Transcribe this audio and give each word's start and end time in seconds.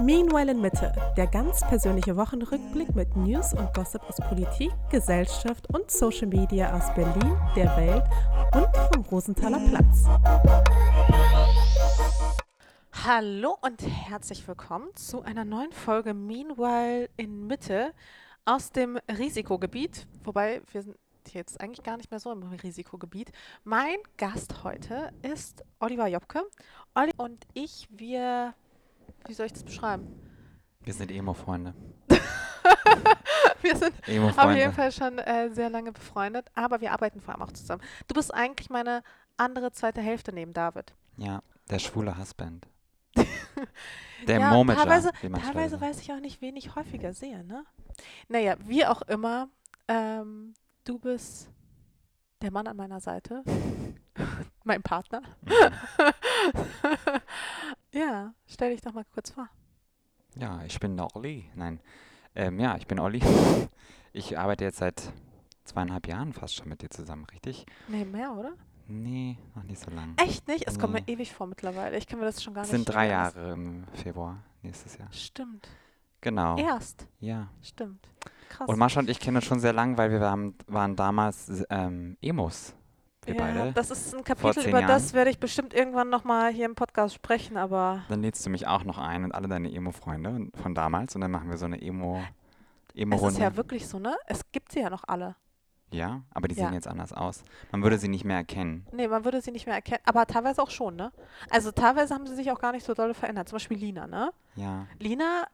Meanwhile 0.00 0.52
in 0.52 0.60
Mitte, 0.60 0.92
der 1.16 1.26
ganz 1.26 1.60
persönliche 1.60 2.16
Wochenrückblick 2.16 2.94
mit 2.94 3.16
News 3.16 3.52
und 3.52 3.74
Gossip 3.74 4.02
aus 4.08 4.16
Politik, 4.28 4.70
Gesellschaft 4.90 5.66
und 5.74 5.90
Social 5.90 6.28
Media 6.28 6.76
aus 6.76 6.94
Berlin, 6.94 7.36
der 7.56 7.76
Welt 7.76 8.04
und 8.54 8.68
vom 8.94 9.04
Rosenthaler 9.06 9.58
Platz. 9.68 10.04
Hallo 13.04 13.56
und 13.62 13.82
herzlich 13.82 14.46
willkommen 14.46 14.94
zu 14.94 15.22
einer 15.22 15.44
neuen 15.44 15.72
Folge 15.72 16.14
Meanwhile 16.14 17.10
in 17.16 17.48
Mitte 17.48 17.92
aus 18.44 18.70
dem 18.70 18.96
Risikogebiet. 19.18 20.06
Wobei 20.22 20.62
wir 20.70 20.82
sind 20.82 20.96
jetzt 21.28 21.60
eigentlich 21.60 21.84
gar 21.84 21.96
nicht 21.96 22.10
mehr 22.10 22.20
so 22.20 22.32
im 22.32 22.42
Risikogebiet. 22.42 23.32
Mein 23.64 23.96
Gast 24.16 24.64
heute 24.64 25.12
ist 25.22 25.62
Oliver 25.78 26.06
Jobke. 26.08 26.42
Olli 26.94 27.12
und 27.16 27.46
ich, 27.54 27.88
wir 27.90 28.54
wie 29.26 29.34
soll 29.34 29.46
ich 29.46 29.52
das 29.52 29.64
beschreiben? 29.64 30.08
Wir 30.82 30.94
sind 30.94 31.10
Emo-Freunde. 31.10 31.74
wir 33.62 33.76
sind 33.76 33.94
auf 34.38 34.54
jeden 34.54 34.72
Fall 34.72 34.92
schon 34.92 35.18
äh, 35.18 35.50
sehr 35.52 35.70
lange 35.70 35.92
befreundet, 35.92 36.46
aber 36.54 36.80
wir 36.80 36.92
arbeiten 36.92 37.20
vor 37.20 37.34
allem 37.34 37.42
auch 37.42 37.52
zusammen. 37.52 37.82
Du 38.08 38.14
bist 38.14 38.32
eigentlich 38.32 38.70
meine 38.70 39.02
andere 39.36 39.72
zweite 39.72 40.00
Hälfte 40.00 40.32
neben 40.32 40.52
David. 40.52 40.94
Ja, 41.16 41.42
der 41.68 41.78
schwule 41.78 42.16
Husband. 42.18 42.66
der 44.26 44.40
ja, 44.40 44.50
Momager, 44.50 44.80
Teilweise, 44.80 45.10
teilweise 45.12 45.80
weiß 45.80 46.00
ich 46.00 46.12
auch 46.12 46.20
nicht, 46.20 46.40
wen 46.40 46.56
ich 46.56 46.74
häufiger 46.76 47.12
sehe, 47.12 47.44
ne? 47.44 47.64
Naja, 48.28 48.56
wie 48.60 48.86
auch 48.86 49.02
immer, 49.02 49.48
ähm, 49.88 50.54
du 50.84 50.98
bist 50.98 51.50
der 52.42 52.50
Mann 52.50 52.66
an 52.66 52.76
meiner 52.76 53.00
Seite, 53.00 53.42
mein 54.64 54.82
Partner. 54.82 55.22
Mhm. 55.42 55.52
ja, 57.92 58.34
stell 58.46 58.72
dich 58.72 58.80
doch 58.80 58.92
mal 58.92 59.04
kurz 59.12 59.30
vor. 59.30 59.48
Ja, 60.36 60.62
ich 60.64 60.78
bin 60.80 60.96
der 60.96 61.14
Olli. 61.16 61.50
Nein, 61.54 61.80
ähm, 62.34 62.60
ja, 62.60 62.76
ich 62.76 62.86
bin 62.86 62.98
Olli. 62.98 63.20
Ich 64.12 64.38
arbeite 64.38 64.64
jetzt 64.64 64.78
seit 64.78 65.12
zweieinhalb 65.64 66.06
Jahren 66.06 66.32
fast 66.32 66.54
schon 66.54 66.68
mit 66.68 66.82
dir 66.82 66.90
zusammen, 66.90 67.24
richtig? 67.26 67.66
Nee, 67.88 68.04
mehr, 68.04 68.32
oder? 68.32 68.52
Nee, 68.86 69.38
noch 69.54 69.62
nicht 69.62 69.80
so 69.80 69.90
lange. 69.90 70.14
Echt 70.16 70.48
nicht? 70.48 70.66
Es 70.66 70.74
nee. 70.74 70.80
kommt 70.80 70.94
mir 70.94 71.06
ewig 71.06 71.32
vor 71.32 71.46
mittlerweile. 71.46 71.96
Ich 71.96 72.08
kann 72.08 72.18
mir 72.18 72.24
das 72.24 72.42
schon 72.42 72.54
gar 72.54 72.64
es 72.64 72.72
nicht 72.72 72.84
sind 72.84 72.92
drei 72.92 73.08
Jahre 73.08 73.52
im 73.52 73.84
Februar 73.92 74.42
nächstes 74.62 74.98
Jahr. 74.98 75.12
Stimmt. 75.12 75.68
Genau. 76.20 76.56
Erst? 76.58 77.06
Ja. 77.20 77.48
Stimmt. 77.62 78.08
Krass. 78.50 78.68
Und 78.68 78.78
Mascha 78.78 79.00
und 79.00 79.08
ich 79.08 79.20
kennen 79.20 79.36
uns 79.36 79.46
schon 79.46 79.60
sehr 79.60 79.72
lang, 79.72 79.96
weil 79.96 80.10
wir 80.10 80.20
waren, 80.20 80.54
waren 80.66 80.96
damals 80.96 81.64
ähm, 81.70 82.16
Emos. 82.20 82.74
Wir 83.24 83.36
ja, 83.36 83.40
beide. 83.40 83.72
Das 83.72 83.90
ist 83.92 84.14
ein 84.14 84.24
Kapitel, 84.24 84.66
über 84.66 84.80
Jahren. 84.80 84.88
das 84.88 85.14
werde 85.14 85.30
ich 85.30 85.38
bestimmt 85.38 85.72
irgendwann 85.72 86.10
nochmal 86.10 86.52
hier 86.52 86.64
im 86.66 86.74
Podcast 86.74 87.14
sprechen, 87.14 87.56
aber. 87.56 88.02
Dann 88.08 88.22
lädst 88.22 88.44
du 88.44 88.50
mich 88.50 88.66
auch 88.66 88.82
noch 88.82 88.98
ein 88.98 89.24
und 89.24 89.32
alle 89.32 89.46
deine 89.46 89.72
Emo-Freunde 89.72 90.48
von 90.60 90.74
damals 90.74 91.14
und 91.14 91.20
dann 91.20 91.30
machen 91.30 91.48
wir 91.48 91.58
so 91.58 91.66
eine 91.66 91.80
Emo. 91.80 92.20
Emo-Runde. 92.94 93.28
Es 93.28 93.34
ist 93.34 93.40
ja 93.40 93.56
wirklich 93.56 93.86
so, 93.86 94.00
ne? 94.00 94.16
Es 94.26 94.40
gibt 94.50 94.72
sie 94.72 94.80
ja 94.80 94.90
noch 94.90 95.04
alle. 95.06 95.36
Ja, 95.92 96.22
aber 96.32 96.48
die 96.48 96.56
ja. 96.56 96.66
sehen 96.66 96.74
jetzt 96.74 96.88
anders 96.88 97.12
aus. 97.12 97.44
Man 97.70 97.82
würde 97.82 97.98
sie 97.98 98.08
nicht 98.08 98.24
mehr 98.24 98.36
erkennen. 98.36 98.86
Nee, 98.92 99.06
man 99.06 99.24
würde 99.24 99.40
sie 99.40 99.52
nicht 99.52 99.66
mehr 99.66 99.76
erkennen, 99.76 100.02
aber 100.04 100.26
teilweise 100.26 100.60
auch 100.62 100.70
schon, 100.70 100.96
ne? 100.96 101.12
Also 101.50 101.70
teilweise 101.70 102.14
haben 102.14 102.26
sie 102.26 102.34
sich 102.34 102.50
auch 102.50 102.58
gar 102.58 102.72
nicht 102.72 102.84
so 102.84 102.94
doll 102.94 103.14
verändert. 103.14 103.48
Zum 103.48 103.56
Beispiel 103.56 103.76
Lina, 103.76 104.06
ne? 104.08 104.32
Ja. 104.56 104.86
Lina 104.98 105.46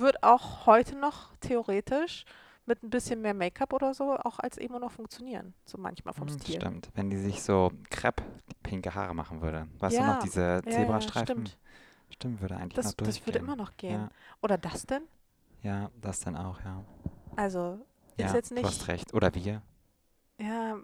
wird 0.00 0.22
auch 0.22 0.66
heute 0.66 0.96
noch 0.96 1.34
theoretisch 1.40 2.24
mit 2.66 2.82
ein 2.82 2.90
bisschen 2.90 3.20
mehr 3.20 3.34
Make-up 3.34 3.72
oder 3.72 3.94
so 3.94 4.16
auch 4.16 4.38
als 4.38 4.56
Emo 4.56 4.78
noch 4.78 4.92
funktionieren. 4.92 5.54
So 5.64 5.78
manchmal 5.78 6.14
vom 6.14 6.28
hm, 6.28 6.38
Stil. 6.38 6.56
Stimmt. 6.56 6.88
Wenn 6.94 7.10
die 7.10 7.16
sich 7.16 7.42
so 7.42 7.72
krepp 7.90 8.22
pinke 8.62 8.94
Haare 8.94 9.14
machen 9.14 9.40
würde. 9.42 9.66
Weißt 9.78 9.96
ja. 9.96 10.02
du 10.02 10.12
noch, 10.12 10.22
diese 10.22 10.62
Zebrastreifen? 10.64 11.38
Ja, 11.38 11.46
stimmt. 11.46 11.58
stimmt, 12.10 12.40
würde 12.40 12.56
eigentlich 12.56 12.74
das, 12.74 12.86
noch 12.86 12.92
durchgehen. 12.94 13.16
Das 13.16 13.26
würde 13.26 13.38
immer 13.40 13.56
noch 13.56 13.76
gehen. 13.76 14.02
Ja. 14.02 14.10
Oder 14.42 14.58
das 14.58 14.86
denn? 14.86 15.02
Ja, 15.62 15.90
das 16.00 16.20
dann 16.20 16.36
auch, 16.36 16.60
ja. 16.64 16.84
Also, 17.36 17.84
ist 18.16 18.34
jetzt 18.34 18.52
nicht... 18.52 18.64
du 18.64 18.68
hast 18.68 18.88
recht. 18.88 19.14
Oder 19.14 19.34
wir. 19.34 19.62
Ja, 20.38 20.76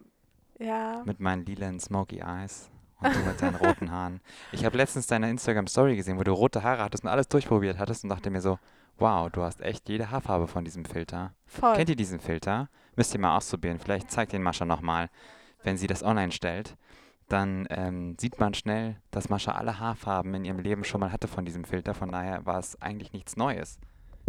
ja. 0.59 1.03
Mit 1.05 1.21
meinen 1.21 1.45
lilanen 1.45 1.81
Smoky 1.81 2.19
Eyes. 2.19 2.71
Und 2.99 3.15
du 3.15 3.19
mit 3.21 3.43
deinen 3.43 3.57
roten 3.57 3.91
Haaren. 3.91 4.21
Ich 4.53 4.65
habe 4.65 4.77
letztens 4.79 5.07
deine 5.07 5.29
Instagram-Story 5.31 5.97
gesehen, 5.97 6.19
wo 6.19 6.25
du 6.25 6.33
rote 6.33 6.63
Haare 6.63 6.83
hattest 6.83 7.05
und 7.05 7.11
alles 7.11 7.29
durchprobiert 7.29 7.79
hattest 7.79 8.05
und 8.05 8.11
dachte 8.11 8.31
mir 8.31 8.41
so, 8.41 8.59
wow, 8.99 9.31
du 9.31 9.43
hast 9.43 9.61
echt 9.61 9.89
jede 9.89 10.11
Haarfarbe 10.11 10.47
von 10.47 10.65
diesem 10.65 10.85
Filter. 10.85 11.35
Voll. 11.47 11.75
Kennt 11.75 11.91
ihr 11.91 11.97
diesen 11.97 12.21
Filter? 12.21 12.69
Müsst 12.97 13.15
ihr 13.15 13.21
mal 13.21 13.37
ausprobieren. 13.37 13.79
Vielleicht 13.79 14.11
zeigt 14.11 14.33
den 14.33 14.43
Mascha 14.43 14.65
nochmal, 14.65 15.11
wenn 15.63 15.77
sie 15.77 15.87
das 15.87 16.03
online 16.03 16.33
stellt. 16.33 16.77
Dann 17.29 17.67
ähm, 17.71 18.17
sieht 18.19 18.39
man 18.39 18.55
schnell, 18.55 18.97
dass 19.11 19.29
Mascha 19.29 19.53
alle 19.53 19.81
Haarfarben 19.81 20.33
in 20.35 20.45
ihrem 20.45 20.61
Leben 20.61 20.85
schon 20.85 21.01
mal 21.01 21.13
hatte 21.13 21.29
von 21.29 21.45
diesem 21.45 21.65
Filter. 21.65 21.93
Von 21.93 22.13
daher 22.13 22.47
war 22.47 22.59
es 22.59 22.81
eigentlich 22.81 23.13
nichts 23.13 23.37
Neues, 23.37 23.79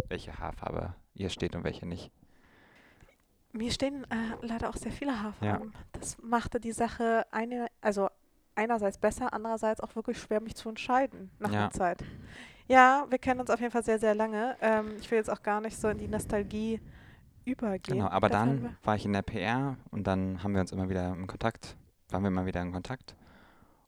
welche 0.08 0.38
Haarfarbe 0.38 0.94
ihr 1.14 1.30
steht 1.30 1.54
und 1.54 1.64
welche 1.64 1.86
nicht. 1.86 2.10
Mir 3.52 3.70
stehen 3.70 4.04
äh, 4.10 4.46
leider 4.46 4.68
auch 4.68 4.76
sehr 4.76 4.92
viele 4.92 5.22
Haarfarben. 5.22 5.72
Ja. 5.72 5.80
Das 5.92 6.18
machte 6.22 6.60
die 6.60 6.72
Sache 6.72 7.24
eine, 7.30 7.68
also 7.80 8.08
einerseits 8.56 8.98
besser, 8.98 9.32
andererseits 9.32 9.80
auch 9.80 9.94
wirklich 9.94 10.18
schwer, 10.18 10.40
mich 10.40 10.56
zu 10.56 10.68
entscheiden 10.68 11.30
nach 11.38 11.52
ja. 11.52 11.60
der 11.60 11.70
Zeit. 11.70 12.04
Ja, 12.68 13.06
wir 13.08 13.18
kennen 13.18 13.40
uns 13.40 13.50
auf 13.50 13.60
jeden 13.60 13.72
Fall 13.72 13.82
sehr, 13.82 13.98
sehr 13.98 14.14
lange. 14.14 14.56
Ähm, 14.60 14.96
ich 15.00 15.10
will 15.10 15.18
jetzt 15.18 15.30
auch 15.30 15.42
gar 15.42 15.60
nicht 15.60 15.76
so 15.78 15.88
in 15.88 15.98
die 15.98 16.08
Nostalgie 16.08 16.80
übergehen. 17.44 17.98
Genau, 17.98 18.08
aber 18.10 18.28
dann 18.28 18.76
war 18.84 18.94
ich 18.94 19.04
in 19.04 19.12
der 19.14 19.22
PR 19.22 19.76
und 19.90 20.06
dann 20.06 20.42
haben 20.42 20.54
wir 20.54 20.60
uns 20.60 20.72
immer 20.72 20.88
wieder 20.88 21.14
in 21.14 21.26
Kontakt, 21.26 21.76
waren 22.10 22.22
wir 22.22 22.28
immer 22.28 22.46
wieder 22.46 22.60
in 22.60 22.72
Kontakt. 22.72 23.16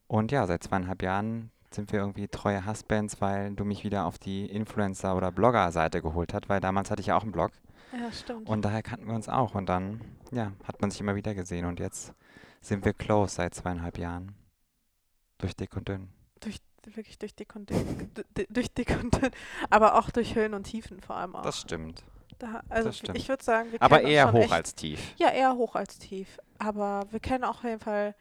Und 0.07 0.33
ja, 0.33 0.47
seit 0.47 0.63
zweieinhalb 0.63 1.03
Jahren 1.03 1.51
sind 1.71 1.93
wir 1.93 2.01
irgendwie 2.01 2.27
treue 2.27 2.67
Husbands, 2.67 3.21
weil 3.21 3.55
du 3.55 3.65
mich 3.65 3.85
wieder 3.85 4.07
auf 4.07 4.19
die 4.19 4.47
Influencer- 4.47 5.17
oder 5.17 5.31
Blogger-Seite 5.31 6.03
geholt 6.03 6.35
hast, 6.35 6.49
weil 6.49 6.61
damals 6.61 6.91
hatte 6.91 7.01
ich 7.01 7.09
ja 7.09 7.17
auch 7.17 7.23
einen 7.23 7.33
Blog. 7.33 7.53
Ja, 7.93 8.11
stimmt. 8.11 8.49
Und 8.49 8.65
daher 8.65 8.83
kannten 8.83 9.07
wir 9.07 9.15
uns 9.15 9.29
auch 9.29 9.55
und 9.55 9.69
dann, 9.69 10.01
ja, 10.33 10.53
hat 10.65 10.81
man 10.81 10.91
sich 10.91 11.01
immer 11.01 11.15
wieder 11.15 11.35
gesehen 11.35 11.67
und 11.67 11.81
jetzt 11.81 12.13
sind 12.61 12.85
wir 12.85 12.93
close 12.93 13.37
seit 13.37 13.55
zweieinhalb 13.55 13.99
Jahren. 13.99 14.35
Durch 15.39 15.55
dick 15.57 15.77
und 15.77 15.89
dünn. 15.89 16.09
Durch, 16.41 16.59
wirklich 16.85 17.19
durch 17.19 17.35
dick 17.35 17.55
und 17.57 17.71
dünn. 17.71 18.11
durch 18.49 18.73
dick 18.73 18.91
und 19.03 19.21
dünn. 19.21 19.31
Aber 19.71 19.97
auch 19.97 20.11
durch 20.11 20.35
Höhen 20.35 20.55
und 20.55 20.65
Tiefen 20.65 21.01
vor 21.01 21.17
allem 21.17 21.37
auch. 21.37 21.43
Das 21.43 21.61
stimmt. 21.61 22.05
Da, 22.39 22.63
also 22.69 22.89
das 22.89 22.99
stimmt. 22.99 23.19
ich 23.19 23.29
würde 23.29 23.45
sagen, 23.45 23.71
wir 23.73 23.83
Aber 23.83 24.03
eher 24.03 24.33
hoch 24.33 24.41
echt, 24.41 24.53
als 24.53 24.75
tief. 24.75 25.15
Ja, 25.19 25.29
eher 25.31 25.55
hoch 25.57 25.75
als 25.75 25.99
tief. 25.99 26.39
Aber 26.59 27.03
wir 27.11 27.21
kennen 27.21 27.45
auch 27.45 27.59
auf 27.59 27.65
jeden 27.65 27.81
Fall 27.81 28.15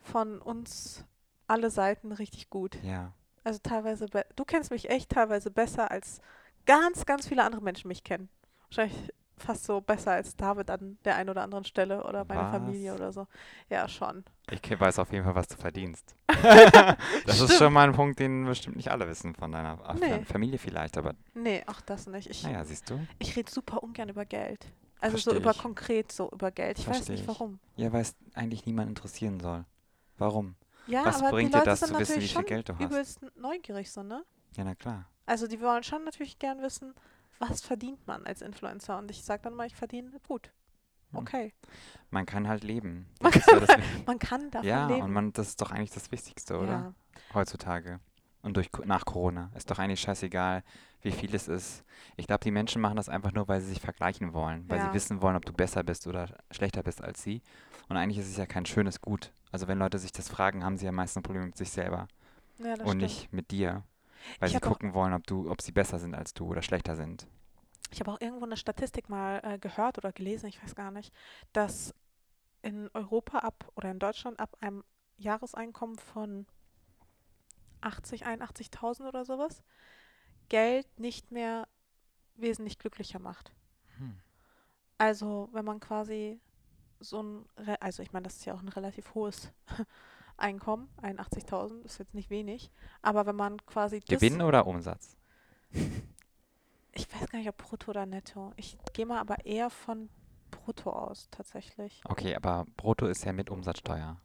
von 0.00 0.40
uns 0.40 1.04
alle 1.48 1.70
Seiten 1.70 2.12
richtig 2.12 2.50
gut. 2.50 2.78
Ja. 2.82 3.12
Also 3.42 3.58
teilweise, 3.62 4.06
du 4.06 4.44
kennst 4.44 4.70
mich 4.70 4.90
echt 4.90 5.10
teilweise 5.10 5.50
besser 5.50 5.90
als 5.90 6.20
ganz, 6.66 7.04
ganz 7.04 7.26
viele 7.28 7.42
andere 7.42 7.62
Menschen 7.62 7.88
mich 7.88 8.04
kennen. 8.04 8.28
Wahrscheinlich 8.68 9.12
fast 9.36 9.64
so 9.64 9.80
besser 9.80 10.12
als 10.12 10.36
David 10.36 10.70
an 10.70 10.98
der 11.04 11.16
einen 11.16 11.30
oder 11.30 11.42
anderen 11.42 11.64
Stelle 11.64 12.04
oder 12.04 12.24
meine 12.24 12.42
was? 12.42 12.50
Familie 12.52 12.94
oder 12.94 13.12
so. 13.12 13.26
Ja, 13.68 13.88
schon. 13.88 14.24
Ich 14.50 14.80
weiß 14.80 14.98
auf 14.98 15.12
jeden 15.12 15.24
Fall, 15.24 15.34
was 15.34 15.48
du 15.48 15.56
verdienst. 15.56 16.14
das 17.26 17.40
ist 17.40 17.58
schon 17.58 17.72
mal 17.72 17.88
ein 17.88 17.94
Punkt, 17.94 18.18
den 18.18 18.44
bestimmt 18.44 18.76
nicht 18.76 18.90
alle 18.90 19.08
wissen 19.08 19.34
von 19.34 19.52
deiner 19.52 19.78
nee. 19.98 20.24
Familie 20.24 20.58
vielleicht, 20.58 20.96
aber. 20.98 21.14
Nee, 21.34 21.62
auch 21.66 21.80
das 21.80 22.06
nicht. 22.06 22.28
Ich, 22.30 22.42
naja, 22.42 22.64
siehst 22.64 22.88
du? 22.90 22.98
Ich 23.18 23.36
rede 23.36 23.50
super 23.50 23.82
ungern 23.82 24.08
über 24.08 24.24
Geld. 24.24 24.66
Also 25.00 25.16
Versteh 25.16 25.30
so 25.30 25.36
über 25.36 25.54
konkret 25.54 26.12
so 26.12 26.30
über 26.30 26.50
Geld. 26.50 26.78
Ich 26.78 26.84
Versteh 26.84 27.02
weiß 27.02 27.08
nicht 27.10 27.28
warum. 27.28 27.58
Ja, 27.76 27.92
weil 27.92 28.02
es 28.02 28.14
eigentlich 28.34 28.64
niemand 28.66 28.88
interessieren 28.88 29.40
soll. 29.40 29.64
Warum? 30.18 30.54
Ja, 30.86 31.04
was 31.04 31.20
aber 31.20 31.30
bringt 31.30 31.52
die 31.52 31.58
Leute 31.58 31.64
dir 31.64 31.70
das 31.70 31.80
zu 31.80 31.98
wissen, 31.98 32.20
wie 32.20 32.28
viel 32.28 32.42
Geld 32.44 32.68
du 32.68 32.74
hast? 32.74 32.84
übelst 32.84 33.20
neugierig 33.36 33.90
so, 33.90 34.02
ne? 34.02 34.24
Ja, 34.56 34.64
na 34.64 34.74
klar. 34.74 35.06
Also 35.26 35.46
die 35.46 35.60
wollen 35.60 35.82
schon 35.82 36.04
natürlich 36.04 36.38
gern 36.38 36.60
wissen, 36.62 36.94
was 37.38 37.62
verdient 37.62 38.06
man 38.06 38.24
als 38.26 38.42
Influencer? 38.42 38.98
Und 38.98 39.10
ich 39.10 39.22
sage 39.24 39.42
dann 39.42 39.54
mal, 39.54 39.66
ich 39.66 39.74
verdiene 39.74 40.10
gut. 40.26 40.52
Okay. 41.12 41.52
Man 42.10 42.26
kann 42.26 42.48
halt 42.48 42.64
leben. 42.64 43.06
Man 43.20 43.32
kann, 43.32 43.60
ja 43.60 43.76
man 44.06 44.18
kann, 44.18 44.50
davon 44.50 44.68
ja, 44.68 44.86
leben. 44.86 44.98
Ja, 44.98 45.04
und 45.04 45.12
man, 45.12 45.32
das 45.32 45.48
ist 45.48 45.60
doch 45.60 45.70
eigentlich 45.70 45.92
das 45.92 46.10
Wichtigste, 46.10 46.58
oder? 46.58 46.72
Ja. 46.72 46.94
Heutzutage. 47.32 48.00
Und 48.42 48.56
durch, 48.56 48.68
nach 48.84 49.04
Corona. 49.04 49.50
Ist 49.54 49.70
doch 49.70 49.78
eigentlich 49.78 50.00
scheißegal, 50.00 50.62
wie 51.02 51.12
viel 51.12 51.34
es 51.34 51.48
ist. 51.48 51.84
Ich 52.16 52.26
glaube, 52.26 52.44
die 52.44 52.50
Menschen 52.50 52.82
machen 52.82 52.96
das 52.96 53.08
einfach 53.08 53.32
nur, 53.32 53.48
weil 53.48 53.60
sie 53.60 53.68
sich 53.68 53.80
vergleichen 53.80 54.34
wollen. 54.34 54.68
Weil 54.68 54.78
ja. 54.78 54.88
sie 54.88 54.94
wissen 54.94 55.22
wollen, 55.22 55.36
ob 55.36 55.46
du 55.46 55.52
besser 55.52 55.82
bist 55.82 56.06
oder 56.06 56.28
schlechter 56.50 56.82
bist 56.82 57.02
als 57.02 57.22
sie. 57.22 57.42
Und 57.88 57.96
eigentlich 57.96 58.18
ist 58.18 58.28
es 58.28 58.36
ja 58.36 58.46
kein 58.46 58.66
schönes 58.66 59.00
Gut. 59.00 59.32
Also 59.50 59.68
wenn 59.68 59.78
Leute 59.78 59.98
sich 59.98 60.12
das 60.12 60.28
fragen, 60.28 60.64
haben 60.64 60.76
sie 60.76 60.84
ja 60.84 60.92
meistens 60.92 61.20
ein 61.20 61.22
Problem 61.22 61.46
mit 61.46 61.56
sich 61.56 61.70
selber. 61.70 62.08
Ja, 62.58 62.72
und 62.72 62.80
stimmt. 62.80 63.02
nicht 63.02 63.32
mit 63.32 63.50
dir. 63.50 63.82
Weil 64.38 64.48
ich 64.48 64.54
sie 64.54 64.60
gucken 64.60 64.94
wollen, 64.94 65.12
ob 65.12 65.26
du, 65.26 65.50
ob 65.50 65.62
sie 65.62 65.72
besser 65.72 65.98
sind 65.98 66.14
als 66.14 66.34
du 66.34 66.46
oder 66.46 66.62
schlechter 66.62 66.96
sind. 66.96 67.26
Ich 67.90 68.00
habe 68.00 68.10
auch 68.12 68.20
irgendwo 68.20 68.44
eine 68.44 68.56
Statistik 68.56 69.08
mal 69.08 69.40
äh, 69.44 69.58
gehört 69.58 69.98
oder 69.98 70.12
gelesen, 70.12 70.46
ich 70.46 70.62
weiß 70.62 70.74
gar 70.74 70.90
nicht, 70.90 71.12
dass 71.52 71.94
in 72.62 72.90
Europa 72.94 73.38
ab 73.38 73.70
oder 73.76 73.90
in 73.90 73.98
Deutschland 73.98 74.40
ab 74.40 74.56
einem 74.60 74.82
Jahreseinkommen 75.16 75.98
von 75.98 76.46
80, 77.82 78.26
81.000 78.26 79.06
oder 79.06 79.24
sowas 79.24 79.62
Geld 80.48 80.86
nicht 80.98 81.30
mehr 81.30 81.68
wesentlich 82.34 82.78
glücklicher 82.78 83.18
macht. 83.18 83.52
Hm. 83.98 84.18
Also 84.98 85.48
wenn 85.52 85.64
man 85.64 85.80
quasi 85.80 86.40
so 87.00 87.22
ein, 87.22 87.46
also 87.80 88.02
ich 88.02 88.12
meine, 88.12 88.24
das 88.24 88.36
ist 88.36 88.44
ja 88.44 88.54
auch 88.54 88.62
ein 88.62 88.68
relativ 88.68 89.14
hohes 89.14 89.52
Einkommen, 90.44 90.90
81.000 91.00 91.82
ist 91.86 91.98
jetzt 91.98 92.12
nicht 92.12 92.28
wenig, 92.28 92.70
aber 93.00 93.24
wenn 93.24 93.34
man 93.34 93.64
quasi 93.64 94.00
Gewinn 94.00 94.42
oder 94.42 94.66
Umsatz? 94.66 95.16
Ich 96.96 97.12
weiß 97.12 97.28
gar 97.28 97.40
nicht, 97.40 97.48
ob 97.48 97.56
brutto 97.56 97.90
oder 97.90 98.06
netto. 98.06 98.52
Ich 98.54 98.78
gehe 98.92 99.04
mal 99.04 99.18
aber 99.18 99.44
eher 99.44 99.68
von 99.68 100.08
brutto 100.52 100.90
aus, 100.90 101.28
tatsächlich. 101.32 102.00
Okay, 102.04 102.36
aber 102.36 102.66
brutto 102.76 103.06
ist 103.06 103.24
ja 103.24 103.32
mit 103.32 103.50
Umsatzsteuer. 103.50 104.20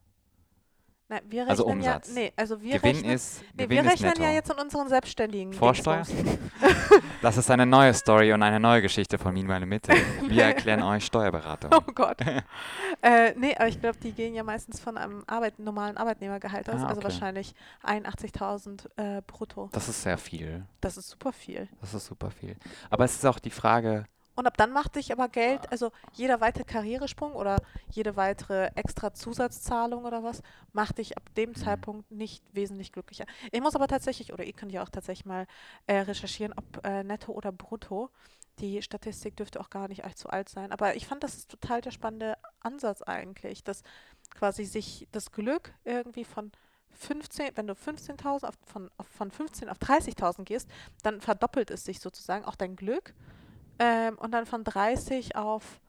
Nein, 1.11 1.21
wir 1.27 1.47
also 1.49 1.63
rechnen 1.63 1.79
Umsatz. 1.79 2.07
ja, 2.09 2.13
nee, 2.13 2.33
also 2.35 2.61
wir 2.61 2.77
Gewinn 2.77 2.95
rechnen, 2.97 3.11
ist, 3.13 3.41
nee, 3.55 3.63
Gewinn 3.63 3.83
wir 3.83 3.91
rechnen 3.91 4.13
ja 4.21 4.31
jetzt 4.31 4.51
in 4.51 4.57
unseren 4.59 4.87
selbstständigen 4.89 5.53
Vorsteuer? 5.53 6.05
Das 7.21 7.35
ist 7.37 7.49
eine 7.51 7.65
neue 7.65 7.93
Story 7.93 8.31
und 8.31 8.43
eine 8.43 8.59
neue 8.59 8.81
Geschichte 8.81 9.17
von 9.17 9.33
Min 9.33 9.45
meine 9.47 9.65
Mitte. 9.65 9.91
Wir 10.27 10.43
erklären 10.53 10.83
euch 10.83 11.05
Steuerberatung. 11.05 11.71
Oh 11.73 11.81
Gott. 11.93 12.17
äh, 13.01 13.33
nee, 13.37 13.55
aber 13.55 13.67
ich 13.67 13.79
glaube, 13.79 13.97
die 14.01 14.11
gehen 14.13 14.35
ja 14.35 14.43
meistens 14.43 14.79
von 14.79 14.97
einem 14.97 15.23
Arbeit, 15.27 15.59
normalen 15.59 15.97
Arbeitnehmergehalt 15.97 16.69
aus, 16.69 16.81
Ah, 16.81 16.87
also 16.87 16.97
okay. 17.01 17.03
wahrscheinlich 17.05 17.53
81.000 17.83 18.87
äh, 18.97 19.21
brutto. 19.25 19.69
Das 19.71 19.89
ist 19.89 20.01
sehr 20.03 20.17
viel. 20.17 20.65
Das 20.81 20.97
ist 20.97 21.09
super 21.09 21.33
viel. 21.33 21.67
Das 21.81 21.93
ist 21.93 22.05
super 22.05 22.29
viel. 22.31 22.55
Aber 22.89 23.03
es 23.05 23.15
ist 23.15 23.25
auch 23.25 23.39
die 23.39 23.49
Frage, 23.51 24.05
Und 24.39 24.47
ab 24.47 24.55
dann 24.55 24.71
macht 24.71 24.95
dich 24.95 25.11
aber 25.11 25.27
Geld, 25.27 25.69
also 25.69 25.91
jeder 26.13 26.39
weitere 26.39 26.63
Karrieresprung 26.63 27.33
oder 27.33 27.57
jede 27.91 28.15
weitere 28.15 28.67
extra 28.75 29.13
Zusatzzahlung 29.13 30.05
oder 30.05 30.23
was, 30.23 30.41
macht 30.71 30.99
dich 30.99 31.17
ab 31.17 31.23
dem 31.35 31.55
Zeitpunkt 31.55 32.09
nicht 32.09 32.41
wesentlich 32.53 32.93
glücklicher. 32.93 33.25
Ich 33.51 33.59
muss 33.59 33.75
aber 33.75 33.89
tatsächlich, 33.89 34.31
oder 34.31 34.45
ihr 34.45 34.53
könnt 34.53 34.71
ja 34.71 34.81
auch 34.81 34.87
tatsächlich 34.87 35.25
mal 35.25 35.45
äh, 35.87 35.97
recherchieren, 35.97 36.53
ob 36.55 36.85
äh, 36.85 37.03
netto 37.03 37.33
oder 37.33 37.51
brutto. 37.51 38.11
Die 38.59 38.81
Statistik 38.81 39.35
dürfte 39.35 39.59
auch 39.59 39.69
gar 39.69 39.89
nicht 39.89 40.05
allzu 40.05 40.29
alt 40.29 40.47
sein. 40.47 40.71
Aber 40.71 40.95
ich 40.95 41.05
fand, 41.05 41.21
das 41.21 41.35
ist 41.35 41.51
total 41.51 41.81
der 41.81 41.91
spannende 41.91 42.37
Ansatz 42.61 43.01
eigentlich, 43.01 43.65
dass 43.65 43.83
quasi 44.33 44.63
sich 44.63 45.05
das 45.11 45.33
Glück 45.33 45.73
irgendwie 45.83 46.23
von 46.23 46.53
15, 46.91 47.57
wenn 47.57 47.67
du 47.67 47.73
15.000 47.73 48.47
auf, 48.47 48.55
von, 48.65 48.89
auf, 48.95 49.07
von 49.07 49.31
15 49.31 49.67
auf 49.67 49.79
30.000 49.79 50.45
gehst, 50.45 50.69
dann 51.03 51.19
verdoppelt 51.19 51.71
es 51.71 51.83
sich 51.83 51.99
sozusagen 51.99 52.45
auch 52.45 52.55
dein 52.55 52.77
Glück. 52.77 53.13
Ähm, 53.79 54.17
und 54.17 54.31
dann 54.31 54.45
von 54.45 54.63
30 54.63 55.35
auf 55.35 55.79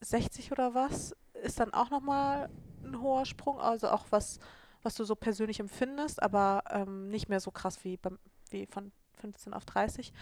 60 0.00 0.52
oder 0.52 0.74
was 0.74 1.16
ist 1.42 1.60
dann 1.60 1.72
auch 1.72 1.90
nochmal 1.90 2.50
ein 2.84 3.00
hoher 3.00 3.24
Sprung. 3.24 3.60
Also 3.60 3.88
auch 3.88 4.06
was, 4.10 4.38
was 4.82 4.94
du 4.94 5.04
so 5.04 5.14
persönlich 5.14 5.60
empfindest, 5.60 6.22
aber 6.22 6.64
ähm, 6.70 7.08
nicht 7.08 7.28
mehr 7.28 7.40
so 7.40 7.50
krass 7.50 7.84
wie, 7.84 7.96
beim, 7.96 8.18
wie 8.50 8.66
von 8.66 8.92
15 9.14 9.54
auf 9.54 9.64
30. 9.64 10.12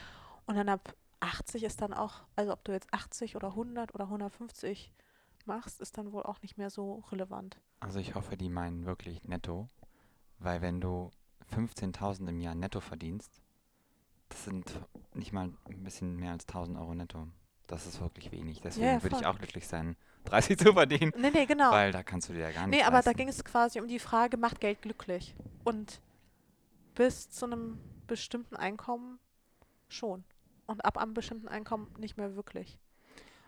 Und 0.47 0.57
dann 0.57 0.69
ab 0.69 0.95
80 1.21 1.65
ist 1.65 1.81
dann 1.81 1.95
auch, 1.95 2.23
also 2.37 2.53
ob 2.53 2.65
du 2.65 2.73
jetzt 2.73 2.93
80 2.93 3.37
oder 3.37 3.49
100 3.49 3.95
oder 3.95 4.05
150 4.05 4.93
machst, 5.47 5.81
ist 5.81 5.97
dann 5.99 6.13
wohl 6.13 6.23
auch 6.23 6.41
nicht 6.43 6.59
mehr 6.59 6.71
so 6.71 7.03
relevant. 7.11 7.61
also 7.81 7.99
ich 7.99 8.15
hoffe, 8.15 8.37
die 8.37 8.49
meinen 8.49 8.87
wirklich 8.87 9.25
netto, 9.25 9.69
weil 10.39 10.63
wenn 10.63 10.81
du 10.81 11.11
15.000 11.53 12.29
im 12.29 12.41
Jahr 12.41 12.55
netto 12.55 12.81
verdienst, 12.81 13.43
das 14.35 14.45
sind 14.45 14.81
nicht 15.15 15.33
mal 15.33 15.45
ein 15.69 15.85
bisschen 15.85 16.17
mehr 16.17 16.33
als 16.33 16.49
1.000 16.49 16.77
Euro 16.79 16.93
netto. 16.95 17.29
Das 17.69 17.87
ist 17.87 18.01
wirklich 18.01 18.33
wenig. 18.33 18.61
Deswegen 18.61 18.87
ja, 18.87 19.03
würde 19.03 19.17
ich 19.21 19.27
auch 19.27 19.39
glücklich 19.39 19.67
sein, 19.69 19.97
30 20.25 20.59
zu 20.59 20.73
verdienen, 20.73 21.13
Nee, 21.17 21.31
nee, 21.33 21.47
genau. 21.47 21.71
weil 21.71 21.93
da 21.93 22.03
kannst 22.03 22.29
du 22.29 22.33
dir 22.33 22.41
ja 22.41 22.51
gar 22.51 22.67
nicht 22.67 22.77
Nee, 22.79 22.83
aber 22.83 22.99
da 23.01 23.11
leisten. 23.11 23.17
ging 23.19 23.29
es 23.29 23.45
quasi 23.45 23.81
um 23.81 23.87
die 23.87 24.01
Frage, 24.01 24.37
macht 24.37 24.61
Geld 24.61 24.83
glücklich? 24.83 25.37
Und 25.63 26.01
bis 26.95 27.31
zu 27.31 27.47
einem 27.47 27.79
bestimmten 28.07 28.57
Einkommen 28.57 29.19
schon. 29.89 30.25
Und 30.67 30.85
ab 30.85 30.99
einem 30.99 31.15
bestimmten 31.15 31.47
Einkommen 31.49 31.93
nicht 31.99 32.17
mehr 32.17 32.35
wirklich. 32.35 32.79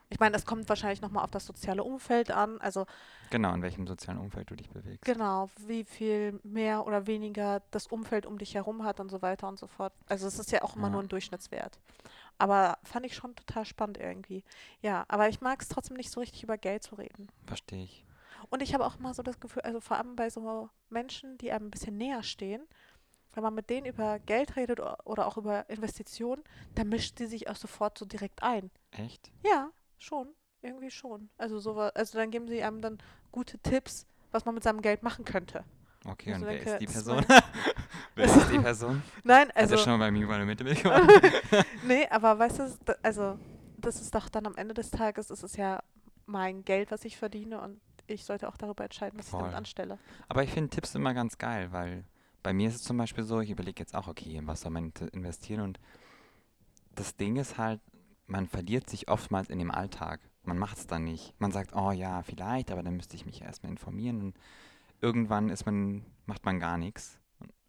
Ich 0.09 0.21
meine, 0.21 0.37
es 0.37 0.47
kommt 0.47 0.69
wahrscheinlich 0.69 1.01
nochmal 1.01 1.25
auf 1.25 1.31
das 1.33 1.47
soziale 1.47 1.83
Umfeld 1.83 2.31
an. 2.31 2.61
Also 2.61 2.87
Genau, 3.31 3.53
in 3.55 3.63
welchem 3.63 3.87
sozialen 3.89 4.19
Umfeld 4.21 4.49
du 4.51 4.55
dich 4.55 4.71
bewegst. 4.71 5.05
genau, 5.05 5.51
wie 5.67 5.83
viel 5.85 6.39
mehr 6.45 6.87
oder 6.87 7.07
weniger 7.09 7.61
das 7.73 7.89
Umfeld 7.89 8.25
um 8.25 8.39
dich 8.39 8.55
herum 8.55 8.85
hat 8.85 9.01
und 9.01 9.11
so 9.11 9.21
weiter 9.21 9.49
und 9.49 9.59
so 9.59 9.67
fort. 9.67 9.93
Also 10.09 10.29
es 10.29 10.39
ist 10.39 10.53
ja 10.53 10.63
auch 10.63 10.77
immer 10.77 10.87
Ja. 10.87 10.93
nur 10.93 11.03
ein 11.03 11.09
Durchschnittswert. 11.09 11.81
Aber 12.39 12.79
fand 12.85 13.05
ich 13.07 13.17
schon 13.17 13.35
total 13.35 13.65
spannend 13.65 13.99
irgendwie. 13.99 14.45
Ja, 14.81 15.05
aber 15.09 15.29
ich 15.29 15.41
mag 15.41 15.61
es 15.61 15.69
trotzdem 15.69 15.97
nicht 15.97 16.11
so 16.11 16.21
richtig 16.21 16.43
über 16.45 16.57
Geld 16.57 16.85
zu 16.85 16.95
reden. 16.95 17.29
Verstehe 17.47 17.83
ich. 17.83 18.05
Und 18.51 18.63
ich 18.63 18.75
habe 18.75 18.87
auch 18.87 18.99
immer 18.99 19.13
so 19.15 19.23
das 19.25 19.41
Gefühl, 19.41 19.63
also 19.63 19.81
vor 19.81 19.97
allem 19.97 20.15
bei 20.15 20.31
so 20.31 20.69
Menschen, 20.89 21.37
die 21.39 21.51
einem 21.51 21.67
ein 21.67 21.71
bisschen 21.71 21.97
näher 21.97 22.23
stehen, 22.23 22.63
wenn 23.35 23.43
man 23.43 23.55
mit 23.55 23.71
denen 23.71 23.87
über 23.87 24.19
Geld 24.21 24.55
redet 24.57 24.79
oder 25.05 25.27
auch 25.27 25.37
über 25.37 25.69
Investitionen, 25.69 26.45
dann 26.75 26.89
mischt 26.89 27.19
die 27.19 27.27
sich 27.27 27.49
auch 27.51 27.57
sofort 27.57 27.99
so 27.99 28.05
direkt 28.05 28.43
ein. 28.43 28.71
Echt? 28.93 29.31
Ja, 29.45 29.71
schon. 29.99 30.29
Irgendwie 30.63 30.91
schon. 30.91 31.29
Also 31.39 31.59
so, 31.59 31.77
wa- 31.77 31.89
also 31.95 32.19
dann 32.19 32.31
geben 32.31 32.49
sie 32.49 32.63
einem 32.63 32.81
dann 32.81 32.99
gute 33.31 33.59
Tipps, 33.59 34.07
was 34.33 34.45
man 34.45 34.55
mit 34.55 34.65
seinem 34.65 34.83
Geld 34.83 35.03
machen 35.03 35.25
könnte. 35.25 35.65
Okay, 36.05 36.33
Also 36.33 36.45
und 36.47 36.51
wer 36.53 36.57
denke, 36.57 36.71
ist 36.73 36.81
die 36.81 36.85
ist 36.87 36.93
Person? 36.93 37.25
wer 38.15 38.25
ist 38.25 38.51
die 38.51 38.59
Person? 38.59 39.03
Nein, 39.25 39.49
Hat 39.49 39.57
also 39.57 39.75
er 39.75 39.79
schon 39.79 39.99
bei 39.99 40.11
mir 40.11 40.25
über 40.25 40.35
eine 40.35 40.47
Mitte 40.47 40.65
mitgemacht? 40.65 41.03
nee, 41.87 42.07
aber 42.09 42.39
weißt 42.39 42.59
du, 42.61 42.77
da- 42.85 42.97
also 43.03 43.39
das 43.79 44.01
ist 44.01 44.15
doch 44.15 44.29
dann 44.29 44.47
am 44.47 44.57
Ende 44.57 44.75
des 44.75 44.91
Tages, 44.91 45.31
ist 45.31 45.43
es 45.43 45.57
ja 45.57 45.83
mein 46.27 46.65
Geld, 46.65 46.91
was 46.91 47.05
ich 47.05 47.17
verdiene 47.17 47.61
und 47.61 47.81
ich 48.09 48.25
sollte 48.25 48.49
auch 48.49 48.57
darüber 48.57 48.85
entscheiden, 48.85 49.19
was 49.19 49.27
ich 49.27 49.33
damit 49.33 49.47
Voll. 49.49 49.55
anstelle. 49.57 49.99
Aber 50.29 50.43
ich 50.43 50.51
finde 50.51 50.71
Tipps 50.71 50.95
immer 50.95 51.13
ganz 51.15 51.39
geil, 51.39 51.71
weil 51.73 52.05
bei 52.43 52.53
mir 52.53 52.69
ist 52.69 52.77
es 52.77 52.83
zum 52.83 52.97
Beispiel 52.97 53.25
so, 53.25 53.41
ich 53.41 53.51
überlege 53.51 53.81
jetzt 53.81 53.95
auch, 53.95 54.07
okay, 54.09 54.37
in 54.37 54.47
was 54.47 54.61
soll 54.63 54.71
man 54.71 54.93
investieren 55.13 55.61
und 55.61 55.79
das 56.95 57.17
Ding 57.17 57.37
ist 57.37 57.59
halt, 57.59 57.81
man 58.27 58.47
verliert 58.47 58.89
sich 58.91 59.09
oftmals 59.09 59.49
in 59.51 59.59
dem 59.59 59.71
Alltag. 59.71 60.21
Man 60.45 60.59
macht 60.59 60.79
es 60.79 60.87
dann 60.87 61.05
nicht. 61.05 61.35
Man 61.41 61.53
sagt, 61.53 61.75
oh 61.75 61.91
ja, 61.93 62.23
vielleicht, 62.23 62.71
aber 62.71 62.83
dann 62.83 62.97
müsste 62.97 63.17
ich 63.17 63.27
mich 63.27 63.43
erstmal 63.43 63.71
informieren 63.73 64.21
und 64.23 64.37
irgendwann 65.01 65.49
ist 65.49 65.67
man, 65.67 66.05
macht 66.27 66.45
man 66.45 66.59
gar 66.61 66.79
nichts. 66.79 67.19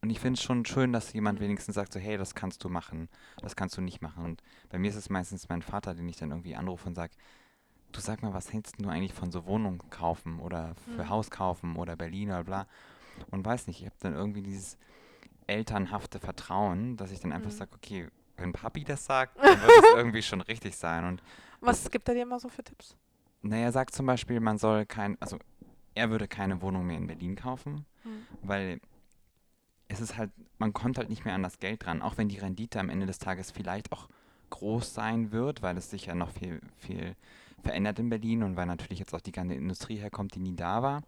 Und 0.02 0.12
ich 0.12 0.20
finde 0.20 0.38
es 0.38 0.44
schon 0.44 0.64
schön, 0.66 0.94
dass 0.94 1.14
jemand 1.14 1.40
wenigstens 1.40 1.76
sagt 1.76 1.92
so, 1.92 2.00
hey, 2.00 2.18
das 2.18 2.36
kannst 2.36 2.64
du 2.64 2.70
machen, 2.70 3.10
das 3.42 3.56
kannst 3.56 3.78
du 3.78 3.82
nicht 3.82 4.02
machen. 4.02 4.24
Und 4.24 4.44
bei 4.70 4.78
mir 4.78 4.90
ist 4.90 4.96
es 4.96 5.10
meistens 5.10 5.50
mein 5.50 5.62
Vater, 5.64 5.96
den 5.96 6.08
ich 6.08 6.18
dann 6.18 6.30
irgendwie 6.30 6.56
anrufe 6.56 6.88
und 6.88 6.96
sage, 6.96 7.14
du 7.92 8.00
sag 8.00 8.22
mal, 8.22 8.34
was 8.34 8.54
hältst 8.54 8.76
du 8.80 8.88
eigentlich 8.90 9.14
von 9.14 9.32
so 9.32 9.46
Wohnungen 9.46 9.82
kaufen 9.90 10.40
oder 10.40 10.76
für 10.96 11.04
Mhm. 11.06 11.10
Haus 11.10 11.32
kaufen 11.32 11.76
oder 11.78 11.96
Berlin 11.96 12.30
oder 12.30 12.44
bla. 12.44 12.68
Und 13.32 13.44
weiß 13.44 13.66
nicht, 13.68 13.80
ich 13.80 13.86
habe 13.88 13.96
dann 14.00 14.14
irgendwie 14.14 14.44
dieses 14.44 14.78
elternhafte 15.48 16.20
Vertrauen, 16.20 16.98
dass 16.98 17.12
ich 17.12 17.20
dann 17.20 17.32
einfach 17.34 17.52
Mhm. 17.52 17.56
sage, 17.56 17.72
okay, 17.74 18.08
wenn 18.38 18.54
Papi 18.54 18.84
das 18.84 19.06
sagt, 19.06 19.38
dann 19.38 19.62
wird 19.62 19.72
es 19.84 19.90
irgendwie 19.96 20.22
schon 20.22 20.42
richtig 20.42 20.76
sein. 20.76 21.06
Und 21.06 21.22
Was 21.60 21.90
gibt 21.90 22.08
er 22.08 22.16
dir 22.16 22.24
immer 22.24 22.40
so 22.40 22.50
für 22.50 22.64
Tipps? 22.64 22.96
naja, 23.42 23.66
er 23.66 23.72
sagt 23.72 23.94
zum 23.94 24.06
Beispiel, 24.06 24.40
man 24.40 24.58
soll 24.58 24.86
kein, 24.86 25.16
also 25.22 25.38
er 25.96 26.10
würde 26.10 26.28
keine 26.28 26.62
Wohnung 26.62 26.86
mehr 26.88 26.98
in 26.98 27.08
Berlin 27.08 27.36
kaufen, 27.36 27.86
Hm. 28.04 28.26
weil 28.42 28.80
es 29.88 30.02
ist 30.02 30.18
halt, 30.18 30.32
man 30.58 30.74
kommt 30.74 30.98
halt 30.98 31.10
nicht 31.10 31.24
mehr 31.24 31.34
an 31.34 31.44
das 31.44 31.60
Geld 31.60 31.86
dran, 31.86 32.02
auch 32.02 32.18
wenn 32.18 32.28
die 32.30 32.38
Rendite 32.38 32.80
am 32.80 32.90
Ende 32.90 33.06
des 33.06 33.20
Tages 33.20 33.52
vielleicht 33.52 33.92
auch 33.92 34.10
groß 34.50 34.94
sein 34.94 35.32
wird, 35.32 35.62
weil 35.62 35.78
es 35.78 35.90
sich 35.90 36.08
ja 36.08 36.16
noch 36.16 36.30
viel, 36.32 36.62
viel 36.78 37.16
verändert 37.64 38.00
in 38.00 38.10
Berlin 38.10 38.44
und 38.44 38.56
weil 38.56 38.66
natürlich 38.66 39.00
jetzt 39.00 39.14
auch 39.14 39.22
die 39.22 39.32
ganze 39.32 39.56
Industrie 39.56 39.98
herkommt, 39.98 40.36
die 40.36 40.40
nie 40.40 40.56
da 40.56 40.82
war, 40.84 41.02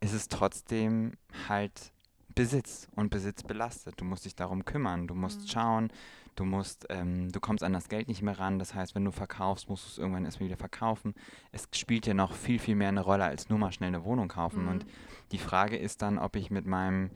ist 0.00 0.12
es 0.12 0.28
trotzdem 0.28 1.12
halt 1.48 1.92
Besitz 2.34 2.88
und 2.96 3.10
Besitz 3.10 3.42
belastet. 3.42 3.94
Du 4.00 4.04
musst 4.04 4.24
dich 4.24 4.34
darum 4.36 4.64
kümmern, 4.64 5.06
du 5.06 5.14
musst 5.14 5.42
Mhm. 5.42 5.48
schauen, 5.48 5.92
du 6.36 6.44
musst, 6.44 6.86
ähm, 6.90 7.30
du 7.32 7.40
kommst 7.40 7.64
an 7.64 7.72
das 7.72 7.88
Geld 7.88 8.08
nicht 8.08 8.22
mehr 8.22 8.38
ran. 8.38 8.58
Das 8.58 8.74
heißt, 8.74 8.94
wenn 8.94 9.04
du 9.04 9.10
verkaufst, 9.10 9.68
musst 9.68 9.84
du 9.86 9.90
es 9.90 9.98
irgendwann 9.98 10.24
erstmal 10.24 10.48
wieder 10.48 10.58
verkaufen. 10.58 11.14
Es 11.52 11.68
spielt 11.74 12.06
ja 12.06 12.14
noch 12.14 12.32
viel, 12.32 12.58
viel 12.58 12.76
mehr 12.76 12.88
eine 12.88 13.00
Rolle, 13.00 13.24
als 13.24 13.48
nur 13.48 13.58
mal 13.58 13.72
schnell 13.72 13.88
eine 13.88 14.04
Wohnung 14.04 14.28
kaufen. 14.28 14.62
Mhm. 14.64 14.68
Und 14.68 14.86
die 15.32 15.38
Frage 15.38 15.76
ist 15.76 16.02
dann, 16.02 16.18
ob 16.18 16.36
ich 16.36 16.50
mit 16.50 16.66
meinem 16.66 17.10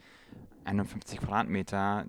51 0.65 1.21
Quadratmeter, 1.21 2.07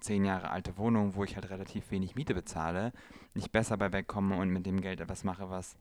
zehn 0.00 0.24
Jahre 0.24 0.50
alte 0.50 0.76
Wohnung, 0.76 1.14
wo 1.14 1.24
ich 1.24 1.36
halt 1.36 1.48
relativ 1.48 1.90
wenig 1.90 2.14
Miete 2.14 2.34
bezahle, 2.34 2.92
nicht 3.32 3.52
besser 3.52 3.76
bei 3.78 3.90
wegkomme 3.92 4.36
und 4.36 4.50
mit 4.50 4.66
dem 4.66 4.80
Geld 4.80 5.00
etwas 5.00 5.24
mache, 5.24 5.48
was 5.48 5.76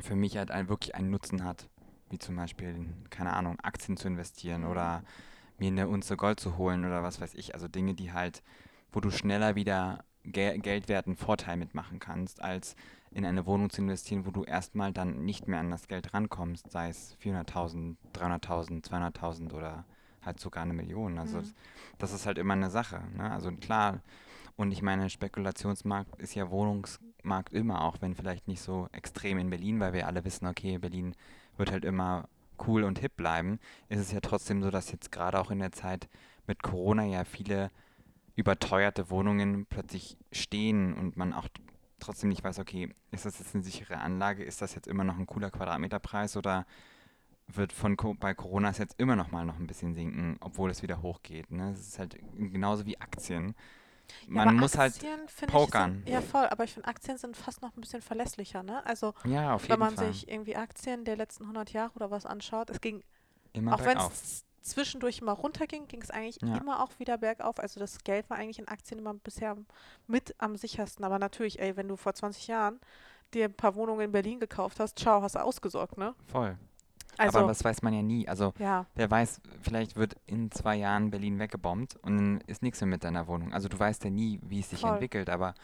für 0.00 0.16
mich 0.16 0.36
halt 0.36 0.50
ein, 0.50 0.68
wirklich 0.68 0.94
einen 0.94 1.10
Nutzen 1.10 1.44
hat. 1.44 1.68
Wie 2.10 2.18
zum 2.18 2.36
Beispiel, 2.36 2.68
in, 2.68 2.94
keine 3.10 3.32
Ahnung, 3.32 3.58
Aktien 3.60 3.96
zu 3.96 4.08
investieren 4.08 4.62
Mhm. 4.62 4.68
oder 4.70 5.02
mir 5.58 5.68
eine 5.68 5.88
Unze 5.88 6.16
Gold 6.16 6.38
zu 6.38 6.58
holen 6.58 6.84
oder 6.84 7.02
was 7.02 7.20
weiß 7.20 7.34
ich. 7.34 7.54
Also 7.54 7.66
Dinge, 7.68 7.94
die 7.94 8.12
halt, 8.12 8.42
wo 8.92 9.00
du 9.00 9.10
schneller 9.10 9.54
wieder 9.54 10.04
Gel 10.24 10.58
geldwerten 10.58 11.16
Vorteil 11.16 11.56
mitmachen 11.56 11.98
kannst, 12.00 12.42
als 12.42 12.74
in 13.12 13.24
eine 13.24 13.46
Wohnung 13.46 13.70
zu 13.70 13.80
investieren, 13.82 14.26
wo 14.26 14.30
du 14.30 14.44
erstmal 14.44 14.92
dann 14.92 15.24
nicht 15.24 15.46
mehr 15.48 15.60
an 15.60 15.70
das 15.70 15.88
Geld 15.88 16.12
rankommst, 16.12 16.70
sei 16.70 16.88
es 16.88 17.16
400.000, 17.22 17.96
300.000, 18.14 18.84
200.000 18.84 19.52
oder 19.54 19.84
halt 20.22 20.40
sogar 20.40 20.64
eine 20.64 20.74
Million. 20.74 21.18
Also 21.18 21.36
Mhm. 21.36 21.40
das, 21.42 21.54
das 21.98 22.12
ist 22.12 22.26
halt 22.26 22.38
immer 22.38 22.54
eine 22.54 22.70
Sache. 22.70 23.02
Ne? 23.16 23.30
Also 23.30 23.52
klar, 23.52 24.00
und 24.56 24.72
ich 24.72 24.82
meine, 24.82 25.08
Spekulationsmarkt 25.08 26.20
ist 26.20 26.34
ja 26.34 26.50
Wohnungsmarkt 26.50 27.52
immer, 27.52 27.82
auch 27.82 27.98
wenn 28.00 28.14
vielleicht 28.14 28.48
nicht 28.48 28.60
so 28.60 28.88
extrem 28.92 29.38
in 29.38 29.50
Berlin, 29.50 29.80
weil 29.80 29.92
wir 29.92 30.06
alle 30.06 30.24
wissen, 30.24 30.46
okay, 30.46 30.78
Berlin 30.78 31.14
wird 31.56 31.70
halt 31.70 31.84
immer 31.84 32.28
cool 32.66 32.84
und 32.84 32.98
hip 32.98 33.16
bleiben, 33.16 33.60
ist 33.88 34.00
es 34.00 34.12
ja 34.12 34.20
trotzdem 34.20 34.62
so, 34.62 34.70
dass 34.70 34.90
jetzt 34.90 35.12
gerade 35.12 35.38
auch 35.38 35.50
in 35.50 35.58
der 35.58 35.72
Zeit 35.72 36.08
mit 36.46 36.62
Corona 36.62 37.04
ja 37.04 37.24
viele 37.24 37.70
überteuerte 38.36 39.10
Wohnungen 39.10 39.66
plötzlich 39.66 40.16
stehen 40.30 40.94
und 40.94 41.16
man 41.16 41.32
auch 41.32 41.48
trotzdem 41.98 42.28
nicht 42.28 42.44
weiß, 42.44 42.58
okay, 42.58 42.94
ist 43.10 43.24
das 43.24 43.38
jetzt 43.38 43.54
eine 43.54 43.64
sichere 43.64 43.96
Anlage? 43.96 44.44
Ist 44.44 44.62
das 44.62 44.74
jetzt 44.74 44.86
immer 44.86 45.04
noch 45.04 45.18
ein 45.18 45.26
cooler 45.26 45.50
Quadratmeterpreis 45.50 46.36
oder 46.36 46.66
wird 47.48 47.72
von 47.72 47.96
bei 48.18 48.34
Corona 48.34 48.72
jetzt 48.72 48.96
immer 48.98 49.16
noch 49.16 49.30
mal 49.30 49.44
noch 49.44 49.58
ein 49.58 49.66
bisschen 49.66 49.94
sinken, 49.94 50.36
obwohl 50.40 50.70
es 50.70 50.82
wieder 50.82 51.00
hochgeht. 51.00 51.50
Ne? 51.50 51.72
Es 51.72 51.80
ist 51.80 51.98
halt 51.98 52.16
genauso 52.36 52.86
wie 52.86 53.00
Aktien. 53.00 53.54
Man 54.28 54.48
ja, 54.48 54.52
muss 54.52 54.76
halt 54.76 54.94
Aktien, 54.94 55.20
halt 55.40 55.50
pokern. 55.50 55.92
Sind, 56.04 56.08
ja, 56.08 56.20
voll, 56.20 56.46
aber 56.46 56.64
ich 56.64 56.74
finde, 56.74 56.88
Aktien 56.88 57.18
sind 57.18 57.36
fast 57.36 57.62
noch 57.62 57.76
ein 57.76 57.80
bisschen 57.80 58.02
verlässlicher. 58.02 58.62
Ne? 58.62 58.84
Also, 58.86 59.14
ja, 59.24 59.58
wenn 59.68 59.78
man 59.78 59.96
Fall. 59.96 60.12
sich 60.12 60.28
irgendwie 60.28 60.56
Aktien 60.56 61.04
der 61.04 61.16
letzten 61.16 61.44
100 61.44 61.72
Jahre 61.72 61.92
oder 61.94 62.10
was 62.10 62.26
anschaut, 62.26 62.70
es 62.70 62.80
ging, 62.80 63.02
immer 63.52 63.74
auch 63.74 63.84
wenn 63.84 63.98
es 63.98 64.44
zwischendurch 64.70 65.18
immer 65.18 65.32
runterging, 65.32 65.88
ging 65.88 66.02
es 66.02 66.10
eigentlich 66.10 66.38
ja. 66.42 66.56
immer 66.56 66.82
auch 66.82 66.90
wieder 66.98 67.18
bergauf. 67.18 67.58
Also 67.58 67.80
das 67.80 67.98
Geld 68.04 68.28
war 68.30 68.36
eigentlich 68.36 68.58
in 68.58 68.68
Aktien 68.68 68.98
immer 68.98 69.14
bisher 69.14 69.56
mit 70.06 70.34
am 70.38 70.56
sichersten. 70.56 71.04
Aber 71.04 71.18
natürlich, 71.18 71.60
ey, 71.60 71.76
wenn 71.76 71.88
du 71.88 71.96
vor 71.96 72.14
20 72.14 72.46
Jahren 72.48 72.80
dir 73.34 73.46
ein 73.46 73.54
paar 73.54 73.74
Wohnungen 73.74 74.02
in 74.02 74.12
Berlin 74.12 74.40
gekauft 74.40 74.80
hast, 74.80 74.98
ciao, 74.98 75.22
hast 75.22 75.34
du 75.34 75.40
ausgesorgt, 75.40 75.98
ne? 75.98 76.14
Voll. 76.26 76.56
Also, 77.18 77.38
aber 77.38 77.48
das 77.48 77.64
weiß 77.64 77.82
man 77.82 77.94
ja 77.94 78.02
nie. 78.02 78.28
Also 78.28 78.52
ja. 78.58 78.86
wer 78.94 79.10
weiß, 79.10 79.40
vielleicht 79.62 79.96
wird 79.96 80.16
in 80.26 80.50
zwei 80.50 80.76
Jahren 80.76 81.10
Berlin 81.10 81.38
weggebombt 81.38 81.96
und 82.02 82.16
dann 82.16 82.40
ist 82.46 82.62
nichts 82.62 82.80
mehr 82.80 82.88
mit 82.88 83.04
deiner 83.04 83.26
Wohnung. 83.26 83.54
Also 83.54 83.68
du 83.68 83.78
weißt 83.78 84.04
ja 84.04 84.10
nie, 84.10 84.38
wie 84.42 84.60
es 84.60 84.70
sich 84.70 84.80
Voll. 84.80 84.92
entwickelt. 84.92 85.30
Aber 85.30 85.54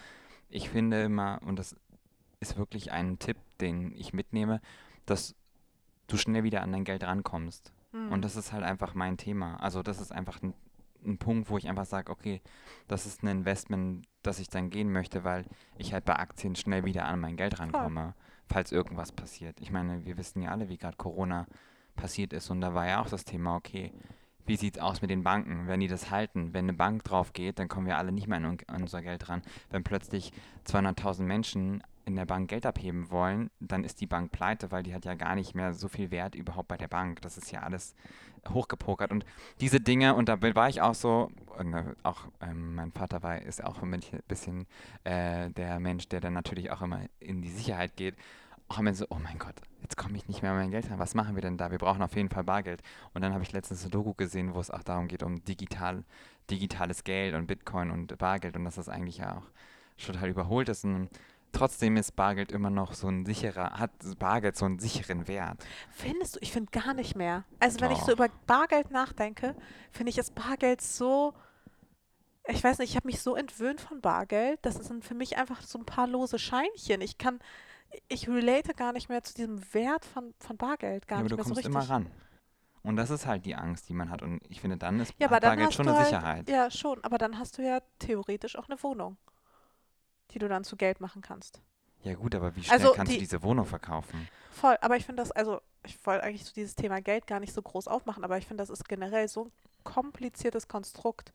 ich 0.49 0.71
finde 0.71 1.03
immer, 1.03 1.41
und 1.45 1.59
das 1.59 1.77
ist 2.41 2.57
wirklich 2.57 2.93
ein 2.93 3.19
Tipp, 3.19 3.37
den 3.61 3.93
ich 3.93 4.13
mitnehme, 4.13 4.61
dass 5.07 5.35
du 6.07 6.17
schnell 6.17 6.43
wieder 6.43 6.63
an 6.63 6.73
dein 6.73 6.85
Geld 6.85 7.05
rankommst. 7.05 7.73
Mhm. 7.93 8.13
Und 8.13 8.25
das 8.25 8.37
ist 8.37 8.53
halt 8.53 8.65
einfach 8.65 8.95
mein 8.95 9.17
Thema. 9.17 9.57
Also 9.57 9.83
das 9.83 10.01
ist 10.01 10.13
einfach 10.13 10.43
ein, 10.43 10.55
ein 11.05 11.19
Punkt, 11.19 11.51
wo 11.51 11.59
ich 11.59 11.69
einfach 11.69 11.85
sage, 11.85 12.11
okay, 12.11 12.41
das 12.89 13.07
ist 13.07 13.23
ein 13.23 13.29
Investment, 13.29 14.07
das 14.23 14.39
ich 14.39 14.49
dann 14.49 14.71
gehen 14.71 14.93
möchte, 14.93 15.25
weil 15.25 15.45
ich 15.77 15.93
halt 15.93 16.05
bei 16.05 16.17
Aktien 16.17 16.55
schnell 16.57 16.85
wieder 16.85 17.07
an 17.07 17.21
mein 17.21 17.37
Geld 17.37 17.59
rankomme, 17.59 18.03
Voll. 18.03 18.15
falls 18.49 18.73
irgendwas 18.73 19.13
passiert. 19.13 19.61
Ich 19.61 19.71
meine, 19.71 20.05
wir 20.05 20.17
wissen 20.17 20.43
ja 20.43 20.51
alle, 20.51 20.69
wie 20.69 20.79
gerade 20.79 20.97
Corona 20.97 21.47
passiert 21.97 22.33
ist 22.33 22.51
und 22.51 22.61
da 22.61 22.75
war 22.75 22.87
ja 22.87 23.01
auch 23.01 23.09
das 23.09 23.25
Thema, 23.25 23.57
okay, 23.57 23.93
wie 24.47 24.57
sieht 24.57 24.77
es 24.77 24.83
aus 24.83 25.03
mit 25.03 25.11
den 25.11 25.23
Banken? 25.23 25.69
Wenn 25.69 25.81
die 25.81 25.89
das 25.89 26.11
halten, 26.11 26.53
wenn 26.53 26.65
eine 26.65 26.73
Bank 26.73 27.05
drauf 27.05 27.33
geht, 27.33 27.59
dann 27.59 27.69
kommen 27.69 27.87
wir 27.87 27.99
alle 27.99 28.13
nicht 28.13 28.27
mehr 28.27 28.39
an, 28.39 28.59
an 28.67 28.83
unser 28.83 29.03
Geld 29.03 29.29
ran. 29.29 29.43
Wenn 29.71 29.85
plötzlich 29.85 30.33
200.000 30.67 31.23
Menschen 31.23 31.83
in 32.05 32.17
der 32.17 32.27
Bank 32.27 32.49
Geld 32.49 32.67
abheben 32.67 33.11
wollen, 33.11 33.51
dann 33.61 33.85
ist 33.85 34.01
die 34.01 34.07
Bank 34.07 34.33
pleite, 34.33 34.71
weil 34.71 34.83
die 34.83 34.95
hat 34.95 35.05
ja 35.05 35.15
gar 35.15 35.35
nicht 35.35 35.55
mehr 35.55 35.75
so 35.75 35.89
viel 35.89 36.11
Wert 36.11 36.35
überhaupt 36.35 36.69
bei 36.69 36.77
der 36.77 36.89
Bank. 36.89 37.23
Das 37.23 37.37
ist 37.37 37.51
ja 37.53 37.61
alles 37.61 37.95
hochgepokert. 38.49 39.13
Und 39.13 39.25
diese 39.61 39.81
Dinge, 39.81 40.15
und 40.15 40.29
da 40.29 40.41
war 40.43 40.69
ich 40.69 40.81
auch 40.81 40.95
so, 40.95 41.31
äh, 41.59 41.85
auch 42.03 42.29
ähm, 42.41 42.75
mein 42.75 42.93
Vater 42.93 43.23
war, 43.23 43.41
ist 43.41 43.63
auch 43.63 43.83
ein 43.83 44.01
bisschen 44.27 44.67
äh, 45.05 45.51
der 45.51 45.81
Mensch, 45.81 46.09
der 46.09 46.21
dann 46.21 46.33
natürlich 46.33 46.71
auch 46.71 46.83
immer 46.83 47.01
in 47.21 47.43
die 47.43 47.51
Sicherheit 47.51 47.97
geht. 47.97 48.17
Auch 48.69 48.79
immer 48.79 48.95
so, 48.95 49.07
oh 49.11 49.19
mein 49.23 49.39
Gott, 49.39 49.55
jetzt 49.83 49.97
komme 49.97 50.17
ich 50.17 50.27
nicht 50.29 50.43
mehr 50.43 50.53
an 50.53 50.57
mein 50.57 50.71
Geld 50.71 50.91
ran. 50.91 50.99
Was 50.99 51.15
machen 51.15 51.35
wir 51.35 51.43
denn 51.43 51.59
da? 51.59 51.71
Wir 51.71 51.79
brauchen 51.79 52.03
auf 52.03 52.17
jeden 52.17 52.31
Fall 52.31 52.45
Bargeld. 52.45 52.83
Und 53.13 53.23
dann 53.23 53.33
habe 53.33 53.43
ich 53.43 53.53
letztens 53.53 53.85
ein 53.85 53.91
Doku 53.91 54.15
gesehen, 54.15 54.55
wo 54.55 54.61
es 54.61 54.71
auch 54.71 54.83
darum 54.83 55.09
geht, 55.09 55.23
um 55.23 55.45
digital, 55.45 56.05
digitales 56.51 57.05
Geld 57.05 57.35
und 57.35 57.47
Bitcoin 57.47 57.91
und 57.91 58.17
Bargeld 58.19 58.57
und 58.57 58.65
dass 58.65 58.77
das 58.77 58.89
eigentlich 58.89 59.19
ja 59.19 59.37
auch 59.37 59.47
total 60.05 60.31
überholt 60.31 60.69
ist. 60.69 60.85
Und 60.85 61.11
trotzdem 61.53 61.97
ist 61.97 62.17
Bargeld 62.17 62.51
immer 62.51 62.71
noch 62.71 62.95
so 62.95 63.09
ein 63.09 63.25
sicherer, 63.25 63.79
hat 63.79 63.91
Bargeld 64.19 64.57
so 64.57 64.65
einen 64.65 64.79
sicheren 64.79 65.29
Wert. 65.29 65.65
Findest 65.91 66.37
du? 66.37 66.41
Ich 66.43 66.53
finde 66.53 66.71
gar 66.71 66.95
nicht 66.95 67.15
mehr. 67.15 67.45
Also 67.61 67.81
wenn 67.81 67.91
Doch. 67.91 67.99
ich 67.99 68.05
so 68.05 68.13
über 68.13 68.29
Bargeld 68.47 68.91
nachdenke, 68.91 69.55
finde 69.91 70.11
ich 70.11 70.17
das 70.17 70.31
Bargeld 70.31 70.81
so, 70.81 71.35
ich 72.49 72.63
weiß 72.63 72.79
nicht, 72.79 72.91
ich 72.91 72.97
habe 72.97 73.07
mich 73.07 73.21
so 73.21 73.37
entwöhnt 73.37 73.81
von 73.81 74.01
Bargeld. 74.01 74.59
Das 74.63 74.75
sind 74.77 75.05
für 75.05 75.15
mich 75.15 75.37
einfach 75.37 75.63
so 75.63 75.79
ein 75.79 75.87
paar 75.87 76.07
lose 76.07 76.39
Scheinchen. 76.39 77.01
Ich 77.01 77.19
kann, 77.19 77.39
ich 78.09 78.29
relate 78.29 78.75
gar 78.75 78.93
nicht 78.93 79.09
mehr 79.09 79.23
zu 79.23 79.35
diesem 79.35 79.63
Wert 79.75 80.05
von, 80.05 80.35
von 80.39 80.57
Bargeld, 80.57 81.07
gar 81.07 81.19
ja, 81.19 81.25
nicht 81.25 81.37
mehr 81.37 81.45
so 81.45 81.55
richtig. 81.55 81.67
Aber 81.67 81.81
du 81.81 81.87
kommst 81.87 81.91
immer 81.91 82.07
ran. 82.07 82.11
Und 82.85 82.97
das 82.97 83.11
ist 83.11 83.27
halt 83.27 83.47
die 83.47 83.55
Angst, 83.55 83.89
die 83.89 83.95
man 83.95 84.11
hat. 84.11 84.23
Und 84.23 84.41
ich 84.49 84.61
finde, 84.61 84.77
dann 84.77 84.99
ist 84.99 85.15
ja, 85.19 85.29
Bargeld 85.29 85.73
schon 85.73 85.87
eine 85.87 85.97
halt, 85.97 86.07
Sicherheit. 86.09 86.51
Ja, 86.51 86.69
schon. 86.69 87.03
Aber 87.05 87.17
dann 87.17 87.39
hast 87.39 87.59
du 87.59 87.63
ja 87.63 87.81
theoretisch 88.01 88.59
auch 88.59 88.69
eine 88.69 88.83
Wohnung 88.83 89.17
die 90.33 90.39
du 90.39 90.49
dann 90.49 90.65
zu 90.65 90.77
Geld 90.77 91.01
machen 91.01 91.23
kannst. 91.23 91.61
Ja 92.03 92.15
gut, 92.15 92.35
aber 92.35 92.55
wie 92.57 92.65
schnell 92.65 92.79
also 92.79 92.93
kannst 92.93 93.13
die, 93.13 93.17
du 93.17 93.21
diese 93.21 93.43
Wohnung 93.43 93.65
verkaufen? 93.65 94.29
Voll, 94.51 94.77
aber 94.81 94.97
ich 94.97 95.07
finde 95.07 95.23
das, 95.23 95.31
also 95.31 95.61
ich 95.87 96.05
wollte 96.05 96.25
eigentlich 96.25 96.45
so 96.45 96.53
dieses 96.53 96.75
Thema 96.75 97.01
Geld 97.01 97.27
gar 97.27 97.41
nicht 97.41 97.53
so 97.53 97.63
groß 97.63 97.87
aufmachen, 97.87 98.25
aber 98.25 98.39
ich 98.39 98.47
finde, 98.47 98.63
das 98.63 98.71
ist 98.71 98.89
generell 98.89 99.29
so 99.29 99.45
ein 99.45 99.53
kompliziertes 99.85 100.67
Konstrukt. 100.69 101.33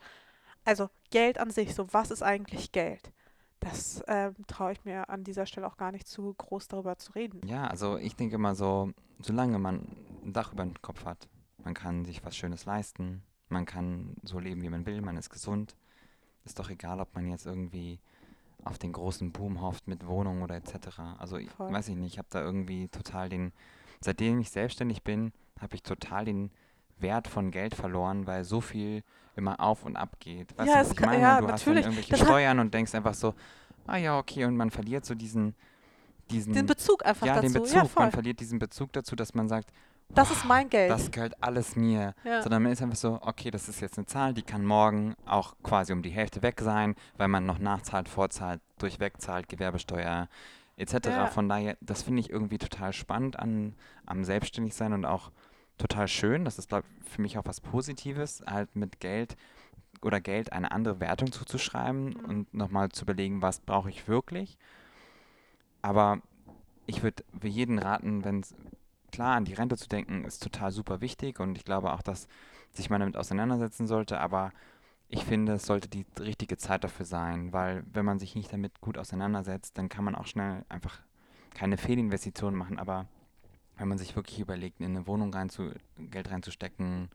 Also 0.65 0.89
Geld 1.09 1.39
an 1.39 1.51
sich, 1.51 1.73
so 1.73 1.91
was 1.93 2.11
ist 2.11 2.21
eigentlich 2.21 2.71
Geld? 2.73 3.11
Das 3.59 4.03
ähm, 4.07 4.35
traue 4.47 4.73
ich 4.73 4.85
mir 4.85 5.09
an 5.09 5.23
dieser 5.23 5.45
Stelle 5.45 5.65
auch 5.65 5.77
gar 5.77 5.91
nicht 5.91 6.07
zu 6.07 6.33
groß 6.33 6.67
darüber 6.67 6.97
zu 6.97 7.13
reden. 7.13 7.41
Ja, 7.45 7.67
also 7.67 7.97
ich 7.97 8.15
denke 8.15 8.35
immer 8.35 8.53
so, 8.53 8.91
solange 9.19 9.57
man 9.59 9.87
ein 10.23 10.33
Dach 10.33 10.53
über 10.53 10.63
dem 10.63 10.79
Kopf 10.81 11.05
hat, 11.05 11.27
man 11.63 11.73
kann 11.73 12.05
sich 12.05 12.23
was 12.23 12.35
Schönes 12.35 12.65
leisten, 12.65 13.23
man 13.49 13.65
kann 13.65 14.15
so 14.23 14.39
leben, 14.39 14.61
wie 14.61 14.69
man 14.69 14.85
will, 14.85 15.01
man 15.01 15.17
ist 15.17 15.29
gesund, 15.29 15.75
ist 16.43 16.59
doch 16.59 16.69
egal, 16.69 16.99
ob 16.99 17.15
man 17.15 17.27
jetzt 17.27 17.45
irgendwie 17.45 17.99
auf 18.63 18.77
den 18.77 18.91
großen 18.91 19.31
Boom 19.31 19.61
hofft 19.61 19.87
mit 19.87 20.05
Wohnungen 20.07 20.41
oder 20.43 20.55
etc. 20.55 20.99
Also 21.17 21.37
ich, 21.37 21.49
weiß 21.57 21.89
ich 21.89 21.95
nicht, 21.95 22.13
ich 22.13 22.17
habe 22.17 22.27
da 22.31 22.41
irgendwie 22.41 22.87
total 22.89 23.29
den, 23.29 23.53
seitdem 24.01 24.39
ich 24.39 24.49
selbstständig 24.49 25.03
bin, 25.03 25.31
habe 25.59 25.75
ich 25.75 25.83
total 25.83 26.25
den 26.25 26.51
Wert 26.99 27.27
von 27.27 27.51
Geld 27.51 27.75
verloren, 27.75 28.27
weil 28.27 28.43
so 28.43 28.61
viel 28.61 29.03
immer 29.35 29.59
auf 29.59 29.85
und 29.85 29.95
ab 29.95 30.17
geht. 30.19 30.57
Weißt 30.57 30.67
ja, 30.67 30.75
du, 30.75 30.89
was 30.89 30.91
ich 30.91 30.99
meine? 30.99 31.21
Ja, 31.21 31.41
du 31.41 31.47
natürlich. 31.47 31.57
hast 31.57 31.65
dann 31.67 31.77
irgendwelche 31.77 32.09
das 32.11 32.19
Steuern 32.21 32.59
und 32.59 32.73
denkst 32.73 32.95
einfach 32.95 33.13
so, 33.13 33.35
ah 33.85 33.97
ja, 33.97 34.17
okay, 34.17 34.45
und 34.45 34.57
man 34.57 34.71
verliert 34.71 35.05
so 35.05 35.15
diesen, 35.15 35.55
diesen 36.31 36.53
den 36.53 36.65
Bezug 36.65 37.05
einfach 37.05 37.27
ja, 37.27 37.35
dazu. 37.35 37.53
Den 37.53 37.61
Bezug. 37.61 37.75
Ja, 37.75 37.89
man 37.95 38.11
verliert 38.11 38.39
diesen 38.39 38.59
Bezug 38.59 38.91
dazu, 38.93 39.15
dass 39.15 39.33
man 39.33 39.47
sagt, 39.47 39.71
das 40.09 40.31
ist 40.31 40.45
mein 40.45 40.69
Geld. 40.69 40.89
Das 40.89 41.11
gehört 41.11 41.41
alles 41.41 41.75
mir. 41.75 42.13
Ja. 42.23 42.41
Sondern 42.41 42.63
man 42.63 42.71
ist 42.71 42.81
einfach 42.81 42.97
so, 42.97 43.19
okay, 43.21 43.51
das 43.51 43.69
ist 43.69 43.81
jetzt 43.81 43.97
eine 43.97 44.05
Zahl, 44.05 44.33
die 44.33 44.41
kann 44.41 44.65
morgen 44.65 45.15
auch 45.25 45.55
quasi 45.63 45.93
um 45.93 46.01
die 46.01 46.09
Hälfte 46.09 46.41
weg 46.41 46.61
sein, 46.61 46.95
weil 47.17 47.27
man 47.27 47.45
noch 47.45 47.59
nachzahlt, 47.59 48.09
vorzahlt, 48.09 48.61
durchwegzahlt, 48.79 49.49
Gewerbesteuer 49.49 50.27
etc. 50.77 50.93
Ja. 51.07 51.27
Von 51.27 51.49
daher, 51.49 51.77
das 51.81 52.03
finde 52.03 52.21
ich 52.21 52.29
irgendwie 52.29 52.57
total 52.57 52.93
spannend 52.93 53.37
an, 53.37 53.75
am 54.05 54.23
Selbstständigsein 54.23 54.93
und 54.93 55.05
auch 55.05 55.31
total 55.77 56.07
schön. 56.07 56.45
Das 56.45 56.57
ist, 56.57 56.69
glaube 56.69 56.85
ich, 56.87 57.09
für 57.09 57.21
mich 57.21 57.37
auch 57.37 57.45
was 57.45 57.61
Positives, 57.61 58.43
halt 58.47 58.75
mit 58.75 58.99
Geld 58.99 59.35
oder 60.01 60.21
Geld 60.21 60.53
eine 60.53 60.71
andere 60.71 60.99
Wertung 60.99 61.31
zuzuschreiben 61.31 62.09
mhm. 62.09 62.25
und 62.25 62.53
nochmal 62.53 62.89
zu 62.89 63.03
überlegen, 63.03 63.41
was 63.41 63.59
brauche 63.59 63.89
ich 63.89 64.07
wirklich. 64.07 64.57
Aber 65.81 66.21
ich 66.85 67.03
würde 67.03 67.23
jeden 67.43 67.79
raten, 67.79 68.23
wenn 68.23 68.39
es 68.39 68.55
klar, 69.11 69.35
an 69.35 69.45
die 69.45 69.53
Rente 69.53 69.77
zu 69.77 69.87
denken, 69.87 70.25
ist 70.25 70.43
total 70.43 70.71
super 70.71 71.01
wichtig 71.01 71.39
und 71.39 71.57
ich 71.57 71.65
glaube 71.65 71.93
auch, 71.93 72.01
dass 72.01 72.27
sich 72.73 72.89
man 72.89 72.99
damit 72.99 73.17
auseinandersetzen 73.17 73.87
sollte, 73.87 74.19
aber 74.19 74.51
ich 75.09 75.23
finde, 75.23 75.53
es 75.53 75.65
sollte 75.65 75.87
die 75.87 76.05
richtige 76.19 76.57
Zeit 76.57 76.83
dafür 76.83 77.05
sein, 77.05 77.53
weil 77.53 77.83
wenn 77.91 78.05
man 78.05 78.19
sich 78.19 78.35
nicht 78.35 78.51
damit 78.51 78.81
gut 78.81 78.97
auseinandersetzt, 78.97 79.77
dann 79.77 79.89
kann 79.89 80.03
man 80.03 80.15
auch 80.15 80.27
schnell 80.27 80.65
einfach 80.69 80.99
keine 81.53 81.77
Fehlinvestitionen 81.77 82.57
machen, 82.57 82.77
aber 82.77 83.07
wenn 83.77 83.87
man 83.87 83.97
sich 83.97 84.15
wirklich 84.15 84.39
überlegt, 84.39 84.79
in 84.79 84.87
eine 84.87 85.07
Wohnung 85.07 85.33
rein 85.33 85.49
zu, 85.49 85.71
Geld 85.97 86.29
reinzustecken, 86.29 87.09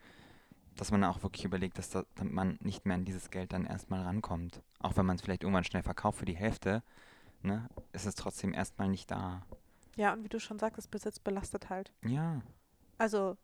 dass 0.77 0.91
man 0.91 1.05
auch 1.05 1.23
wirklich 1.23 1.45
überlegt, 1.45 1.79
dass 1.79 1.91
da, 1.91 2.05
man 2.23 2.59
nicht 2.63 2.87
mehr 2.87 2.95
an 2.95 3.05
dieses 3.05 3.31
Geld 3.31 3.53
dann 3.53 3.67
erstmal 3.67 4.03
rankommt. 4.03 4.63
Auch 4.79 4.97
wenn 4.97 5.07
man 5.07 5.17
es 5.17 5.23
vielleicht 5.23 5.43
irgendwann 5.43 5.65
schnell 5.65 5.83
verkauft 5.83 6.19
für 6.19 6.25
die 6.25 6.37
Hälfte, 6.37 6.83
ne, 7.43 7.69
ist 7.93 8.07
es 8.07 8.15
trotzdem 8.15 8.55
erstmal 8.55 8.89
nicht 8.89 9.11
da. 9.11 9.43
Ja, 9.97 10.13
und 10.13 10.25
wie 10.25 10.29
du 10.29 10.41
schon 10.41 10.59
sagst, 10.59 10.91
Besitz 10.91 11.19
belastet 11.19 11.71
halt. 11.71 11.93
Ja. 12.05 12.41
Also, 12.99 13.37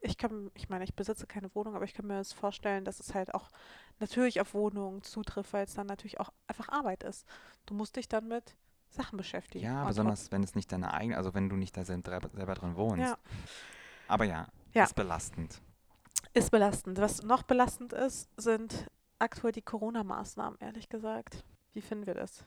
ich 0.00 0.16
kann, 0.16 0.50
ich 0.54 0.68
meine, 0.68 0.84
ich 0.84 0.94
besitze 0.94 1.26
keine 1.26 1.54
Wohnung, 1.54 1.74
aber 1.74 1.84
ich 1.84 1.94
kann 1.94 2.06
mir 2.06 2.18
das 2.18 2.32
vorstellen, 2.32 2.84
dass 2.84 3.00
es 3.00 3.14
halt 3.14 3.34
auch 3.34 3.48
natürlich 3.98 4.40
auf 4.40 4.54
Wohnungen 4.54 5.02
zutrifft, 5.02 5.52
weil 5.52 5.64
es 5.64 5.74
dann 5.74 5.86
natürlich 5.86 6.20
auch 6.20 6.32
einfach 6.46 6.68
Arbeit 6.68 7.02
ist. 7.02 7.26
Du 7.66 7.74
musst 7.74 7.96
dich 7.96 8.08
dann 8.08 8.28
mit 8.28 8.56
Sachen 8.90 9.16
beschäftigen. 9.16 9.64
Ja, 9.64 9.84
besonders 9.84 10.32
wenn 10.32 10.42
es 10.42 10.54
nicht 10.54 10.72
deine 10.72 10.94
eigene, 10.94 11.16
also 11.16 11.34
wenn 11.34 11.48
du 11.48 11.56
nicht 11.56 11.76
da 11.76 11.84
selber 11.84 12.54
drin 12.54 12.76
wohnst. 12.76 12.98
Ja. 12.98 13.18
Aber 14.06 14.24
ja, 14.24 14.48
ja, 14.72 14.84
ist 14.84 14.94
belastend. 14.94 15.60
Ist 16.32 16.50
belastend. 16.50 16.98
Was 16.98 17.22
noch 17.22 17.42
belastend 17.42 17.92
ist, 17.92 18.28
sind 18.36 18.86
aktuell 19.18 19.52
die 19.52 19.62
Corona-Maßnahmen, 19.62 20.58
ehrlich 20.60 20.88
gesagt. 20.88 21.44
Wie 21.74 21.82
finden 21.82 22.06
wir 22.06 22.14
das? 22.14 22.44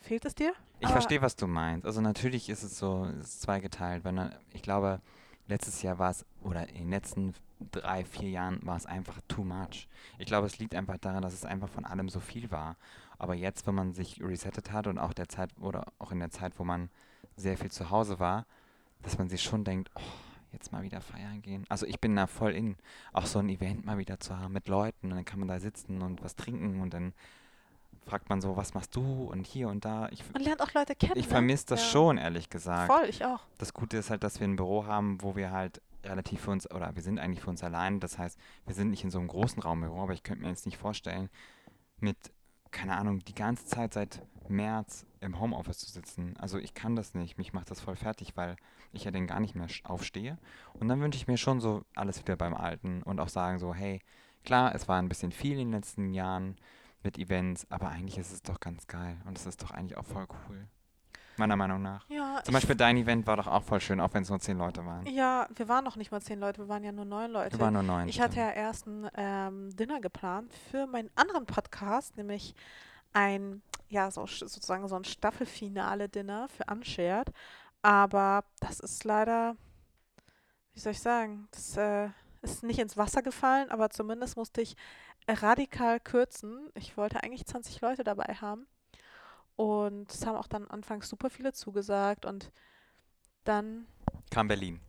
Fehlt 0.00 0.24
es 0.24 0.34
dir? 0.34 0.54
Ich 0.80 0.88
verstehe, 0.88 1.20
was 1.20 1.36
du 1.36 1.46
meinst. 1.46 1.86
Also 1.86 2.00
natürlich 2.00 2.48
ist 2.48 2.62
es 2.62 2.78
so, 2.78 3.04
es 3.04 3.26
ist 3.26 3.42
zweigeteilt, 3.42 4.04
weil 4.04 4.34
ich 4.52 4.62
glaube, 4.62 5.00
letztes 5.46 5.82
Jahr 5.82 5.98
war 5.98 6.10
es, 6.10 6.24
oder 6.42 6.68
in 6.68 6.76
den 6.76 6.90
letzten 6.90 7.34
drei, 7.70 8.04
vier 8.04 8.30
Jahren 8.30 8.60
war 8.62 8.76
es 8.76 8.86
einfach 8.86 9.20
too 9.28 9.44
much. 9.44 9.88
Ich 10.18 10.26
glaube, 10.26 10.46
es 10.46 10.58
liegt 10.58 10.74
einfach 10.74 10.96
daran, 10.98 11.22
dass 11.22 11.34
es 11.34 11.44
einfach 11.44 11.68
von 11.68 11.84
allem 11.84 12.08
so 12.08 12.20
viel 12.20 12.50
war. 12.50 12.76
Aber 13.18 13.34
jetzt, 13.34 13.66
wenn 13.66 13.74
man 13.74 13.92
sich 13.92 14.22
resettet 14.22 14.72
hat 14.72 14.86
und 14.86 14.98
auch 14.98 15.12
der 15.12 15.28
Zeit, 15.28 15.50
oder 15.60 15.84
auch 15.98 16.12
in 16.12 16.20
der 16.20 16.30
Zeit, 16.30 16.58
wo 16.58 16.64
man 16.64 16.88
sehr 17.36 17.58
viel 17.58 17.70
zu 17.70 17.90
Hause 17.90 18.18
war, 18.18 18.46
dass 19.02 19.18
man 19.18 19.28
sich 19.28 19.42
schon 19.42 19.64
denkt, 19.64 19.90
oh, 19.94 20.00
jetzt 20.52 20.72
mal 20.72 20.82
wieder 20.82 21.00
feiern 21.00 21.42
gehen. 21.42 21.64
Also 21.68 21.86
ich 21.86 22.00
bin 22.00 22.16
da 22.16 22.26
voll 22.26 22.52
in, 22.52 22.76
auch 23.12 23.26
so 23.26 23.38
ein 23.38 23.48
Event 23.48 23.84
mal 23.84 23.98
wieder 23.98 24.18
zu 24.18 24.38
haben 24.38 24.52
mit 24.52 24.68
Leuten 24.68 25.10
und 25.10 25.16
dann 25.16 25.24
kann 25.24 25.38
man 25.38 25.48
da 25.48 25.60
sitzen 25.60 26.02
und 26.02 26.22
was 26.22 26.36
trinken 26.36 26.80
und 26.80 26.94
dann 26.94 27.12
fragt 28.06 28.28
man 28.28 28.40
so, 28.40 28.56
was 28.56 28.74
machst 28.74 28.94
du 28.96 29.24
und 29.24 29.46
hier 29.46 29.68
und 29.68 29.84
da. 29.84 30.08
Ich, 30.10 30.24
man 30.32 30.42
lernt 30.42 30.60
auch 30.62 30.72
Leute 30.72 30.94
kennen. 30.94 31.14
Ich 31.16 31.26
ne? 31.26 31.30
vermisse 31.30 31.66
das 31.66 31.80
ja. 31.80 31.88
schon, 31.90 32.18
ehrlich 32.18 32.50
gesagt. 32.50 32.92
Voll, 32.92 33.08
ich 33.08 33.24
auch. 33.24 33.40
Das 33.58 33.72
Gute 33.72 33.96
ist 33.98 34.10
halt, 34.10 34.24
dass 34.24 34.40
wir 34.40 34.48
ein 34.48 34.56
Büro 34.56 34.86
haben, 34.86 35.22
wo 35.22 35.36
wir 35.36 35.50
halt 35.50 35.80
relativ 36.04 36.40
für 36.40 36.50
uns, 36.50 36.70
oder 36.70 36.94
wir 36.94 37.02
sind 37.02 37.18
eigentlich 37.18 37.42
für 37.42 37.50
uns 37.50 37.62
allein. 37.62 38.00
Das 38.00 38.18
heißt, 38.18 38.38
wir 38.66 38.74
sind 38.74 38.90
nicht 38.90 39.04
in 39.04 39.10
so 39.10 39.18
einem 39.18 39.28
großen 39.28 39.62
Raumbüro, 39.62 40.02
aber 40.02 40.12
ich 40.12 40.22
könnte 40.22 40.42
mir 40.42 40.48
jetzt 40.48 40.66
nicht 40.66 40.78
vorstellen, 40.78 41.28
mit, 41.98 42.16
keine 42.70 42.96
Ahnung, 42.96 43.20
die 43.20 43.34
ganze 43.34 43.66
Zeit 43.66 43.94
seit 43.94 44.22
März 44.48 45.06
im 45.20 45.38
Homeoffice 45.38 45.78
zu 45.78 45.90
sitzen. 45.90 46.36
Also 46.38 46.58
ich 46.58 46.74
kann 46.74 46.96
das 46.96 47.14
nicht. 47.14 47.38
Mich 47.38 47.52
macht 47.52 47.70
das 47.70 47.80
voll 47.80 47.96
fertig, 47.96 48.36
weil 48.36 48.56
ich 48.92 49.04
ja 49.04 49.10
dann 49.10 49.26
gar 49.26 49.40
nicht 49.40 49.54
mehr 49.54 49.68
aufstehe. 49.84 50.38
Und 50.74 50.88
dann 50.88 51.00
wünsche 51.00 51.18
ich 51.18 51.28
mir 51.28 51.36
schon 51.36 51.60
so 51.60 51.84
alles 51.94 52.18
wieder 52.18 52.36
beim 52.36 52.54
Alten 52.54 53.02
und 53.02 53.20
auch 53.20 53.28
sagen 53.28 53.58
so, 53.58 53.74
hey, 53.74 54.00
klar, 54.44 54.74
es 54.74 54.88
war 54.88 54.98
ein 54.98 55.08
bisschen 55.08 55.32
viel 55.32 55.52
in 55.52 55.68
den 55.68 55.72
letzten 55.72 56.12
Jahren 56.12 56.56
mit 57.02 57.18
Events, 57.18 57.66
aber 57.70 57.88
eigentlich 57.88 58.18
ist 58.18 58.32
es 58.32 58.42
doch 58.42 58.60
ganz 58.60 58.86
geil 58.86 59.16
und 59.26 59.38
es 59.38 59.46
ist 59.46 59.62
doch 59.62 59.70
eigentlich 59.70 59.96
auch 59.96 60.04
voll 60.04 60.26
cool. 60.48 60.68
Meiner 61.36 61.56
Meinung 61.56 61.80
nach. 61.80 62.06
Ja, 62.08 62.42
Zum 62.44 62.52
Beispiel 62.52 62.76
dein 62.76 62.98
Event 62.98 63.26
war 63.26 63.36
doch 63.36 63.46
auch 63.46 63.62
voll 63.62 63.80
schön, 63.80 63.98
auch 63.98 64.12
wenn 64.12 64.24
es 64.24 64.28
nur 64.28 64.40
zehn 64.40 64.58
Leute 64.58 64.84
waren. 64.84 65.06
Ja, 65.06 65.48
wir 65.54 65.68
waren 65.68 65.84
noch 65.84 65.96
nicht 65.96 66.10
mal 66.10 66.20
zehn 66.20 66.38
Leute, 66.38 66.60
wir 66.60 66.68
waren 66.68 66.84
ja 66.84 66.92
nur 66.92 67.06
neun 67.06 67.30
Leute. 67.30 67.52
Wir 67.52 67.60
waren 67.60 67.72
nur 67.72 67.82
neun. 67.82 68.08
Ich 68.08 68.20
hatte 68.20 68.36
ja 68.36 68.50
erst 68.50 68.86
ein 68.86 69.08
ähm, 69.14 69.74
Dinner 69.74 70.00
geplant 70.00 70.52
für 70.70 70.86
meinen 70.86 71.08
anderen 71.14 71.46
Podcast, 71.46 72.16
nämlich 72.18 72.54
ein, 73.14 73.62
ja, 73.88 74.10
so, 74.10 74.26
sozusagen 74.26 74.86
so 74.86 74.96
ein 74.96 75.04
Staffelfinale-Dinner 75.04 76.48
für 76.48 76.64
Unshared. 76.70 77.30
Aber 77.80 78.44
das 78.60 78.80
ist 78.80 79.04
leider, 79.04 79.56
wie 80.74 80.80
soll 80.80 80.92
ich 80.92 81.00
sagen, 81.00 81.48
das 81.52 81.76
äh, 81.78 82.10
ist 82.42 82.62
nicht 82.62 82.78
ins 82.78 82.96
Wasser 82.96 83.22
gefallen, 83.22 83.70
aber 83.70 83.90
zumindest 83.90 84.36
musste 84.36 84.60
ich 84.60 84.76
radikal 85.34 86.00
kürzen. 86.00 86.70
Ich 86.74 86.96
wollte 86.96 87.22
eigentlich 87.22 87.46
20 87.46 87.80
Leute 87.80 88.04
dabei 88.04 88.34
haben. 88.40 88.66
Und 89.56 90.10
es 90.10 90.24
haben 90.24 90.36
auch 90.36 90.48
dann 90.48 90.66
anfangs 90.68 91.08
super 91.08 91.28
viele 91.28 91.52
zugesagt 91.52 92.24
und 92.24 92.50
dann 93.44 93.86
kam 94.30 94.48
Berlin. 94.48 94.80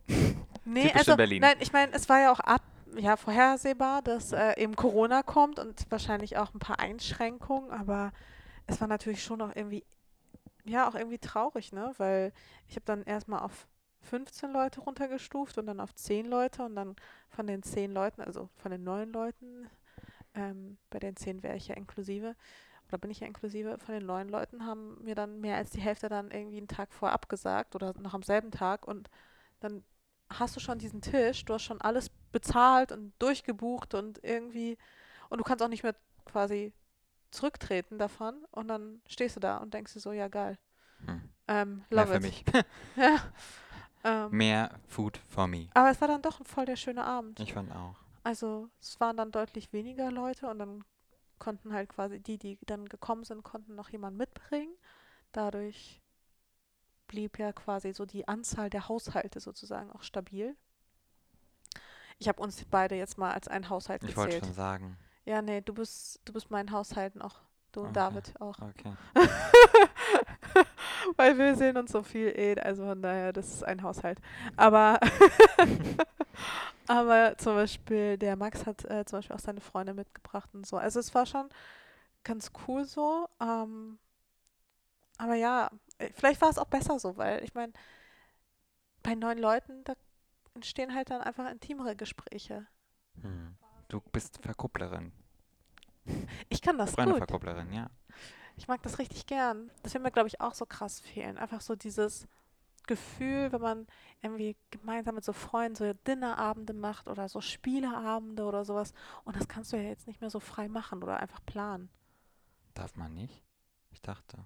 Nee, 0.64 0.84
Typisch 0.84 0.98
also 0.98 1.16
Berlin. 1.16 1.42
nein, 1.42 1.56
ich 1.60 1.72
meine, 1.72 1.92
es 1.92 2.08
war 2.08 2.20
ja 2.20 2.32
auch 2.32 2.40
ab, 2.40 2.62
ja, 2.96 3.16
vorhersehbar, 3.16 4.00
dass 4.02 4.32
äh, 4.32 4.54
eben 4.58 4.76
Corona 4.76 5.22
kommt 5.22 5.58
und 5.58 5.84
wahrscheinlich 5.90 6.38
auch 6.38 6.54
ein 6.54 6.58
paar 6.58 6.78
Einschränkungen, 6.78 7.70
aber 7.70 8.12
es 8.66 8.80
war 8.80 8.88
natürlich 8.88 9.22
schon 9.22 9.42
auch 9.42 9.54
irgendwie, 9.54 9.84
ja, 10.64 10.88
auch 10.88 10.94
irgendwie 10.94 11.18
traurig, 11.18 11.72
ne? 11.72 11.92
Weil 11.98 12.32
ich 12.68 12.76
habe 12.76 12.84
dann 12.84 13.02
erstmal 13.02 13.40
auf 13.40 13.66
15 14.02 14.52
Leute 14.52 14.80
runtergestuft 14.80 15.58
und 15.58 15.66
dann 15.66 15.80
auf 15.80 15.94
10 15.94 16.26
Leute 16.26 16.64
und 16.64 16.76
dann 16.76 16.96
von 17.28 17.46
den 17.46 17.62
10 17.62 17.92
Leuten, 17.92 18.22
also 18.22 18.48
von 18.56 18.70
den 18.70 18.84
9 18.84 19.12
Leuten, 19.12 19.68
ähm, 20.34 20.78
bei 20.90 20.98
den 20.98 21.16
10 21.16 21.42
wäre 21.42 21.56
ich 21.56 21.68
ja 21.68 21.76
inklusive, 21.76 22.36
oder 22.88 22.98
bin 22.98 23.10
ich 23.10 23.20
ja 23.20 23.26
inklusive, 23.26 23.78
von 23.78 23.94
den 23.94 24.06
9 24.06 24.28
Leuten 24.28 24.66
haben 24.66 25.02
mir 25.02 25.14
dann 25.14 25.40
mehr 25.40 25.56
als 25.56 25.70
die 25.70 25.80
Hälfte 25.80 26.08
dann 26.08 26.30
irgendwie 26.30 26.58
einen 26.58 26.68
Tag 26.68 26.92
vorher 26.92 27.14
abgesagt 27.14 27.74
oder 27.74 27.94
noch 27.98 28.14
am 28.14 28.22
selben 28.22 28.50
Tag 28.50 28.86
und 28.86 29.10
dann 29.60 29.84
hast 30.38 30.56
du 30.56 30.60
schon 30.60 30.78
diesen 30.78 31.00
Tisch, 31.00 31.44
du 31.44 31.54
hast 31.54 31.62
schon 31.62 31.80
alles 31.80 32.10
bezahlt 32.32 32.92
und 32.92 33.12
durchgebucht 33.18 33.94
und 33.94 34.22
irgendwie, 34.24 34.78
und 35.28 35.38
du 35.38 35.44
kannst 35.44 35.62
auch 35.62 35.68
nicht 35.68 35.82
mehr 35.82 35.94
quasi 36.24 36.72
zurücktreten 37.30 37.98
davon 37.98 38.44
und 38.50 38.68
dann 38.68 39.00
stehst 39.06 39.36
du 39.36 39.40
da 39.40 39.58
und 39.58 39.74
denkst 39.74 39.94
dir 39.94 40.00
so, 40.00 40.12
ja 40.12 40.28
geil. 40.28 40.58
Hm. 41.06 41.22
Ähm, 41.48 41.84
love 41.90 42.06
Mehr 42.06 42.06
für 42.06 42.16
it. 42.16 42.22
mich. 42.22 42.44
ja. 42.96 43.18
Ähm, 44.04 44.30
Mehr 44.30 44.70
Food 44.88 45.16
for 45.16 45.46
me. 45.46 45.68
Aber 45.74 45.90
es 45.90 46.00
war 46.00 46.08
dann 46.08 46.22
doch 46.22 46.44
voll 46.46 46.64
der 46.66 46.76
schöne 46.76 47.04
Abend. 47.04 47.40
Ich 47.40 47.52
fand 47.52 47.72
auch. 47.72 48.01
Also 48.24 48.68
es 48.80 49.00
waren 49.00 49.16
dann 49.16 49.32
deutlich 49.32 49.72
weniger 49.72 50.10
Leute 50.10 50.48
und 50.48 50.58
dann 50.58 50.84
konnten 51.38 51.72
halt 51.72 51.88
quasi 51.88 52.20
die, 52.20 52.38
die 52.38 52.58
dann 52.66 52.88
gekommen 52.88 53.24
sind, 53.24 53.42
konnten 53.42 53.74
noch 53.74 53.88
jemanden 53.90 54.18
mitbringen. 54.18 54.74
Dadurch 55.32 56.00
blieb 57.08 57.38
ja 57.38 57.52
quasi 57.52 57.92
so 57.92 58.06
die 58.06 58.28
Anzahl 58.28 58.70
der 58.70 58.88
Haushalte 58.88 59.40
sozusagen 59.40 59.90
auch 59.90 60.02
stabil. 60.02 60.56
Ich 62.18 62.28
habe 62.28 62.40
uns 62.40 62.64
beide 62.70 62.94
jetzt 62.94 63.18
mal 63.18 63.32
als 63.32 63.48
ein 63.48 63.68
Haushalt 63.68 64.02
ich 64.02 64.10
gezählt. 64.10 64.28
Ich 64.28 64.34
wollte 64.34 64.46
schon 64.46 64.54
sagen. 64.54 64.96
Ja, 65.24 65.42
nee, 65.42 65.60
du 65.60 65.74
bist, 65.74 66.20
du 66.24 66.32
bist 66.32 66.50
mein 66.50 66.70
Haushalt 66.70 67.16
noch. 67.16 67.40
Du 67.72 67.80
und 67.80 67.86
okay. 67.86 67.94
David 67.94 68.40
auch. 68.40 68.58
Okay. 68.58 68.92
Weil 71.16 71.38
wir 71.38 71.56
sehen 71.56 71.76
uns 71.76 71.90
so 71.90 72.02
viel 72.02 72.28
eh, 72.28 72.60
also 72.60 72.84
von 72.84 73.00
daher, 73.00 73.32
das 73.32 73.48
ist 73.48 73.64
ein 73.64 73.82
Haushalt. 73.82 74.20
Aber, 74.56 75.00
aber 76.86 77.36
zum 77.38 77.54
Beispiel, 77.54 78.18
der 78.18 78.36
Max 78.36 78.66
hat 78.66 78.84
äh, 78.84 79.04
zum 79.04 79.18
Beispiel 79.18 79.36
auch 79.36 79.40
seine 79.40 79.60
Freunde 79.60 79.94
mitgebracht 79.94 80.50
und 80.52 80.66
so. 80.66 80.76
Also 80.76 81.00
es 81.00 81.14
war 81.14 81.26
schon 81.26 81.48
ganz 82.24 82.50
cool 82.66 82.84
so. 82.84 83.28
Ähm, 83.40 83.98
aber 85.18 85.34
ja, 85.34 85.70
äh, 85.98 86.10
vielleicht 86.14 86.40
war 86.40 86.50
es 86.50 86.58
auch 86.58 86.66
besser 86.66 86.98
so, 86.98 87.16
weil 87.16 87.42
ich 87.44 87.54
meine, 87.54 87.72
bei 89.02 89.14
neun 89.14 89.38
Leuten, 89.38 89.84
da 89.84 89.94
entstehen 90.54 90.94
halt 90.94 91.10
dann 91.10 91.22
einfach 91.22 91.50
intimere 91.50 91.96
Gespräche. 91.96 92.66
Hm. 93.20 93.56
Du 93.88 94.00
bist 94.12 94.38
Verkupplerin. 94.42 95.12
Ich 96.48 96.62
kann 96.62 96.78
das 96.78 96.92
Freunde 96.92 97.12
gut. 97.12 97.18
Verkupplerin, 97.18 97.72
ja. 97.72 97.90
Ich 98.56 98.68
mag 98.68 98.82
das 98.82 98.98
richtig 98.98 99.26
gern. 99.26 99.70
Das 99.82 99.94
wird 99.94 100.02
mir, 100.02 100.10
glaube 100.10 100.28
ich, 100.28 100.40
auch 100.40 100.54
so 100.54 100.66
krass 100.66 101.00
fehlen. 101.00 101.38
Einfach 101.38 101.60
so 101.60 101.74
dieses 101.74 102.26
Gefühl, 102.86 103.52
wenn 103.52 103.60
man 103.60 103.86
irgendwie 104.20 104.56
gemeinsam 104.70 105.14
mit 105.14 105.24
so 105.24 105.32
Freunden 105.32 105.74
so 105.74 105.92
Dinnerabende 106.06 106.72
macht 106.72 107.08
oder 107.08 107.28
so 107.28 107.40
Spieleabende 107.40 108.44
oder 108.44 108.64
sowas. 108.64 108.92
Und 109.24 109.36
das 109.36 109.48
kannst 109.48 109.72
du 109.72 109.76
ja 109.76 109.84
jetzt 109.84 110.06
nicht 110.06 110.20
mehr 110.20 110.30
so 110.30 110.40
frei 110.40 110.68
machen 110.68 111.02
oder 111.02 111.18
einfach 111.18 111.44
planen. 111.44 111.90
Darf 112.74 112.96
man 112.96 113.14
nicht? 113.14 113.42
Ich 113.90 114.00
dachte. 114.00 114.44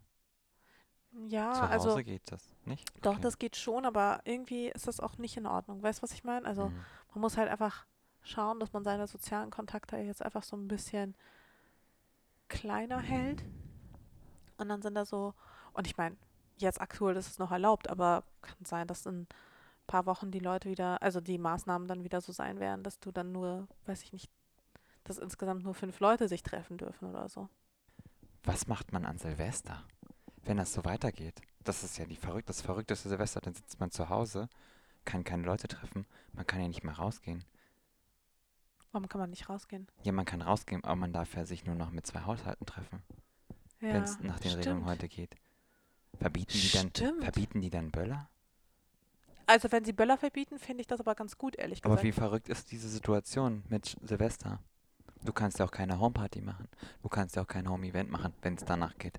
Ja, 1.29 1.53
Zu 1.53 1.63
Hause 1.63 1.73
also. 1.73 1.97
geht 1.97 2.31
das 2.31 2.55
nicht? 2.65 2.87
Doch, 3.03 3.13
okay. 3.13 3.23
das 3.23 3.39
geht 3.39 3.57
schon, 3.57 3.87
aber 3.87 4.21
irgendwie 4.25 4.69
ist 4.69 4.87
das 4.87 5.01
auch 5.01 5.17
nicht 5.19 5.37
in 5.37 5.47
Ordnung. 5.47 5.83
Weißt 5.83 6.01
du, 6.01 6.03
was 6.03 6.13
ich 6.13 6.25
meine? 6.25 6.47
Also, 6.47 6.69
mhm. 6.69 6.85
man 7.15 7.21
muss 7.23 7.37
halt 7.37 7.49
einfach 7.49 7.87
schauen, 8.23 8.61
dass 8.61 8.73
man 8.73 8.85
seine 8.85 9.07
sozialen 9.07 9.51
Kontakte 9.51 9.97
jetzt 9.97 10.23
einfach 10.23 10.43
so 10.43 10.57
ein 10.57 10.69
bisschen 10.69 11.15
kleiner 12.49 13.01
hält. 13.01 13.45
Und 14.59 14.69
dann 14.69 14.83
sind 14.83 14.95
da 14.95 15.05
so, 15.05 15.35
und 15.73 15.87
ich 15.87 15.97
meine, 15.97 16.17
jetzt 16.57 16.81
aktuell 16.81 17.17
ist 17.17 17.29
es 17.29 17.39
noch 17.39 17.51
erlaubt, 17.51 17.89
aber 17.89 18.25
kann 18.43 18.65
sein, 18.65 18.87
dass 18.87 19.07
in 19.07 19.23
ein 19.23 19.29
paar 19.87 20.07
Wochen 20.07 20.31
die 20.31 20.39
Leute 20.39 20.69
wieder, 20.69 21.03
also 21.03 21.21
die 21.21 21.39
Maßnahmen 21.39 21.89
dann 21.89 22.05
wieder 22.05 22.21
so 22.21 22.33
sein 22.33 22.61
werden, 22.61 22.83
dass 22.83 22.99
du 22.99 23.13
dann 23.13 23.33
nur, 23.33 23.69
weiß 23.87 24.03
ich 24.03 24.13
nicht, 24.13 24.31
dass 25.05 25.19
insgesamt 25.19 25.63
nur 25.63 25.75
fünf 25.75 26.01
Leute 26.01 26.29
sich 26.29 26.43
treffen 26.43 26.79
dürfen 26.79 27.09
oder 27.09 27.29
so. 27.29 27.49
Was 28.43 28.67
macht 28.67 28.93
man 28.93 29.05
an 29.05 29.19
Silvester, 29.19 29.83
wenn 30.43 30.57
das 30.57 30.73
so 30.73 30.85
weitergeht? 30.85 31.41
Das 31.65 31.83
ist 31.83 31.99
ja 31.99 32.07
die 32.07 32.17
verrückt, 32.17 32.49
das 32.49 32.63
verrückteste 32.63 33.09
Silvester. 33.09 33.41
Dann 33.41 33.55
sitzt 33.55 33.81
man 33.81 33.91
zu 33.91 34.09
Hause, 34.09 34.49
kann 35.05 35.25
keine 35.25 35.43
Leute 35.43 35.69
treffen, 35.69 36.07
man 36.33 36.47
kann 36.47 36.61
ja 36.61 36.69
nicht 36.69 36.85
mehr 36.85 36.95
rausgehen. 36.97 37.45
Warum 38.93 39.09
kann 39.09 39.21
man 39.21 39.31
nicht 39.31 39.49
rausgehen? 39.49 39.89
Ja, 40.05 40.13
man 40.13 40.25
kann 40.25 40.41
rausgehen, 40.41 40.83
aber 40.85 40.97
man 40.97 41.13
darf 41.13 41.35
ja 41.35 41.45
sich 41.45 41.67
nur 41.67 41.75
noch 41.75 41.91
mit 41.91 42.07
zwei 42.07 42.23
Haushalten 42.23 42.67
treffen. 42.67 43.03
Ja, 43.81 43.93
wenn 43.93 44.03
es 44.03 44.21
nach 44.21 44.39
den 44.39 44.53
stimmt. 44.53 44.67
Regeln 44.67 44.85
heute 44.87 45.09
geht. 45.09 45.35
Verbieten 46.19 46.53
die, 46.53 46.71
dann, 46.73 47.21
verbieten 47.21 47.61
die 47.61 47.71
dann 47.71 47.91
Böller? 47.91 48.29
Also 49.47 49.71
wenn 49.71 49.85
sie 49.85 49.93
Böller 49.93 50.19
verbieten, 50.19 50.59
finde 50.59 50.81
ich 50.81 50.87
das 50.87 51.01
aber 51.01 51.15
ganz 51.15 51.39
gut, 51.39 51.57
ehrlich 51.57 51.81
gesagt. 51.81 51.99
Aber 51.99 52.03
wie 52.03 52.13
verrückt 52.13 52.49
ist 52.49 52.73
diese 52.73 52.89
Situation 52.89 53.63
mit 53.69 53.97
Silvester? 54.03 54.59
Du 55.25 55.33
kannst 55.33 55.59
ja 55.59 55.65
auch 55.65 55.71
keine 55.71 55.99
Homeparty 56.01 56.41
machen. 56.41 56.69
Du 57.03 57.09
kannst 57.09 57.37
ja 57.37 57.43
auch 57.43 57.47
kein 57.47 57.69
Home-Event 57.69 58.11
machen, 58.11 58.33
wenn 58.43 58.55
es 58.55 58.65
danach 58.65 58.99
geht. 58.99 59.19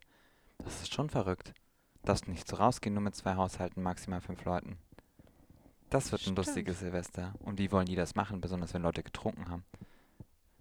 Das 0.59 0.81
ist 0.81 0.93
schon 0.93 1.09
verrückt. 1.09 1.53
Darfst 2.03 2.27
nicht 2.27 2.47
so 2.47 2.57
rausgehen, 2.57 2.93
nur 2.93 3.03
mit 3.03 3.15
zwei 3.15 3.35
Haushalten, 3.35 3.81
maximal 3.81 4.21
fünf 4.21 4.43
Leuten. 4.43 4.77
Das 5.89 6.11
wird 6.11 6.21
Stimmt. 6.21 6.39
ein 6.39 6.45
lustiges 6.45 6.79
Silvester. 6.79 7.33
Und 7.39 7.59
wie 7.59 7.71
wollen 7.71 7.85
die 7.85 7.95
das 7.95 8.15
machen, 8.15 8.41
besonders 8.41 8.73
wenn 8.73 8.81
Leute 8.81 9.03
getrunken 9.03 9.49
haben? 9.49 9.63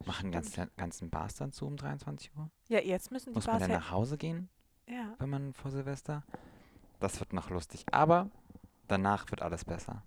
Machen 0.05 0.31
ganz, 0.31 0.55
ganzen 0.77 1.11
Bars 1.11 1.35
dann 1.35 1.53
zu 1.53 1.67
um 1.67 1.77
23 1.77 2.31
Uhr? 2.37 2.51
Ja, 2.69 2.81
jetzt 2.81 3.11
müssen 3.11 3.31
die 3.31 3.35
Muss 3.35 3.47
Bars 3.47 3.61
man 3.61 3.71
dann 3.71 3.81
nach 3.81 3.91
Hause 3.91 4.17
gehen? 4.17 4.49
Ja. 4.89 5.15
Wenn 5.19 5.31
man 5.31 5.53
vor 5.53 5.71
Silvester? 5.71 6.23
Das 7.01 7.21
wird 7.21 7.33
noch 7.33 7.51
lustig. 7.51 7.85
Aber 7.93 8.31
danach 8.89 9.31
wird 9.31 9.43
alles 9.43 9.65
besser. 9.65 10.03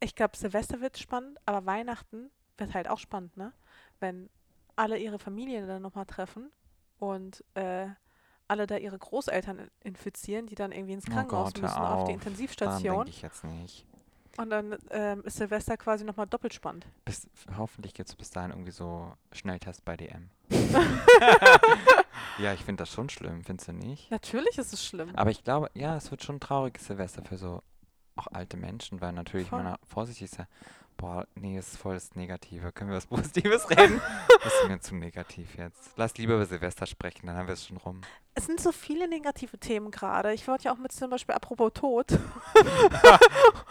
Ich 0.00 0.14
glaube, 0.14 0.36
Silvester 0.36 0.80
wird 0.80 0.98
spannend, 0.98 1.38
aber 1.46 1.66
Weihnachten 1.66 2.30
wird 2.56 2.74
halt 2.74 2.88
auch 2.88 2.98
spannend, 2.98 3.36
ne? 3.36 3.52
Wenn 4.00 4.30
alle 4.76 4.98
ihre 4.98 5.18
Familien 5.18 5.68
dann 5.68 5.82
nochmal 5.82 6.06
treffen 6.06 6.50
und 6.98 7.44
äh, 7.54 7.88
alle 8.48 8.66
da 8.66 8.76
ihre 8.76 8.98
Großeltern 8.98 9.70
infizieren, 9.80 10.46
die 10.46 10.54
dann 10.54 10.72
irgendwie 10.72 10.94
ins 10.94 11.06
oh 11.08 11.12
Krankenhaus 11.12 11.50
oh 11.50 11.52
Gott, 11.52 11.62
müssen, 11.62 11.76
auf. 11.78 12.00
auf 12.00 12.04
die 12.04 12.12
Intensivstation. 12.12 12.96
denke 12.96 13.10
ich 13.10 13.22
jetzt 13.22 13.44
nicht. 13.44 13.86
Und 14.36 14.50
dann 14.50 14.76
ähm, 14.90 15.22
ist 15.24 15.36
Silvester 15.36 15.76
quasi 15.76 16.04
nochmal 16.04 16.26
doppelt 16.26 16.54
spannend. 16.54 16.86
Bis, 17.04 17.28
hoffentlich 17.56 17.94
gibt 17.94 18.08
es 18.08 18.16
bis 18.16 18.30
dahin 18.30 18.50
irgendwie 18.50 18.70
so 18.70 19.12
Schnelltest 19.32 19.84
bei 19.84 19.96
DM. 19.96 20.30
Ja, 22.38 22.52
ich 22.54 22.64
finde 22.64 22.82
das 22.82 22.90
schon 22.90 23.08
schlimm, 23.08 23.44
findest 23.44 23.68
du 23.68 23.72
nicht? 23.72 24.10
Natürlich 24.10 24.58
ist 24.58 24.72
es 24.72 24.84
schlimm. 24.84 25.14
Aber 25.14 25.30
ich 25.30 25.44
glaube, 25.44 25.70
ja, 25.74 25.96
es 25.96 26.10
wird 26.10 26.22
schon 26.22 26.36
ein 26.36 26.40
trauriges 26.40 26.86
Silvester 26.86 27.22
für 27.22 27.36
so 27.36 27.62
auch 28.16 28.26
alte 28.32 28.56
Menschen, 28.56 29.00
weil 29.00 29.12
natürlich 29.12 29.48
Voll. 29.48 29.62
man 29.62 29.76
vorsichtig 29.86 30.30
ist. 30.32 30.38
Boah, 31.00 31.26
nee, 31.34 31.56
das 31.56 31.68
ist 31.68 31.76
voll 31.78 31.94
das 31.94 32.14
Negative. 32.14 32.72
Können 32.72 32.90
wir 32.90 32.98
was 32.98 33.06
Positives 33.06 33.70
reden? 33.70 34.02
das 34.44 34.52
ist 34.52 34.68
mir 34.68 34.80
zu 34.80 34.94
negativ 34.94 35.56
jetzt. 35.56 35.92
Lass 35.96 36.18
lieber 36.18 36.34
über 36.34 36.44
Silvester 36.44 36.84
sprechen, 36.84 37.26
dann 37.26 37.36
haben 37.36 37.46
wir 37.46 37.54
es 37.54 37.66
schon 37.66 37.78
rum. 37.78 38.02
Es 38.34 38.44
sind 38.44 38.60
so 38.60 38.70
viele 38.70 39.08
negative 39.08 39.56
Themen 39.58 39.90
gerade. 39.90 40.34
Ich 40.34 40.46
wollte 40.46 40.64
ja 40.64 40.74
auch 40.74 40.76
mit 40.76 40.92
zum 40.92 41.08
Beispiel 41.08 41.34
apropos 41.34 41.72
Tod. 41.72 42.06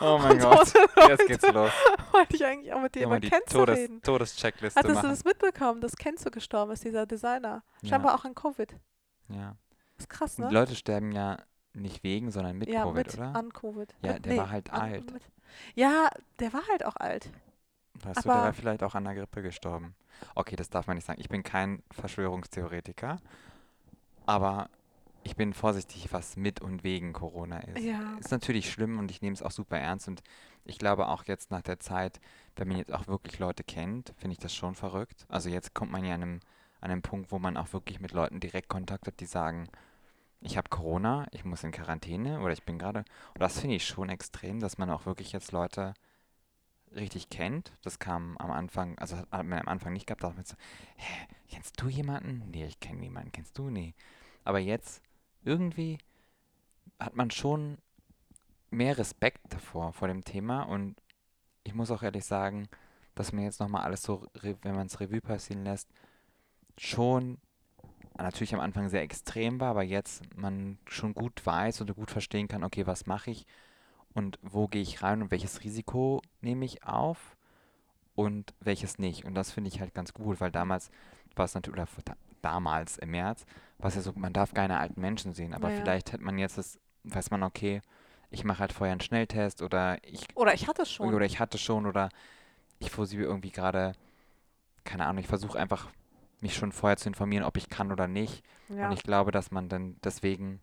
oh 0.02 0.18
mein 0.18 0.40
Gott, 0.40 0.74
jetzt 1.08 1.28
geht's 1.28 1.48
los. 1.52 1.72
Wollte 2.12 2.36
ich 2.36 2.44
eigentlich 2.44 2.74
auch 2.74 2.82
mit 2.82 2.96
dir 2.96 3.06
über 3.06 3.20
Kenzo 3.20 3.60
Todes, 3.60 3.78
reden. 3.78 4.02
Todescheckliste 4.02 4.80
Hattest 4.80 4.96
machen. 4.96 5.06
du 5.06 5.10
das 5.12 5.24
mitbekommen, 5.24 5.82
dass 5.82 5.96
Kenzo 5.96 6.32
gestorben 6.32 6.72
ist, 6.72 6.84
dieser 6.84 7.06
Designer? 7.06 7.64
Scheinbar 7.84 8.14
ja. 8.14 8.18
auch 8.18 8.26
an 8.26 8.34
Covid. 8.34 8.76
Ja. 9.28 9.56
Das 9.98 10.06
ist 10.06 10.10
krass, 10.10 10.38
ne? 10.40 10.48
Die 10.48 10.54
Leute 10.56 10.76
sterben 10.76 11.12
ja 11.12 11.38
nicht 11.74 12.04
wegen, 12.04 12.32
sondern 12.32 12.58
mit 12.58 12.70
ja, 12.70 12.84
Covid, 12.84 13.06
mit 13.06 13.14
oder? 13.16 13.36
an 13.36 13.54
Covid. 13.54 13.96
Ja, 14.02 14.20
der 14.20 14.34
nee, 14.34 14.38
war 14.40 14.50
halt 14.50 14.72
alt. 14.72 15.12
Mit. 15.12 15.24
Ja, 15.76 16.10
der 16.40 16.54
war 16.54 16.68
halt 16.70 16.86
auch 16.86 16.96
alt. 16.96 17.30
Weißt 18.04 18.20
du, 18.20 18.30
der 18.30 18.38
war 18.38 18.54
vielleicht 18.54 18.84
auch 18.84 18.96
an 18.96 19.04
der 19.04 19.16
Grippe 19.16 19.42
gestorben. 19.42 19.96
Okay, 20.36 20.56
das 20.56 20.70
darf 20.70 20.88
man 20.88 20.96
nicht 20.96 21.06
sagen. 21.06 21.20
Ich 21.20 21.30
bin 21.30 21.44
kein 21.44 21.84
Verschwörungstheoretiker, 21.92 23.20
aber 24.26 24.70
ich 25.24 25.36
bin 25.36 25.54
vorsichtig, 25.54 26.12
was 26.12 26.38
mit 26.38 26.62
und 26.62 26.84
wegen 26.84 27.14
Corona 27.14 27.60
ist. 27.60 27.84
Ja. 27.84 28.18
Ist 28.20 28.32
natürlich 28.32 28.72
schlimm 28.72 29.00
und 29.00 29.12
ich 29.12 29.22
nehme 29.22 29.34
es 29.34 29.44
auch 29.44 29.52
super 29.52 29.78
ernst 29.78 30.08
und 30.08 30.22
ich 30.66 30.78
glaube 30.78 31.08
auch 31.08 31.26
jetzt 31.26 31.52
nach 31.52 31.62
der 31.62 31.80
Zeit, 31.80 32.20
wenn 32.56 32.68
man 32.68 32.78
jetzt 32.78 32.94
auch 32.94 33.08
wirklich 33.08 33.40
Leute 33.40 33.64
kennt, 33.64 34.14
finde 34.18 34.34
ich 34.34 34.40
das 34.40 34.56
schon 34.56 34.76
verrückt. 34.76 35.26
Also 35.28 35.50
jetzt 35.50 35.74
kommt 35.74 35.92
man 35.92 36.06
ja 36.06 36.16
an 36.16 36.24
einem, 36.24 36.40
an 36.82 36.92
einem 36.92 37.02
Punkt, 37.02 37.32
wo 37.32 37.40
man 37.40 37.58
auch 37.58 37.74
wirklich 37.74 38.00
mit 38.00 38.12
Leuten 38.12 38.40
direkt 38.40 38.70
Kontakt 38.70 39.08
hat, 39.08 39.20
die 39.20 39.26
sagen, 39.26 39.68
ich 40.42 40.58
habe 40.58 40.70
Corona, 40.70 41.28
ich 41.32 41.44
muss 41.44 41.64
in 41.64 41.72
Quarantäne 41.72 42.40
oder 42.42 42.54
ich 42.54 42.64
bin 42.64 42.80
gerade. 42.80 43.00
Und 43.00 43.42
das 43.42 43.60
finde 43.60 43.76
ich 43.76 43.86
schon 43.86 44.10
extrem, 44.10 44.60
dass 44.60 44.78
man 44.78 44.90
auch 44.90 45.06
wirklich 45.06 45.32
jetzt 45.32 45.52
Leute 45.52 45.94
richtig 46.96 47.30
kennt. 47.30 47.74
Das 47.82 48.00
kam 48.00 48.38
am 48.38 48.52
Anfang, 48.52 48.98
also 49.00 49.18
hat 49.18 49.32
man 49.32 49.60
am 49.60 49.68
Anfang 49.68 49.94
nicht 49.94 50.08
gehabt, 50.08 50.24
da 50.24 50.28
dachte 50.28 50.38
man 50.38 50.46
so, 50.46 50.56
hä, 50.98 51.28
kennst 51.50 51.82
du 51.82 51.90
jemanden? 51.90 52.50
Nee, 52.52 52.66
ich 52.66 52.80
kenne 52.80 53.00
niemanden. 53.00 53.32
Kennst 53.32 53.58
du? 53.58 53.70
Nee. 53.70 53.94
Aber 54.44 54.60
jetzt 54.60 55.04
irgendwie 55.44 55.98
hat 57.00 57.16
man 57.16 57.32
schon 57.32 57.78
mehr 58.72 58.98
Respekt 58.98 59.42
davor, 59.50 59.94
vor 59.94 60.08
dem 60.08 60.24
Thema. 60.24 60.64
Und 60.64 61.02
ich 61.64 61.74
muss 61.74 61.92
auch 61.92 62.04
ehrlich 62.04 62.26
sagen, 62.26 62.68
dass 63.16 63.34
man 63.34 63.44
jetzt 63.44 63.60
nochmal 63.60 63.84
alles 63.84 64.04
so, 64.04 64.26
wenn 64.42 64.76
man 64.76 64.88
es 64.88 65.00
Revue 65.00 65.22
passieren 65.22 65.66
lässt, 65.66 65.90
schon 66.78 67.40
natürlich 68.24 68.54
am 68.54 68.60
Anfang 68.60 68.90
sehr 68.90 69.02
extrem 69.02 69.60
war, 69.60 69.70
aber 69.70 69.84
jetzt 69.84 70.22
man 70.36 70.78
schon 70.88 71.14
gut 71.14 71.46
weiß 71.46 71.82
oder 71.82 71.94
gut 71.94 72.12
verstehen 72.12 72.48
kann, 72.48 72.64
okay, 72.64 72.86
was 72.88 73.06
mache 73.06 73.32
ich 73.32 73.46
und 74.14 74.40
wo 74.42 74.68
gehe 74.68 74.82
ich 74.82 75.02
rein 75.02 75.22
und 75.22 75.32
welches 75.32 75.64
Risiko 75.64 76.22
nehme 76.42 76.66
ich 76.66 76.84
auf 76.84 77.38
und 78.16 78.54
welches 78.60 78.98
nicht. 79.00 79.26
Und 79.26 79.36
das 79.36 79.52
finde 79.52 79.70
ich 79.70 79.80
halt 79.80 79.94
ganz 79.94 80.14
gut, 80.14 80.42
weil 80.42 80.52
damals 80.52 80.92
war 81.36 81.46
es 81.46 81.54
natürlich, 81.54 81.82
oder 81.82 81.88
damals 82.42 82.98
im 82.98 83.12
März, 83.12 83.46
war 83.78 83.90
es 83.90 83.96
ja 83.96 84.02
so, 84.02 84.12
man 84.16 84.34
darf 84.34 84.54
keine 84.54 84.80
alten 84.80 85.00
Menschen 85.00 85.34
sehen, 85.34 85.54
aber 85.54 85.72
ja. 85.72 85.78
vielleicht 85.78 86.12
hätte 86.12 86.24
man 86.24 86.38
jetzt 86.38 86.58
das, 86.58 86.80
weiß 87.04 87.32
man, 87.32 87.44
okay, 87.44 87.82
ich 88.32 88.44
mache 88.44 88.60
halt 88.60 88.74
vorher 88.74 88.92
einen 88.92 89.02
Schnelltest 89.02 89.62
oder 89.62 89.98
ich. 90.04 90.26
Oder 90.36 90.54
ich 90.54 90.68
hatte 90.68 90.86
schon. 90.86 91.14
Oder 91.14 91.26
ich 91.26 91.40
hatte 91.40 91.58
schon 91.58 91.86
oder 91.86 92.10
ich 92.80 92.92
versuche 92.92 93.24
irgendwie 93.24 93.52
gerade, 93.52 93.94
keine 94.84 95.06
Ahnung, 95.06 95.22
ich 95.22 95.28
versuche 95.28 95.58
einfach 95.58 95.88
mich 96.42 96.56
schon 96.56 96.72
vorher 96.72 96.98
zu 96.98 97.10
informieren, 97.10 97.44
ob 97.44 97.58
ich 97.58 97.70
kann 97.70 97.92
oder 97.92 98.08
nicht. 98.08 98.44
Ja. 98.70 98.88
Und 98.88 98.94
ich 98.94 99.04
glaube, 99.04 99.32
dass 99.32 99.52
man 99.52 99.70
dann 99.70 99.98
deswegen 100.04 100.62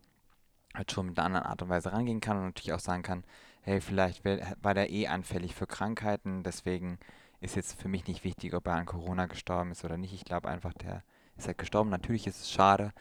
halt 0.74 0.92
schon 0.92 1.06
mit 1.06 1.18
einer 1.18 1.26
anderen 1.26 1.46
Art 1.46 1.62
und 1.62 1.68
Weise 1.68 1.92
rangehen 1.92 2.20
kann 2.20 2.36
und 2.36 2.44
natürlich 2.44 2.72
auch 2.72 2.80
sagen 2.80 3.02
kann, 3.02 3.24
hey, 3.62 3.80
vielleicht 3.80 4.24
war 4.24 4.74
der 4.74 4.90
eh 4.90 5.08
anfällig 5.08 5.54
für 5.54 5.66
Krankheiten, 5.66 6.42
deswegen 6.42 6.98
ist 7.40 7.56
jetzt 7.56 7.80
für 7.80 7.88
mich 7.88 8.06
nicht 8.06 8.24
wichtig, 8.24 8.54
ob 8.54 8.66
er 8.66 8.74
an 8.74 8.86
Corona 8.86 9.26
gestorben 9.26 9.72
ist 9.72 9.84
oder 9.84 9.96
nicht. 9.96 10.14
Ich 10.14 10.24
glaube 10.24 10.48
einfach, 10.48 10.72
der 10.72 11.02
ist 11.36 11.46
halt 11.46 11.58
gestorben. 11.58 11.90
Natürlich 11.90 12.26
ist 12.26 12.40
es 12.40 12.50
schade, 12.50 12.92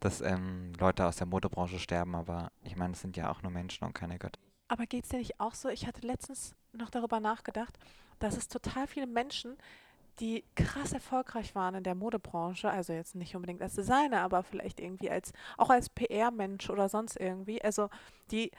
dass 0.00 0.20
ähm, 0.20 0.72
Leute 0.78 1.06
aus 1.06 1.16
der 1.16 1.26
Modebranche 1.26 1.78
sterben, 1.78 2.14
aber 2.14 2.50
ich 2.62 2.76
meine, 2.76 2.94
es 2.94 3.00
sind 3.00 3.16
ja 3.16 3.30
auch 3.30 3.42
nur 3.42 3.52
Menschen 3.52 3.84
und 3.84 3.92
keine 3.92 4.18
Götter. 4.18 4.40
Aber 4.68 4.86
geht 4.86 5.04
es 5.04 5.10
dir 5.10 5.18
nicht 5.18 5.38
auch 5.38 5.54
so? 5.54 5.68
Ich 5.68 5.86
hatte 5.86 6.06
letztens 6.06 6.54
noch 6.72 6.88
darüber 6.88 7.20
nachgedacht, 7.20 7.78
dass 8.18 8.36
es 8.36 8.48
total 8.48 8.86
viele 8.86 9.06
Menschen 9.06 9.56
die 10.20 10.44
krass 10.54 10.92
erfolgreich 10.92 11.54
waren 11.54 11.74
in 11.74 11.84
der 11.84 11.94
Modebranche, 11.94 12.70
also 12.70 12.92
jetzt 12.92 13.14
nicht 13.14 13.34
unbedingt 13.34 13.62
als 13.62 13.74
Designer, 13.74 14.20
aber 14.20 14.42
vielleicht 14.42 14.80
irgendwie 14.80 15.10
als 15.10 15.32
auch 15.56 15.70
als 15.70 15.88
PR-Mensch 15.88 16.70
oder 16.70 16.88
sonst 16.88 17.18
irgendwie, 17.18 17.62
also 17.62 17.88
die 18.30 18.50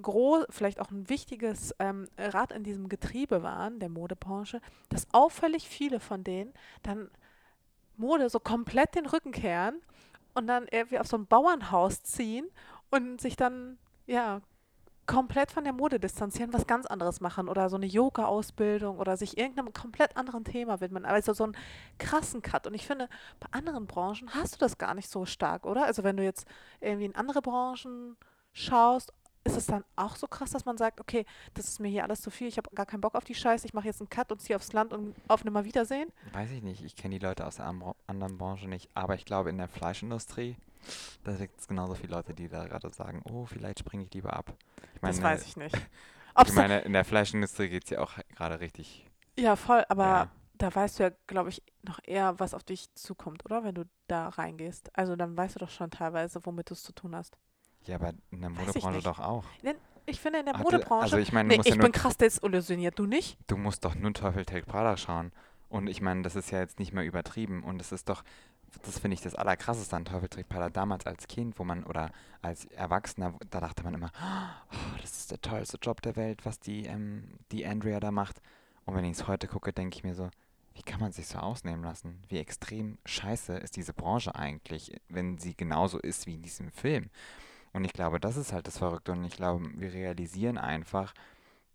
groß, 0.00 0.46
vielleicht 0.50 0.80
auch 0.80 0.90
ein 0.90 1.08
wichtiges 1.08 1.74
ähm, 1.78 2.08
Rad 2.16 2.52
in 2.52 2.62
diesem 2.62 2.88
Getriebe 2.88 3.42
waren, 3.42 3.80
der 3.80 3.88
Modebranche, 3.88 4.60
dass 4.88 5.12
auffällig 5.12 5.68
viele 5.68 6.00
von 6.00 6.24
denen 6.24 6.52
dann 6.82 7.10
Mode 7.96 8.30
so 8.30 8.38
komplett 8.38 8.94
den 8.94 9.06
Rücken 9.06 9.32
kehren 9.32 9.80
und 10.34 10.46
dann 10.46 10.66
irgendwie 10.70 11.00
auf 11.00 11.08
so 11.08 11.16
ein 11.16 11.26
Bauernhaus 11.26 12.02
ziehen 12.02 12.48
und 12.90 13.20
sich 13.20 13.36
dann 13.36 13.78
ja 14.06 14.40
komplett 15.08 15.50
von 15.50 15.64
der 15.64 15.72
Mode 15.72 15.98
distanzieren, 15.98 16.52
was 16.52 16.68
ganz 16.68 16.86
anderes 16.86 17.20
machen 17.20 17.48
oder 17.48 17.68
so 17.70 17.76
eine 17.76 17.86
Yoga-Ausbildung 17.86 18.98
oder 18.98 19.16
sich 19.16 19.36
irgendeinem 19.38 19.72
komplett 19.72 20.16
anderen 20.16 20.44
Thema 20.44 20.80
widmen. 20.80 21.04
Also 21.04 21.32
so 21.32 21.44
einen 21.44 21.56
krassen 21.98 22.42
Cut. 22.42 22.68
Und 22.68 22.74
ich 22.74 22.86
finde, 22.86 23.08
bei 23.40 23.48
anderen 23.50 23.86
Branchen 23.86 24.30
hast 24.34 24.54
du 24.54 24.58
das 24.58 24.78
gar 24.78 24.94
nicht 24.94 25.10
so 25.10 25.24
stark, 25.24 25.66
oder? 25.66 25.86
Also 25.86 26.04
wenn 26.04 26.16
du 26.16 26.22
jetzt 26.22 26.46
irgendwie 26.80 27.06
in 27.06 27.16
andere 27.16 27.40
Branchen 27.40 28.16
schaust, 28.52 29.12
ist 29.44 29.56
es 29.56 29.66
dann 29.66 29.82
auch 29.96 30.14
so 30.14 30.26
krass, 30.26 30.50
dass 30.50 30.66
man 30.66 30.76
sagt, 30.76 31.00
okay, 31.00 31.24
das 31.54 31.68
ist 31.68 31.80
mir 31.80 31.88
hier 31.88 32.04
alles 32.04 32.20
zu 32.20 32.30
viel, 32.30 32.48
ich 32.48 32.58
habe 32.58 32.68
gar 32.74 32.84
keinen 32.84 33.00
Bock 33.00 33.14
auf 33.14 33.24
die 33.24 33.34
Scheiße, 33.34 33.66
ich 33.66 33.72
mache 33.72 33.86
jetzt 33.86 34.02
einen 34.02 34.10
Cut 34.10 34.30
und 34.30 34.42
ziehe 34.42 34.56
aufs 34.56 34.74
Land 34.74 34.92
und 34.92 35.14
auf 35.26 35.42
Nimmer 35.42 35.64
Wiedersehen? 35.64 36.12
Weiß 36.32 36.50
ich 36.50 36.62
nicht, 36.62 36.84
ich 36.84 36.96
kenne 36.96 37.18
die 37.18 37.24
Leute 37.24 37.46
aus 37.46 37.56
der 37.56 37.66
anderen 37.66 38.36
Branche 38.36 38.68
nicht, 38.68 38.90
aber 38.94 39.14
ich 39.14 39.24
glaube 39.24 39.48
in 39.48 39.56
der 39.56 39.68
Fleischindustrie 39.68 40.56
da 41.24 41.32
gibt 41.32 41.60
es 41.60 41.68
genauso 41.68 41.94
viele 41.94 42.14
Leute, 42.14 42.34
die 42.34 42.48
da 42.48 42.66
gerade 42.66 42.90
sagen, 42.90 43.22
oh, 43.24 43.46
vielleicht 43.46 43.80
springe 43.80 44.04
ich 44.04 44.14
lieber 44.14 44.34
ab. 44.34 44.54
Ich 44.94 45.02
meine, 45.02 45.14
das 45.14 45.22
weiß 45.22 45.46
ich 45.46 45.56
nicht. 45.56 45.74
ich 46.46 46.52
meine, 46.54 46.80
in 46.80 46.92
der 46.92 47.04
Fleischindustrie 47.04 47.68
geht 47.68 47.84
es 47.84 47.90
ja 47.90 48.00
auch 48.00 48.12
gerade 48.36 48.60
richtig. 48.60 49.06
Ja, 49.38 49.56
voll, 49.56 49.84
aber 49.88 50.04
ja. 50.04 50.30
da 50.54 50.74
weißt 50.74 50.98
du 50.98 51.04
ja, 51.04 51.10
glaube 51.26 51.50
ich, 51.50 51.62
noch 51.82 52.00
eher, 52.04 52.38
was 52.40 52.54
auf 52.54 52.64
dich 52.64 52.92
zukommt, 52.94 53.44
oder? 53.44 53.64
Wenn 53.64 53.74
du 53.74 53.84
da 54.08 54.28
reingehst. 54.28 54.96
Also 54.96 55.16
dann 55.16 55.36
weißt 55.36 55.56
du 55.56 55.60
doch 55.60 55.70
schon 55.70 55.90
teilweise, 55.90 56.44
womit 56.44 56.70
du 56.70 56.74
es 56.74 56.82
zu 56.82 56.92
tun 56.92 57.14
hast. 57.14 57.36
Ja, 57.84 57.96
aber 57.96 58.12
in 58.30 58.40
der 58.40 58.50
Modebranche 58.50 59.02
doch 59.02 59.18
auch. 59.18 59.44
Ich 60.06 60.20
finde 60.20 60.40
in 60.40 60.46
der 60.46 60.56
Modebranche. 60.56 61.02
Also 61.02 61.18
ich 61.18 61.32
meine, 61.32 61.48
nee, 61.48 61.60
ich 61.62 61.74
ja 61.74 61.76
bin 61.76 61.92
krass 61.92 62.16
desillusioniert, 62.16 62.98
du 62.98 63.06
nicht? 63.06 63.38
Du 63.46 63.56
musst 63.56 63.84
doch 63.84 63.94
nur 63.94 64.12
Teufel 64.14 64.44
Take 64.44 64.66
Prada 64.66 64.96
schauen. 64.96 65.32
Und 65.68 65.86
ich 65.86 66.00
meine, 66.00 66.22
das 66.22 66.34
ist 66.34 66.50
ja 66.50 66.60
jetzt 66.60 66.78
nicht 66.78 66.92
mehr 66.92 67.04
übertrieben. 67.04 67.62
Und 67.62 67.80
es 67.80 67.92
ist 67.92 68.08
doch, 68.08 68.24
das 68.82 68.98
finde 68.98 69.14
ich 69.14 69.20
das 69.20 69.34
Allerkrasseste 69.34 69.96
an 69.96 70.04
Teufel 70.04 70.28
trägt 70.28 70.48
Prada 70.48 70.68
damals 70.68 71.06
als 71.06 71.26
Kind, 71.26 71.58
wo 71.58 71.64
man, 71.64 71.84
oder 71.84 72.10
als 72.42 72.66
Erwachsener, 72.66 73.34
da 73.50 73.60
dachte 73.60 73.82
man 73.82 73.94
immer, 73.94 74.10
oh, 74.20 74.98
das 75.00 75.12
ist 75.12 75.30
der 75.30 75.40
tollste 75.40 75.78
Job 75.80 76.02
der 76.02 76.16
Welt, 76.16 76.44
was 76.44 76.60
die, 76.60 76.86
ähm, 76.86 77.38
die 77.52 77.66
Andrea 77.66 78.00
da 78.00 78.10
macht. 78.10 78.40
Und 78.84 78.94
wenn 78.94 79.04
ich 79.04 79.12
es 79.12 79.28
heute 79.28 79.48
gucke, 79.48 79.72
denke 79.72 79.96
ich 79.96 80.04
mir 80.04 80.14
so, 80.14 80.30
wie 80.74 80.82
kann 80.82 81.00
man 81.00 81.12
sich 81.12 81.26
so 81.26 81.38
ausnehmen 81.38 81.82
lassen? 81.82 82.22
Wie 82.28 82.38
extrem 82.38 82.98
scheiße 83.04 83.56
ist 83.56 83.76
diese 83.76 83.92
Branche 83.92 84.34
eigentlich, 84.34 84.92
wenn 85.08 85.38
sie 85.38 85.56
genauso 85.56 85.98
ist 85.98 86.26
wie 86.26 86.34
in 86.34 86.42
diesem 86.42 86.70
Film? 86.70 87.10
Und 87.72 87.84
ich 87.84 87.92
glaube, 87.92 88.20
das 88.20 88.36
ist 88.36 88.52
halt 88.52 88.66
das 88.66 88.78
Verrückte. 88.78 89.12
Und 89.12 89.24
ich 89.24 89.36
glaube, 89.36 89.68
wir 89.74 89.92
realisieren 89.92 90.56
einfach, 90.56 91.14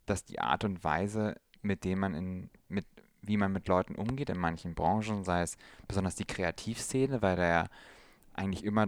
dass 0.06 0.24
die 0.24 0.40
Art 0.40 0.64
und 0.64 0.82
Weise, 0.84 1.36
mit 1.62 1.84
dem 1.84 2.00
man 2.00 2.14
in, 2.14 2.50
mit, 2.68 2.86
wie 3.26 3.36
man 3.36 3.52
mit 3.52 3.68
Leuten 3.68 3.94
umgeht 3.94 4.30
in 4.30 4.38
manchen 4.38 4.74
Branchen, 4.74 5.24
sei 5.24 5.42
es 5.42 5.56
besonders 5.88 6.14
die 6.14 6.24
Kreativszene, 6.24 7.22
weil 7.22 7.36
da 7.36 7.46
ja 7.46 7.66
eigentlich 8.34 8.64
immer 8.64 8.86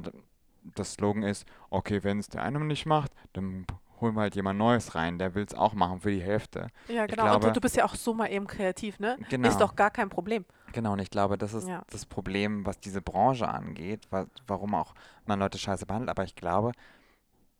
das 0.74 0.94
Slogan 0.94 1.22
ist, 1.22 1.46
okay, 1.70 2.02
wenn 2.02 2.18
es 2.18 2.28
der 2.28 2.42
eine 2.42 2.58
nicht 2.60 2.86
macht, 2.86 3.12
dann 3.32 3.66
holen 4.00 4.14
wir 4.14 4.22
halt 4.22 4.34
jemand 4.34 4.58
Neues 4.58 4.94
rein, 4.94 5.18
der 5.18 5.34
will 5.34 5.44
es 5.44 5.54
auch 5.54 5.74
machen 5.74 6.00
für 6.00 6.10
die 6.10 6.20
Hälfte. 6.20 6.68
Ja, 6.88 7.06
genau. 7.06 7.24
Glaube, 7.24 7.46
und 7.46 7.56
du, 7.56 7.60
bist 7.60 7.76
ja 7.76 7.84
auch 7.84 7.94
so 7.94 8.14
mal 8.14 8.26
eben 8.26 8.46
kreativ, 8.46 8.98
ne? 8.98 9.16
Genau. 9.30 9.48
Ist 9.48 9.60
doch 9.60 9.74
gar 9.74 9.90
kein 9.90 10.08
Problem. 10.08 10.44
Genau, 10.72 10.92
und 10.92 10.98
ich 10.98 11.10
glaube, 11.10 11.38
das 11.38 11.54
ist 11.54 11.68
ja. 11.68 11.82
das 11.90 12.04
Problem, 12.04 12.66
was 12.66 12.78
diese 12.78 13.00
Branche 13.00 13.48
angeht, 13.48 14.06
wa 14.10 14.26
warum 14.46 14.74
auch 14.74 14.94
man 15.24 15.38
Leute 15.38 15.58
scheiße 15.58 15.86
behandelt. 15.86 16.10
Aber 16.10 16.24
ich 16.24 16.34
glaube, 16.34 16.72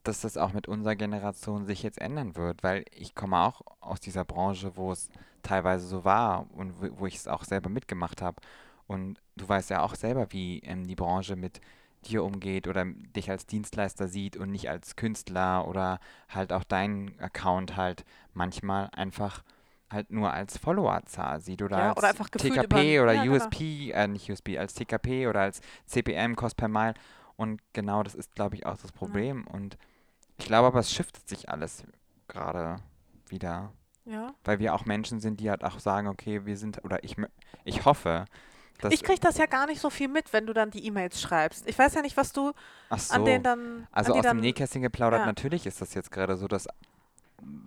dass 0.07 0.21
das 0.21 0.37
auch 0.37 0.53
mit 0.53 0.67
unserer 0.67 0.95
Generation 0.95 1.65
sich 1.65 1.83
jetzt 1.83 1.99
ändern 1.99 2.35
wird, 2.35 2.63
weil 2.63 2.85
ich 2.91 3.15
komme 3.15 3.37
auch 3.39 3.61
aus 3.79 3.99
dieser 3.99 4.25
Branche, 4.25 4.75
wo 4.75 4.91
es 4.91 5.09
teilweise 5.43 5.87
so 5.87 6.03
war 6.05 6.47
und 6.53 6.73
wo, 6.99 7.05
ich 7.05 7.15
es 7.15 7.27
auch 7.27 7.43
selber 7.43 7.69
mitgemacht 7.69 8.21
habe. 8.21 8.41
Und 8.87 9.19
du 9.35 9.47
weißt 9.47 9.69
ja 9.69 9.81
auch 9.81 9.95
selber, 9.95 10.27
wie 10.31 10.59
ähm, 10.59 10.87
die 10.87 10.95
Branche 10.95 11.35
mit 11.35 11.59
dir 12.05 12.23
umgeht 12.23 12.67
oder 12.67 12.85
dich 12.85 13.29
als 13.29 13.45
Dienstleister 13.45 14.07
sieht 14.07 14.37
und 14.37 14.51
nicht 14.51 14.69
als 14.69 14.95
Künstler 14.95 15.67
oder 15.67 15.99
halt 16.29 16.53
auch 16.53 16.63
deinen 16.63 17.19
Account 17.19 17.75
halt 17.75 18.05
manchmal 18.33 18.89
einfach 18.93 19.43
halt 19.89 20.11
nur 20.11 20.31
als 20.31 20.57
Followerzahl 20.57 21.39
sieht 21.39 21.61
oder 21.61 21.77
ja, 21.77 21.89
als 21.89 21.97
oder 21.97 22.09
einfach 22.09 22.29
TKP 22.29 22.99
oder 23.01 23.13
ja, 23.13 23.31
USP, 23.31 23.87
genau. 23.87 23.97
äh, 23.97 24.07
nicht 24.07 24.29
USP, 24.29 24.57
als 24.57 24.73
TKP 24.73 25.27
oder 25.27 25.41
als 25.41 25.61
CPM, 25.85 26.35
Cost 26.35 26.57
per 26.57 26.67
Mile. 26.67 26.93
Und 27.35 27.61
genau 27.73 28.03
das 28.03 28.15
ist, 28.15 28.35
glaube 28.35 28.55
ich, 28.55 28.65
auch 28.65 28.77
das 28.77 28.91
Problem. 28.91 29.45
Ja. 29.47 29.53
Und 29.53 29.77
ich 30.37 30.45
glaube 30.45 30.67
aber, 30.67 30.79
es 30.79 30.91
shiftet 30.91 31.27
sich 31.27 31.49
alles 31.49 31.83
gerade 32.27 32.77
wieder. 33.29 33.71
Ja. 34.05 34.33
Weil 34.45 34.59
wir 34.59 34.73
auch 34.73 34.85
Menschen 34.85 35.19
sind, 35.19 35.39
die 35.39 35.49
halt 35.49 35.63
auch 35.63 35.79
sagen, 35.79 36.07
okay, 36.07 36.45
wir 36.45 36.57
sind, 36.57 36.83
oder 36.85 37.03
ich, 37.03 37.15
ich 37.65 37.85
hoffe, 37.85 38.25
dass. 38.79 38.93
Ich 38.93 39.03
kriege 39.03 39.19
das 39.19 39.37
ja 39.37 39.47
gar 39.47 39.65
nicht 39.65 39.81
so 39.81 39.89
viel 39.89 40.07
mit, 40.07 40.31
wenn 40.33 40.45
du 40.45 40.53
dann 40.53 40.71
die 40.71 40.85
E-Mails 40.85 41.21
schreibst. 41.21 41.67
Ich 41.67 41.77
weiß 41.77 41.95
ja 41.95 42.01
nicht, 42.01 42.15
was 42.15 42.31
du 42.31 42.53
so. 42.95 43.13
an 43.13 43.25
denen 43.25 43.43
dann. 43.43 43.87
Also 43.91 44.13
aus 44.13 44.21
dann, 44.21 44.37
dem 44.37 44.41
Nähkästchen 44.41 44.81
geplaudert, 44.81 45.21
ja. 45.21 45.25
natürlich 45.25 45.65
ist 45.65 45.81
das 45.81 45.93
jetzt 45.93 46.11
gerade 46.11 46.37
so, 46.37 46.47
dass 46.47 46.67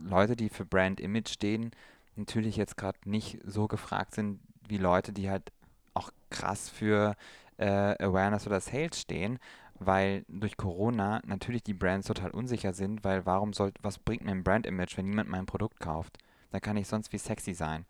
Leute, 0.05 0.37
die 0.37 0.49
für 0.49 0.65
Brand 0.65 1.01
Image 1.01 1.29
stehen, 1.29 1.73
natürlich 2.17 2.57
jetzt 2.57 2.77
gerade 2.77 2.99
nicht 3.05 3.39
so 3.45 3.69
gefragt 3.69 4.15
sind 4.15 4.41
wie 4.69 4.79
Leute, 4.79 5.13
die 5.13 5.29
halt 5.29 5.53
auch 5.95 6.11
krass 6.31 6.69
für 6.69 7.17
äh, 7.59 8.03
Awareness 8.03 8.47
oder 8.47 8.61
Sales 8.61 9.01
stehen, 9.01 9.39
weil 9.81 10.25
durch 10.29 10.59
Corona 10.59 11.23
natürlich 11.25 11.63
die 11.63 11.75
Brands 11.75 12.07
total 12.07 12.31
unsicher 12.31 12.75
sind, 12.75 13.03
weil 13.03 13.25
warum 13.25 13.55
soll, 13.55 13.73
was 13.81 13.99
bringt 13.99 14.23
mir 14.23 14.31
ein 14.31 14.45
Brand-Image, 14.45 14.97
wenn 14.97 15.07
niemand 15.07 15.31
mein 15.31 15.47
Produkt 15.47 15.81
kauft? 15.81 16.19
Da 16.51 16.61
kann 16.61 16.77
ich 16.77 16.87
sonst 16.87 17.13
wie 17.13 17.19
sexy 17.19 17.55
sein. 17.55 17.87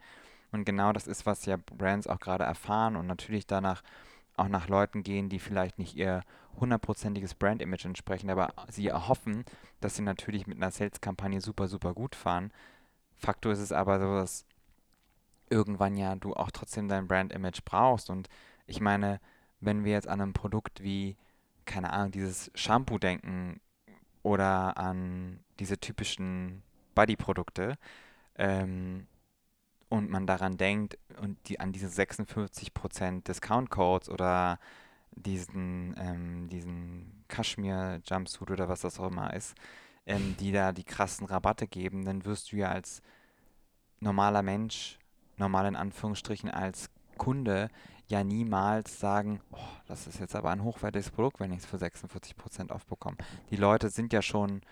Und 0.53 0.64
genau 0.64 0.92
das 0.92 1.09
ist, 1.09 1.26
was 1.26 1.44
ja 1.46 1.57
Brands 1.57 2.07
auch 2.07 2.20
gerade 2.20 2.44
erfahren 2.44 2.94
und 2.94 3.07
natürlich 3.07 3.46
danach 3.46 3.83
auch 4.37 4.48
nach 4.48 4.68
Leuten 4.68 5.03
gehen, 5.03 5.29
die 5.29 5.40
vielleicht 5.40 5.79
nicht 5.79 5.96
ihr 5.96 6.22
hundertprozentiges 6.61 7.35
Brand-Image 7.35 7.85
entsprechen, 7.85 8.31
aber 8.31 8.53
sie 8.68 8.87
erhoffen, 8.87 9.44
dass 9.81 9.96
sie 9.96 10.03
natürlich 10.03 10.46
mit 10.46 10.59
einer 10.59 10.70
Sales-Kampagne 10.70 11.40
super, 11.40 11.66
super 11.66 11.92
gut 11.92 12.14
fahren. 12.14 12.53
Faktor 13.16 13.53
ist 13.53 13.59
es 13.59 13.72
aber 13.72 13.98
so, 13.98 14.14
dass 14.14 14.44
irgendwann 15.50 15.96
ja 15.96 16.14
du 16.14 16.35
auch 16.35 16.53
trotzdem 16.53 16.88
dein 16.88 17.09
Brand-Image 17.09 17.64
brauchst. 17.64 18.11
Und 18.11 18.29
ich 18.66 18.81
meine, 18.81 19.20
wenn 19.59 19.85
wir 19.85 19.92
jetzt 19.92 20.09
an 20.09 20.20
ein 20.20 20.33
Produkt 20.33 20.83
wie, 20.83 21.16
keine 21.70 21.92
Ahnung, 21.92 22.11
dieses 22.11 22.50
Shampoo 22.54 22.98
denken 22.98 23.61
oder 24.22 24.76
an 24.76 25.40
diese 25.59 25.78
typischen 25.78 26.62
Body-Produkte, 26.94 27.78
ähm, 28.37 29.06
und 29.90 30.09
man 30.09 30.26
daran 30.26 30.56
denkt 30.56 30.96
und 31.20 31.37
die 31.48 31.61
an 31.61 31.72
diese 31.72 31.88
56% 31.88 33.24
Discount-Codes 33.24 34.09
oder 34.09 34.59
diesen, 35.11 35.94
ähm, 35.98 36.48
diesen 36.48 37.24
Kaschmir-Jumpsuit 37.28 38.50
oder 38.50 38.68
was 38.68 38.80
das 38.83 39.00
auch 39.00 39.09
immer 39.09 39.35
ist, 39.35 39.54
ähm, 40.06 40.37
die 40.38 40.52
da 40.52 40.72
die 40.72 40.85
krassen 40.85 41.26
Rabatte 41.26 41.66
geben, 41.66 42.04
dann 42.04 42.24
wirst 42.24 42.52
du 42.52 42.56
ja 42.56 42.68
als 42.68 43.02
normaler 43.98 44.42
Mensch, 44.42 44.98
normal 45.37 45.66
in 45.66 45.76
Anführungsstrichen 45.76 46.50
als 46.50 46.88
Kunde, 47.18 47.68
ja 48.11 48.25
niemals 48.25 49.01
sagen, 49.01 49.40
oh, 49.53 49.57
das 49.87 50.07
ist 50.07 50.20
jetzt 50.20 50.35
aber 50.37 50.51
ein 50.51 50.62
hochwertiges 50.62 51.11
Produkt, 51.11 51.40
wenn 51.40 51.53
ich 51.53 51.61
es 51.61 51.66
für 51.66 51.77
46% 51.77 52.70
aufbekomme. 52.70 53.16
Die 53.51 53.57
Leute 53.57 53.88
sind 53.90 54.12
ja 54.12 54.23
schon 54.23 54.62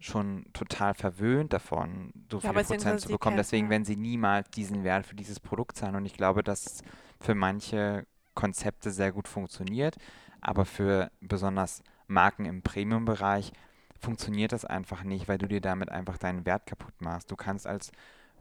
schon 0.00 0.46
total 0.52 0.94
verwöhnt 0.94 1.52
davon, 1.52 2.12
so 2.30 2.38
ja, 2.38 2.52
viele 2.52 2.64
Prozent 2.64 3.00
zu 3.00 3.08
bekommen. 3.08 3.36
Deswegen 3.36 3.68
werden 3.68 3.84
sie 3.84 3.96
niemals 3.96 4.48
diesen 4.50 4.84
Wert 4.84 5.06
für 5.06 5.16
dieses 5.16 5.40
Produkt 5.40 5.76
zahlen. 5.76 5.96
Und 5.96 6.06
ich 6.06 6.14
glaube, 6.14 6.44
dass 6.44 6.82
für 7.20 7.34
manche 7.34 8.06
Konzepte 8.34 8.92
sehr 8.92 9.10
gut 9.10 9.26
funktioniert, 9.26 9.96
aber 10.40 10.64
für 10.64 11.10
besonders 11.20 11.82
Marken 12.06 12.44
im 12.44 12.62
Premium-Bereich 12.62 13.52
funktioniert 14.00 14.52
das 14.52 14.64
einfach 14.64 15.02
nicht, 15.02 15.26
weil 15.26 15.38
du 15.38 15.48
dir 15.48 15.60
damit 15.60 15.90
einfach 15.90 16.16
deinen 16.16 16.46
Wert 16.46 16.66
kaputt 16.66 16.94
machst. 17.00 17.30
Du 17.32 17.36
kannst 17.36 17.66
als 17.66 17.90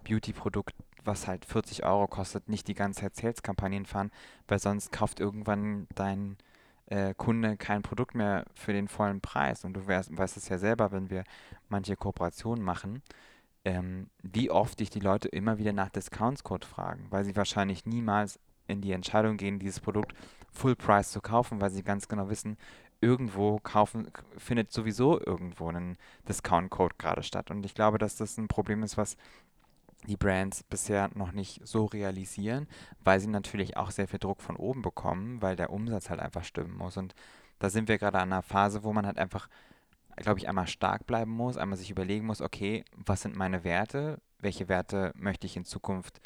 Beauty-Produkt, 0.07 0.75
was 1.03 1.27
halt 1.27 1.45
40 1.45 1.83
Euro 1.83 2.07
kostet, 2.07 2.49
nicht 2.49 2.67
die 2.67 2.73
ganze 2.73 3.01
Zeit 3.01 3.15
Sales-Kampagnen 3.15 3.85
fahren, 3.85 4.11
weil 4.47 4.59
sonst 4.59 4.91
kauft 4.91 5.19
irgendwann 5.19 5.87
dein 5.95 6.37
äh, 6.87 7.13
Kunde 7.15 7.57
kein 7.57 7.81
Produkt 7.81 8.15
mehr 8.15 8.45
für 8.53 8.73
den 8.73 8.87
vollen 8.87 9.21
Preis. 9.21 9.65
Und 9.65 9.73
du 9.73 9.85
weißt, 9.85 10.17
weißt 10.17 10.37
es 10.37 10.49
ja 10.49 10.57
selber, 10.57 10.91
wenn 10.91 11.09
wir 11.09 11.23
manche 11.69 11.95
Kooperationen 11.95 12.63
machen, 12.63 13.01
ähm, 13.65 14.09
wie 14.23 14.49
oft 14.49 14.79
dich 14.79 14.89
die 14.89 15.01
Leute 15.01 15.27
immer 15.27 15.57
wieder 15.57 15.73
nach 15.73 15.89
Discounts-Code 15.89 16.65
fragen, 16.65 17.07
weil 17.09 17.25
sie 17.25 17.35
wahrscheinlich 17.35 17.85
niemals 17.85 18.39
in 18.67 18.81
die 18.81 18.91
Entscheidung 18.91 19.37
gehen, 19.37 19.59
dieses 19.59 19.79
Produkt 19.79 20.13
Full 20.51 20.75
Price 20.75 21.11
zu 21.11 21.21
kaufen, 21.21 21.61
weil 21.61 21.69
sie 21.69 21.83
ganz 21.83 22.07
genau 22.07 22.29
wissen, 22.29 22.57
irgendwo 22.99 23.59
kaufen, 23.59 24.11
findet 24.37 24.71
sowieso 24.71 25.19
irgendwo 25.19 25.69
ein 25.69 25.97
Discount-Code 26.27 26.95
gerade 26.97 27.23
statt. 27.23 27.51
Und 27.51 27.65
ich 27.65 27.75
glaube, 27.75 27.97
dass 27.97 28.15
das 28.15 28.37
ein 28.37 28.47
Problem 28.47 28.83
ist, 28.83 28.97
was 28.97 29.17
die 30.05 30.17
Brands 30.17 30.63
bisher 30.63 31.09
noch 31.15 31.31
nicht 31.31 31.65
so 31.67 31.85
realisieren, 31.85 32.67
weil 33.03 33.19
sie 33.19 33.27
natürlich 33.27 33.77
auch 33.77 33.91
sehr 33.91 34.07
viel 34.07 34.19
Druck 34.19 34.41
von 34.41 34.55
oben 34.55 34.81
bekommen, 34.81 35.41
weil 35.41 35.55
der 35.55 35.71
Umsatz 35.71 36.09
halt 36.09 36.19
einfach 36.19 36.43
stimmen 36.43 36.77
muss. 36.77 36.97
Und 36.97 37.13
da 37.59 37.69
sind 37.69 37.89
wir 37.89 37.97
gerade 37.97 38.19
an 38.19 38.31
einer 38.31 38.43
Phase, 38.43 38.83
wo 38.83 38.93
man 38.93 39.05
halt 39.05 39.17
einfach, 39.17 39.49
glaube 40.15 40.39
ich, 40.39 40.47
einmal 40.47 40.67
stark 40.67 41.07
bleiben 41.07 41.31
muss, 41.31 41.57
einmal 41.57 41.77
sich 41.77 41.89
überlegen 41.89 42.25
muss, 42.25 42.41
okay, 42.41 42.85
was 42.95 43.21
sind 43.21 43.35
meine 43.35 43.63
Werte, 43.63 44.21
welche 44.39 44.69
Werte 44.69 45.11
möchte 45.15 45.47
ich 45.47 45.57
in 45.57 45.65
Zukunft 45.65 46.21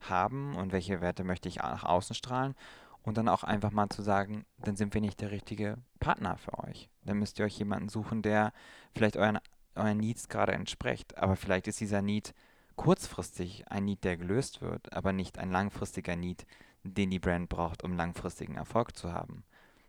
haben 0.00 0.54
und 0.54 0.72
welche 0.72 1.00
Werte 1.00 1.24
möchte 1.24 1.48
ich 1.48 1.56
nach 1.56 1.84
außen 1.84 2.14
strahlen 2.14 2.54
und 3.02 3.16
dann 3.16 3.28
auch 3.28 3.44
einfach 3.44 3.70
mal 3.70 3.88
zu 3.88 4.02
sagen, 4.02 4.44
dann 4.58 4.76
sind 4.76 4.94
wir 4.94 5.00
nicht 5.00 5.20
der 5.20 5.30
richtige 5.30 5.78
Partner 6.00 6.36
für 6.36 6.58
euch. 6.64 6.90
Dann 7.04 7.18
müsst 7.18 7.38
ihr 7.38 7.44
euch 7.44 7.58
jemanden 7.58 7.88
suchen, 7.88 8.20
der 8.22 8.52
vielleicht 8.94 9.16
euren, 9.16 9.38
euren 9.74 9.98
Needs 9.98 10.28
gerade 10.28 10.52
entspricht, 10.52 11.16
aber 11.16 11.36
vielleicht 11.36 11.68
ist 11.68 11.80
dieser 11.80 12.02
Need 12.02 12.34
kurzfristig 12.76 13.70
ein 13.70 13.84
Need, 13.84 14.04
der 14.04 14.16
gelöst 14.16 14.60
wird, 14.60 14.92
aber 14.92 15.12
nicht 15.12 15.38
ein 15.38 15.50
langfristiger 15.50 16.16
Need, 16.16 16.46
den 16.84 17.10
die 17.10 17.18
Brand 17.18 17.48
braucht, 17.48 17.82
um 17.82 17.96
langfristigen 17.96 18.56
Erfolg 18.56 18.96
zu 18.96 19.12
haben. 19.12 19.44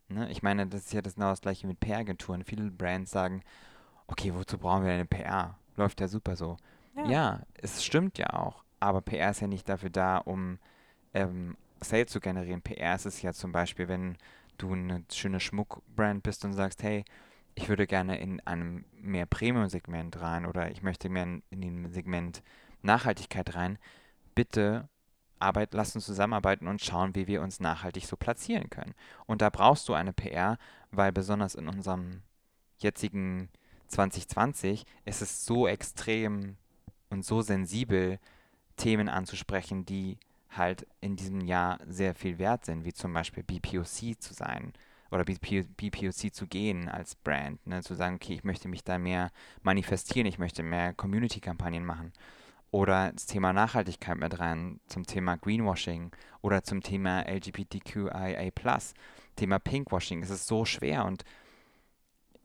Ne? 0.09 0.29
Ich 0.31 0.41
meine, 0.41 0.67
das 0.67 0.85
ist 0.85 0.93
ja 0.93 1.01
das 1.01 1.15
genau 1.15 1.29
das 1.29 1.41
gleiche 1.41 1.67
mit 1.67 1.79
PR-Agenturen. 1.79 2.43
Viele 2.43 2.71
Brands 2.71 3.11
sagen, 3.11 3.43
okay, 4.07 4.33
wozu 4.33 4.57
brauchen 4.57 4.85
wir 4.85 4.93
eine 4.93 5.05
PR? 5.05 5.57
Läuft 5.75 6.01
ja 6.01 6.07
super 6.07 6.35
so. 6.35 6.57
Ja. 6.95 7.05
ja, 7.05 7.41
es 7.61 7.83
stimmt 7.83 8.17
ja 8.17 8.33
auch, 8.33 8.63
aber 8.79 9.01
PR 9.01 9.29
ist 9.29 9.41
ja 9.41 9.47
nicht 9.47 9.69
dafür 9.69 9.91
da, 9.91 10.17
um 10.17 10.57
ähm, 11.13 11.55
Sales 11.81 12.11
zu 12.11 12.19
generieren. 12.19 12.61
PR 12.61 12.95
ist 12.95 13.05
es 13.05 13.21
ja 13.21 13.33
zum 13.33 13.51
Beispiel, 13.51 13.87
wenn 13.87 14.17
du 14.57 14.73
eine 14.73 15.03
schöne 15.11 15.39
Schmuckbrand 15.39 16.23
bist 16.23 16.43
und 16.45 16.53
sagst, 16.53 16.81
hey, 16.81 17.05
ich 17.53 17.69
würde 17.69 17.85
gerne 17.85 18.19
in 18.19 18.39
einem 18.47 18.85
mehr 18.99 19.25
Premium-Segment 19.25 20.19
rein 20.21 20.45
oder 20.45 20.71
ich 20.71 20.81
möchte 20.81 21.09
mehr 21.09 21.23
in, 21.23 21.43
in 21.49 21.61
dem 21.61 21.91
Segment 21.91 22.41
Nachhaltigkeit 22.81 23.55
rein. 23.55 23.77
Bitte 24.35 24.87
Arbeit, 25.39 25.73
lass 25.73 25.95
uns 25.95 26.05
zusammenarbeiten 26.05 26.67
und 26.67 26.81
schauen, 26.81 27.15
wie 27.15 27.27
wir 27.27 27.41
uns 27.41 27.59
nachhaltig 27.59 28.05
so 28.05 28.15
platzieren 28.15 28.69
können. 28.69 28.95
Und 29.25 29.41
da 29.41 29.49
brauchst 29.49 29.87
du 29.87 29.93
eine 29.93 30.13
PR, 30.13 30.57
weil 30.91 31.11
besonders 31.11 31.55
in 31.55 31.67
unserem 31.67 32.21
jetzigen 32.79 33.49
2020 33.87 34.85
ist 35.05 35.21
es 35.21 35.45
so 35.45 35.67
extrem 35.67 36.57
und 37.09 37.25
so 37.25 37.41
sensibel, 37.41 38.19
Themen 38.75 39.09
anzusprechen, 39.09 39.85
die 39.85 40.17
halt 40.51 40.85
in 41.01 41.15
diesem 41.15 41.41
Jahr 41.41 41.79
sehr 41.87 42.13
viel 42.13 42.37
wert 42.37 42.65
sind, 42.65 42.85
wie 42.85 42.93
zum 42.93 43.13
Beispiel 43.13 43.43
BPOC 43.43 44.19
zu 44.19 44.33
sein 44.33 44.73
oder 45.09 45.23
BPOC 45.23 46.33
zu 46.33 46.47
gehen 46.47 46.89
als 46.89 47.15
Brand, 47.15 47.65
ne? 47.65 47.81
zu 47.81 47.95
sagen, 47.95 48.15
okay, 48.15 48.33
ich 48.33 48.43
möchte 48.43 48.67
mich 48.67 48.83
da 48.83 48.99
mehr 48.99 49.31
manifestieren, 49.63 50.27
ich 50.27 50.37
möchte 50.37 50.63
mehr 50.63 50.93
Community-Kampagnen 50.93 51.85
machen 51.85 52.11
oder 52.71 53.11
das 53.11 53.25
Thema 53.25 53.53
Nachhaltigkeit 53.53 54.17
mit 54.17 54.39
rein, 54.39 54.79
zum 54.87 55.05
Thema 55.05 55.37
Greenwashing 55.37 56.11
oder 56.41 56.63
zum 56.63 56.81
Thema 56.81 57.21
LGBTQIA+, 57.21 58.51
Thema 59.35 59.59
Pinkwashing. 59.59 60.23
Es 60.23 60.29
ist 60.29 60.47
so 60.47 60.65
schwer 60.65 61.05
und 61.05 61.23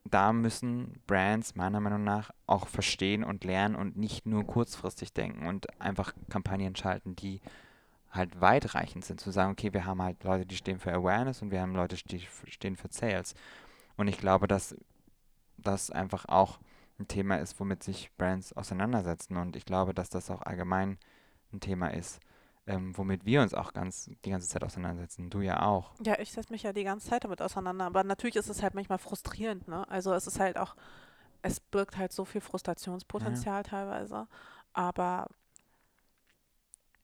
da 0.04 0.32
müssen 0.32 1.00
Brands 1.06 1.54
meiner 1.54 1.80
Meinung 1.80 2.04
nach 2.04 2.30
auch 2.46 2.66
verstehen 2.66 3.24
und 3.24 3.44
lernen 3.44 3.76
und 3.76 3.96
nicht 3.96 4.26
nur 4.26 4.44
kurzfristig 4.44 5.12
denken 5.12 5.46
und 5.46 5.80
einfach 5.80 6.12
Kampagnen 6.28 6.76
schalten, 6.76 7.14
die 7.16 7.40
halt 8.11 8.40
weitreichend 8.40 9.04
sind, 9.04 9.20
zu 9.20 9.30
sagen, 9.30 9.52
okay, 9.52 9.72
wir 9.72 9.87
haben 9.87 10.02
halt 10.02 10.22
Leute, 10.24 10.44
die 10.44 10.56
stehen 10.56 10.78
für 10.78 10.92
Awareness 10.92 11.40
und 11.40 11.50
wir 11.50 11.62
haben 11.62 11.74
Leute, 11.74 11.96
die 11.96 12.20
stehen 12.46 12.76
für 12.76 12.88
Sales. 12.90 13.35
Und 13.96 14.08
ich 14.08 14.18
glaube, 14.18 14.48
dass 14.48 14.76
das 15.56 15.90
einfach 15.90 16.26
auch 16.26 16.58
ein 16.98 17.09
Thema 17.09 17.37
ist, 17.37 17.59
womit 17.59 17.83
sich 17.83 18.11
Brands 18.16 18.52
auseinandersetzen. 18.52 19.37
Und 19.37 19.57
ich 19.57 19.64
glaube, 19.64 19.94
dass 19.94 20.09
das 20.09 20.31
auch 20.31 20.42
allgemein 20.42 20.98
ein 21.52 21.61
Thema 21.61 21.88
ist, 21.88 22.20
ähm, 22.66 22.96
womit 22.96 23.24
wir 23.24 23.42
uns 23.42 23.55
auch 23.55 23.72
ganz 23.72 24.11
die 24.24 24.31
ganze 24.31 24.48
Zeit 24.48 24.62
auseinandersetzen. 24.62 25.31
Du 25.31 25.40
ja 25.40 25.62
auch. 25.62 25.92
Ja, 26.05 26.18
ich 26.18 26.33
setze 26.33 26.52
mich 26.52 26.62
ja 26.62 26.72
die 26.72 26.85
ganze 26.85 27.09
Zeit 27.09 27.24
damit 27.24 27.42
auseinander. 27.42 27.87
Aber 27.87 28.05
natürlich 28.05 28.37
ist 28.37 28.48
es 28.48 28.62
halt 28.62 28.74
manchmal 28.74 28.98
frustrierend. 28.98 29.68
Ne? 29.68 29.88
Also 29.88 30.12
es 30.14 30.26
ist 30.26 30.38
halt 30.38 30.59
auch, 30.59 30.76
es 31.42 31.61
birgt 31.61 31.96
halt 31.96 32.12
so 32.12 32.24
viel 32.24 32.40
Frustrationspotenzial 32.40 33.59
ja. 33.59 33.62
teilweise. 33.62 34.28
Aber 34.72 35.28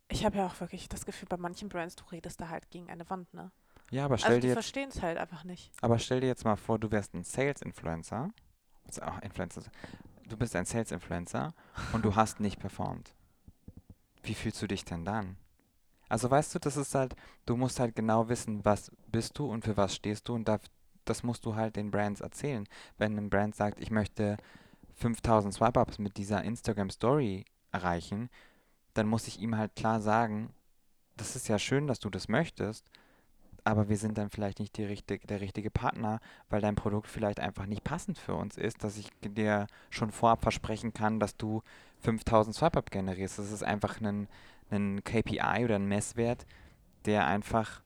ich 0.08 0.24
habe 0.24 0.38
ja 0.38 0.46
auch 0.46 0.60
wirklich 0.60 0.88
das 0.88 1.04
Gefühl, 1.04 1.28
bei 1.28 1.36
manchen 1.36 1.68
Brands, 1.68 1.96
du 1.96 2.04
redest 2.06 2.40
da 2.40 2.48
halt 2.48 2.70
gegen 2.70 2.88
eine 2.88 3.08
Wand, 3.10 3.32
ne? 3.34 3.50
Ja, 3.90 4.04
aber 4.04 4.18
stell 4.18 4.32
also 4.32 4.40
dir. 4.40 4.48
Die 4.48 4.52
verstehen 4.52 4.90
es 4.90 5.02
halt 5.02 5.18
einfach 5.18 5.44
nicht. 5.44 5.72
Aber 5.80 5.98
stell 5.98 6.20
dir 6.20 6.26
jetzt 6.26 6.44
mal 6.44 6.56
vor, 6.56 6.78
du 6.78 6.90
wärst 6.90 7.14
ein 7.14 7.24
Sales-Influencer 7.24 8.30
auch 9.02 9.20
Influencer. 9.20 9.62
Du 10.28 10.36
bist 10.36 10.54
ein 10.56 10.64
Sales-Influencer 10.64 11.54
und 11.92 12.04
du 12.04 12.14
hast 12.16 12.40
nicht 12.40 12.58
performt. 12.58 13.14
Wie 14.22 14.34
fühlst 14.34 14.60
du 14.60 14.66
dich 14.66 14.84
denn 14.84 15.04
dann? 15.04 15.36
Also 16.08 16.30
weißt 16.30 16.54
du, 16.54 16.58
das 16.58 16.76
ist 16.76 16.94
halt, 16.94 17.14
du 17.46 17.56
musst 17.56 17.80
halt 17.80 17.94
genau 17.94 18.28
wissen, 18.28 18.64
was 18.64 18.90
bist 19.08 19.38
du 19.38 19.46
und 19.46 19.64
für 19.64 19.76
was 19.76 19.94
stehst 19.94 20.28
du 20.28 20.34
und 20.34 20.48
da, 20.48 20.58
das 21.04 21.22
musst 21.22 21.44
du 21.44 21.54
halt 21.54 21.76
den 21.76 21.90
Brands 21.90 22.20
erzählen. 22.20 22.66
Wenn 22.96 23.16
ein 23.16 23.30
Brand 23.30 23.54
sagt, 23.54 23.80
ich 23.80 23.90
möchte 23.90 24.36
5000 24.96 25.54
Swipe-Ups 25.54 25.98
mit 25.98 26.16
dieser 26.16 26.42
Instagram-Story 26.42 27.44
erreichen, 27.72 28.30
dann 28.94 29.06
muss 29.06 29.28
ich 29.28 29.38
ihm 29.40 29.56
halt 29.56 29.76
klar 29.76 30.00
sagen, 30.00 30.54
das 31.16 31.36
ist 31.36 31.48
ja 31.48 31.58
schön, 31.58 31.86
dass 31.86 32.00
du 32.00 32.10
das 32.10 32.28
möchtest, 32.28 32.90
aber 33.64 33.88
wir 33.88 33.96
sind 33.96 34.18
dann 34.18 34.30
vielleicht 34.30 34.60
nicht 34.60 34.76
die 34.76 34.84
richtig, 34.84 35.26
der 35.26 35.40
richtige 35.40 35.70
Partner, 35.70 36.20
weil 36.48 36.60
dein 36.60 36.74
Produkt 36.74 37.08
vielleicht 37.08 37.40
einfach 37.40 37.66
nicht 37.66 37.84
passend 37.84 38.18
für 38.18 38.34
uns 38.34 38.56
ist, 38.56 38.84
dass 38.84 38.96
ich 38.96 39.10
dir 39.20 39.66
schon 39.90 40.10
vorab 40.10 40.42
versprechen 40.42 40.92
kann, 40.92 41.20
dass 41.20 41.36
du 41.36 41.62
5000 42.00 42.54
Swipe-Up 42.54 42.90
generierst. 42.90 43.38
Das 43.38 43.50
ist 43.50 43.62
einfach 43.62 44.00
ein, 44.00 44.28
ein 44.70 45.02
KPI 45.04 45.64
oder 45.64 45.76
ein 45.76 45.86
Messwert, 45.86 46.46
der 47.04 47.26
einfach 47.26 47.82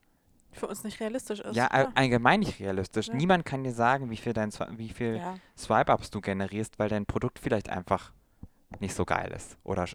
für 0.51 0.67
uns 0.67 0.83
nicht 0.83 0.99
realistisch 0.99 1.39
ist. 1.39 1.55
Ja, 1.55 1.69
ja. 1.73 1.91
allgemein 1.95 2.41
nicht 2.41 2.59
realistisch. 2.59 3.07
Ja. 3.07 3.15
Niemand 3.15 3.45
kann 3.45 3.63
dir 3.63 3.73
sagen, 3.73 4.09
wie 4.09 4.17
viel, 4.17 4.33
dein, 4.33 4.51
wie 4.77 4.89
viel 4.89 5.17
ja. 5.17 5.35
Swipe-Ups 5.57 6.11
du 6.11 6.21
generierst, 6.21 6.77
weil 6.79 6.89
dein 6.89 7.05
Produkt 7.05 7.39
vielleicht 7.39 7.69
einfach 7.69 8.11
nicht 8.79 8.93
so 8.93 9.05
geil 9.05 9.31
ist 9.31 9.57
oder 9.63 9.85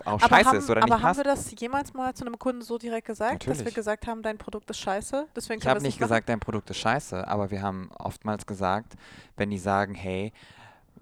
auch 0.00 0.20
aber 0.22 0.28
scheiße 0.28 0.48
haben, 0.48 0.58
ist 0.58 0.70
oder 0.70 0.82
aber 0.82 0.96
nicht 0.96 1.04
haben 1.04 1.16
wir 1.16 1.24
das 1.24 1.50
jemals 1.58 1.94
mal 1.94 2.14
zu 2.14 2.24
einem 2.24 2.38
Kunden 2.38 2.62
so 2.62 2.78
direkt 2.78 3.06
gesagt, 3.06 3.32
Natürlich. 3.32 3.58
dass 3.58 3.66
wir 3.66 3.72
gesagt 3.72 4.06
haben, 4.06 4.22
dein 4.22 4.38
Produkt 4.38 4.70
ist 4.70 4.78
scheiße? 4.78 5.26
Deswegen 5.34 5.60
ich 5.60 5.66
habe 5.66 5.80
nicht 5.80 5.98
gesagt, 5.98 6.28
dein 6.28 6.40
Produkt 6.40 6.70
ist 6.70 6.78
scheiße, 6.78 7.26
aber 7.26 7.50
wir 7.50 7.62
haben 7.62 7.90
oftmals 7.98 8.46
gesagt, 8.46 8.94
wenn 9.36 9.50
die 9.50 9.58
sagen, 9.58 9.94
hey, 9.94 10.32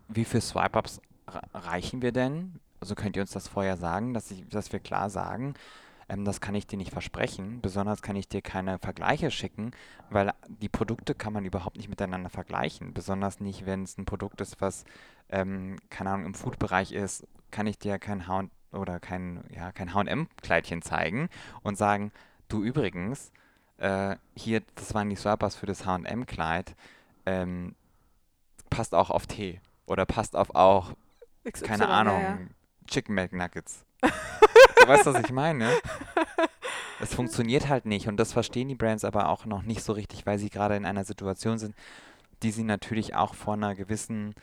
wie 0.08 0.24
viele 0.24 0.40
Swipe-Ups 0.40 1.00
reichen 1.54 2.02
wir 2.02 2.12
denn? 2.12 2.60
Also 2.80 2.94
könnt 2.94 3.16
ihr 3.16 3.22
uns 3.22 3.32
das 3.32 3.48
vorher 3.48 3.76
sagen, 3.76 4.14
dass, 4.14 4.30
ich, 4.30 4.48
dass 4.48 4.72
wir 4.72 4.80
klar 4.80 5.10
sagen, 5.10 5.54
ähm, 6.10 6.24
das 6.24 6.40
kann 6.40 6.54
ich 6.54 6.66
dir 6.66 6.76
nicht 6.76 6.92
versprechen. 6.92 7.60
Besonders 7.60 8.02
kann 8.02 8.16
ich 8.16 8.28
dir 8.28 8.42
keine 8.42 8.78
Vergleiche 8.78 9.30
schicken, 9.30 9.70
weil 10.10 10.32
die 10.48 10.68
Produkte 10.68 11.14
kann 11.14 11.32
man 11.32 11.44
überhaupt 11.44 11.76
nicht 11.76 11.88
miteinander 11.88 12.30
vergleichen. 12.30 12.92
Besonders 12.92 13.40
nicht, 13.40 13.64
wenn 13.64 13.84
es 13.84 13.96
ein 13.96 14.04
Produkt 14.04 14.40
ist, 14.40 14.60
was, 14.60 14.84
ähm, 15.28 15.76
keine 15.88 16.10
Ahnung, 16.10 16.26
im 16.26 16.34
Food-Bereich 16.34 16.92
ist, 16.92 17.26
kann 17.50 17.66
ich 17.66 17.78
dir 17.78 17.98
kein 17.98 18.26
H 18.26 18.44
oder 18.72 19.00
kein, 19.00 19.44
ja, 19.54 19.72
kein 19.72 19.94
HM-Kleidchen 19.94 20.82
zeigen 20.82 21.28
und 21.62 21.76
sagen, 21.76 22.12
du 22.48 22.62
übrigens, 22.62 23.32
äh, 23.78 24.16
hier, 24.34 24.62
das 24.74 24.94
waren 24.94 25.10
die 25.10 25.16
Swipers 25.16 25.56
für 25.56 25.66
das 25.66 25.84
HM-Kleid, 25.84 26.74
ähm, 27.26 27.74
passt 28.68 28.94
auch 28.94 29.10
auf 29.10 29.26
Tee 29.26 29.60
oder 29.86 30.06
passt 30.06 30.36
auf 30.36 30.54
auch, 30.54 30.94
XY, 31.48 31.66
keine 31.66 31.88
Ahnung, 31.88 32.20
ja, 32.20 32.28
ja. 32.30 32.38
Chicken 32.86 33.14
McNuggets. 33.14 33.84
du 34.02 34.88
weißt, 34.88 35.06
was 35.06 35.24
ich 35.24 35.32
meine? 35.32 35.70
Es 37.02 37.14
funktioniert 37.14 37.68
halt 37.68 37.86
nicht 37.86 38.08
und 38.08 38.18
das 38.18 38.34
verstehen 38.34 38.68
die 38.68 38.74
Brands 38.74 39.04
aber 39.04 39.30
auch 39.30 39.46
noch 39.46 39.62
nicht 39.62 39.82
so 39.82 39.94
richtig, 39.94 40.26
weil 40.26 40.38
sie 40.38 40.50
gerade 40.50 40.76
in 40.76 40.84
einer 40.84 41.04
Situation 41.04 41.58
sind, 41.58 41.74
die 42.42 42.50
sie 42.50 42.62
natürlich 42.62 43.14
auch 43.14 43.34
vor 43.34 43.54
einer 43.54 43.74
gewissen 43.74 44.34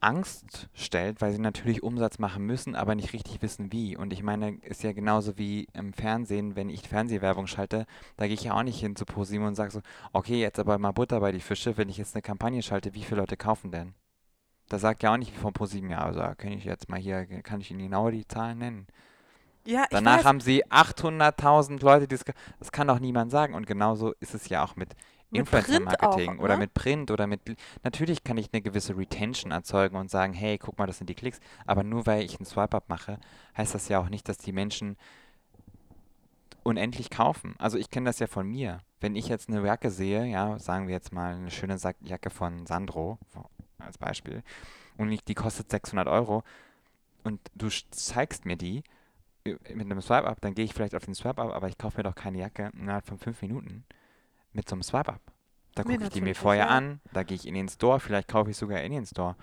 Angst 0.00 0.68
stellt, 0.72 1.20
weil 1.20 1.32
sie 1.32 1.38
natürlich 1.38 1.82
Umsatz 1.82 2.18
machen 2.18 2.44
müssen, 2.44 2.74
aber 2.74 2.94
nicht 2.94 3.12
richtig 3.12 3.42
wissen 3.42 3.70
wie. 3.72 3.96
Und 3.96 4.12
ich 4.12 4.22
meine, 4.22 4.56
ist 4.62 4.82
ja 4.82 4.92
genauso 4.92 5.36
wie 5.36 5.68
im 5.74 5.92
Fernsehen, 5.92 6.56
wenn 6.56 6.70
ich 6.70 6.88
Fernsehwerbung 6.88 7.46
schalte, 7.46 7.86
da 8.16 8.26
gehe 8.26 8.34
ich 8.34 8.44
ja 8.44 8.54
auch 8.54 8.62
nicht 8.62 8.80
hin 8.80 8.96
zu 8.96 9.04
ProSieben 9.04 9.46
und 9.46 9.54
sage 9.54 9.70
so, 9.70 9.80
okay, 10.12 10.40
jetzt 10.40 10.58
aber 10.58 10.78
mal 10.78 10.92
Butter 10.92 11.20
bei 11.20 11.32
die 11.32 11.40
Fische, 11.40 11.76
wenn 11.76 11.88
ich 11.88 11.98
jetzt 11.98 12.14
eine 12.14 12.22
Kampagne 12.22 12.62
schalte, 12.62 12.94
wie 12.94 13.02
viele 13.02 13.20
Leute 13.20 13.36
kaufen 13.36 13.70
denn? 13.70 13.94
Da 14.68 14.78
sagt 14.78 15.02
ja 15.02 15.12
auch 15.12 15.18
nicht 15.18 15.34
wie 15.34 15.40
von 15.40 15.52
ProSieben, 15.52 15.90
ja, 15.90 15.98
also 15.98 16.20
kann 16.20 16.52
ich 16.52 16.64
jetzt 16.64 16.88
mal 16.88 16.98
hier, 16.98 17.26
kann 17.42 17.60
ich 17.60 17.70
Ihnen 17.70 17.80
genau 17.80 18.10
die 18.10 18.26
Zahlen 18.26 18.58
nennen. 18.58 18.86
Ja, 19.66 19.84
Danach 19.90 20.24
haben 20.24 20.40
sie 20.40 20.64
800.000 20.66 21.82
Leute, 21.84 22.08
die 22.08 22.16
das, 22.16 22.24
das 22.58 22.72
kann 22.72 22.88
doch 22.88 22.98
niemand 22.98 23.30
sagen. 23.30 23.54
Und 23.54 23.66
genauso 23.66 24.12
ist 24.20 24.34
es 24.34 24.48
ja 24.48 24.64
auch 24.64 24.74
mit 24.74 24.94
Influencer-Marketing 25.32 26.38
oder 26.38 26.54
ne? 26.54 26.60
mit 26.60 26.74
Print 26.74 27.10
oder 27.10 27.26
mit. 27.26 27.40
Natürlich 27.82 28.24
kann 28.24 28.36
ich 28.36 28.50
eine 28.52 28.62
gewisse 28.62 28.96
Retention 28.96 29.52
erzeugen 29.52 29.96
und 29.96 30.10
sagen, 30.10 30.32
hey, 30.32 30.58
guck 30.58 30.78
mal, 30.78 30.86
das 30.86 30.98
sind 30.98 31.08
die 31.08 31.14
Klicks. 31.14 31.40
Aber 31.66 31.82
nur 31.82 32.06
weil 32.06 32.22
ich 32.22 32.38
einen 32.38 32.46
Swipe-Up 32.46 32.88
mache, 32.88 33.18
heißt 33.56 33.74
das 33.74 33.88
ja 33.88 34.00
auch 34.00 34.08
nicht, 34.08 34.28
dass 34.28 34.38
die 34.38 34.52
Menschen 34.52 34.96
unendlich 36.62 37.10
kaufen. 37.10 37.54
Also 37.58 37.78
ich 37.78 37.90
kenne 37.90 38.06
das 38.08 38.18
ja 38.18 38.26
von 38.26 38.46
mir. 38.48 38.80
Wenn 39.00 39.16
ich 39.16 39.28
jetzt 39.28 39.48
eine 39.48 39.64
Jacke 39.64 39.90
sehe, 39.90 40.24
ja, 40.26 40.58
sagen 40.58 40.88
wir 40.88 40.94
jetzt 40.94 41.12
mal 41.12 41.34
eine 41.34 41.50
schöne 41.50 41.78
Jacke 42.02 42.30
von 42.30 42.66
Sandro 42.66 43.18
als 43.78 43.98
Beispiel, 43.98 44.42
und 44.98 45.28
die 45.28 45.34
kostet 45.34 45.70
600 45.70 46.06
Euro 46.08 46.42
und 47.24 47.40
du 47.54 47.68
zeigst 47.90 48.44
mir 48.44 48.56
die 48.56 48.82
äh, 49.44 49.56
mit 49.74 49.86
einem 49.86 50.02
Swipe-Up, 50.02 50.40
dann 50.42 50.54
gehe 50.54 50.64
ich 50.64 50.74
vielleicht 50.74 50.94
auf 50.94 51.04
den 51.06 51.14
Swipe-Up, 51.14 51.54
aber 51.54 51.68
ich 51.68 51.78
kaufe 51.78 51.96
mir 51.96 52.02
doch 52.02 52.14
keine 52.14 52.38
Jacke 52.38 52.70
innerhalb 52.74 53.06
von 53.06 53.16
fünf 53.16 53.40
Minuten 53.40 53.84
mit 54.52 54.68
so 54.68 54.74
einem 54.74 54.82
Swipe-Up. 54.82 55.20
Da 55.74 55.84
gucke 55.84 56.02
ich 56.02 56.10
die 56.10 56.20
mir 56.20 56.34
vorher 56.34 56.66
ja. 56.66 56.70
an, 56.70 57.00
da 57.12 57.22
gehe 57.22 57.36
ich 57.36 57.46
in 57.46 57.54
den 57.54 57.68
Store, 57.68 58.00
vielleicht 58.00 58.28
kaufe 58.28 58.50
ich 58.50 58.56
sogar 58.56 58.80
in 58.80 58.92
den 58.92 59.06
Store. 59.06 59.36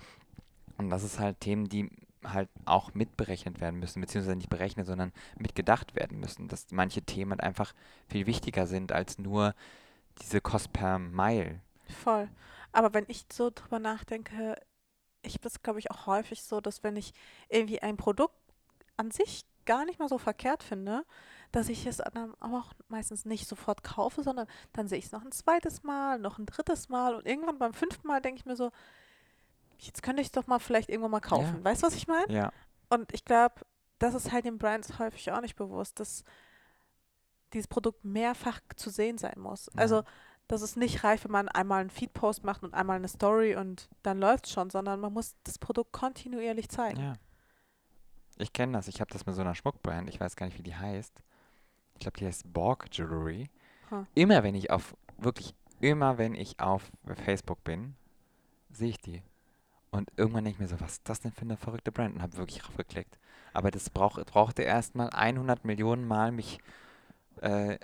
Und 0.77 0.89
das 0.89 1.03
ist 1.03 1.19
halt 1.19 1.39
Themen, 1.39 1.69
die 1.69 1.89
halt 2.23 2.49
auch 2.65 2.93
mitberechnet 2.93 3.61
werden 3.61 3.79
müssen, 3.79 4.01
beziehungsweise 4.01 4.35
nicht 4.35 4.49
berechnet, 4.49 4.85
sondern 4.85 5.13
mitgedacht 5.37 5.95
werden 5.95 6.19
müssen, 6.19 6.47
dass 6.47 6.67
manche 6.71 7.01
Themen 7.01 7.31
halt 7.31 7.41
einfach 7.41 7.73
viel 8.09 8.25
wichtiger 8.25 8.67
sind 8.67 8.91
als 8.91 9.17
nur 9.17 9.55
diese 10.21 10.41
Kost 10.41 10.73
per 10.73 10.99
Mile. 10.99 11.61
Voll. 12.03 12.29
Aber 12.71 12.93
wenn 12.93 13.05
ich 13.07 13.25
so 13.31 13.49
drüber 13.53 13.79
nachdenke, 13.79 14.55
ich 15.21 15.33
habe 15.33 15.43
das, 15.43 15.61
glaube 15.61 15.79
ich, 15.79 15.91
auch 15.91 16.07
häufig 16.07 16.43
so, 16.43 16.61
dass 16.61 16.83
wenn 16.83 16.95
ich 16.95 17.13
irgendwie 17.49 17.81
ein 17.81 17.97
Produkt 17.97 18.35
an 18.97 19.11
sich 19.11 19.45
gar 19.65 19.85
nicht 19.85 19.99
mal 19.99 20.09
so 20.09 20.17
verkehrt 20.17 20.63
finde, 20.63 21.05
dass 21.51 21.69
ich 21.69 21.85
es 21.85 21.97
dann 21.97 22.33
aber 22.39 22.57
auch 22.57 22.73
meistens 22.89 23.25
nicht 23.25 23.47
sofort 23.47 23.83
kaufe, 23.83 24.23
sondern 24.23 24.47
dann 24.73 24.87
sehe 24.87 24.97
ich 24.97 25.05
es 25.05 25.11
noch 25.11 25.23
ein 25.23 25.31
zweites 25.31 25.83
Mal, 25.83 26.19
noch 26.19 26.37
ein 26.37 26.45
drittes 26.45 26.89
Mal 26.89 27.15
und 27.15 27.25
irgendwann 27.25 27.57
beim 27.57 27.73
fünften 27.73 28.07
Mal 28.07 28.21
denke 28.21 28.39
ich 28.39 28.45
mir 28.45 28.55
so, 28.55 28.71
jetzt 29.79 30.03
könnte 30.03 30.21
ich 30.21 30.27
es 30.27 30.31
doch 30.31 30.47
mal 30.47 30.59
vielleicht 30.59 30.89
irgendwann 30.89 31.11
mal 31.11 31.19
kaufen. 31.21 31.57
Ja. 31.57 31.63
Weißt 31.63 31.83
du, 31.83 31.87
was 31.87 31.95
ich 31.95 32.07
meine? 32.07 32.31
Ja. 32.31 32.51
Und 32.89 33.13
ich 33.13 33.25
glaube, 33.25 33.55
das 33.99 34.13
ist 34.13 34.31
halt 34.31 34.45
den 34.45 34.57
Brands 34.57 34.99
häufig 34.99 35.31
auch 35.31 35.41
nicht 35.41 35.55
bewusst, 35.55 35.99
dass 35.99 36.23
dieses 37.53 37.67
Produkt 37.67 38.03
mehrfach 38.03 38.59
zu 38.75 38.89
sehen 38.89 39.17
sein 39.17 39.39
muss. 39.39 39.67
Ja. 39.67 39.81
Also, 39.81 40.03
dass 40.47 40.61
es 40.61 40.75
nicht 40.75 41.03
reicht, 41.03 41.25
wenn 41.25 41.31
man 41.31 41.49
einmal 41.49 41.81
einen 41.81 41.89
Feed-Post 41.89 42.43
macht 42.43 42.63
und 42.63 42.73
einmal 42.73 42.97
eine 42.97 43.07
Story 43.07 43.55
und 43.55 43.89
dann 44.03 44.19
läuft 44.19 44.45
es 44.45 44.51
schon, 44.53 44.69
sondern 44.69 44.99
man 44.99 45.11
muss 45.13 45.35
das 45.43 45.59
Produkt 45.59 45.91
kontinuierlich 45.91 46.69
zeigen. 46.69 47.01
Ja. 47.01 47.13
Ich 48.37 48.53
kenne 48.53 48.73
das. 48.73 48.87
Ich 48.87 49.01
habe 49.01 49.11
das 49.11 49.25
mit 49.25 49.35
so 49.35 49.41
einer 49.41 49.55
Schmuckbrand. 49.55 50.09
Ich 50.09 50.19
weiß 50.19 50.35
gar 50.35 50.45
nicht, 50.45 50.57
wie 50.57 50.63
die 50.63 50.75
heißt 50.75 51.21
ich 51.97 52.01
glaube, 52.01 52.17
die 52.17 52.27
heißt 52.27 52.53
Borg 52.53 52.87
Jewelry. 52.91 53.49
Huh. 53.89 54.05
Immer 54.13 54.43
wenn 54.43 54.53
ich 54.53 54.69
auf, 54.69 54.95
wirklich 55.17 55.55
immer 55.79 56.17
wenn 56.17 56.35
ich 56.35 56.59
auf 56.59 56.91
Facebook 57.25 57.63
bin, 57.63 57.95
sehe 58.71 58.89
ich 58.89 58.99
die. 58.99 59.23
Und 59.89 60.11
irgendwann 60.15 60.43
denke 60.43 60.57
ich 60.57 60.59
mir 60.59 60.77
so, 60.77 60.79
was 60.79 60.93
ist 60.93 61.09
das 61.09 61.21
denn 61.21 61.31
für 61.31 61.41
eine 61.41 61.57
verrückte 61.57 61.91
Brand? 61.91 62.15
Und 62.15 62.21
habe 62.21 62.37
wirklich 62.37 62.59
draufgeklickt. 62.59 63.17
Aber 63.53 63.71
das 63.71 63.89
brauch, 63.89 64.23
brauchte 64.25 64.61
erstmal 64.61 65.09
100 65.09 65.65
Millionen 65.65 66.07
Mal 66.07 66.31
mich 66.31 66.59
äh, 67.41 67.79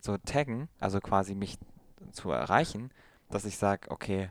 so 0.00 0.16
taggen, 0.18 0.68
also 0.78 1.00
quasi 1.00 1.34
mich 1.34 1.58
zu 2.12 2.30
erreichen, 2.30 2.90
dass 3.30 3.44
ich 3.44 3.56
sage, 3.56 3.90
okay, 3.90 4.30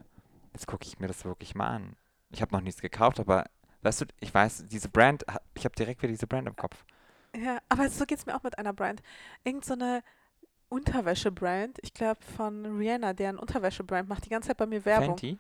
jetzt 0.54 0.67
gucke 0.67 0.86
ich 0.86 1.00
mir 1.00 1.08
das 1.08 1.26
wirklich 1.26 1.56
mal 1.56 1.67
an. 1.67 1.95
Ich 2.30 2.41
habe 2.41 2.54
noch 2.54 2.62
nichts 2.62 2.82
gekauft, 2.82 3.19
aber 3.19 3.45
weißt 3.82 4.02
du, 4.02 4.06
ich 4.19 4.34
weiß, 4.34 4.67
diese 4.67 4.88
Brand, 4.88 5.26
ich 5.56 5.65
habe 5.65 5.76
direkt 5.76 6.02
wieder 6.02 6.12
diese 6.12 6.28
Brand 6.28 6.47
im 6.47 6.56
Kopf. 6.56 6.86
Ja, 7.35 7.59
aber 7.69 7.89
so 7.89 8.05
geht 8.05 8.19
es 8.19 8.25
mir 8.25 8.35
auch 8.35 8.43
mit 8.43 8.57
einer 8.57 8.73
Brand. 8.73 9.01
Irgend 9.43 9.65
so 9.65 9.73
eine 9.73 10.03
Unterwäsche-Brand, 10.69 11.79
ich 11.81 11.93
glaube 11.93 12.21
von 12.37 12.65
Rihanna, 12.77 13.13
deren 13.13 13.37
Unterwäsche-Brand 13.37 14.07
macht 14.07 14.25
die 14.25 14.29
ganze 14.29 14.49
Zeit 14.49 14.57
bei 14.57 14.65
mir 14.65 14.83
Werbung. 14.85 15.17
Fenty? 15.17 15.37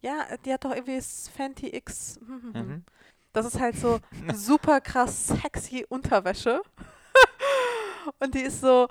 Ja, 0.00 0.26
die 0.44 0.52
hat 0.52 0.64
doch 0.64 0.72
irgendwie 0.72 0.96
das 0.96 1.28
Fenty 1.28 1.74
X. 1.74 2.20
Mhm. 2.20 2.84
Das 3.32 3.46
ist 3.46 3.58
halt 3.58 3.76
so 3.76 4.00
super 4.34 4.80
krass 4.80 5.28
sexy 5.28 5.86
Unterwäsche. 5.88 6.60
Und 8.18 8.34
die 8.34 8.42
ist 8.42 8.60
so, 8.60 8.88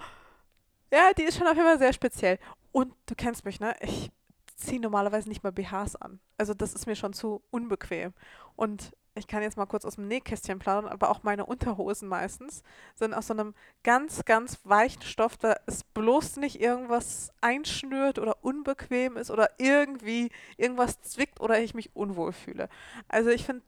ja, 0.92 1.14
die 1.14 1.24
ist 1.24 1.38
schon 1.38 1.48
auf 1.48 1.56
jeden 1.56 1.68
Fall 1.68 1.78
sehr 1.78 1.94
speziell. 1.94 2.40
Und 2.72 2.94
du 3.06 3.14
kennst 3.16 3.46
mich, 3.46 3.60
ne? 3.60 3.76
Ich 3.82 4.12
ziehe 4.56 4.82
normalerweise 4.82 5.30
nicht 5.30 5.44
mal 5.44 5.52
BHs 5.52 5.96
an. 5.96 6.20
Also 6.38 6.54
das 6.54 6.74
ist 6.74 6.88
mir 6.88 6.96
schon 6.96 7.14
zu 7.14 7.44
unbequem. 7.52 8.14
Und 8.56 8.92
ich 9.16 9.28
kann 9.28 9.44
jetzt 9.44 9.58
mal 9.58 9.66
kurz 9.66 9.86
aus 9.86 9.96
dem 9.96 10.08
Nähkästchen 10.08 10.60
plaudern, 10.60 10.92
aber 10.92 11.10
auch 11.10 11.24
meine 11.24 11.46
Unterhosen 11.46 12.08
meistens 12.08 12.64
sind 12.96 13.14
aus 13.14 13.28
so 13.28 13.34
einem 13.34 13.54
ganz, 13.84 14.26
ganz 14.26 14.60
weichen 14.64 15.04
Stoff, 15.04 15.38
da 15.38 15.56
es 15.68 15.84
bloß 15.84 16.38
nicht 16.38 16.60
irgendwas 16.60 17.32
einschnürt 17.42 18.18
oder 18.18 18.38
unbequem 18.44 19.18
ist 19.18 19.30
oder 19.30 19.52
irgendwie 19.60 20.32
irgendwas 20.58 21.02
zwickt 21.02 21.40
oder 21.42 21.62
ich 21.62 21.74
mich 21.74 21.96
unwohl 21.96 22.34
fühle. 22.34 22.70
Also 23.08 23.30
ich 23.30 23.46
finde 23.46 23.64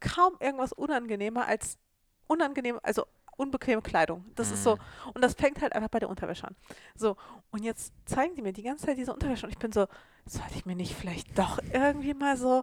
kaum 0.00 0.34
irgendwas 0.40 0.72
unangenehmer 0.72 1.46
als 1.46 1.78
unangenehm, 2.26 2.78
also 2.82 3.04
unbequeme 3.36 3.80
Kleidung. 3.80 4.24
Das 4.34 4.50
ist 4.50 4.62
so. 4.62 4.76
Mhm. 4.76 5.10
Und 5.14 5.22
das 5.22 5.32
fängt 5.34 5.62
halt 5.62 5.72
einfach 5.72 5.88
bei 5.88 5.98
der 5.98 6.10
Unterwäsche 6.10 6.46
an. 6.46 6.56
So, 6.94 7.16
und 7.50 7.64
jetzt 7.64 7.94
zeigen 8.04 8.34
die 8.34 8.42
mir 8.42 8.52
die 8.52 8.62
ganze 8.62 8.86
Zeit 8.86 8.98
diese 8.98 9.14
Unterwäsche 9.14 9.46
und 9.46 9.52
ich 9.52 9.58
bin 9.58 9.72
so, 9.72 9.86
sollte 10.26 10.54
ich 10.54 10.66
mir 10.66 10.76
nicht 10.76 10.94
vielleicht 10.94 11.38
doch 11.38 11.58
irgendwie 11.72 12.12
mal 12.12 12.36
so 12.36 12.62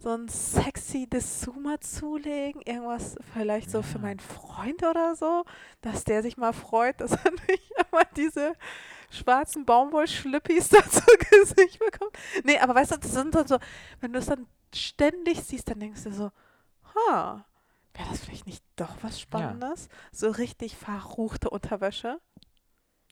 so 0.00 0.10
ein 0.10 0.28
sexy 0.28 1.08
Dessuma 1.08 1.80
zulegen, 1.80 2.62
irgendwas 2.62 3.16
vielleicht 3.32 3.70
so 3.70 3.82
für 3.82 3.98
meinen 3.98 4.20
Freund 4.20 4.82
oder 4.84 5.16
so, 5.16 5.44
dass 5.80 6.04
der 6.04 6.22
sich 6.22 6.36
mal 6.36 6.52
freut, 6.52 7.00
dass 7.00 7.12
er 7.12 7.30
nicht 7.48 7.72
einmal 7.76 8.06
diese 8.16 8.54
schwarzen 9.10 9.64
Baumwollschlippis 9.64 10.68
da 10.70 10.88
zu 10.88 11.02
Gesicht 11.30 11.78
bekommt. 11.80 12.16
Nee, 12.44 12.58
aber 12.58 12.74
weißt 12.74 12.92
du, 12.92 12.96
das 12.98 13.12
sind 13.12 13.34
dann 13.34 13.48
so, 13.48 13.58
wenn 14.00 14.12
du 14.12 14.20
es 14.20 14.26
dann 14.26 14.46
ständig 14.74 15.42
siehst, 15.42 15.68
dann 15.68 15.80
denkst 15.80 16.04
du 16.04 16.12
so, 16.12 16.30
ha, 16.94 17.44
wäre 17.94 18.08
das 18.10 18.20
vielleicht 18.20 18.46
nicht 18.46 18.62
doch 18.76 18.94
was 19.02 19.20
Spannendes? 19.20 19.86
Ja. 19.86 19.98
So 20.12 20.30
richtig 20.30 20.76
verruchte 20.76 21.50
Unterwäsche. 21.50 22.20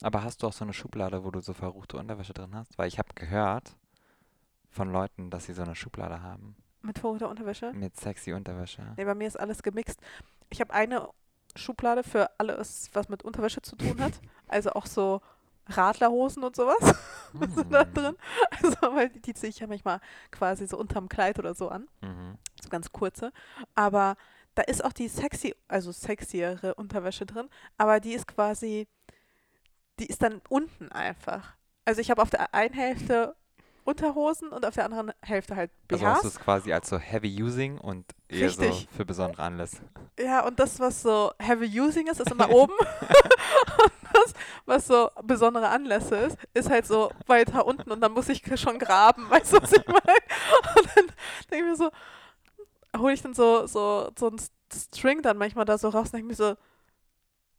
Aber 0.03 0.23
hast 0.23 0.43
du 0.43 0.47
auch 0.47 0.53
so 0.53 0.65
eine 0.65 0.75
Schublade, 0.75 1.25
wo 1.25 1.31
du 1.31 1.41
so 1.41 1.53
verruchte 1.53 1.97
Unterwäsche 1.97 2.35
drin 2.35 2.55
hast? 2.55 2.77
Weil 2.79 2.89
ich 2.89 2.99
habe 2.99 3.09
gehört 3.15 3.77
von 4.71 4.93
Leuten, 4.93 5.31
dass 5.31 5.47
sie 5.47 5.55
so 5.55 5.63
eine 5.63 5.75
Schublade 5.75 6.23
haben. 6.23 6.55
Mit 6.87 6.99
verruchter 6.99 7.29
Unterwäsche? 7.29 7.73
Mit 7.73 7.97
sexy 7.97 8.33
Unterwäsche. 8.33 8.83
Nee, 8.97 9.05
bei 9.05 9.15
mir 9.15 9.27
ist 9.27 9.39
alles 9.39 9.63
gemixt. 9.63 10.01
Ich 10.51 10.61
habe 10.61 10.73
eine 10.73 11.09
Schublade 11.57 12.03
für 12.03 12.31
alles, 12.39 12.91
was 12.93 13.09
mit 13.09 13.23
Unterwäsche 13.23 13.63
zu 13.63 13.77
tun 13.77 14.01
hat. 14.01 14.13
Also 14.49 14.71
auch 14.75 14.87
so 14.87 15.23
Radlerhosen 15.67 16.45
und 16.45 16.55
sowas 16.55 16.79
mm. 17.33 17.45
sind 17.57 17.73
da 17.73 17.83
drin. 17.83 18.15
Also, 18.63 18.77
weil 18.95 19.09
die, 19.09 19.21
die 19.21 19.35
ziehe 19.35 19.51
ich 19.51 19.59
ja 19.59 19.67
manchmal 19.67 19.99
quasi 20.31 20.69
so 20.69 20.79
unterm 20.79 21.09
Kleid 21.09 21.41
oder 21.41 21.53
so 21.53 21.69
an. 21.69 21.89
Mhm. 22.01 22.39
So 22.63 22.69
ganz 22.69 22.93
kurze. 22.93 23.33
Aber 23.75 24.15
da 24.55 24.63
ist 24.63 24.85
auch 24.85 24.93
die 24.93 25.09
sexy, 25.09 25.55
also 25.69 25.93
sexiere 25.93 26.75
Unterwäsche 26.77 27.27
drin, 27.27 27.49
aber 27.77 28.01
die 28.01 28.15
ist 28.15 28.27
quasi, 28.27 28.89
die 29.99 30.07
ist 30.07 30.23
dann 30.23 30.41
unten 30.49 30.91
einfach. 30.93 31.57
Also 31.85 32.01
ich 32.01 32.11
habe 32.11 32.23
auf 32.23 32.31
der 32.31 32.55
einen 32.55 32.75
Hälfte 32.75 33.37
Unterhosen 33.87 34.49
und 34.49 34.67
auf 34.67 34.75
der 34.75 34.85
anderen 34.85 35.13
Hälfte 35.23 35.55
halt 35.55 35.71
BHs. 35.87 36.03
Also 36.03 36.07
hast 36.07 36.25
du 36.25 36.29
es 36.29 36.41
quasi 36.41 36.73
als 36.73 36.89
so 36.89 36.99
Heavy 36.99 37.41
Using 37.41 37.79
und 37.79 38.05
eher 38.29 38.49
Richtig. 38.49 38.89
so 38.91 38.97
für 38.97 39.05
besondere 39.05 39.43
Anlässe. 39.43 39.79
Ja, 40.19 40.45
und 40.45 40.59
das, 40.59 40.81
was 40.81 41.03
so 41.03 41.33
Heavy 41.39 41.81
Using 41.81 42.09
ist, 42.09 42.21
ist 42.21 42.33
immer 42.33 42.51
oben. 42.55 42.73
und 42.73 43.93
das, 44.13 44.33
was 44.65 44.87
so 44.89 45.11
besondere 45.23 45.69
Anlässe 45.69 46.17
ist, 46.17 46.37
ist 46.53 46.69
halt 46.69 46.87
so 46.87 47.13
weiter 47.27 47.65
unten 47.65 47.93
und 47.93 48.01
dann 48.01 48.13
muss 48.13 48.29
ich 48.29 48.43
schon 48.59 48.79
graben, 48.81 49.31
weißt 49.31 49.53
du, 49.53 49.63
was 49.63 49.73
ich 49.73 49.87
meine? 49.87 50.19
Und 50.77 50.97
dann 50.97 51.07
denke 51.51 51.57
ich 51.57 51.63
mir 51.63 51.77
so, 51.77 51.91
hole 52.99 53.15
ich 53.15 53.23
dann 53.23 53.35
so, 53.35 53.67
so, 53.67 54.11
so 54.19 54.29
ein 54.31 54.41
String 54.75 55.23
dann 55.23 55.39
manchmal 55.39 55.65
da 55.65 55.79
so 55.79 55.91
raus 55.91 56.07
und 56.09 56.15
denke 56.15 56.29
mir 56.29 56.35
so, 56.35 56.57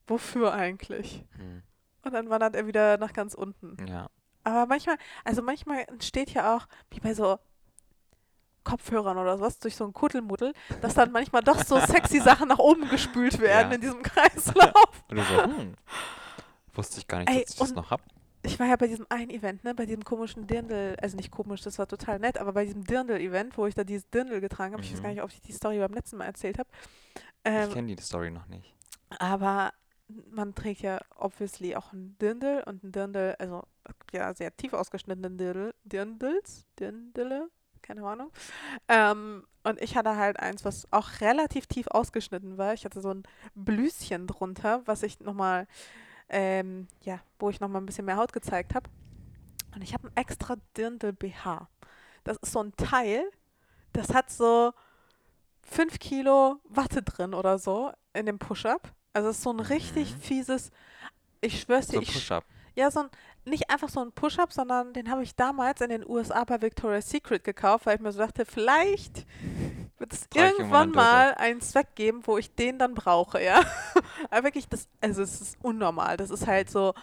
wofür 0.08 0.54
eigentlich? 0.54 1.24
Hm. 1.38 1.64
Und 2.04 2.14
dann 2.14 2.30
wandert 2.30 2.56
er 2.56 2.68
wieder 2.68 2.98
nach 2.98 3.14
ganz 3.14 3.34
unten. 3.34 3.78
Ja. 3.88 4.10
Aber 4.48 4.66
manchmal, 4.66 4.98
also 5.26 5.42
manchmal 5.42 5.84
entsteht 5.90 6.30
ja 6.34 6.56
auch, 6.56 6.68
wie 6.90 7.02
bei 7.02 7.14
so 7.14 7.38
Kopfhörern 8.64 9.18
oder 9.18 9.38
sowas, 9.38 9.60
durch 9.60 9.76
so 9.76 9.84
ein 9.84 9.92
Kuddelmuddel, 9.92 10.54
dass 10.82 10.94
dann 10.94 11.12
manchmal 11.12 11.42
doch 11.42 11.62
so 11.66 11.78
sexy 11.80 12.22
Sachen 12.22 12.48
nach 12.48 12.60
oben 12.60 12.88
gespült 12.88 13.40
werden 13.42 13.72
ja. 13.72 13.76
in 13.76 13.82
diesem 13.82 14.02
Kreislauf. 14.02 15.04
Oder 15.12 15.24
so, 15.24 15.44
hm, 15.44 15.76
wusste 16.74 17.00
ich 17.00 17.08
gar 17.08 17.20
nicht, 17.20 17.30
Ey, 17.30 17.42
dass 17.42 17.54
ich 17.54 17.60
das 17.60 17.74
noch 17.74 17.92
hab. 17.92 18.02
Ich 18.44 18.58
war 18.58 18.68
ja 18.68 18.78
bei 18.78 18.88
diesem 18.88 19.06
einen 19.10 19.32
Event, 19.32 19.66
ne, 19.66 19.76
bei 19.76 19.86
diesem 19.86 20.06
komischen 20.06 20.48
Dirndl, 20.48 20.96
also 21.02 21.18
nicht 21.18 21.32
komisch, 21.32 21.62
das 21.62 21.78
war 21.78 21.88
total 21.88 22.20
nett, 22.20 22.38
aber 22.38 22.54
bei 22.54 22.64
diesem 22.64 22.86
Dirndl-Event, 22.86 23.58
wo 23.58 23.66
ich 23.66 23.76
da 23.76 23.84
dieses 23.84 24.10
Dirndl 24.10 24.40
getragen 24.40 24.74
habe, 24.74 24.82
mhm. 24.82 24.88
ich 24.88 24.94
weiß 24.94 25.02
gar 25.02 25.10
mhm. 25.10 25.16
nicht, 25.16 25.24
ob 25.24 25.32
ich 25.32 25.42
die 25.42 25.52
Story 25.52 25.80
beim 25.80 25.94
letzten 25.94 26.18
Mal 26.18 26.26
erzählt 26.26 26.58
habe. 26.58 26.70
Ähm, 27.44 27.68
ich 27.68 27.74
kenne 27.74 27.96
die 27.96 28.02
Story 28.02 28.32
noch 28.32 28.48
nicht. 28.48 28.74
Aber 29.20 29.74
man 30.30 30.56
trägt 30.56 30.82
ja 30.82 31.00
obviously 31.18 31.76
auch 31.76 31.92
ein 31.92 32.18
Dirndl 32.22 32.64
und 32.66 32.84
ein 32.84 32.92
Dirndl, 32.92 33.36
also 33.40 33.64
ja, 34.12 34.34
sehr 34.34 34.56
tief 34.56 34.74
ausgeschnittenen 34.74 35.38
Dirndl, 35.38 35.74
Dirndls, 35.84 36.66
Dirndle, 36.80 37.50
keine 37.82 38.04
Ahnung. 38.04 38.32
Ähm, 38.88 39.46
und 39.64 39.82
ich 39.82 39.96
hatte 39.96 40.16
halt 40.16 40.40
eins, 40.40 40.66
was 40.66 40.92
auch 40.92 41.22
relativ 41.22 41.68
tief 41.68 41.88
ausgeschnitten 41.88 42.58
war. 42.58 42.74
Ich 42.74 42.86
hatte 42.86 43.02
so 43.02 43.14
ein 43.14 43.24
Blüschen 43.56 44.28
drunter, 44.28 44.82
was 44.86 45.04
ich 45.04 45.20
nochmal, 45.20 45.68
ähm, 46.30 46.88
ja, 47.02 47.20
wo 47.40 47.50
ich 47.50 47.60
nochmal 47.60 47.82
ein 47.82 47.86
bisschen 47.86 48.06
mehr 48.06 48.18
Haut 48.18 48.34
gezeigt 48.34 48.76
habe. 48.76 48.90
Und 49.76 49.82
ich 49.82 49.94
habe 49.94 50.08
ein 50.08 50.16
extra 50.16 50.56
Dirndl 50.76 51.14
BH. 51.14 51.70
Das 52.24 52.38
ist 52.38 52.52
so 52.52 52.62
ein 52.62 52.76
Teil, 52.76 53.30
das 53.94 54.14
hat 54.14 54.30
so 54.30 54.74
5 55.64 56.00
Kilo 56.00 56.60
Watte 56.66 57.02
drin 57.02 57.34
oder 57.34 57.60
so 57.60 57.92
in 58.14 58.26
dem 58.26 58.40
Push-Up. 58.40 58.94
Also 59.14 59.30
es 59.30 59.38
ist 59.38 59.44
so 59.44 59.52
ein 59.52 59.60
richtig 59.60 60.14
mhm. 60.14 60.20
fieses, 60.20 60.72
ich 61.42 61.62
schwör's 61.62 61.88
dir, 61.88 61.98
so 61.98 62.02
ich, 62.02 62.14
Push-Up. 62.14 62.46
Ja, 62.76 62.92
so 62.92 63.02
ein, 63.02 63.10
nicht 63.48 63.70
einfach 63.70 63.90
so 63.90 64.02
ein 64.02 64.12
Push-Up, 64.12 64.54
sondern 64.54 64.94
den 64.94 65.10
habe 65.10 65.24
ich 65.24 65.36
damals 65.36 65.82
in 65.82 65.90
den 65.90 66.08
USA 66.08 66.44
bei 66.44 66.62
Victoria's 66.62 67.10
Secret 67.10 67.44
gekauft, 67.44 67.86
weil 67.86 67.96
ich 67.96 68.02
mir 68.02 68.12
so 68.12 68.20
dachte, 68.20 68.46
vielleicht 68.46 69.26
wird 69.98 70.14
es 70.14 70.28
irgendwann 70.34 70.92
mal 70.92 71.34
einen 71.36 71.62
Zweck 71.62 71.96
geben, 71.96 72.22
wo 72.26 72.38
ich 72.38 72.54
den 72.54 72.78
dann 72.78 72.94
brauche, 72.94 73.44
ja. 73.44 73.62
Aber 74.30 74.44
wirklich, 74.44 74.68
das, 74.68 74.88
also 75.02 75.22
es 75.22 75.42
ist 75.42 75.58
unnormal. 75.62 76.18
Das 76.18 76.30
ist 76.30 76.46
halt 76.46 76.70
so 76.70 76.94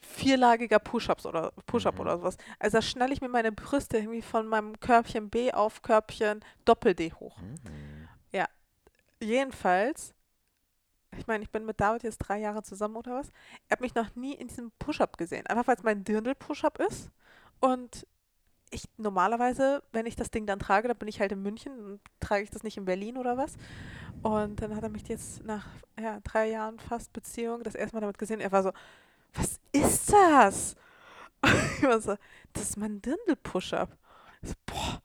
vierlagiger 0.00 0.78
Push-Ups 0.78 1.26
oder 1.26 1.52
Push-Up 1.66 1.94
mhm. 1.94 2.00
oder 2.00 2.18
sowas. 2.18 2.36
Also 2.58 2.78
da 2.78 2.82
schnelle 2.82 3.12
ich 3.12 3.20
mir 3.20 3.28
meine 3.28 3.52
Brüste 3.52 3.98
irgendwie 3.98 4.22
von 4.22 4.46
meinem 4.46 4.78
Körbchen 4.80 5.30
B 5.30 5.52
auf 5.52 5.82
Körbchen 5.82 6.40
Doppel-D 6.64 7.12
hoch. 7.14 7.38
Mhm. 7.40 8.08
Ja. 8.32 8.46
Jedenfalls 9.20 10.14
ich 11.16 11.26
meine, 11.26 11.42
ich 11.44 11.50
bin 11.50 11.64
mit 11.64 11.80
David 11.80 12.02
jetzt 12.02 12.18
drei 12.18 12.38
Jahre 12.38 12.62
zusammen 12.62 12.96
oder 12.96 13.14
was. 13.14 13.30
Er 13.68 13.72
hat 13.72 13.80
mich 13.80 13.94
noch 13.94 14.14
nie 14.16 14.34
in 14.34 14.48
diesem 14.48 14.70
Push-Up 14.78 15.16
gesehen. 15.16 15.46
Einfach 15.46 15.66
weil 15.66 15.76
es 15.76 15.82
mein 15.82 16.04
Dirndl-Push-Up 16.04 16.78
ist. 16.80 17.10
Und 17.60 18.06
ich 18.70 18.84
normalerweise, 18.96 19.82
wenn 19.92 20.06
ich 20.06 20.16
das 20.16 20.30
Ding 20.30 20.46
dann 20.46 20.58
trage, 20.58 20.88
dann 20.88 20.98
bin 20.98 21.08
ich 21.08 21.20
halt 21.20 21.32
in 21.32 21.42
München, 21.42 21.72
dann 21.76 22.00
trage 22.20 22.42
ich 22.42 22.50
das 22.50 22.62
nicht 22.62 22.76
in 22.76 22.84
Berlin 22.84 23.16
oder 23.16 23.36
was. 23.36 23.56
Und 24.22 24.60
dann 24.60 24.74
hat 24.74 24.82
er 24.82 24.88
mich 24.88 25.06
jetzt 25.08 25.44
nach 25.44 25.66
ja, 25.98 26.20
drei 26.20 26.50
Jahren 26.50 26.78
fast 26.78 27.12
Beziehung 27.12 27.62
das 27.62 27.74
erste 27.74 27.96
Mal 27.96 28.00
damit 28.00 28.18
gesehen. 28.18 28.40
Er 28.40 28.52
war 28.52 28.62
so, 28.62 28.72
was 29.34 29.60
ist 29.72 30.12
das? 30.12 30.74
ich 31.78 31.82
war 31.82 32.00
so, 32.00 32.16
das 32.52 32.64
ist 32.64 32.76
mein 32.76 33.00
Dirndl-Push-Up. 33.02 33.96
So, 34.42 34.54
boah. 34.66 35.02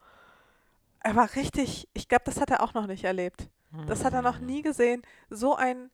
Er 1.03 1.15
war 1.15 1.35
richtig, 1.35 1.87
ich 1.93 2.07
glaube, 2.07 2.23
das 2.25 2.39
hat 2.39 2.51
er 2.51 2.61
auch 2.61 2.73
noch 2.73 2.87
nicht 2.87 3.03
erlebt. 3.03 3.49
Das 3.87 4.03
hat 4.03 4.13
er 4.13 4.21
noch 4.21 4.39
nie 4.39 4.61
gesehen. 4.61 5.01
So 5.29 5.55
ein 5.55 5.89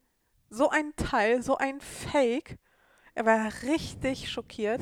so 0.49 0.69
ein 0.69 0.93
Teil, 0.95 1.41
so 1.41 1.57
ein 1.57 1.81
Fake. 1.81 2.57
Er 3.15 3.25
war 3.25 3.51
richtig 3.63 4.29
schockiert. 4.29 4.81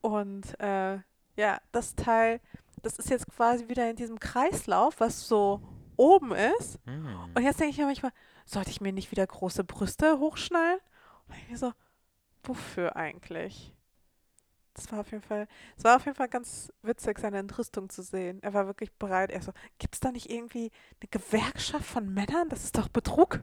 Und 0.00 0.58
äh, 0.60 0.98
ja, 1.36 1.60
das 1.72 1.94
Teil, 1.94 2.40
das 2.82 2.98
ist 2.98 3.10
jetzt 3.10 3.26
quasi 3.28 3.68
wieder 3.68 3.88
in 3.88 3.96
diesem 3.96 4.20
Kreislauf, 4.20 5.00
was 5.00 5.26
so 5.26 5.60
oben 5.96 6.32
ist. 6.32 6.78
Mhm. 6.86 7.30
Und 7.34 7.42
jetzt 7.42 7.60
denke 7.60 7.72
ich 7.72 7.78
mir 7.78 7.86
manchmal, 7.86 8.12
sollte 8.44 8.70
ich 8.70 8.80
mir 8.80 8.92
nicht 8.92 9.10
wieder 9.10 9.26
große 9.26 9.64
Brüste 9.64 10.18
hochschnallen? 10.18 10.78
Und 11.28 11.36
ich 11.36 11.48
mir 11.48 11.58
so, 11.58 11.72
wofür 12.42 12.96
eigentlich? 12.96 13.72
Das 14.74 14.90
war 14.90 15.00
auf 15.00 15.10
jeden 15.12 15.22
Fall, 15.22 15.46
es 15.76 15.84
war 15.84 15.96
auf 15.96 16.04
jeden 16.04 16.16
Fall 16.16 16.28
ganz 16.28 16.72
witzig, 16.82 17.18
seine 17.20 17.38
Entrüstung 17.38 17.88
zu 17.88 18.02
sehen. 18.02 18.42
Er 18.42 18.54
war 18.54 18.66
wirklich 18.66 18.92
bereit. 18.92 19.30
Er 19.30 19.40
so, 19.40 19.52
gibt 19.78 19.94
es 19.94 20.00
da 20.00 20.10
nicht 20.10 20.28
irgendwie 20.30 20.72
eine 21.00 21.08
Gewerkschaft 21.10 21.86
von 21.86 22.12
Männern? 22.12 22.48
Das 22.48 22.64
ist 22.64 22.76
doch 22.76 22.88
Betrug. 22.88 23.40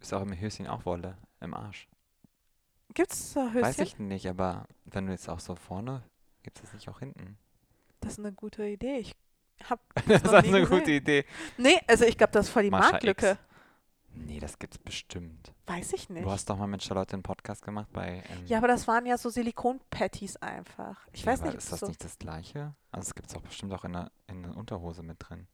Ist 0.00 0.14
auch 0.14 0.22
im 0.22 0.38
Höschen 0.38 0.68
auch 0.68 0.84
Wolle 0.86 1.18
im 1.40 1.54
Arsch. 1.54 1.88
Gibt 2.94 3.12
es 3.12 3.32
so 3.32 3.42
Höschen? 3.50 3.62
Weiß 3.62 3.78
ich 3.80 3.98
nicht, 3.98 4.28
aber 4.28 4.66
wenn 4.84 5.06
du 5.06 5.12
jetzt 5.12 5.28
auch 5.28 5.40
so 5.40 5.56
vorne, 5.56 6.04
gibt 6.44 6.58
es 6.58 6.62
das 6.62 6.72
nicht 6.74 6.88
auch 6.88 7.00
hinten? 7.00 7.36
Das 8.00 8.12
ist 8.12 8.18
eine 8.20 8.32
gute 8.32 8.64
Idee. 8.66 8.98
Ich 8.98 9.16
hab 9.68 9.80
das, 9.94 10.04
das 10.06 10.22
ist 10.22 10.34
eine 10.34 10.60
gesehen. 10.60 10.78
gute 10.78 10.90
Idee. 10.92 11.24
Nee, 11.56 11.80
also 11.88 12.04
ich 12.04 12.16
glaube, 12.16 12.32
das 12.32 12.46
ist 12.46 12.52
voll 12.52 12.64
die 12.64 12.70
Mascha 12.70 12.92
Marktlücke. 12.92 13.30
X. 13.32 13.38
Nee, 14.14 14.38
das 14.38 14.58
gibt's 14.58 14.78
bestimmt. 14.78 15.52
Weiß 15.66 15.92
ich 15.92 16.08
nicht. 16.08 16.24
Du 16.24 16.30
hast 16.30 16.48
doch 16.48 16.56
mal 16.56 16.66
mit 16.66 16.82
Charlotte 16.82 17.14
einen 17.14 17.22
Podcast 17.22 17.62
gemacht 17.64 17.88
bei. 17.92 18.22
Ähm 18.30 18.46
ja, 18.46 18.58
aber 18.58 18.68
das 18.68 18.86
waren 18.86 19.06
ja 19.06 19.18
so 19.18 19.28
Silikon-Patties 19.28 20.36
einfach. 20.36 21.06
Ich 21.12 21.24
ja, 21.24 21.32
weiß 21.32 21.42
nicht. 21.42 21.54
Ist 21.54 21.72
das 21.72 21.80
so 21.80 21.86
nicht 21.86 22.02
das 22.02 22.18
gleiche? 22.18 22.74
Also, 22.92 23.08
es 23.08 23.14
gibt 23.14 23.28
es 23.28 23.36
auch 23.36 23.42
bestimmt 23.42 23.72
auch 23.72 23.84
in 23.84 23.92
der, 23.92 24.12
in 24.28 24.42
der 24.42 24.56
Unterhose 24.56 25.02
mit 25.02 25.16
drin 25.18 25.48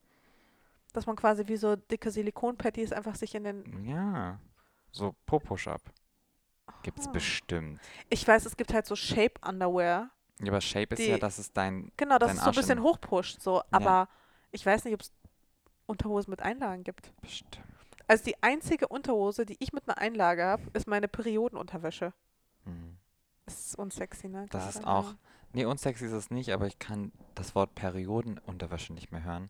dass 0.93 1.05
man 1.05 1.15
quasi 1.15 1.47
wie 1.47 1.57
so 1.57 1.75
dicke 1.75 2.11
Silikon-Patties 2.11 2.91
einfach 2.91 3.15
sich 3.15 3.35
in 3.35 3.43
den. 3.43 3.85
Ja, 3.85 4.39
so 4.91 5.15
Po-Push-Up. 5.25 5.81
Gibt's 6.83 7.07
oh. 7.07 7.11
bestimmt. 7.11 7.79
Ich 8.09 8.27
weiß, 8.27 8.45
es 8.45 8.57
gibt 8.57 8.73
halt 8.73 8.85
so 8.85 8.95
Shape-Underwear. 8.95 10.09
Ja, 10.39 10.47
aber 10.47 10.61
Shape 10.61 10.95
ist 10.95 11.07
ja, 11.07 11.17
dass 11.17 11.37
es 11.37 11.53
dein. 11.53 11.91
Genau, 11.97 12.17
dass 12.17 12.33
es 12.33 12.43
so 12.43 12.49
ein 12.49 12.55
bisschen 12.55 12.81
hochpusht, 12.81 13.41
so. 13.41 13.61
Aber 13.71 13.85
ja. 13.85 14.09
ich 14.51 14.65
weiß 14.65 14.85
nicht, 14.85 14.93
ob 14.93 15.01
es 15.01 15.11
Unterhosen 15.85 16.31
mit 16.31 16.41
Einlagen 16.41 16.83
gibt. 16.83 17.13
Bestimmt. 17.21 17.61
Also 18.11 18.25
die 18.25 18.43
einzige 18.43 18.89
Unterhose, 18.89 19.45
die 19.45 19.55
ich 19.59 19.71
mit 19.71 19.87
einer 19.87 19.97
Einlage 19.97 20.43
habe, 20.43 20.63
ist 20.73 20.85
meine 20.85 21.07
Periodenunterwäsche. 21.07 22.11
Mhm. 22.65 22.97
Das 23.45 23.67
ist 23.67 23.75
unsexy, 23.79 24.27
ne? 24.27 24.47
Das 24.49 24.75
ist 24.75 24.85
auch. 24.85 25.13
Nee, 25.53 25.63
unsexy 25.63 26.07
ist 26.07 26.11
es 26.11 26.29
nicht, 26.29 26.51
aber 26.51 26.67
ich 26.67 26.77
kann 26.77 27.13
das 27.35 27.55
Wort 27.55 27.73
Periodenunterwäsche 27.73 28.91
nicht 28.91 29.13
mehr 29.13 29.23
hören. 29.23 29.49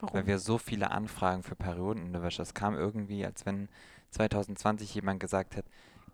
Warum? 0.00 0.14
Weil 0.14 0.26
wir 0.26 0.38
so 0.38 0.58
viele 0.58 0.90
Anfragen 0.90 1.42
für 1.42 1.56
Periodenunterwäsche. 1.56 2.42
Es 2.42 2.52
kam 2.52 2.74
irgendwie, 2.74 3.24
als 3.24 3.46
wenn 3.46 3.70
2020 4.10 4.94
jemand 4.94 5.18
gesagt 5.18 5.56
hat, 5.56 5.64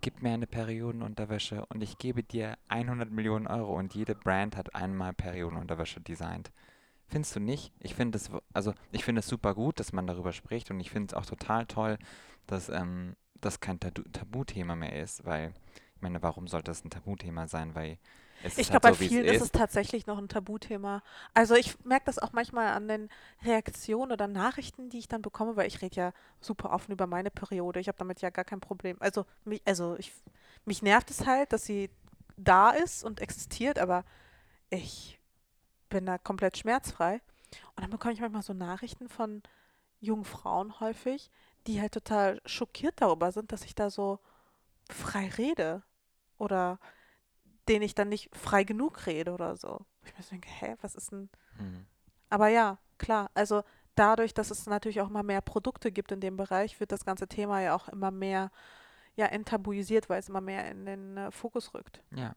gib 0.01 0.23
mir 0.23 0.33
eine 0.33 0.47
Periodenunterwäsche 0.47 1.67
und 1.71 1.83
ich 1.83 1.99
gebe 1.99 2.23
dir 2.23 2.57
100 2.69 3.11
Millionen 3.11 3.49
Euro 3.49 3.77
und 3.77 3.97
jede 3.97 4.15
Brand 4.15 4.57
hat 4.57 4.77
einmal 4.77 5.13
Periodenunterwäsche 5.13 6.01
designt. 6.01 6.53
Findest 7.11 7.35
du 7.35 7.41
nicht? 7.41 7.73
Ich 7.81 7.95
finde 7.95 8.19
es, 8.19 8.31
also 8.53 8.73
ich 8.93 9.05
finde 9.05 9.19
es 9.21 9.27
super 9.27 9.55
gut, 9.55 9.81
dass 9.81 9.93
man 9.93 10.07
darüber 10.07 10.33
spricht 10.33 10.71
und 10.71 10.79
ich 10.79 10.91
finde 10.91 11.09
es 11.09 11.15
auch 11.15 11.27
total 11.27 11.67
toll, 11.67 11.99
dass 12.47 12.69
ähm, 12.69 13.17
das 13.41 13.59
kein 13.59 13.81
Tabu 13.81 14.03
Tabuthema 14.13 14.77
mehr 14.77 15.01
ist, 15.01 15.25
weil 15.25 15.53
ich 15.97 16.03
meine, 16.03 16.23
warum 16.23 16.47
sollte 16.47 16.71
das 16.71 16.85
ein 16.85 16.91
Tabuthema 16.91 17.49
sein? 17.49 17.75
Weil 17.75 17.99
ich 18.45 18.71
halt 18.71 18.81
glaube, 18.81 18.95
so, 18.95 19.01
bei 19.01 19.09
vielen 19.09 19.25
ist. 19.25 19.37
ist 19.37 19.43
es 19.43 19.53
tatsächlich 19.53 20.07
noch 20.07 20.19
ein 20.19 20.29
Tabuthema. 20.29 21.03
Also 21.35 21.57
ich 21.57 21.85
merke 21.85 22.07
das 22.07 22.19
auch 22.19 22.33
manchmal 22.33 22.69
an 22.69 22.87
den 22.89 23.09
Reaktionen 23.43 24.13
oder 24.13 24.29
Nachrichten, 24.29 24.89
die 24.89 24.99
ich 24.99 25.09
dann 25.09 25.21
bekomme, 25.21 25.57
weil 25.57 25.67
ich 25.67 25.83
rede 25.83 25.97
ja 25.97 26.13
super 26.41 26.71
offen 26.71 26.93
über 26.93 27.07
meine 27.07 27.31
Periode. 27.31 27.81
Ich 27.81 27.89
habe 27.89 27.99
damit 27.99 28.21
ja 28.23 28.31
gar 28.31 28.45
kein 28.45 28.61
Problem. 28.61 28.97
Also 29.01 29.27
mich, 29.45 29.63
also 29.67 29.97
ich, 29.99 30.13
mich 30.65 30.81
nervt 30.81 31.11
es 31.11 31.27
halt, 31.27 31.53
dass 31.53 31.65
sie 31.65 31.91
da 32.37 32.71
ist 32.71 33.05
und 33.05 33.21
existiert, 33.21 33.79
aber 33.79 34.05
ich 34.71 35.20
bin 35.91 36.07
da 36.07 36.17
komplett 36.17 36.57
schmerzfrei. 36.57 37.21
Und 37.77 37.83
dann 37.83 37.91
bekomme 37.91 38.15
ich 38.15 38.21
manchmal 38.21 38.43
so 38.43 38.55
Nachrichten 38.55 39.09
von 39.09 39.43
jungen 40.01 40.25
Frauen 40.25 40.81
häufig, 40.81 41.31
die 41.67 41.81
halt 41.81 41.93
total 41.93 42.41
schockiert 42.47 42.95
darüber 43.03 43.33
sind, 43.33 43.53
dass 43.53 43.65
ich 43.65 43.75
da 43.75 43.91
so 43.91 44.19
frei 44.89 45.29
rede. 45.37 45.83
Oder 46.39 46.79
denen 47.69 47.83
ich 47.83 47.95
dann 47.95 48.09
nicht 48.09 48.35
frei 48.35 48.65
genug 48.65 49.07
rede 49.07 49.33
oder 49.33 49.57
so. 49.57 49.85
Ich 50.05 50.17
mir 50.17 50.23
so 50.23 50.31
denke, 50.31 50.49
hä, 50.49 50.77
was 50.81 50.95
ist 50.95 51.13
denn. 51.13 51.29
Mhm. 51.59 51.87
Aber 52.31 52.49
ja, 52.49 52.79
klar, 52.99 53.31
also 53.35 53.63
dadurch, 53.95 54.33
dass 54.33 54.51
es 54.51 54.67
natürlich 54.67 55.01
auch 55.01 55.11
immer 55.11 55.23
mehr 55.23 55.41
Produkte 55.41 55.93
gibt 55.93 56.13
in 56.13 56.21
dem 56.21 56.37
Bereich, 56.37 56.81
wird 56.81 56.93
das 56.93 57.05
ganze 57.05 57.29
Thema 57.29 57.61
ja 57.61 57.75
auch 57.75 57.89
immer 57.89 58.11
mehr 58.11 58.51
ja, 59.17 59.27
enttabuisiert, 59.27 60.09
weil 60.09 60.21
es 60.21 60.29
immer 60.29 60.41
mehr 60.41 60.71
in 60.71 60.87
den 60.87 61.17
äh, 61.17 61.31
Fokus 61.31 61.75
rückt. 61.75 62.03
Ja. 62.15 62.33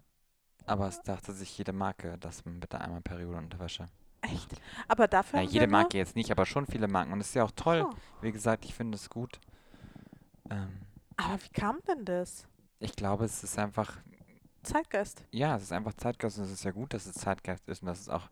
Aber 0.65 0.87
es 0.87 1.01
dachte 1.01 1.33
sich 1.33 1.57
jede 1.57 1.73
Marke, 1.73 2.17
dass 2.19 2.45
man 2.45 2.59
bitte 2.59 2.79
einmal 2.79 3.01
Periodenunterwäsche. 3.01 3.87
Echt? 4.21 4.49
Aber 4.87 5.07
dafür. 5.07 5.41
Ja, 5.41 5.49
jede 5.49 5.67
Marke 5.67 5.97
jetzt 5.97 6.15
nicht, 6.15 6.31
aber 6.31 6.45
schon 6.45 6.65
viele 6.65 6.87
Marken. 6.87 7.11
Und 7.11 7.19
das 7.19 7.29
ist 7.29 7.35
ja 7.35 7.43
auch 7.43 7.51
toll. 7.51 7.85
Oh. 7.85 7.93
Wie 8.21 8.31
gesagt, 8.31 8.63
ich 8.65 8.73
finde 8.73 8.95
es 8.95 9.09
gut. 9.09 9.39
Ähm, 10.49 10.81
aber 11.17 11.41
wie 11.43 11.49
kam 11.49 11.79
denn 11.87 12.05
das? 12.05 12.47
Ich 12.79 12.95
glaube, 12.95 13.25
es 13.25 13.43
ist 13.43 13.59
einfach. 13.59 13.97
Zeitgeist. 14.63 15.25
Ja, 15.31 15.57
es 15.57 15.63
ist 15.63 15.73
einfach 15.73 15.93
Zeitgeist 15.95 16.37
und 16.37 16.45
es 16.45 16.51
ist 16.51 16.63
ja 16.63 16.71
gut, 16.71 16.93
dass 16.93 17.05
es 17.05 17.15
Zeitgeist 17.15 17.67
ist 17.67 17.81
und 17.81 17.87
dass 17.87 17.99
es 17.99 18.07
auch 18.07 18.29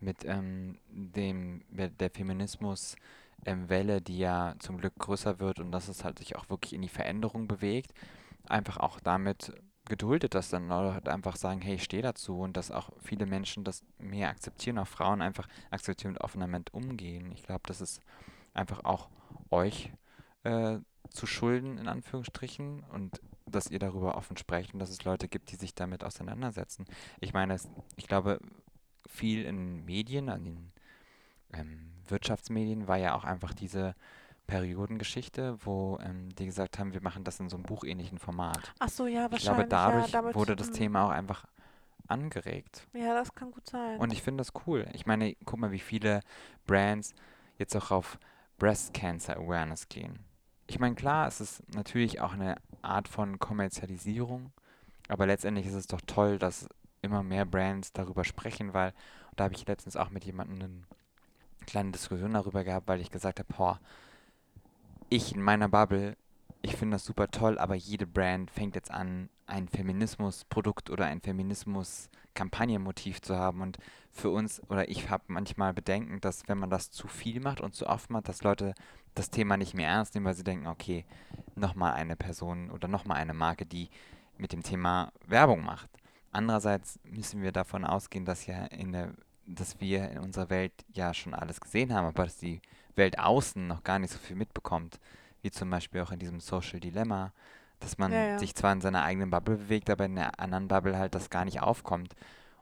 mit 0.00 0.24
ähm, 0.24 0.78
dem 0.88 1.62
der 1.68 2.10
Feminismus 2.10 2.96
ähm, 3.44 3.68
Welle, 3.68 4.00
die 4.00 4.18
ja 4.18 4.54
zum 4.58 4.78
Glück 4.78 4.94
größer 4.98 5.38
wird 5.38 5.60
und 5.60 5.72
dass 5.72 5.88
es 5.88 6.02
halt 6.02 6.18
sich 6.18 6.36
auch 6.36 6.48
wirklich 6.48 6.72
in 6.72 6.80
die 6.80 6.88
Veränderung 6.88 7.46
bewegt, 7.46 7.92
einfach 8.48 8.78
auch 8.78 9.00
damit 9.00 9.52
geduldet, 9.86 10.34
dass 10.34 10.50
dann 10.50 10.68
Leute 10.68 10.94
halt 10.94 11.08
einfach 11.08 11.36
sagen, 11.36 11.60
hey, 11.60 11.76
ich 11.76 11.84
stehe 11.84 12.02
dazu 12.02 12.40
und 12.40 12.56
dass 12.56 12.70
auch 12.70 12.90
viele 13.02 13.26
Menschen 13.26 13.64
das 13.64 13.82
mehr 13.98 14.28
akzeptieren, 14.28 14.78
auch 14.78 14.86
Frauen 14.86 15.22
einfach 15.22 15.48
akzeptieren 15.70 16.14
und 16.14 16.20
offener 16.22 16.46
mit 16.46 16.74
umgehen. 16.74 17.32
Ich 17.32 17.42
glaube, 17.42 17.62
das 17.66 17.80
ist 17.80 18.00
einfach 18.54 18.84
auch 18.84 19.08
euch 19.50 19.92
äh, 20.44 20.78
zu 21.10 21.26
schulden, 21.26 21.78
in 21.78 21.88
Anführungsstrichen, 21.88 22.82
und 22.92 23.20
dass 23.46 23.70
ihr 23.70 23.78
darüber 23.78 24.16
offen 24.16 24.36
sprecht 24.36 24.74
und 24.74 24.80
dass 24.80 24.90
es 24.90 25.04
Leute 25.04 25.28
gibt, 25.28 25.52
die 25.52 25.56
sich 25.56 25.74
damit 25.74 26.02
auseinandersetzen. 26.02 26.84
Ich 27.20 27.32
meine, 27.32 27.54
es, 27.54 27.68
ich 27.96 28.08
glaube, 28.08 28.40
viel 29.06 29.44
in 29.44 29.84
Medien, 29.84 30.28
an 30.28 30.44
den 30.44 30.72
ähm, 31.52 31.92
Wirtschaftsmedien 32.08 32.88
war 32.88 32.96
ja 32.96 33.14
auch 33.14 33.24
einfach 33.24 33.54
diese 33.54 33.94
Periodengeschichte, 34.46 35.58
wo 35.64 35.98
ähm, 36.02 36.28
die 36.36 36.46
gesagt 36.46 36.78
haben, 36.78 36.92
wir 36.92 37.02
machen 37.02 37.24
das 37.24 37.40
in 37.40 37.48
so 37.48 37.56
einem 37.56 37.64
buchähnlichen 37.64 38.18
Format. 38.18 38.72
Ach 38.78 38.88
so, 38.88 39.06
ja, 39.06 39.30
wahrscheinlich. 39.30 39.38
Ich 39.38 39.44
glaube, 39.44 39.66
dadurch 39.66 40.10
ja, 40.10 40.34
wurde 40.34 40.56
das 40.56 40.70
Thema 40.70 41.06
auch 41.06 41.10
einfach 41.10 41.46
angeregt. 42.08 42.86
Ja, 42.92 43.14
das 43.14 43.34
kann 43.34 43.50
gut 43.50 43.68
sein. 43.68 43.98
Und 43.98 44.12
ich 44.12 44.22
finde 44.22 44.42
das 44.42 44.52
cool. 44.66 44.86
Ich 44.92 45.06
meine, 45.06 45.34
guck 45.44 45.58
mal, 45.58 45.72
wie 45.72 45.80
viele 45.80 46.20
Brands 46.66 47.14
jetzt 47.58 47.74
auch 47.76 47.90
auf 47.90 48.18
Breast 48.58 48.94
Cancer 48.94 49.36
Awareness 49.36 49.88
gehen. 49.88 50.20
Ich 50.66 50.78
meine, 50.78 50.94
klar, 50.94 51.26
es 51.28 51.40
ist 51.40 51.62
natürlich 51.74 52.20
auch 52.20 52.32
eine 52.32 52.56
Art 52.82 53.08
von 53.08 53.38
Kommerzialisierung, 53.38 54.52
aber 55.08 55.26
letztendlich 55.26 55.66
ist 55.66 55.74
es 55.74 55.86
doch 55.86 56.00
toll, 56.06 56.38
dass 56.38 56.68
immer 57.02 57.22
mehr 57.22 57.44
Brands 57.44 57.92
darüber 57.92 58.24
sprechen, 58.24 58.74
weil 58.74 58.92
da 59.36 59.44
habe 59.44 59.54
ich 59.54 59.66
letztens 59.66 59.96
auch 59.96 60.10
mit 60.10 60.24
jemandem 60.24 60.60
eine 60.60 61.66
kleine 61.66 61.92
Diskussion 61.92 62.32
darüber 62.32 62.64
gehabt, 62.64 62.88
weil 62.88 63.00
ich 63.00 63.10
gesagt 63.10 63.38
habe, 63.38 63.52
boah, 63.52 63.80
ich 65.08 65.34
in 65.34 65.42
meiner 65.42 65.68
Bubble, 65.68 66.16
ich 66.62 66.76
finde 66.76 66.96
das 66.96 67.04
super 67.04 67.28
toll, 67.28 67.58
aber 67.58 67.74
jede 67.74 68.06
Brand 68.06 68.50
fängt 68.50 68.74
jetzt 68.74 68.90
an, 68.90 69.28
ein 69.46 69.68
Feminismusprodukt 69.68 70.90
oder 70.90 71.06
ein 71.06 71.20
Feminismus-Kampagnenmotiv 71.20 73.22
zu 73.22 73.36
haben. 73.36 73.60
Und 73.60 73.78
für 74.10 74.30
uns, 74.30 74.60
oder 74.68 74.88
ich 74.88 75.08
habe 75.08 75.24
manchmal 75.28 75.72
Bedenken, 75.72 76.20
dass 76.20 76.48
wenn 76.48 76.58
man 76.58 76.70
das 76.70 76.90
zu 76.90 77.06
viel 77.06 77.40
macht 77.40 77.60
und 77.60 77.74
zu 77.74 77.86
oft 77.86 78.10
macht, 78.10 78.28
dass 78.28 78.42
Leute 78.42 78.74
das 79.14 79.30
Thema 79.30 79.56
nicht 79.56 79.74
mehr 79.74 79.88
ernst 79.88 80.14
nehmen, 80.14 80.26
weil 80.26 80.34
sie 80.34 80.44
denken, 80.44 80.66
okay, 80.66 81.04
nochmal 81.54 81.92
eine 81.92 82.16
Person 82.16 82.70
oder 82.70 82.88
nochmal 82.88 83.18
eine 83.18 83.34
Marke, 83.34 83.64
die 83.64 83.88
mit 84.36 84.52
dem 84.52 84.62
Thema 84.62 85.12
Werbung 85.26 85.64
macht. 85.64 85.88
Andererseits 86.32 86.98
müssen 87.04 87.42
wir 87.42 87.52
davon 87.52 87.84
ausgehen, 87.84 88.24
dass 88.24 88.46
ja 88.46 88.66
in 88.66 88.92
der, 88.92 89.14
dass 89.46 89.80
wir 89.80 90.10
in 90.10 90.18
unserer 90.18 90.50
Welt 90.50 90.72
ja 90.92 91.14
schon 91.14 91.32
alles 91.32 91.60
gesehen 91.60 91.94
haben, 91.94 92.06
aber 92.06 92.24
dass 92.24 92.36
die 92.36 92.60
Welt 92.96 93.18
außen 93.18 93.66
noch 93.66 93.84
gar 93.84 93.98
nicht 93.98 94.12
so 94.12 94.18
viel 94.18 94.36
mitbekommt, 94.36 94.98
wie 95.42 95.50
zum 95.50 95.70
Beispiel 95.70 96.00
auch 96.00 96.12
in 96.12 96.18
diesem 96.18 96.40
Social 96.40 96.80
Dilemma, 96.80 97.32
dass 97.80 97.98
man 97.98 98.12
ja, 98.12 98.26
ja. 98.26 98.38
sich 98.38 98.54
zwar 98.54 98.72
in 98.72 98.80
seiner 98.80 99.02
eigenen 99.02 99.30
Bubble 99.30 99.56
bewegt, 99.56 99.90
aber 99.90 100.06
in 100.06 100.16
der 100.16 100.40
anderen 100.40 100.68
Bubble 100.68 100.98
halt 100.98 101.14
das 101.14 101.30
gar 101.30 101.44
nicht 101.44 101.60
aufkommt. 101.60 102.14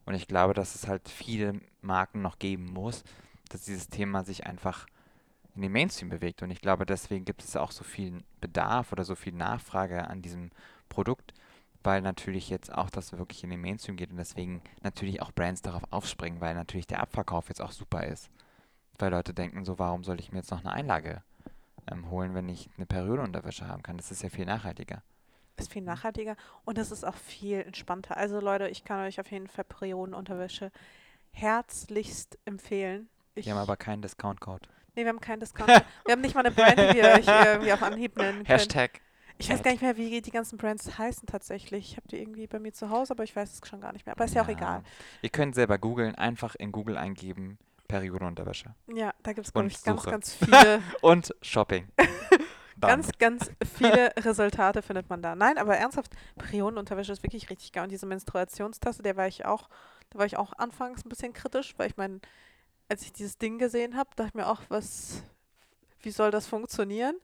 Und 0.07 0.14
ich 0.14 0.26
glaube, 0.26 0.55
dass 0.55 0.74
es 0.74 0.87
halt 0.87 1.09
viele 1.09 1.61
Marken 1.80 2.20
noch 2.20 2.39
geben 2.39 2.66
muss, 2.66 3.05
dass 3.49 3.64
dieses 3.64 3.89
Thema 3.89 4.24
sich 4.24 4.47
einfach 4.47 4.87
in 5.55 5.62
den 5.62 5.72
Mainstream 5.72 6.09
bewegt. 6.09 6.43
Und 6.43 6.51
ich 6.51 6.61
glaube, 6.61 6.85
deswegen 6.85 7.24
gibt 7.24 7.43
es 7.43 7.57
auch 7.57 7.70
so 7.70 7.85
viel 7.85 8.22
Bedarf 8.41 8.93
oder 8.93 9.05
so 9.05 9.14
viel 9.14 9.32
Nachfrage 9.32 10.09
an 10.09 10.20
diesem 10.20 10.51
Produkt, 10.89 11.32
weil 11.82 12.03
natürlich 12.03 12.51
jetzt 12.51 12.72
auch 12.72 12.91
das 12.91 13.12
wirklich 13.12 13.45
in 13.45 13.51
den 13.51 13.61
Mainstream 13.61 13.97
geht 13.97 14.11
und 14.11 14.16
deswegen 14.16 14.62
natürlich 14.82 15.22
auch 15.22 15.32
Brands 15.32 15.62
darauf 15.62 15.82
aufspringen, 15.91 16.41
weil 16.41 16.55
natürlich 16.55 16.87
der 16.87 17.01
Abverkauf 17.01 17.49
jetzt 17.49 17.62
auch 17.62 17.72
super 17.72 18.05
ist. 18.05 18.30
Weil 18.99 19.11
Leute 19.11 19.34
denken 19.34 19.64
so, 19.64 19.78
warum 19.78 20.05
soll 20.05 20.20
ich 20.20 20.32
mir 20.32 20.38
jetzt 20.38 20.51
noch 20.51 20.61
eine 20.61 20.72
Einlage 20.72 21.22
ähm, 21.90 22.11
holen, 22.11 22.34
wenn 22.34 22.49
ich 22.49 22.68
eine 22.76 22.86
Periodenunterwäsche 22.86 23.66
haben 23.66 23.82
kann? 23.82 23.97
Das 23.97 24.11
ist 24.11 24.22
ja 24.22 24.28
viel 24.28 24.47
nachhaltiger. 24.47 25.03
Ist 25.57 25.72
viel 25.72 25.82
nachhaltiger 25.82 26.36
und 26.64 26.78
es 26.78 26.90
ist 26.90 27.05
auch 27.05 27.14
viel 27.14 27.61
entspannter. 27.61 28.16
Also 28.16 28.40
Leute, 28.40 28.68
ich 28.68 28.84
kann 28.84 29.05
euch 29.05 29.20
auf 29.20 29.30
jeden 29.30 29.47
Fall 29.47 29.64
Periodenunterwäsche 29.64 30.72
herzlichst 31.30 32.38
empfehlen. 32.45 33.09
Ich 33.34 33.47
wir 33.47 33.55
haben 33.55 33.61
aber 33.61 33.76
keinen 33.76 34.03
Discount-Code. 34.03 34.68
Nee, 34.97 35.03
wir 35.03 35.09
haben 35.09 35.20
keinen 35.20 35.40
Discount. 35.40 35.68
wir 35.68 36.12
haben 36.12 36.20
nicht 36.20 36.34
mal 36.34 36.47
eine 36.47 36.55
Brand, 36.55 36.78
die 36.78 36.97
wir 36.97 37.05
euch 37.14 37.26
irgendwie 37.26 37.72
auf 37.72 37.82
Anhieb 37.82 38.16
nennen 38.16 38.38
können. 38.38 38.47
Hashtag. 38.47 39.01
Ich 39.38 39.51
weiß 39.51 39.62
gar 39.64 39.72
nicht 39.72 39.82
mehr, 39.82 39.97
wie 39.97 40.20
die 40.20 40.30
ganzen 40.30 40.57
Brands 40.59 40.97
heißen 40.97 41.26
tatsächlich. 41.26 41.90
Ich 41.90 41.97
habe 41.97 42.07
die 42.07 42.20
irgendwie 42.20 42.47
bei 42.47 42.61
mir 42.61 42.72
zu 42.72 42.90
Hause, 42.90 43.12
aber 43.12 43.24
ich 43.24 43.34
weiß 43.34 43.53
es 43.53 43.68
schon 43.68 43.80
gar 43.80 43.92
nicht 43.92 44.07
mehr. 44.07 44.14
Aber 44.14 44.24
ist 44.24 44.34
ja, 44.34 44.42
ja 44.42 44.47
auch 44.47 44.51
egal. 44.51 44.82
Ihr 45.22 45.30
könnt 45.30 45.57
selber 45.57 45.78
googeln, 45.78 46.14
einfach 46.14 46.55
in 46.55 46.70
Google 46.70 46.97
eingeben, 46.97 47.59
Periodenunterwäsche. 47.89 48.74
Ja, 48.87 49.12
da 49.22 49.32
gibt 49.32 49.47
es, 49.47 49.53
glaube 49.53 49.68
ich, 49.68 49.82
ganz, 49.82 50.05
ganz 50.05 50.35
viele. 50.35 50.82
und 51.01 51.35
Shopping. 51.43 51.89
ganz, 52.80 53.11
ganz 53.18 53.51
viele 53.78 54.12
Resultate 54.18 54.82
findet 54.82 55.09
man 55.09 55.22
da. 55.22 55.35
Nein, 55.35 55.59
aber 55.59 55.76
ernsthaft, 55.76 56.12
Periodenunterwäsche 56.37 57.12
ist 57.12 57.22
wirklich 57.22 57.51
richtig 57.51 57.72
geil. 57.72 57.85
Und 57.85 57.93
diese 57.93 58.07
Menstruationstasse, 58.07 59.03
der 59.03 59.16
war 59.16 59.28
ich 59.28 59.45
auch, 59.45 59.68
da 60.11 60.18
war 60.18 60.26
ich 60.26 60.37
auch 60.37 60.53
anfangs 60.55 61.05
ein 61.05 61.09
bisschen 61.09 61.32
kritisch, 61.32 61.74
weil 61.76 61.89
ich 61.89 61.97
meine, 61.97 62.20
als 62.89 63.03
ich 63.03 63.12
dieses 63.12 63.39
Ding 63.39 63.59
gesehen 63.59 63.97
habe, 63.97 64.11
dachte 64.16 64.28
ich 64.28 64.35
mir 64.35 64.49
auch, 64.49 64.62
was, 64.68 65.22
wie 66.01 66.11
soll 66.11 66.30
das 66.30 66.47
funktionieren? 66.47 67.16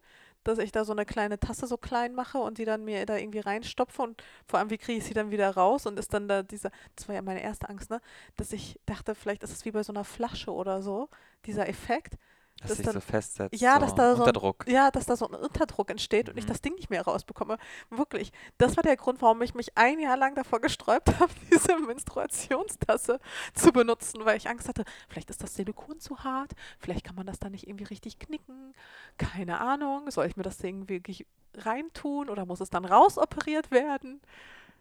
Dass 0.45 0.59
ich 0.59 0.73
da 0.73 0.85
so 0.85 0.93
eine 0.93 1.05
kleine 1.05 1.39
Tasse 1.39 1.67
so 1.67 1.77
klein 1.77 2.15
mache 2.15 2.39
und 2.39 2.59
die 2.59 2.65
dann 2.65 2.85
mir 2.85 3.05
da 3.07 3.17
irgendwie 3.17 3.41
reinstopfe 3.41 4.03
und 4.03 4.23
vor 4.47 4.59
allem, 4.59 4.71
wie 4.71 4.79
kriege 4.79 4.99
ich 4.99 5.05
sie 5.05 5.15
dann 5.15 5.31
wieder 5.31 5.51
raus 5.51 5.87
und 5.87 5.99
ist 5.99 6.15
dann 6.15 6.29
da 6.29 6.43
dieser, 6.43 6.71
das 6.97 7.09
war 7.09 7.15
ja 7.15 7.23
meine 7.23 7.43
erste 7.43 7.69
Angst, 7.69 7.91
ne, 7.91 8.01
dass 8.37 8.53
ich 8.53 8.81
dachte, 8.87 9.15
vielleicht 9.15 9.43
ist 9.43 9.53
es 9.53 9.65
wie 9.65 9.71
bei 9.73 9.83
so 9.83 9.93
einer 9.93 10.05
Flasche 10.05 10.53
oder 10.53 10.83
so, 10.83 11.09
dieser 11.47 11.69
Effekt, 11.69 12.15
dass 12.61 12.77
sich 12.77 12.87
so 12.87 13.01
festsetzt. 13.01 13.61
Ja, 13.61 13.75
so 13.75 13.81
dass 13.81 13.95
da 13.95 14.17
so 14.17 14.23
Unterdruck. 14.23 14.67
Ein, 14.67 14.75
ja, 14.75 14.91
dass 14.91 15.07
da 15.07 15.17
so 15.17 15.29
ein 15.29 15.35
Unterdruck 15.35 15.91
entsteht 15.91 16.27
mhm. 16.27 16.33
und 16.33 16.39
ich 16.39 16.45
mhm. 16.45 16.49
das 16.49 16.61
Ding 16.61 16.75
nicht 16.75 16.91
mehr 16.91 17.03
rausbekomme. 17.03 17.57
Wirklich. 17.91 18.33
Das 18.59 18.77
war 18.77 18.83
der 18.83 18.97
Grund, 18.97 19.23
warum 19.23 19.41
ich 19.43 19.55
mich 19.55 19.77
ein 19.77 19.99
Jahr 19.99 20.17
lang 20.17 20.35
davor 20.35 20.61
gesträubt 20.61 21.09
habe, 21.21 21.33
diese 21.51 21.79
Menstruationstasse 21.79 23.21
zu 23.55 23.73
benutzen, 23.73 24.25
weil 24.25 24.37
ich 24.37 24.49
Angst 24.49 24.69
hatte, 24.69 24.85
vielleicht 25.09 25.31
ist 25.31 25.43
das 25.43 25.55
Silikon 25.55 26.01
zu 26.01 26.23
hart, 26.25 26.53
vielleicht 26.79 27.05
kann 27.05 27.17
man 27.17 27.27
das 27.27 27.39
da 27.39 27.49
nicht 27.49 27.67
irgendwie 27.67 27.85
richtig 27.85 28.19
knicken. 28.19 28.75
Keine 29.19 29.61
Ahnung. 29.61 30.11
Soll 30.11 30.27
ich 30.27 30.37
mir 30.37 30.43
das 30.43 30.59
Ding 30.59 30.89
wirklich 30.89 31.27
reintun 31.57 32.29
oder 32.29 32.47
muss 32.47 32.61
es 32.61 32.71
dann 32.71 32.85
rausoperiert 32.85 33.71
werden? 33.71 34.21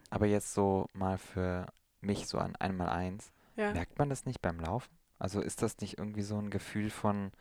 Aber 0.09 0.25
jetzt 0.25 0.53
so 0.53 0.87
mal 0.93 1.17
für 1.17 1.67
mich 2.01 2.27
so 2.27 2.37
an 2.37 2.55
einmal 2.55 2.89
eins. 2.89 3.31
Ja. 3.55 3.73
Merkt 3.73 3.99
man 3.99 4.09
das 4.09 4.25
nicht 4.25 4.41
beim 4.41 4.59
Laufen? 4.59 4.89
Also 5.17 5.41
ist 5.41 5.61
das 5.61 5.77
nicht 5.79 5.97
irgendwie 5.97 6.21
so 6.21 6.37
ein 6.37 6.49
Gefühl 6.49 6.89
von, 6.89 7.31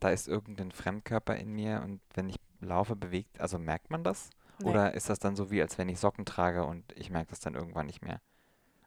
da 0.00 0.10
ist 0.10 0.28
irgendein 0.28 0.72
Fremdkörper 0.72 1.36
in 1.36 1.52
mir 1.52 1.82
und 1.84 2.00
wenn 2.14 2.28
ich 2.28 2.36
laufe, 2.60 2.96
bewegt, 2.96 3.40
also 3.40 3.58
merkt 3.58 3.90
man 3.90 4.04
das? 4.04 4.30
Nee. 4.58 4.68
Oder 4.70 4.94
ist 4.94 5.08
das 5.08 5.18
dann 5.18 5.36
so 5.36 5.50
wie, 5.50 5.62
als 5.62 5.78
wenn 5.78 5.88
ich 5.88 5.98
Socken 5.98 6.24
trage 6.24 6.64
und 6.64 6.84
ich 6.96 7.10
merke 7.10 7.30
das 7.30 7.40
dann 7.40 7.54
irgendwann 7.54 7.86
nicht 7.86 8.02
mehr? 8.02 8.20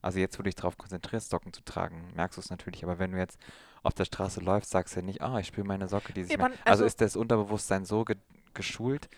Also 0.01 0.19
jetzt, 0.19 0.37
wo 0.37 0.43
du 0.43 0.49
dich 0.49 0.55
darauf 0.55 0.77
konzentrierst, 0.77 1.29
Socken 1.29 1.53
zu 1.53 1.63
tragen, 1.63 2.11
merkst 2.13 2.37
du 2.37 2.41
es 2.41 2.49
natürlich. 2.49 2.83
Aber 2.83 2.99
wenn 2.99 3.13
du 3.13 3.17
jetzt 3.17 3.39
auf 3.83 3.93
der 3.93 4.05
Straße 4.05 4.41
läufst, 4.41 4.71
sagst 4.71 4.95
du 4.95 4.99
ja 4.99 5.05
nicht, 5.05 5.21
ah, 5.21 5.35
oh, 5.35 5.37
ich 5.37 5.47
spüre 5.47 5.65
meine 5.65 5.87
Socke, 5.87 6.13
die 6.13 6.25
sich 6.25 6.37
nee, 6.37 6.43
also, 6.43 6.57
also, 6.65 6.85
ist 6.85 6.99
das 6.99 7.15
Unterbewusstsein 7.15 7.85
so 7.85 8.03
ge 8.03 8.17
geschult, 8.53 9.09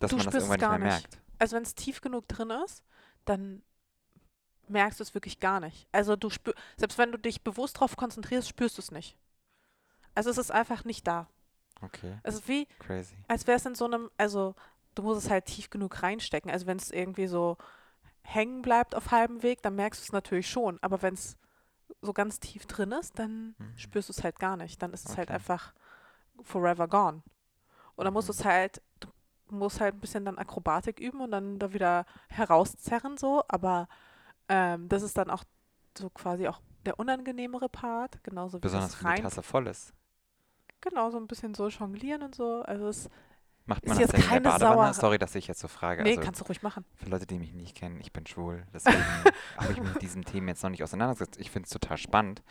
dass 0.00 0.12
man 0.12 0.24
das 0.26 0.34
irgendwann 0.34 0.60
nicht 0.60 0.68
mehr 0.68 0.78
nicht. 0.78 1.10
merkt. 1.10 1.18
Also 1.38 1.56
wenn 1.56 1.62
es 1.62 1.74
tief 1.74 2.02
genug 2.02 2.28
drin 2.28 2.50
ist, 2.50 2.84
dann 3.24 3.62
merkst 4.68 5.00
du 5.00 5.04
es 5.04 5.14
wirklich 5.14 5.40
gar 5.40 5.60
nicht. 5.60 5.88
Also 5.92 6.16
du 6.16 6.28
spür, 6.28 6.54
selbst 6.76 6.98
wenn 6.98 7.10
du 7.10 7.18
dich 7.18 7.42
bewusst 7.42 7.76
darauf 7.76 7.96
konzentrierst, 7.96 8.48
spürst 8.48 8.76
du 8.76 8.82
es 8.82 8.90
nicht. 8.90 9.16
Also 10.14 10.28
es 10.28 10.38
ist 10.38 10.50
einfach 10.50 10.84
nicht 10.84 11.06
da. 11.06 11.28
Okay. 11.82 12.18
Es 12.22 12.34
ist 12.36 12.48
wie, 12.48 12.66
Crazy. 12.78 13.16
als 13.28 13.46
wäre 13.46 13.56
es 13.56 13.66
in 13.66 13.74
so 13.74 13.84
einem, 13.86 14.10
also 14.16 14.54
du 14.94 15.02
musst 15.02 15.24
es 15.24 15.30
halt 15.30 15.46
tief 15.46 15.70
genug 15.70 16.02
reinstecken. 16.02 16.50
Also 16.50 16.66
wenn 16.66 16.76
es 16.76 16.90
irgendwie 16.90 17.26
so 17.26 17.56
hängen 18.22 18.62
bleibt 18.62 18.94
auf 18.94 19.10
halbem 19.10 19.42
Weg, 19.42 19.62
dann 19.62 19.74
merkst 19.74 20.00
du 20.00 20.04
es 20.04 20.12
natürlich 20.12 20.48
schon. 20.48 20.78
Aber 20.82 21.02
wenn 21.02 21.14
es 21.14 21.36
so 22.00 22.12
ganz 22.12 22.40
tief 22.40 22.66
drin 22.66 22.92
ist, 22.92 23.18
dann 23.18 23.54
Mhm. 23.58 23.76
spürst 23.76 24.08
du 24.08 24.12
es 24.12 24.22
halt 24.24 24.38
gar 24.38 24.56
nicht. 24.56 24.82
Dann 24.82 24.92
ist 24.92 25.08
es 25.08 25.16
halt 25.16 25.28
Okay. 25.28 25.34
einfach 25.34 25.74
forever 26.42 26.88
gone. 26.88 27.22
Und 27.96 28.04
dann 28.04 28.12
musst 28.14 28.28
du 28.28 28.32
Mhm. 28.32 28.38
es 28.38 28.44
halt, 28.44 28.82
du 29.00 29.08
musst 29.50 29.80
halt 29.80 29.94
ein 29.94 30.00
bisschen 30.00 30.24
dann 30.24 30.38
Akrobatik 30.38 30.98
üben 31.00 31.20
und 31.20 31.30
dann 31.30 31.58
da 31.58 31.72
wieder 31.72 32.06
herauszerren 32.28 33.16
so. 33.18 33.42
Aber 33.48 33.88
ähm, 34.48 34.88
das 34.88 35.02
ist 35.02 35.16
dann 35.18 35.30
auch 35.30 35.44
so 35.96 36.08
quasi 36.10 36.48
auch 36.48 36.60
der 36.86 36.98
unangenehmere 36.98 37.68
Part, 37.68 38.22
genauso 38.24 38.58
wie 38.58 38.62
Besonders 38.62 38.92
das 38.92 39.04
wenn 39.04 39.10
die 39.10 39.14
rein, 39.16 39.22
Tasse 39.22 39.42
voll 39.42 39.66
ist. 39.66 39.92
Genau 40.82 41.10
so 41.10 41.16
ein 41.18 41.26
bisschen 41.26 41.54
so 41.54 41.68
jonglieren 41.68 42.22
und 42.22 42.34
so. 42.34 42.62
Also 42.62 42.88
es, 42.88 43.08
Macht 43.64 43.84
Ist 43.84 43.90
man 43.90 44.00
jetzt 44.00 44.12
das 44.12 44.20
denn 44.20 44.36
in 44.38 44.42
der 44.42 44.50
keine 44.52 44.58
Badewanne? 44.66 44.92
Sauer- 44.92 45.00
Sorry, 45.00 45.18
dass 45.18 45.34
ich 45.36 45.46
jetzt 45.46 45.60
so 45.60 45.68
frage. 45.68 46.02
nee, 46.02 46.10
also 46.10 46.22
kannst 46.22 46.40
du 46.40 46.44
ruhig 46.46 46.62
machen. 46.62 46.84
für 46.96 47.08
Leute, 47.08 47.26
die 47.28 47.38
mich 47.38 47.52
nicht 47.52 47.76
kennen, 47.76 48.00
ich 48.00 48.12
bin 48.12 48.26
schwul. 48.26 48.66
Deswegen 48.74 48.96
habe 49.56 49.72
ich 49.72 49.80
mich 49.80 49.92
mit 49.94 50.02
diesem 50.02 50.24
Thema 50.24 50.48
jetzt 50.48 50.62
noch 50.64 50.70
nicht 50.70 50.82
auseinandergesetzt. 50.82 51.38
Ich 51.40 51.50
finde 51.52 51.66
es 51.66 51.70
total 51.70 51.96
spannend. 51.96 52.42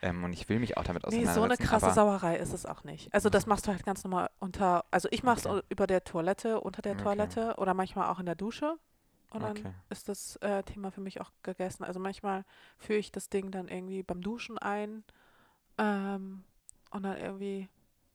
Ähm, 0.00 0.24
und 0.24 0.32
ich 0.32 0.48
will 0.48 0.58
mich 0.58 0.76
auch 0.78 0.84
damit 0.84 1.02
Nee, 1.02 1.08
auseinandersetzen. 1.08 1.38
so 1.38 1.42
eine 1.44 1.56
krasse 1.58 1.84
aber 1.86 1.94
Sauerei 1.94 2.36
ist 2.36 2.52
es 2.54 2.64
auch 2.66 2.82
nicht. 2.84 3.12
Also 3.12 3.28
das 3.28 3.44
machst 3.46 3.66
du 3.66 3.72
halt 3.72 3.84
ganz 3.84 4.02
normal 4.04 4.30
unter, 4.38 4.86
also 4.90 5.06
ich 5.10 5.22
mach's 5.22 5.44
Okay. 5.46 5.62
über 5.68 5.86
der 5.86 6.02
Toilette, 6.02 6.60
unter 6.62 6.80
der 6.80 6.92
Okay. 6.94 7.02
Toilette 7.02 7.54
oder 7.58 7.74
manchmal 7.74 8.08
auch 8.08 8.18
in 8.18 8.26
der 8.26 8.34
Dusche. 8.34 8.76
Und 9.30 9.42
dann 9.42 9.50
Okay. 9.58 9.72
ist 9.90 10.08
das 10.08 10.36
äh, 10.36 10.62
Thema 10.62 10.90
für 10.92 11.00
mich 11.02 11.20
auch 11.20 11.30
gegessen. 11.42 11.84
Also 11.84 12.00
manchmal 12.00 12.44
führe 12.78 12.98
ich 12.98 13.12
das 13.12 13.28
Ding 13.28 13.50
dann 13.50 13.68
irgendwie 13.68 14.02
beim 14.02 14.22
Duschen 14.22 14.56
ein 14.58 15.04
ähm, 15.78 16.44
und 16.94 17.02
dann 17.02 17.18
irgendwie 17.18 17.68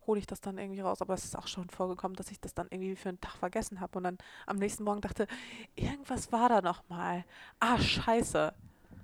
hole 0.08 0.20
ich 0.20 0.26
das 0.26 0.42
dann 0.42 0.58
irgendwie 0.58 0.80
raus. 0.82 1.02
Aber 1.02 1.14
es 1.14 1.26
ist 1.26 1.38
auch 1.38 1.48
schon 1.48 1.70
vorgekommen, 1.70 2.16
dass 2.16 2.32
ich 2.32 2.40
das 2.40 2.54
dann 2.54 2.68
irgendwie 2.72 2.96
für 2.96 3.10
einen 3.10 3.22
Tag 3.22 3.36
vergessen 3.36 3.80
habe 3.82 3.98
und 3.98 4.06
dann 4.06 4.18
am 4.48 4.56
nächsten 4.58 4.84
Morgen 4.84 5.02
dachte, 5.02 5.28
irgendwas 5.76 6.32
war 6.32 6.50
da 6.50 6.62
noch 6.62 6.88
mal. 6.90 7.26
Ah, 7.60 7.78
scheiße. 7.78 8.54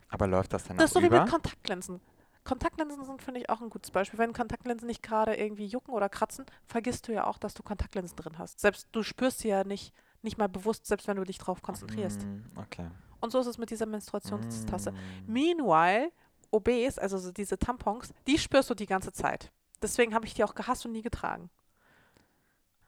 aber 0.10 0.28
läuft 0.28 0.54
das 0.54 0.64
dann 0.64 0.78
Das 0.78 0.86
ist 0.86 0.94
so 0.94 1.00
auch 1.00 1.04
wie 1.04 1.08
über? 1.08 1.22
mit 1.22 1.30
Kontaktlinsen. 1.30 2.00
Kontaktlinsen 2.46 3.04
sind, 3.04 3.22
finde 3.22 3.42
ich, 3.42 3.50
auch 3.50 3.60
ein 3.62 3.70
gutes 3.70 3.92
Beispiel. 3.92 4.20
Wenn 4.20 4.32
Kontaktlinsen 4.32 4.88
nicht 4.88 5.04
gerade 5.04 5.36
irgendwie 5.36 5.66
jucken 5.66 5.94
oder 5.94 6.10
kratzen, 6.10 6.46
vergisst 6.68 7.08
du 7.08 7.14
ja 7.14 7.26
auch, 7.26 7.38
dass 7.38 7.54
du 7.54 7.64
Kontaktlinsen 7.64 8.16
drin 8.16 8.38
hast. 8.38 8.60
Selbst 8.60 8.88
du 8.92 9.04
spürst 9.04 9.40
sie 9.40 9.50
ja 9.50 9.64
nicht, 9.64 9.94
nicht 10.22 10.38
mal 10.38 10.48
bewusst, 10.48 10.86
selbst 10.86 11.08
wenn 11.08 11.18
du 11.18 11.24
dich 11.24 11.40
drauf 11.40 11.62
konzentrierst. 11.62 12.24
Mm, 12.24 12.44
okay. 12.56 12.88
Und 13.20 13.32
so 13.32 13.40
ist 13.40 13.48
es 13.48 13.58
mit 13.58 13.72
dieser 13.72 13.88
Menstruationstasse. 13.88 14.92
Mm. 14.92 14.96
Meanwhile, 15.26 16.12
OBs, 16.52 17.00
also 17.00 17.18
so 17.18 17.32
diese 17.32 17.58
Tampons, 17.58 18.14
die 18.28 18.38
spürst 18.38 18.70
du 18.70 18.76
die 18.76 18.86
ganze 18.86 19.12
Zeit. 19.12 19.52
Deswegen 19.82 20.14
habe 20.14 20.26
ich 20.26 20.34
die 20.34 20.44
auch 20.44 20.56
gehasst 20.56 20.86
und 20.86 20.92
nie 20.92 21.02
getragen. 21.02 21.50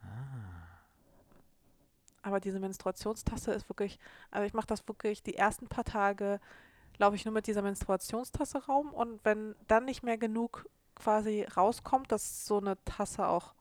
Ah. 0.02 0.06
Aber 2.22 2.40
diese 2.40 2.60
Menstruationstasse 2.60 3.52
ist 3.52 3.68
wirklich, 3.68 3.98
also 4.30 4.46
ich 4.46 4.54
mache 4.54 4.66
das 4.66 4.86
wirklich 4.88 5.22
die 5.22 5.36
ersten 5.36 5.68
paar 5.68 5.84
Tage, 5.84 6.40
laufe 6.98 7.16
ich 7.16 7.24
nur 7.24 7.34
mit 7.34 7.46
dieser 7.46 7.62
Menstruationstasse 7.62 8.66
raum 8.66 8.92
und 8.92 9.24
wenn 9.24 9.54
dann 9.66 9.84
nicht 9.84 10.02
mehr 10.02 10.18
genug 10.18 10.68
quasi 10.94 11.44
rauskommt, 11.44 12.10
dass 12.12 12.46
so 12.46 12.58
eine 12.58 12.82
Tasse 12.84 13.26
auch, 13.26 13.54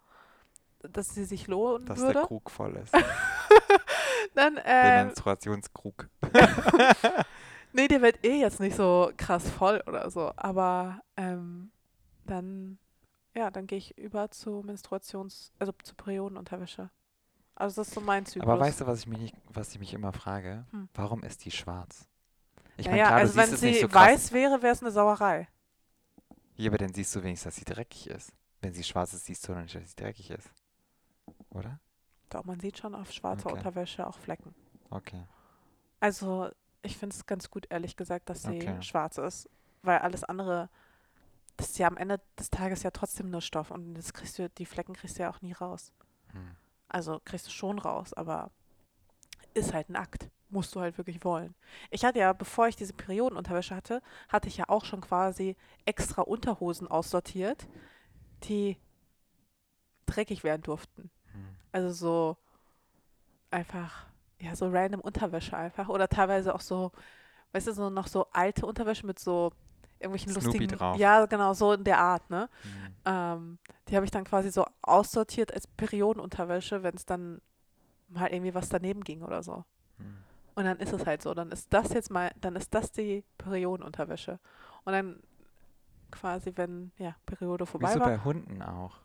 dass 0.80 1.14
sie 1.14 1.26
sich 1.26 1.48
lohnen 1.48 1.86
Dass 1.86 2.00
würde, 2.00 2.14
der 2.14 2.24
Krug 2.24 2.50
voll 2.50 2.76
ist. 2.76 2.94
dann, 4.36 4.56
der 4.56 4.66
ähm, 4.66 5.06
Menstruationskrug. 5.08 6.10
nee, 7.74 7.88
der 7.88 8.02
wird 8.02 8.24
eh 8.26 8.40
jetzt 8.40 8.60
nicht 8.60 8.76
so 8.76 9.12
krass 9.18 9.50
voll 9.50 9.84
oder 9.88 10.10
so, 10.10 10.32
aber 10.36 11.02
ähm, 11.16 11.72
dann, 12.26 12.80
ja, 13.38 13.52
dann 13.52 13.68
gehe 13.68 13.78
ich 13.78 13.98
über 13.98 14.32
zu 14.32 14.64
Menstruations-, 14.66 15.52
also 15.60 15.72
zu 15.84 15.96
Periodenunterwäsche. 15.96 16.90
Also 17.56 17.82
das 17.82 17.90
ist 17.90 17.94
so 17.94 18.02
mein 18.02 18.26
Zyklus. 18.26 18.50
Aber 18.50 18.60
weißt 18.60 18.82
du, 18.82 18.88
was 18.88 19.00
ich 19.00 19.08
mich, 19.08 19.20
nicht, 19.20 19.36
was 19.46 19.72
ich 19.72 19.80
mich 19.80 19.94
immer 19.94 20.12
frage? 20.14 20.66
Hm. 20.72 20.90
Warum 20.94 21.24
ist 21.24 21.46
die 21.46 21.52
schwarz? 21.52 22.08
Ich 22.78 22.86
ja, 22.86 22.92
meine, 22.92 23.02
ja, 23.02 23.08
klar, 23.08 23.20
also 23.20 23.36
wenn 23.36 23.56
sie 23.56 23.80
so 23.82 23.94
weiß 23.94 24.32
wäre, 24.32 24.62
wäre 24.62 24.74
es 24.74 24.82
eine 24.82 24.92
Sauerei. 24.92 25.48
Ja, 26.56 26.70
aber 26.70 26.78
dann 26.78 26.94
siehst 26.94 27.16
du 27.16 27.24
wenigstens, 27.24 27.56
dass 27.56 27.56
sie 27.56 27.66
dreckig 27.66 28.08
ist. 28.10 28.32
Wenn 28.62 28.74
sie 28.74 28.84
schwarz 28.84 29.14
ist, 29.14 29.26
siehst 29.26 29.48
du 29.48 29.54
noch 29.54 29.62
nicht, 29.62 29.76
dass 29.76 29.90
sie 29.90 29.96
dreckig 29.96 30.32
ist. 30.32 30.50
Oder? 31.52 31.80
Doch, 32.30 32.44
man 32.44 32.60
sieht 32.60 32.78
schon 32.78 32.96
auf 32.96 33.12
schwarzer 33.12 33.48
Okay. 33.48 33.58
Unterwäsche 33.58 34.06
auch 34.06 34.18
Flecken. 34.18 34.54
Okay. 34.90 35.24
Also, 36.00 36.50
ich 36.82 36.98
finde 36.98 37.16
es 37.16 37.26
ganz 37.26 37.50
gut, 37.50 37.68
ehrlich 37.70 37.96
gesagt, 37.96 38.30
dass 38.30 38.44
sie 38.44 38.50
Okay. 38.50 38.82
schwarz 38.82 39.18
ist. 39.18 39.50
Weil 39.84 40.00
alles 40.00 40.24
andere, 40.24 40.70
das 41.58 41.70
ist 41.70 41.80
ja 41.80 41.88
am 41.88 41.98
Ende 41.98 42.22
des 42.40 42.50
Tages 42.50 42.84
ja 42.84 42.92
trotzdem 42.92 43.30
nur 43.30 43.42
Stoff 43.42 43.72
und 43.72 43.96
das 43.96 44.14
kriegst 44.14 44.38
du, 44.40 44.50
die 44.50 44.66
Flecken 44.66 44.94
kriegst 44.94 45.18
du 45.18 45.24
ja 45.24 45.32
auch 45.32 45.42
nie 45.42 45.54
raus. 45.54 45.92
Hm. 46.32 46.56
Also 46.88 47.20
kriegst 47.26 47.48
du 47.48 47.52
schon 47.52 47.80
raus, 47.80 48.14
aber 48.14 48.52
ist 49.54 49.74
halt 49.74 49.90
ein 49.90 49.96
Akt. 49.96 50.30
Musst 50.50 50.76
du 50.76 50.80
halt 50.80 50.98
wirklich 50.98 51.26
wollen. 51.26 51.56
Ich 51.90 52.06
hatte 52.06 52.20
ja, 52.20 52.32
bevor 52.32 52.70
ich 52.70 52.78
diese 52.78 52.94
Periodenunterwäsche 52.94 53.76
hatte, 53.76 54.02
hatte 54.30 54.48
ich 54.48 54.56
ja 54.56 54.70
auch 54.70 54.86
schon 54.86 55.02
quasi 55.02 55.58
extra 55.84 56.22
Unterhosen 56.22 56.88
aussortiert, 56.88 57.68
die 58.44 58.78
dreckig 60.06 60.46
werden 60.46 60.62
durften. 60.62 61.10
Hm. 61.34 61.56
Also 61.74 61.90
so 61.92 62.38
einfach, 63.52 64.06
ja, 64.40 64.56
so 64.56 64.70
random 64.70 65.02
Unterwäsche 65.02 65.58
einfach. 65.58 65.90
Oder 65.90 66.08
teilweise 66.08 66.56
auch 66.56 66.62
so, 66.62 66.92
weißt 67.52 67.68
du, 67.68 67.74
so 67.74 67.90
noch 67.90 68.08
so 68.08 68.28
alte 68.32 68.66
Unterwäsche 68.66 69.06
mit 69.06 69.20
so 69.20 69.52
irgendwelchen 70.00 70.32
Snoopy 70.32 70.46
lustigen. 70.46 70.78
drauf. 70.78 70.98
Ja, 70.98 71.26
genau, 71.26 71.54
so 71.54 71.74
in 71.74 71.84
der 71.84 72.00
Art, 72.00 72.30
ne? 72.30 72.50
Hm. 72.62 72.72
Ähm, 73.06 73.60
die 73.88 73.96
habe 73.96 74.06
ich 74.06 74.12
dann 74.12 74.24
quasi 74.24 74.52
so 74.52 74.66
aussortiert 74.82 75.54
als 75.54 75.68
Periodenunterwäsche, 75.68 76.84
wenn 76.84 76.96
es 76.96 77.06
dann 77.06 77.42
mal 78.10 78.28
irgendwie 78.28 78.54
was 78.54 78.70
daneben 78.70 79.04
ging 79.04 79.22
oder 79.22 79.44
so. 79.44 79.64
Hm. 79.98 80.18
Und 80.56 80.66
dann 80.66 80.78
ist 80.78 80.94
es 80.94 81.06
halt 81.06 81.22
so, 81.22 81.34
dann 81.34 81.52
ist 81.52 81.72
das 81.74 81.94
jetzt 81.94 82.10
mal, 82.10 82.32
dann 82.42 82.56
ist 82.56 82.74
das 82.74 82.92
die 82.92 83.24
Periodenunterwäsche. 83.38 84.40
Und 84.86 84.94
dann 84.94 85.20
quasi, 86.12 86.52
wenn, 86.56 86.92
ja, 86.98 87.16
Periode 87.26 87.66
vorbei 87.66 87.90
Wieso 87.90 88.00
war. 88.00 88.08
bei 88.08 88.24
Hunden 88.24 88.62
auch? 88.62 88.98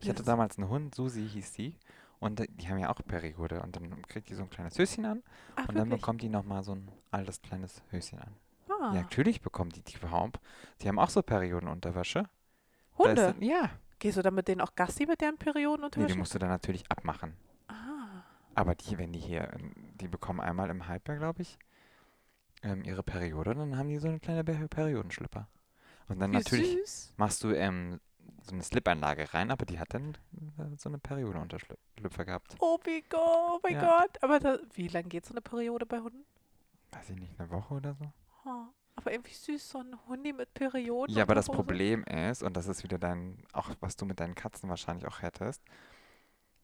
Ich 0.00 0.08
hatte 0.08 0.22
damals 0.22 0.58
einen 0.58 0.68
Hund, 0.68 0.94
Susi 0.94 1.26
hieß 1.26 1.52
die. 1.52 1.76
Und 2.20 2.42
die 2.60 2.68
haben 2.68 2.78
ja 2.78 2.90
auch 2.90 3.00
Periode. 3.06 3.62
Und 3.62 3.76
dann 3.76 4.02
kriegt 4.02 4.28
die 4.28 4.34
so 4.34 4.42
ein 4.42 4.50
kleines 4.50 4.78
Höschen 4.78 5.04
an. 5.04 5.22
Ach, 5.56 5.68
und 5.68 5.74
dann 5.76 5.88
wirklich? 5.88 6.00
bekommt 6.00 6.22
die 6.22 6.28
nochmal 6.28 6.62
so 6.62 6.74
ein 6.74 6.88
altes 7.10 7.40
kleines 7.42 7.82
Höschen 7.90 8.18
an. 8.18 8.34
Ah, 8.90 8.94
Ja, 8.94 9.02
natürlich 9.02 9.40
bekommt 9.40 9.76
die 9.76 9.82
die 9.82 9.96
überhaupt. 9.96 10.40
Die 10.82 10.88
haben 10.88 10.98
auch 10.98 11.08
so 11.10 11.22
Periodenunterwäsche. 11.22 12.20
Ist 12.20 12.98
Hunde. 12.98 13.14
dann- 13.14 13.42
ja. 13.42 13.70
Gehst 13.98 14.18
du 14.18 14.22
dann 14.22 14.34
mit 14.34 14.48
denen 14.48 14.60
auch 14.60 14.74
Gassi 14.74 15.06
mit 15.06 15.20
deren 15.20 15.36
Nee, 15.38 15.44
Periodenunterwäsche? 15.52 16.12
die 16.12 16.18
musst 16.18 16.34
du 16.34 16.38
dann 16.38 16.50
natürlich 16.50 16.90
abmachen. 16.90 17.34
ah. 17.68 18.22
Aber 18.54 18.74
die, 18.74 18.98
wenn 18.98 19.12
die 19.12 19.18
hier, 19.20 19.50
ähm, 19.54 19.72
die 19.94 20.08
bekommen 20.08 20.40
einmal 20.40 20.68
im 20.70 20.86
Halbjahr, 20.86 21.16
glaube 21.16 21.42
ich, 21.42 21.58
ähm, 22.62 22.84
ihre 22.84 23.02
Periode, 23.02 23.54
dann 23.54 23.76
haben 23.78 23.88
die 23.88 23.98
so 23.98 24.08
eine 24.08 24.20
kleine 24.20 24.44
Pe- 24.44 24.68
Periodenschlipper. 24.68 25.48
Und 26.08 26.18
dann 26.20 26.32
Wie 26.32 26.36
natürlich 26.36 26.72
süß. 26.72 27.14
machst 27.16 27.42
du 27.42 27.50
ähm, 27.52 28.00
so 28.42 28.52
eine 28.52 28.62
Slip-Einlage 28.62 29.32
rein, 29.32 29.50
aber 29.50 29.64
die 29.64 29.78
hat 29.78 29.94
dann 29.94 30.16
äh, 30.58 30.76
so 30.76 30.88
eine 30.90 30.98
Periodenunterschlüpfer 30.98 32.24
gehabt. 32.26 32.56
Oh 32.58 32.78
mein 32.84 33.02
Gott, 33.08 33.20
oh 33.22 33.58
mein 33.62 33.72
Ja. 33.74 34.00
Gott. 34.00 34.22
Aber 34.22 34.38
da, 34.38 34.58
wie 34.74 34.88
lange 34.88 35.08
geht 35.08 35.24
so 35.24 35.32
eine 35.32 35.40
Periode 35.40 35.86
bei 35.86 35.98
Hunden? 36.00 36.24
Weiß 36.92 37.08
ich 37.10 37.16
nicht, 37.16 37.38
eine 37.40 37.50
Woche 37.50 37.74
oder 37.74 37.94
so? 37.94 38.04
Aber 38.96 39.12
irgendwie 39.12 39.34
süß, 39.34 39.70
so 39.70 39.78
ein 39.80 39.96
Hundi 40.06 40.32
mit 40.32 40.54
Perioden. 40.54 41.12
Ja, 41.14 41.22
aber 41.24 41.34
das 41.34 41.48
Unterhose. 41.48 41.66
Problem 41.66 42.04
ist, 42.04 42.42
und 42.42 42.56
das 42.56 42.68
ist 42.68 42.82
wieder 42.84 42.98
dein, 42.98 43.38
auch 43.52 43.70
was 43.80 43.96
du 43.96 44.04
mit 44.06 44.20
deinen 44.20 44.34
Katzen 44.36 44.68
wahrscheinlich 44.68 45.06
auch 45.06 45.20
hättest, 45.22 45.62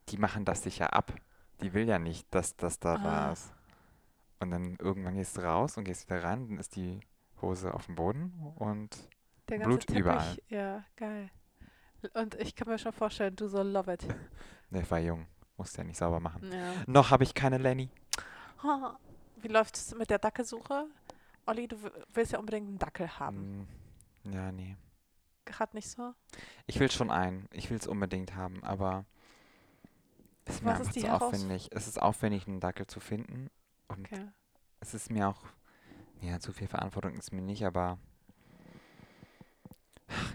die 0.09 0.17
machen 0.17 0.45
das 0.45 0.63
sicher 0.63 0.93
ab. 0.95 1.13
Die 1.61 1.73
will 1.75 1.89
ja 1.89 1.99
nicht, 1.99 2.33
dass 2.35 2.57
das 2.57 2.79
da 2.79 2.95
Ah. 2.97 3.33
ist. 3.33 3.53
Und 4.39 4.51
dann 4.53 4.77
irgendwann 4.77 5.15
gehst 5.17 5.37
du 5.37 5.43
raus 5.43 5.77
und 5.77 5.85
gehst 5.85 6.09
wieder 6.09 6.23
rein, 6.25 6.49
dann 6.49 6.59
ist 6.59 6.77
die 6.77 7.01
Hose 7.43 7.75
auf 7.75 7.87
dem 7.87 7.97
Boden 7.97 8.33
und 8.57 8.97
Blut 9.47 9.81
Teppich. 9.87 9.99
überall. 10.01 10.37
Ja, 10.49 10.85
geil. 10.97 11.31
Und 12.15 12.35
ich 12.37 12.55
kann 12.55 12.69
mir 12.69 12.79
schon 12.79 12.93
vorstellen, 12.93 13.35
du 13.37 13.49
so 13.49 13.63
love 13.63 13.93
it. 13.93 14.07
ne, 14.71 14.89
war 14.91 14.99
jung, 15.01 15.27
musste 15.57 15.79
ja 15.79 15.85
nicht 15.85 15.99
sauber 15.99 16.21
machen. 16.21 16.51
Ja. 16.51 16.73
Noch 16.87 17.11
habe 17.11 17.25
ich 17.25 17.35
keine 17.35 17.59
Lenny. 17.59 17.91
Wie 19.43 19.49
läuft 19.49 19.77
es 19.77 19.95
mit 19.95 20.09
der 20.11 20.19
Dackelsuche? 20.19 20.87
Olli, 21.47 21.67
du 21.69 21.77
willst 22.13 22.33
ja 22.33 22.39
unbedingt 22.39 22.69
einen 22.69 22.79
Dackel 22.79 23.19
haben. 23.19 23.67
Hm, 24.25 24.33
ja, 24.33 24.53
nee. 24.53 24.77
Gerade 25.45 25.75
nicht 25.77 25.89
so? 25.91 26.15
Ich 26.67 26.79
will 26.79 26.91
schon 26.91 27.11
einen. 27.11 27.49
Ich 27.53 27.71
will 27.71 27.77
es 27.79 27.87
unbedingt 27.87 28.35
haben, 28.35 28.63
aber 28.63 29.05
es 30.45 30.57
ist 30.57 30.63
mir 30.63 30.71
Was 30.71 30.81
ist 30.81 30.97
einfach 30.97 31.19
zu 31.19 31.25
aufwendig. 31.27 31.69
Es 31.73 31.89
ist 31.89 32.01
aufwendig, 32.01 32.47
einen 32.47 32.61
Dackel 32.61 32.87
zu 32.87 33.01
finden. 33.01 33.51
Und 33.89 34.07
Okay. 34.13 34.29
es 34.81 34.95
ist 34.95 35.11
mir 35.11 35.29
auch, 35.29 35.43
ja, 36.21 36.39
zu 36.39 36.53
viel 36.53 36.69
Verantwortung 36.69 37.15
ist 37.15 37.33
mir 37.33 37.43
nicht, 37.43 37.65
aber 37.65 37.99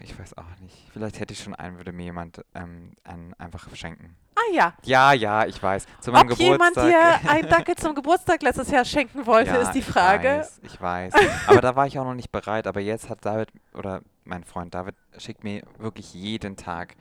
ich 0.06 0.18
weiß 0.18 0.38
auch 0.38 0.44
nicht. 0.60 0.74
Vielleicht 0.92 1.18
hätte 1.20 1.34
ich 1.34 1.42
schon 1.42 1.54
einen, 1.54 1.76
würde 1.76 1.92
mir 1.92 2.04
jemand 2.04 2.44
ähm, 2.54 2.92
einen 3.04 3.34
einfach 3.34 3.74
schenken. 3.74 4.16
Ah 4.36 4.52
ja. 4.52 4.74
Ja, 4.84 5.12
ja, 5.12 5.46
ich 5.46 5.60
weiß. 5.60 5.86
Zu 6.00 6.12
meinem 6.12 6.30
Ob 6.30 6.38
Geburtstag. 6.38 6.86
jemand 6.86 7.24
dir 7.24 7.30
einen 7.30 7.48
Dackel 7.50 7.74
zum 7.74 7.94
Geburtstag 7.94 8.42
letztes 8.42 8.70
Jahr 8.70 8.84
schenken 8.84 9.26
wollte, 9.26 9.50
ja, 9.50 9.62
ist 9.62 9.72
die 9.72 9.82
Frage. 9.82 10.46
Ich 10.62 10.80
weiß, 10.80 11.14
ich 11.14 11.20
weiß. 11.20 11.48
Aber 11.48 11.60
da 11.60 11.74
war 11.74 11.86
ich 11.86 11.98
auch 11.98 12.04
noch 12.04 12.14
nicht 12.14 12.30
bereit. 12.30 12.66
Aber 12.66 12.80
jetzt 12.80 13.10
hat 13.10 13.24
David, 13.24 13.48
oder 13.74 14.02
mein 14.24 14.44
Freund 14.44 14.74
David, 14.74 14.94
schickt 15.18 15.42
mir 15.42 15.62
wirklich 15.78 16.14
jeden 16.14 16.56
Tag 16.56 16.94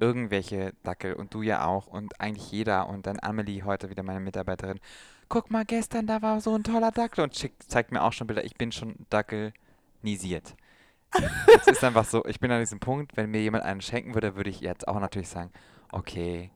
irgendwelche 0.00 0.74
Dackel 0.82 1.14
und 1.14 1.32
du 1.32 1.42
ja 1.42 1.64
auch 1.64 1.86
und 1.86 2.20
eigentlich 2.20 2.50
jeder 2.50 2.88
und 2.88 3.06
dann 3.06 3.18
Amelie 3.22 3.62
heute 3.62 3.88
wieder 3.90 4.02
meine 4.02 4.20
Mitarbeiterin. 4.20 4.80
Guck 5.28 5.50
mal, 5.50 5.64
gestern 5.64 6.06
da 6.06 6.20
war 6.20 6.40
so 6.40 6.54
ein 6.54 6.64
toller 6.64 6.90
Dackel 6.90 7.24
und 7.24 7.34
schickt, 7.36 7.62
zeigt 7.70 7.92
mir 7.92 8.02
auch 8.02 8.12
schon 8.12 8.26
Bilder. 8.26 8.44
Ich 8.44 8.56
bin 8.56 8.72
schon 8.72 8.94
Dackelnisiert. 9.08 10.54
Es 11.56 11.66
ist 11.66 11.84
einfach 11.84 12.04
so, 12.04 12.24
ich 12.26 12.40
bin 12.40 12.50
an 12.50 12.60
diesem 12.60 12.80
Punkt, 12.80 13.16
wenn 13.16 13.30
mir 13.30 13.40
jemand 13.40 13.64
einen 13.64 13.80
schenken 13.80 14.14
würde, 14.14 14.36
würde 14.36 14.50
ich 14.50 14.60
jetzt 14.60 14.88
auch 14.88 14.98
natürlich 14.98 15.28
sagen, 15.28 15.50
okay, 15.92 16.50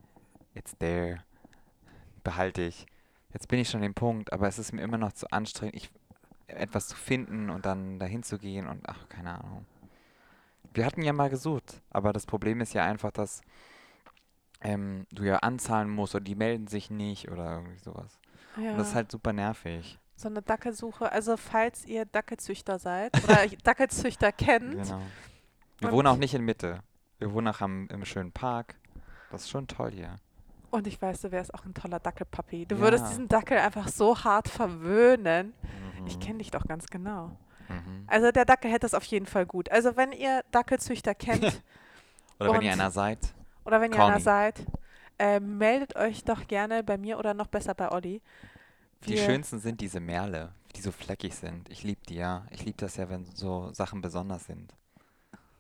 it's 0.55 0.77
there, 0.79 1.23
behalte 2.25 2.63
ich. 2.63 2.87
Jetzt 3.33 3.49
bin 3.49 3.59
ich 3.59 3.69
schon 3.69 3.79
an 3.79 3.83
dem 3.83 3.95
Punkt, 3.95 4.33
aber 4.33 4.49
es 4.49 4.59
ist 4.59 4.73
mir 4.73 4.83
immer 4.83 4.99
noch 4.99 5.13
zu 5.13 5.31
anstrengend, 5.31 5.77
ich, 5.77 5.91
etwas 6.47 6.89
zu 6.89 6.97
finden 6.97 7.51
und 7.51 7.67
dann 7.67 7.99
dahin 7.99 8.23
zu 8.23 8.39
gehen 8.39 8.67
und 8.67 8.89
ach, 8.89 9.09
keine 9.09 9.43
Ahnung. 9.43 9.67
Wir 10.75 10.87
hatten 10.87 11.03
ja 11.03 11.13
mal 11.13 11.31
gesucht, 11.31 11.83
aber 11.91 12.13
das 12.13 12.27
Problem 12.27 12.61
ist 12.61 12.73
ja 12.73 12.85
einfach, 12.85 13.11
dass 13.11 13.43
ähm, 14.61 15.07
du 15.13 15.25
ja 15.25 15.37
anzahlen 15.39 15.89
musst 15.89 16.15
oder 16.15 16.25
die 16.25 16.35
melden 16.35 16.67
sich 16.67 16.91
nicht 16.91 17.31
oder 17.31 17.53
irgendwie 17.57 17.79
sowas. 17.79 18.19
Ja. 18.57 18.73
Und 18.73 18.79
das 18.79 18.89
ist 18.89 18.95
halt 18.95 19.11
super 19.11 19.33
nervig. 19.33 19.99
So 20.19 20.29
eine 20.29 20.43
Dackelsuche. 20.43 21.13
Also 21.13 21.37
falls 21.37 21.87
ihr 21.87 22.05
Dackelzüchter 22.05 22.81
seid 22.81 23.23
oder 23.23 23.47
Dackelzüchter 23.63 24.33
kennt. 24.33 24.73
Genau. 24.73 25.01
Wir 25.79 25.93
wohnen 25.93 26.09
auch 26.09 26.17
nicht 26.17 26.35
in 26.35 26.43
Mitte. 26.43 26.81
Wir 27.19 27.33
wohnen 27.33 27.47
auch 27.47 27.61
am, 27.61 27.87
im 27.89 28.05
schönen 28.05 28.33
Park. 28.33 28.75
Das 29.31 29.43
ist 29.43 29.51
schon 29.51 29.69
toll 29.69 29.93
hier. 29.93 30.17
Und 30.71 30.89
ich 30.89 31.01
weiß, 31.01 31.21
du 31.21 31.31
wärst 31.31 31.55
auch 31.55 31.65
ein 31.65 31.73
toller 31.73 32.01
Dackelpapi. 32.01 32.67
Du 32.67 32.75
ja. 32.75 32.81
würdest 32.81 33.11
diesen 33.11 33.29
Dackel 33.29 33.59
einfach 33.59 33.87
so 33.87 34.25
hart 34.25 34.49
verwöhnen. 34.49 35.55
Mhm. 36.01 36.07
Ich 36.09 36.19
kenne 36.19 36.39
dich 36.39 36.51
doch 36.51 36.67
ganz 36.67 36.89
genau. 36.89 37.37
Mhm. 37.69 38.03
Also 38.09 38.33
der 38.33 38.45
Dackel 38.45 38.73
hätte 38.73 38.87
es 38.87 38.95
auf 38.95 39.05
jeden 39.05 39.27
Fall 39.27 39.47
gut. 39.47 39.71
Also 39.71 39.97
wenn 39.97 40.11
ihr 40.11 40.43
Dackelzüchter 40.51 41.15
kennt. 41.15 41.63
oder 42.41 42.55
wenn 42.55 42.63
ihr 42.63 42.73
einer 42.73 42.91
seid. 42.91 43.21
Oder 43.65 43.81
wenn 43.81 43.93
ihr 43.93 44.05
einer 44.05 44.19
seid. 44.19 44.67
Äh, 45.17 45.39
meldet 45.39 45.95
euch 45.95 46.25
doch 46.25 46.49
gerne 46.49 46.83
bei 46.83 46.99
mir 46.99 47.21
oder 47.21 47.35
noch 47.35 47.47
besser 47.47 47.75
bei 47.75 47.93
Olli. 47.93 48.21
Die 49.07 49.17
schönsten 49.17 49.59
sind 49.61 49.81
diese 49.81 50.01
Merle, 50.01 50.53
die 50.75 50.81
so 50.81 50.93
fleckig 50.93 51.35
sind. 51.35 51.69
Ich 51.69 51.83
liebe 51.83 52.01
die 52.09 52.17
ja. 52.17 52.47
Ich 52.51 52.65
liebe 52.65 52.77
das 52.77 52.97
ja, 52.97 53.09
wenn 53.09 53.25
so 53.25 53.73
Sachen 53.73 54.01
besonders 54.01 54.47
sind. 54.47 54.75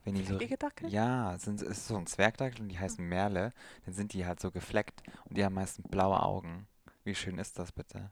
Wenn 0.04 0.14
die 0.14 0.24
so, 0.24 0.38
Dackel? 0.38 0.88
Ja, 0.88 1.36
sind, 1.38 1.60
ist 1.60 1.86
so 1.86 1.96
ein 1.96 2.06
Zwergdackel 2.06 2.62
und 2.62 2.68
die 2.68 2.78
heißen 2.78 3.06
Merle. 3.06 3.52
Dann 3.84 3.94
sind 3.94 4.12
die 4.12 4.26
halt 4.26 4.40
so 4.40 4.50
gefleckt 4.50 5.02
und 5.26 5.36
die 5.36 5.44
haben 5.44 5.54
meistens 5.54 5.86
blaue 5.88 6.22
Augen. 6.22 6.66
Wie 7.04 7.14
schön 7.14 7.38
ist 7.38 7.58
das 7.58 7.72
bitte? 7.72 8.10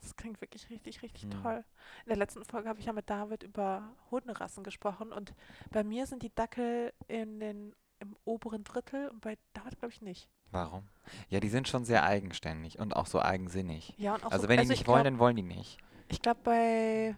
Das 0.00 0.16
klingt 0.16 0.40
wirklich 0.40 0.68
richtig, 0.70 1.02
richtig 1.02 1.22
hm. 1.22 1.42
toll. 1.42 1.64
In 2.04 2.08
der 2.08 2.16
letzten 2.16 2.44
Folge 2.44 2.68
habe 2.68 2.78
ich 2.78 2.86
ja 2.86 2.92
mit 2.92 3.10
David 3.10 3.42
über 3.42 3.94
Hunderassen 4.10 4.62
gesprochen 4.62 5.12
und 5.12 5.34
bei 5.70 5.82
mir 5.84 6.06
sind 6.06 6.22
die 6.22 6.34
Dackel 6.34 6.92
in 7.08 7.40
den, 7.40 7.74
im 8.00 8.16
oberen 8.24 8.64
Drittel 8.64 9.08
und 9.08 9.20
bei 9.20 9.36
David 9.52 9.78
glaube 9.78 9.92
ich 9.92 10.02
nicht. 10.02 10.28
Warum? 10.50 10.86
Ja, 11.28 11.40
die 11.40 11.48
sind 11.48 11.68
schon 11.68 11.84
sehr 11.84 12.04
eigenständig 12.04 12.78
und 12.78 12.94
auch 12.94 13.06
so 13.06 13.20
eigensinnig. 13.20 13.94
Ja, 13.96 14.14
und 14.14 14.24
auch 14.24 14.30
also 14.30 14.44
so, 14.44 14.48
wenn 14.48 14.58
also 14.58 14.72
die 14.72 14.78
nicht 14.78 14.86
wollen, 14.86 15.04
dann 15.04 15.18
wollen 15.18 15.36
die 15.36 15.42
nicht. 15.42 15.78
Ich 16.08 16.22
glaube, 16.22 16.40
bei 16.44 17.16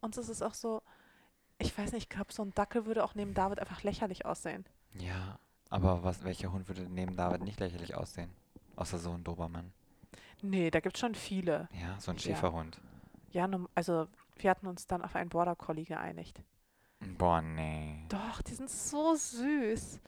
uns 0.00 0.16
ist 0.16 0.28
es 0.28 0.42
auch 0.42 0.54
so, 0.54 0.82
ich 1.58 1.76
weiß 1.76 1.92
nicht, 1.92 2.04
ich 2.04 2.08
glaube, 2.08 2.32
so 2.32 2.42
ein 2.42 2.54
Dackel 2.54 2.86
würde 2.86 3.04
auch 3.04 3.14
neben 3.14 3.34
David 3.34 3.60
einfach 3.60 3.82
lächerlich 3.82 4.24
aussehen. 4.24 4.64
Ja, 4.98 5.38
aber 5.70 6.02
was, 6.02 6.24
welcher 6.24 6.52
Hund 6.52 6.68
würde 6.68 6.82
neben 6.82 7.16
David 7.16 7.42
nicht 7.42 7.60
lächerlich 7.60 7.94
aussehen? 7.94 8.30
Außer 8.76 8.98
so 8.98 9.12
ein 9.12 9.24
Dobermann. 9.24 9.72
Nee, 10.40 10.70
da 10.70 10.80
gibt 10.80 10.96
es 10.96 11.00
schon 11.00 11.14
viele. 11.14 11.68
Ja, 11.80 11.98
so 12.00 12.10
ein 12.10 12.18
Schäferhund. 12.18 12.80
Ja, 13.30 13.48
also 13.74 14.08
wir 14.36 14.50
hatten 14.50 14.66
uns 14.66 14.86
dann 14.86 15.02
auf 15.02 15.14
einen 15.14 15.30
Border 15.30 15.56
Collie 15.56 15.84
geeinigt. 15.84 16.42
Boah, 17.18 17.40
nee. 17.40 18.04
Doch, 18.08 18.42
die 18.42 18.54
sind 18.54 18.70
so 18.70 19.14
süß. 19.14 20.00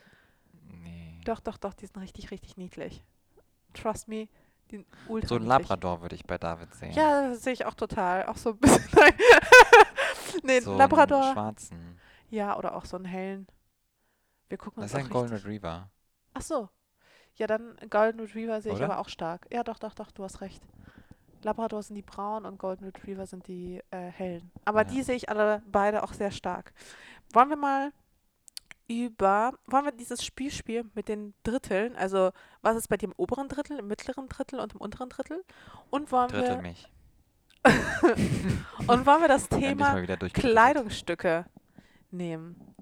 Nee. 0.83 1.21
Doch, 1.25 1.41
doch, 1.41 1.57
doch, 1.57 1.75
die 1.75 1.87
sind 1.87 1.99
richtig, 1.99 2.31
richtig 2.31 2.57
niedlich. 2.57 3.05
Trust 3.73 4.09
me, 4.09 4.29
die 4.71 4.77
sind 4.77 4.87
ultra 5.09 5.29
So 5.29 5.37
ein 5.37 5.47
Labrador 5.47 6.03
würde 6.03 6.15
ich 6.15 6.25
bei 6.25 6.39
David 6.39 6.75
sehen. 6.75 6.93
Ja, 6.93 7.29
das 7.29 7.43
sehe 7.43 7.53
ich 7.53 7.65
auch 7.65 7.75
total. 7.75 8.27
Auch 8.27 8.37
so 8.37 8.51
ein 8.51 8.59
bisschen. 8.59 8.85
nee, 10.43 10.61
so 10.61 10.77
Labrador. 10.77 11.23
Einen 11.23 11.33
schwarzen. 11.33 11.99
Ja, 12.31 12.57
oder 12.57 12.75
auch 12.75 12.85
so 12.85 12.97
einen 12.97 13.07
hellen. 13.07 13.47
Wir 14.49 14.59
gucken 14.59 14.83
das 14.83 14.93
uns 14.93 15.01
ist 15.01 15.07
ein 15.07 15.13
Golden 15.13 15.35
Retriever. 15.35 15.91
Ach 16.35 16.43
so, 16.43 16.69
ja, 17.37 17.47
dann 17.47 17.77
Golden 17.91 18.21
Retriever 18.21 18.61
sehe 18.61 18.75
ich 18.75 18.83
aber 18.83 18.99
auch 18.99 19.09
stark. 19.09 19.47
Ja, 19.51 19.65
doch, 19.65 19.79
doch, 19.79 19.95
doch, 19.95 20.11
du 20.13 20.23
hast 20.25 20.41
recht. 20.41 20.63
Labrador 21.45 21.83
sind 21.83 21.97
die 21.97 22.03
braunen 22.03 22.47
und 22.47 22.59
Golden 22.59 22.85
Retriever 22.85 23.27
sind 23.27 23.47
die 23.47 23.81
äh, 23.91 24.11
hellen. 24.11 24.51
Aber 24.65 24.83
ja. 24.83 24.85
die 24.85 25.03
sehe 25.03 25.17
ich 25.17 25.29
alle 25.29 25.63
beide 25.67 26.03
auch 26.03 26.13
sehr 26.13 26.31
stark. 26.31 26.73
Wollen 27.33 27.51
wir 27.51 27.57
mal 27.57 27.93
über, 28.89 29.53
wollen 29.67 29.85
wir 29.85 29.93
dieses 29.93 30.25
Spiel 30.25 30.51
spielen 30.51 30.91
mit 30.95 31.09
den 31.09 31.35
Dritteln? 31.43 31.97
Also, 31.97 32.33
was 32.63 32.77
ist 32.77 32.89
bei 32.89 32.97
dir 32.97 33.07
im 33.07 33.15
oberen 33.17 33.49
Drittel, 33.49 33.79
im 33.79 33.89
mittleren 33.89 34.29
Drittel 34.29 34.61
und 34.61 34.75
im 34.75 34.81
unteren 34.81 35.09
Drittel? 35.09 35.43
Und 35.91 36.13
wollen 36.13 36.29
Drittel 36.29 36.57
wir. 36.57 36.63
mich. 36.63 36.91
und 38.89 39.07
wollen 39.07 39.23
wir 39.23 39.29
das 39.29 39.49
Thema 39.49 39.95
Kleidungsstücke 40.33 41.47
nehmen? 42.11 42.75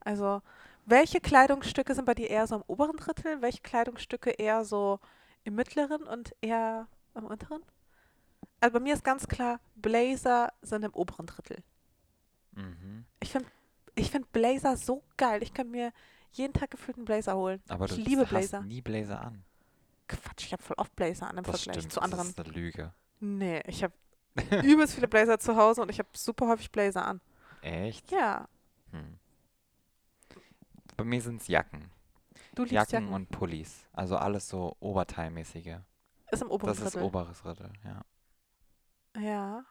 Also, 0.00 0.40
welche 0.86 1.20
Kleidungsstücke 1.20 1.94
sind 1.94 2.04
bei 2.04 2.14
dir 2.14 2.28
eher 2.28 2.46
so 2.46 2.56
im 2.56 2.62
oberen 2.66 2.96
Drittel? 2.96 3.42
Welche 3.42 3.60
Kleidungsstücke 3.62 4.30
eher 4.30 4.64
so 4.64 4.98
im 5.44 5.54
mittleren 5.54 6.04
und 6.04 6.34
eher 6.40 6.88
im 7.14 7.24
unteren? 7.24 7.62
Also 8.64 8.78
bei 8.78 8.80
mir 8.80 8.94
ist 8.94 9.04
ganz 9.04 9.28
klar, 9.28 9.60
Blazer 9.74 10.50
sind 10.62 10.86
im 10.86 10.94
oberen 10.94 11.26
Drittel. 11.26 11.62
Mhm. 12.52 13.04
Ich 13.20 13.30
finde 13.30 13.46
ich 13.94 14.10
find 14.10 14.32
Blazer 14.32 14.78
so 14.78 15.04
geil. 15.18 15.42
Ich 15.42 15.52
kann 15.52 15.70
mir 15.70 15.92
jeden 16.32 16.54
Tag 16.54 16.70
gefühlt 16.70 16.96
einen 16.96 17.04
Blazer 17.04 17.36
holen. 17.36 17.60
Aber 17.68 17.84
ich 17.84 17.90
du 17.90 18.00
liebe 18.00 18.22
hast 18.22 18.30
Blazer. 18.30 18.62
nie 18.62 18.80
Blazer 18.80 19.20
an. 19.20 19.44
Quatsch, 20.08 20.46
ich 20.46 20.52
habe 20.54 20.62
voll 20.62 20.76
oft 20.78 20.96
Blazer 20.96 21.28
an 21.28 21.36
im 21.36 21.44
das 21.44 21.60
Vergleich 21.60 21.82
stimmt, 21.82 21.92
zu 21.92 22.00
anderen. 22.00 22.20
Das 22.20 22.28
ist 22.30 22.38
eine 22.38 22.48
Lüge. 22.54 22.94
Nee, 23.20 23.60
ich 23.66 23.84
habe 23.84 23.92
übelst 24.64 24.94
viele 24.94 25.08
Blazer 25.08 25.38
zu 25.38 25.56
Hause 25.56 25.82
und 25.82 25.90
ich 25.90 25.98
habe 25.98 26.08
super 26.14 26.48
häufig 26.48 26.72
Blazer 26.72 27.04
an. 27.04 27.20
Echt? 27.60 28.10
Ja. 28.12 28.48
Hm. 28.92 29.18
Bei 30.96 31.04
mir 31.04 31.20
sind 31.20 31.42
es 31.42 31.48
Jacken. 31.48 31.90
Du 32.54 32.62
liebst 32.62 32.72
Jacken, 32.72 32.92
Jacken 32.94 33.08
und 33.12 33.28
Pullis. 33.28 33.84
Also 33.92 34.16
alles 34.16 34.48
so 34.48 34.74
Oberteilmäßige. 34.80 35.80
Ist 36.30 36.40
im 36.40 36.50
oberen 36.50 36.68
Das 36.68 36.78
Drittel. 36.78 37.00
ist 37.00 37.04
oberes 37.04 37.42
Drittel, 37.42 37.70
ja. 37.84 38.00
Ja. 39.16 39.64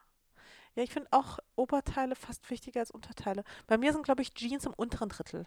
Ja, 0.74 0.82
ich 0.82 0.92
finde 0.92 1.08
auch 1.12 1.38
Oberteile 1.54 2.16
fast 2.16 2.50
wichtiger 2.50 2.80
als 2.80 2.90
Unterteile. 2.90 3.44
Bei 3.66 3.78
mir 3.78 3.92
sind, 3.92 4.04
glaube 4.04 4.22
ich, 4.22 4.34
Jeans 4.34 4.66
im 4.66 4.74
unteren 4.74 5.08
Drittel. 5.08 5.46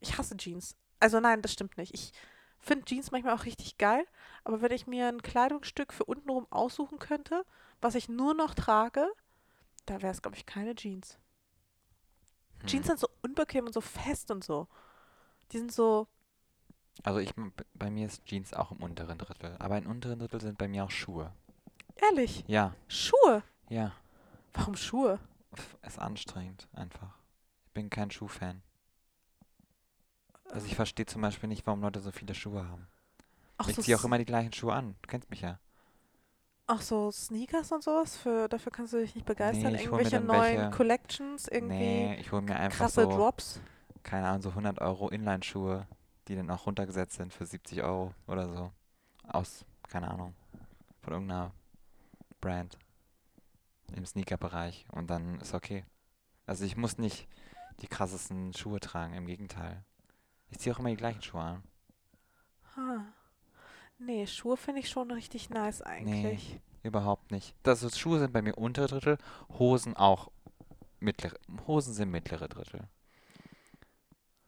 Ich 0.00 0.16
hasse 0.16 0.36
Jeans. 0.36 0.76
Also 1.00 1.20
nein, 1.20 1.42
das 1.42 1.52
stimmt 1.52 1.76
nicht. 1.76 1.92
Ich 1.92 2.12
finde 2.58 2.86
Jeans 2.86 3.10
manchmal 3.10 3.34
auch 3.34 3.44
richtig 3.44 3.76
geil, 3.76 4.06
aber 4.42 4.62
wenn 4.62 4.72
ich 4.72 4.86
mir 4.86 5.08
ein 5.08 5.22
Kleidungsstück 5.22 5.92
für 5.92 6.04
untenrum 6.04 6.46
aussuchen 6.50 6.98
könnte, 6.98 7.44
was 7.80 7.94
ich 7.94 8.08
nur 8.08 8.32
noch 8.32 8.54
trage, 8.54 9.06
da 9.84 10.00
wäre 10.00 10.12
es, 10.12 10.22
glaube 10.22 10.36
ich, 10.36 10.46
keine 10.46 10.74
Jeans. 10.74 11.18
Hm. 12.60 12.66
Jeans 12.66 12.86
sind 12.86 12.98
so 12.98 13.08
unbequem 13.22 13.66
und 13.66 13.74
so 13.74 13.82
fest 13.82 14.30
und 14.30 14.42
so. 14.42 14.66
Die 15.52 15.58
sind 15.58 15.72
so. 15.72 16.08
Also 17.02 17.18
ich, 17.18 17.34
bei 17.74 17.90
mir 17.90 18.06
ist 18.06 18.24
Jeans 18.24 18.54
auch 18.54 18.70
im 18.70 18.78
unteren 18.78 19.18
Drittel. 19.18 19.56
Aber 19.58 19.76
im 19.76 19.86
unteren 19.86 20.18
Drittel 20.18 20.40
sind 20.40 20.56
bei 20.56 20.68
mir 20.68 20.84
auch 20.84 20.90
Schuhe. 20.90 21.34
Ehrlich? 21.96 22.44
Ja. 22.46 22.74
Schuhe? 22.88 23.42
Ja. 23.68 23.92
Warum 24.52 24.76
Schuhe? 24.76 25.18
Ist 25.82 25.98
anstrengend, 25.98 26.68
einfach. 26.72 27.18
Ich 27.66 27.72
bin 27.72 27.90
kein 27.90 28.10
Schuhfan. 28.10 28.62
Also 30.50 30.66
ich 30.66 30.76
verstehe 30.76 31.06
zum 31.06 31.22
Beispiel 31.22 31.48
nicht, 31.48 31.66
warum 31.66 31.80
Leute 31.80 32.00
so 32.00 32.12
viele 32.12 32.34
Schuhe 32.34 32.68
haben. 32.68 32.86
Ach, 33.58 33.68
ich 33.68 33.76
so 33.76 33.82
ziehe 33.82 33.96
auch 33.96 34.04
immer 34.04 34.18
die 34.18 34.24
gleichen 34.24 34.52
Schuhe 34.52 34.72
an. 34.72 34.94
Du 35.02 35.08
kennst 35.08 35.30
mich 35.30 35.40
ja. 35.40 35.58
Ach 36.66 36.80
so, 36.80 37.10
Sneakers 37.10 37.72
und 37.72 37.82
sowas? 37.82 38.16
Für, 38.16 38.48
dafür 38.48 38.72
kannst 38.72 38.92
du 38.92 38.98
dich 38.98 39.14
nicht 39.14 39.26
begeistern? 39.26 39.72
Nee, 39.72 39.82
Irgendwelche 39.82 40.20
neuen 40.20 40.58
welche, 40.58 40.70
Collections? 40.70 41.48
Irgendwie 41.48 41.76
nee, 41.76 42.14
ich 42.16 42.32
hole 42.32 42.42
mir 42.42 42.56
einfach 42.56 42.78
krasse 42.86 43.02
so, 43.02 43.10
Drops? 43.10 43.60
keine 44.02 44.28
Ahnung, 44.28 44.42
so 44.42 44.48
100 44.50 44.80
Euro 44.80 45.08
Inline-Schuhe, 45.10 45.86
die 46.28 46.36
dann 46.36 46.50
auch 46.50 46.66
runtergesetzt 46.66 47.16
sind 47.16 47.32
für 47.32 47.44
70 47.44 47.82
Euro 47.82 48.14
oder 48.26 48.48
so. 48.48 48.70
Aus, 49.28 49.64
keine 49.88 50.10
Ahnung, 50.10 50.34
von 51.02 51.12
irgendeiner 51.12 51.52
Brand 52.44 52.78
im 53.96 54.04
Sneaker-Bereich 54.04 54.86
und 54.92 55.08
dann 55.08 55.40
ist 55.40 55.54
okay. 55.54 55.84
Also 56.46 56.64
ich 56.64 56.76
muss 56.76 56.98
nicht 56.98 57.26
die 57.80 57.86
krassesten 57.86 58.52
Schuhe 58.52 58.80
tragen, 58.80 59.14
im 59.14 59.26
Gegenteil. 59.26 59.82
Ich 60.50 60.58
ziehe 60.58 60.74
auch 60.74 60.78
immer 60.78 60.90
die 60.90 60.96
gleichen 60.96 61.22
Schuhe 61.22 61.40
an. 61.40 61.62
Ha. 62.76 63.04
Nee, 63.98 64.26
Schuhe 64.26 64.58
finde 64.58 64.80
ich 64.80 64.90
schon 64.90 65.10
richtig 65.10 65.48
nice 65.48 65.80
eigentlich. 65.80 66.52
Nee, 66.52 66.60
überhaupt 66.82 67.30
nicht. 67.30 67.54
Das 67.62 67.82
ist, 67.82 67.98
Schuhe 67.98 68.18
sind 68.18 68.32
bei 68.32 68.42
mir 68.42 68.58
untere 68.58 68.88
Drittel, 68.88 69.18
Hosen 69.58 69.96
auch 69.96 70.30
mittlere. 71.00 71.38
Hosen 71.66 71.94
sind 71.94 72.10
mittlere 72.10 72.48
Drittel. 72.48 72.88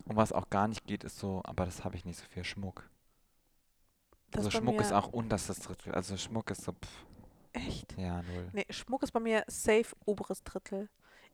Und 0.04 0.16
was 0.16 0.32
auch 0.32 0.50
gar 0.50 0.68
nicht 0.68 0.84
geht, 0.86 1.02
ist 1.02 1.18
so, 1.18 1.40
aber 1.44 1.64
das 1.64 1.82
habe 1.82 1.96
ich 1.96 2.04
nicht 2.04 2.18
so 2.18 2.26
viel 2.26 2.44
Schmuck. 2.44 2.90
Das 4.32 4.44
also 4.44 4.58
Schmuck 4.58 4.80
ist 4.80 4.92
auch 4.92 5.08
unterstes 5.08 5.60
Drittel. 5.60 5.94
Also 5.94 6.18
Schmuck 6.18 6.50
ist 6.50 6.62
so. 6.62 6.72
Pff. 6.72 7.06
Echt? 7.56 7.96
Ja, 7.96 8.22
null. 8.22 8.50
Nee, 8.52 8.66
Schmuck 8.70 9.02
ist 9.02 9.12
bei 9.12 9.20
mir 9.20 9.44
safe 9.46 9.96
oberes 10.04 10.42
Drittel. 10.44 10.88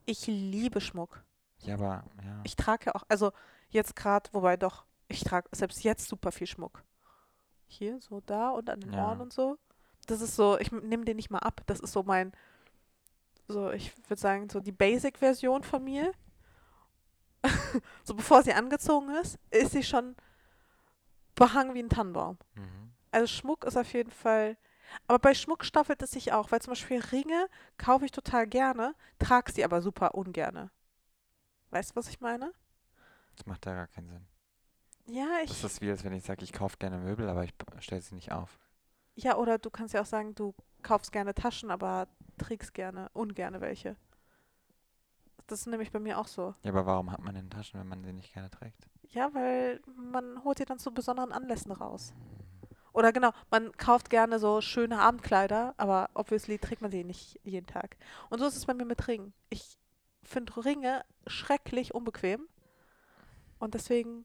Ich 0.04 0.26
liebe 0.26 0.80
Schmuck. 0.80 1.24
Ja, 1.60 1.74
aber 1.74 2.04
ja. 2.24 2.40
Ich 2.44 2.56
trage 2.56 2.86
ja 2.86 2.94
auch, 2.94 3.04
also 3.08 3.32
jetzt 3.70 3.96
gerade, 3.96 4.30
wobei 4.32 4.56
doch, 4.56 4.84
ich 5.08 5.24
trage 5.24 5.48
selbst 5.52 5.82
jetzt 5.82 6.08
super 6.08 6.32
viel 6.32 6.46
Schmuck. 6.46 6.84
Hier, 7.66 8.00
so 8.00 8.20
da 8.20 8.50
und 8.50 8.70
an 8.70 8.80
den 8.80 8.92
ja. 8.92 9.08
Ohren 9.08 9.20
und 9.20 9.32
so. 9.32 9.58
Das 10.06 10.20
ist 10.20 10.36
so, 10.36 10.58
ich 10.58 10.70
nehme 10.70 11.04
den 11.04 11.16
nicht 11.16 11.30
mal 11.30 11.38
ab. 11.38 11.62
Das 11.66 11.80
ist 11.80 11.92
so 11.92 12.02
mein, 12.02 12.32
so, 13.48 13.70
ich 13.70 13.92
würde 14.08 14.20
sagen, 14.20 14.48
so 14.48 14.60
die 14.60 14.72
Basic-Version 14.72 15.62
von 15.62 15.82
mir. 15.82 16.12
so 18.04 18.14
bevor 18.14 18.42
sie 18.42 18.52
angezogen 18.52 19.10
ist, 19.16 19.38
ist 19.50 19.72
sie 19.72 19.82
schon 19.82 20.14
behangen 21.34 21.74
wie 21.74 21.82
ein 21.82 21.88
Tannenbaum. 21.88 22.38
Mhm. 22.54 22.92
Also 23.10 23.26
Schmuck 23.26 23.64
ist 23.64 23.76
auf 23.76 23.92
jeden 23.92 24.10
Fall. 24.10 24.56
Aber 25.06 25.18
bei 25.18 25.34
Schmuck 25.34 25.64
staffelt 25.64 26.02
es 26.02 26.12
sich 26.12 26.32
auch, 26.32 26.50
weil 26.52 26.60
zum 26.60 26.72
Beispiel 26.72 27.00
Ringe 27.00 27.48
kaufe 27.78 28.04
ich 28.04 28.10
total 28.10 28.46
gerne, 28.46 28.94
trage 29.18 29.52
sie 29.52 29.64
aber 29.64 29.82
super 29.82 30.14
ungerne. 30.14 30.70
Weißt 31.70 31.90
du, 31.90 31.96
was 31.96 32.08
ich 32.08 32.20
meine? 32.20 32.52
Das 33.36 33.46
macht 33.46 33.64
ja 33.66 33.74
gar 33.74 33.86
keinen 33.88 34.08
Sinn. 34.08 34.26
Ja, 35.06 35.38
ich. 35.42 35.48
Das 35.50 35.64
ist 35.64 35.80
wie, 35.80 35.90
als 35.90 36.04
wenn 36.04 36.12
ich 36.12 36.24
sage, 36.24 36.44
ich 36.44 36.52
kaufe 36.52 36.76
gerne 36.76 36.98
Möbel, 36.98 37.28
aber 37.28 37.44
ich 37.44 37.54
stelle 37.80 38.02
sie 38.02 38.14
nicht 38.14 38.32
auf. 38.32 38.58
Ja, 39.14 39.36
oder 39.36 39.58
du 39.58 39.70
kannst 39.70 39.94
ja 39.94 40.00
auch 40.00 40.06
sagen, 40.06 40.34
du 40.34 40.54
kaufst 40.82 41.12
gerne 41.12 41.34
Taschen, 41.34 41.70
aber 41.70 42.08
trägst 42.38 42.74
gerne, 42.74 43.10
ungerne 43.12 43.60
welche. 43.60 43.96
Das 45.46 45.60
ist 45.60 45.66
nämlich 45.66 45.90
bei 45.90 45.98
mir 45.98 46.18
auch 46.18 46.28
so. 46.28 46.54
Ja, 46.62 46.70
aber 46.70 46.86
warum 46.86 47.10
hat 47.10 47.20
man 47.20 47.34
denn 47.34 47.50
Taschen, 47.50 47.80
wenn 47.80 47.88
man 47.88 48.04
sie 48.04 48.12
nicht 48.12 48.32
gerne 48.32 48.50
trägt? 48.50 48.88
Ja, 49.08 49.34
weil 49.34 49.82
man 49.96 50.44
holt 50.44 50.58
sie 50.58 50.64
dann 50.64 50.78
zu 50.78 50.92
besonderen 50.92 51.32
Anlässen 51.32 51.72
raus. 51.72 52.14
Oder 52.92 53.12
genau, 53.12 53.30
man 53.50 53.72
kauft 53.72 54.10
gerne 54.10 54.38
so 54.38 54.60
schöne 54.60 54.98
Abendkleider, 54.98 55.74
aber 55.78 56.10
obviously 56.14 56.58
trägt 56.58 56.82
man 56.82 56.90
sie 56.90 57.04
nicht 57.04 57.40
jeden 57.42 57.66
Tag. 57.66 57.96
Und 58.28 58.38
so 58.38 58.46
ist 58.46 58.56
es 58.56 58.66
bei 58.66 58.74
mir 58.74 58.84
mit 58.84 59.08
Ringen. 59.08 59.32
Ich 59.48 59.78
finde 60.22 60.64
Ringe 60.64 61.04
schrecklich 61.26 61.94
unbequem. 61.94 62.48
Und 63.58 63.74
deswegen 63.74 64.24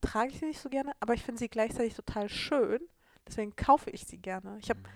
trage 0.00 0.30
ich 0.30 0.40
sie 0.40 0.46
nicht 0.46 0.60
so 0.60 0.68
gerne, 0.68 0.92
aber 1.00 1.14
ich 1.14 1.22
finde 1.22 1.38
sie 1.38 1.48
gleichzeitig 1.48 1.94
total 1.94 2.28
schön. 2.28 2.80
Deswegen 3.26 3.54
kaufe 3.54 3.90
ich 3.90 4.06
sie 4.06 4.18
gerne. 4.18 4.58
Ich 4.58 4.70
habe 4.70 4.80
mhm. 4.80 4.86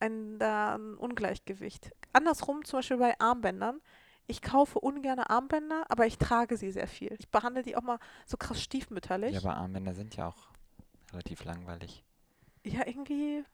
ein, 0.00 0.38
da 0.38 0.74
ein 0.74 0.94
Ungleichgewicht. 0.94 1.92
Andersrum, 2.12 2.64
zum 2.64 2.78
Beispiel 2.78 2.96
bei 2.96 3.18
Armbändern. 3.20 3.80
Ich 4.26 4.42
kaufe 4.42 4.80
ungern 4.80 5.20
Armbänder, 5.20 5.86
aber 5.88 6.06
ich 6.06 6.18
trage 6.18 6.56
sie 6.56 6.70
sehr 6.70 6.88
viel. 6.88 7.14
Ich 7.18 7.30
behandle 7.30 7.62
die 7.62 7.76
auch 7.76 7.82
mal 7.82 7.98
so 8.26 8.36
krass 8.36 8.60
stiefmütterlich. 8.60 9.32
Ja, 9.32 9.40
aber 9.40 9.56
Armbänder 9.56 9.94
sind 9.94 10.16
ja 10.16 10.28
auch 10.28 10.48
relativ 11.12 11.44
langweilig. 11.44 12.04
Ja, 12.68 12.86
irgendwie 12.86 13.44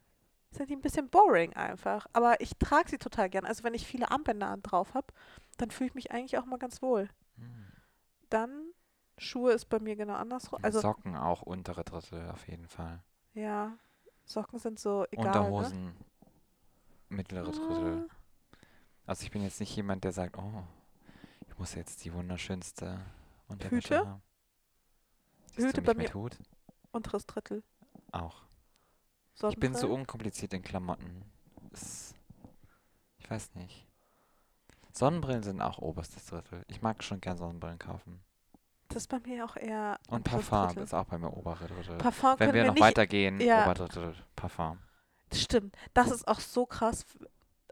sind 0.50 0.70
die 0.70 0.76
ein 0.76 0.80
bisschen 0.80 1.08
boring 1.08 1.52
einfach. 1.54 2.06
Aber 2.12 2.40
ich 2.40 2.56
trage 2.58 2.90
sie 2.90 2.98
total 2.98 3.28
gern. 3.28 3.44
Also 3.44 3.64
wenn 3.64 3.74
ich 3.74 3.86
viele 3.86 4.10
Armbänder 4.10 4.56
drauf 4.58 4.94
habe, 4.94 5.06
dann 5.56 5.70
fühle 5.70 5.88
ich 5.88 5.94
mich 5.94 6.10
eigentlich 6.12 6.38
auch 6.38 6.46
mal 6.46 6.58
ganz 6.58 6.82
wohl. 6.82 7.08
Hm. 7.36 7.66
Dann 8.30 8.72
Schuhe 9.18 9.52
ist 9.52 9.66
bei 9.66 9.78
mir 9.78 9.96
genau 9.96 10.14
andersrum. 10.14 10.60
Also 10.62 10.80
Socken 10.80 11.16
auch 11.16 11.42
untere 11.42 11.84
Drittel 11.84 12.30
auf 12.30 12.46
jeden 12.48 12.68
Fall. 12.68 13.02
Ja, 13.34 13.76
Socken 14.24 14.58
sind 14.58 14.78
so 14.78 15.04
egal. 15.10 15.24
Ne? 15.24 15.30
Unterhosen 15.30 15.84
ne? 15.84 15.94
mittlere 17.08 17.50
Drittel. 17.50 18.08
Ah. 18.08 18.14
Also 19.06 19.24
ich 19.24 19.30
bin 19.30 19.42
jetzt 19.42 19.60
nicht 19.60 19.74
jemand, 19.76 20.04
der 20.04 20.12
sagt, 20.12 20.38
oh, 20.38 20.62
ich 21.46 21.58
muss 21.58 21.74
jetzt 21.74 22.04
die 22.04 22.12
wunderschönste 22.12 23.00
Unterwäsche 23.48 23.98
Hüte? 23.98 24.08
haben. 24.08 24.22
Hüte 25.56 25.82
bei 25.82 25.94
mir. 25.94 26.12
Hut? 26.14 26.38
Unteres 26.90 27.26
Drittel. 27.26 27.62
Auch. 28.12 28.42
Ich 29.48 29.58
bin 29.58 29.74
so 29.74 29.92
unkompliziert 29.92 30.54
in 30.54 30.62
Klamotten. 30.62 31.24
Es, 31.72 32.14
ich 33.18 33.28
weiß 33.28 33.54
nicht. 33.54 33.86
Sonnenbrillen 34.92 35.42
sind 35.42 35.60
auch 35.60 35.78
oberstes 35.78 36.26
Drittel. 36.26 36.64
Ich 36.68 36.80
mag 36.80 37.02
schon 37.02 37.20
gern 37.20 37.36
Sonnenbrillen 37.36 37.78
kaufen. 37.78 38.20
Das 38.88 38.98
ist 39.02 39.08
bei 39.08 39.18
mir 39.18 39.44
auch 39.44 39.56
eher. 39.56 39.98
Und 40.08 40.22
Parfum 40.22 40.78
ist 40.78 40.94
auch 40.94 41.06
bei 41.06 41.18
mir 41.18 41.36
obere 41.36 41.66
Drittel. 41.66 41.98
Parfum 41.98 42.34
Wenn 42.38 42.54
wir, 42.54 42.62
wir 42.62 42.72
noch 42.72 42.80
weitergehen, 42.80 43.40
ja. 43.40 43.62
obere 43.62 43.88
Drittel 43.88 44.14
Parfum. 44.36 44.78
Stimmt. 45.32 45.74
Das 45.94 46.12
ist 46.12 46.28
auch 46.28 46.38
so 46.38 46.64
krass. 46.64 47.04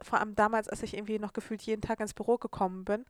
Vor 0.01 0.19
allem 0.19 0.35
damals, 0.35 0.67
als 0.67 0.83
ich 0.83 0.95
irgendwie 0.95 1.19
noch 1.19 1.31
gefühlt 1.31 1.61
jeden 1.61 1.81
Tag 1.81 2.01
ins 2.01 2.13
Büro 2.13 2.37
gekommen 2.37 2.83
bin, 2.83 3.05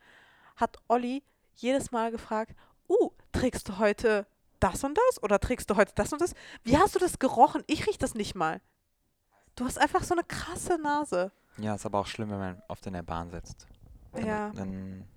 hat 0.56 0.78
Olli 0.88 1.24
jedes 1.56 1.91
Mal 1.91 2.12
gefragt: 2.12 2.56
Uh, 2.88 3.10
trägst 3.32 3.68
du 3.68 3.80
heute 3.80 4.28
das 4.64 4.84
und 4.84 4.97
das? 4.97 5.22
Oder 5.22 5.39
trägst 5.39 5.70
du 5.70 5.76
heute 5.76 5.91
das 5.95 6.14
und 6.14 6.22
das? 6.22 6.34
Wie 6.64 6.78
hast 6.78 6.95
du 6.95 6.99
das 6.99 7.20
gerochen? 7.20 7.64
Ich 7.68 7.86
riech 7.88 7.97
das 7.97 8.16
nicht 8.16 8.36
mal. 8.36 8.61
Du 9.55 9.66
hast 9.66 9.78
einfach 9.78 10.03
so 10.03 10.16
eine 10.16 10.24
krasse 10.24 10.78
Nase. 10.82 11.32
Ja, 11.57 11.76
ist 11.76 11.86
aber 11.86 11.99
auch 11.99 12.07
schlimm, 12.07 12.32
wenn 12.32 12.39
man 12.39 12.64
oft 12.68 12.86
in 12.88 12.93
der 12.93 13.03
Bahn 13.03 13.30
sitzt. 13.30 13.68
Dann, 14.14 14.26
ja. 14.26 14.51
Dann 14.51 15.07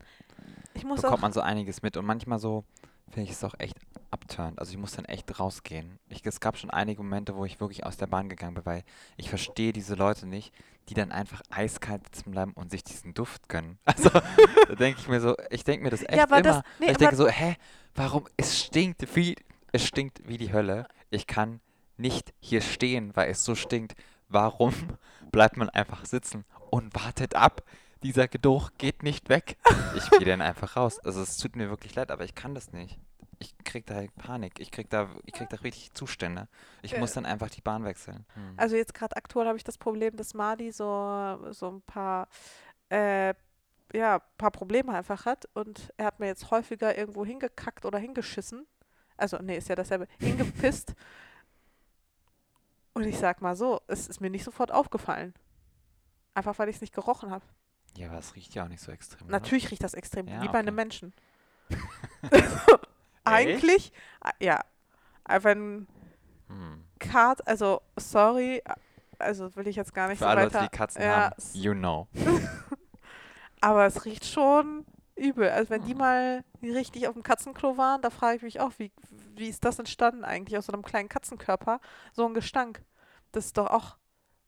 bekommt 0.74 1.22
man 1.22 1.32
so 1.32 1.40
einiges 1.40 1.82
mit. 1.82 1.96
Und 1.96 2.04
manchmal 2.04 2.38
so, 2.38 2.64
finde 3.10 3.30
ich 3.30 3.30
es 3.30 3.44
auch 3.44 3.54
echt 3.58 3.76
abturnt. 4.10 4.58
Also 4.58 4.72
ich 4.72 4.78
muss 4.78 4.92
dann 4.92 5.04
echt 5.04 5.38
rausgehen. 5.38 5.98
Ich, 6.08 6.24
es 6.24 6.40
gab 6.40 6.56
schon 6.56 6.70
einige 6.70 7.02
Momente, 7.02 7.36
wo 7.36 7.44
ich 7.44 7.60
wirklich 7.60 7.84
aus 7.84 7.96
der 7.96 8.06
Bahn 8.06 8.28
gegangen 8.28 8.54
bin, 8.54 8.66
weil 8.66 8.84
ich 9.16 9.28
verstehe 9.28 9.72
diese 9.72 9.94
Leute 9.94 10.26
nicht, 10.26 10.52
die 10.88 10.94
dann 10.94 11.12
einfach 11.12 11.42
eiskalt 11.50 12.04
sitzen 12.04 12.30
bleiben 12.30 12.52
und 12.52 12.70
sich 12.70 12.84
diesen 12.84 13.14
Duft 13.14 13.48
gönnen. 13.48 13.78
Also 13.86 14.10
da 14.10 14.74
denke 14.74 15.00
ich 15.00 15.08
mir 15.08 15.20
so, 15.20 15.34
ich 15.50 15.64
denke 15.64 15.84
mir 15.84 15.90
das 15.90 16.02
echt 16.02 16.14
ja, 16.14 16.24
immer. 16.24 16.42
Das, 16.42 16.62
nee, 16.78 16.90
ich 16.90 16.96
denke 16.96 17.16
so, 17.16 17.28
hä, 17.28 17.56
warum? 17.94 18.26
Es 18.36 18.60
stinkt 18.60 19.16
wie, 19.16 19.36
es 19.72 19.86
stinkt 19.86 20.26
wie 20.28 20.38
die 20.38 20.52
Hölle. 20.52 20.86
Ich 21.10 21.26
kann 21.26 21.60
nicht 21.96 22.34
hier 22.40 22.60
stehen, 22.60 23.14
weil 23.14 23.30
es 23.30 23.44
so 23.44 23.54
stinkt. 23.54 23.94
Warum 24.28 24.74
bleibt 25.32 25.56
man 25.56 25.70
einfach 25.70 26.04
sitzen 26.04 26.44
und 26.70 26.94
wartet 26.94 27.34
ab? 27.34 27.62
Dieser 28.02 28.28
Geruch 28.28 28.70
geht 28.78 29.02
nicht 29.02 29.28
weg. 29.28 29.56
Ich 29.96 30.10
gehe 30.10 30.26
dann 30.26 30.42
einfach 30.42 30.76
raus. 30.76 30.98
Also 30.98 31.22
es 31.22 31.38
tut 31.38 31.56
mir 31.56 31.70
wirklich 31.70 31.94
leid, 31.94 32.10
aber 32.10 32.22
ich 32.22 32.34
kann 32.34 32.54
das 32.54 32.70
nicht 32.70 32.98
ich 33.38 33.56
krieg 33.64 33.86
da 33.86 34.02
Panik. 34.16 34.58
Ich 34.58 34.70
krieg 34.70 34.88
da, 34.90 35.08
ich 35.24 35.32
krieg 35.32 35.48
da 35.50 35.56
richtig 35.58 35.92
Zustände. 35.92 36.48
Ich 36.82 36.94
äh. 36.94 36.98
muss 36.98 37.12
dann 37.12 37.26
einfach 37.26 37.50
die 37.50 37.60
Bahn 37.60 37.84
wechseln. 37.84 38.24
Hm. 38.34 38.54
Also 38.56 38.76
jetzt 38.76 38.94
gerade 38.94 39.16
aktuell 39.16 39.46
habe 39.46 39.58
ich 39.58 39.64
das 39.64 39.78
Problem, 39.78 40.16
dass 40.16 40.34
Madi 40.34 40.72
so, 40.72 41.38
so 41.50 41.70
ein 41.70 41.82
paar, 41.82 42.28
äh, 42.90 43.34
ja, 43.92 44.18
paar 44.38 44.50
Probleme 44.50 44.92
einfach 44.92 45.26
hat 45.26 45.48
und 45.54 45.92
er 45.96 46.06
hat 46.06 46.20
mir 46.20 46.26
jetzt 46.26 46.50
häufiger 46.50 46.96
irgendwo 46.96 47.24
hingekackt 47.24 47.84
oder 47.84 47.98
hingeschissen. 47.98 48.66
Also, 49.16 49.38
nee, 49.38 49.56
ist 49.56 49.68
ja 49.68 49.74
dasselbe. 49.74 50.08
Hingepisst. 50.18 50.94
und 52.94 53.04
ich 53.04 53.18
sag 53.18 53.40
mal 53.40 53.56
so, 53.56 53.80
es 53.86 54.08
ist 54.08 54.20
mir 54.20 54.30
nicht 54.30 54.44
sofort 54.44 54.72
aufgefallen. 54.72 55.34
Einfach 56.34 56.58
weil 56.58 56.68
ich 56.68 56.76
es 56.76 56.80
nicht 56.82 56.94
gerochen 56.94 57.30
habe. 57.30 57.44
Ja, 57.96 58.08
aber 58.08 58.18
es 58.18 58.34
riecht 58.34 58.54
ja 58.54 58.64
auch 58.64 58.68
nicht 58.68 58.82
so 58.82 58.92
extrem. 58.92 59.28
Natürlich 59.28 59.64
oder? 59.64 59.72
riecht 59.72 59.84
das 59.84 59.94
extrem, 59.94 60.28
ja, 60.28 60.36
wie 60.36 60.44
okay. 60.44 60.52
bei 60.52 60.58
einem 60.58 60.74
Menschen. 60.74 61.12
eigentlich, 63.24 63.92
ja, 64.40 64.60
einfach 65.24 65.50
ein 65.50 65.88
hm. 66.48 66.84
Kat, 66.98 67.46
also 67.46 67.82
sorry, 67.96 68.62
also 69.18 69.54
will 69.56 69.66
ich 69.66 69.76
jetzt 69.76 69.94
gar 69.94 70.08
nicht 70.08 70.18
Für 70.18 70.24
so 70.24 70.30
alle 70.30 70.46
weiter. 70.46 70.62
Die 70.62 70.76
Katzen 70.76 71.02
ja, 71.02 71.30
haben, 71.30 71.34
you 71.52 71.74
know. 71.74 72.08
Aber 73.60 73.86
es 73.86 74.04
riecht 74.04 74.24
schon 74.24 74.86
übel. 75.16 75.48
Also 75.50 75.70
wenn 75.70 75.82
hm. 75.82 75.88
die 75.88 75.94
mal 75.94 76.44
richtig 76.62 77.08
auf 77.08 77.14
dem 77.14 77.22
Katzenklo 77.22 77.76
waren, 77.76 78.02
da 78.02 78.10
frage 78.10 78.36
ich 78.36 78.42
mich 78.42 78.60
auch, 78.60 78.72
wie, 78.78 78.92
wie 79.34 79.48
ist 79.48 79.64
das 79.64 79.78
entstanden 79.78 80.24
eigentlich 80.24 80.56
aus 80.58 80.66
so 80.66 80.72
einem 80.72 80.82
kleinen 80.82 81.08
Katzenkörper? 81.08 81.80
So 82.12 82.26
ein 82.26 82.34
Gestank. 82.34 82.84
Das 83.32 83.46
ist 83.46 83.58
doch 83.58 83.68
auch 83.68 83.96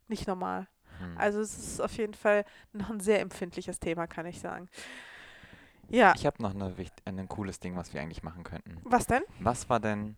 nicht 0.09 0.27
normal. 0.27 0.69
Hm. 0.99 1.19
Also 1.19 1.41
es 1.41 1.57
ist 1.57 1.81
auf 1.81 1.97
jeden 1.97 2.15
Fall 2.15 2.45
noch 2.73 2.91
ein 2.91 3.01
sehr 3.01 3.21
empfindliches 3.21 3.79
Thema, 3.81 4.07
kann 4.07 4.27
ich 4.27 4.41
sagen. 4.41 4.69
Ja. 5.89 6.13
Ich 6.17 6.27
habe 6.27 6.43
noch 6.43 6.55
eine, 6.55 6.75
ein 7.05 7.29
cooles 7.29 7.61
Ding, 7.61 7.77
was 7.77 7.95
wir 7.95 8.01
eigentlich 8.01 8.23
machen 8.23 8.45
könnten. 8.45 8.79
Was 8.85 9.07
denn? 9.07 9.23
Was 9.41 9.69
war 9.71 9.81
denn 9.81 10.17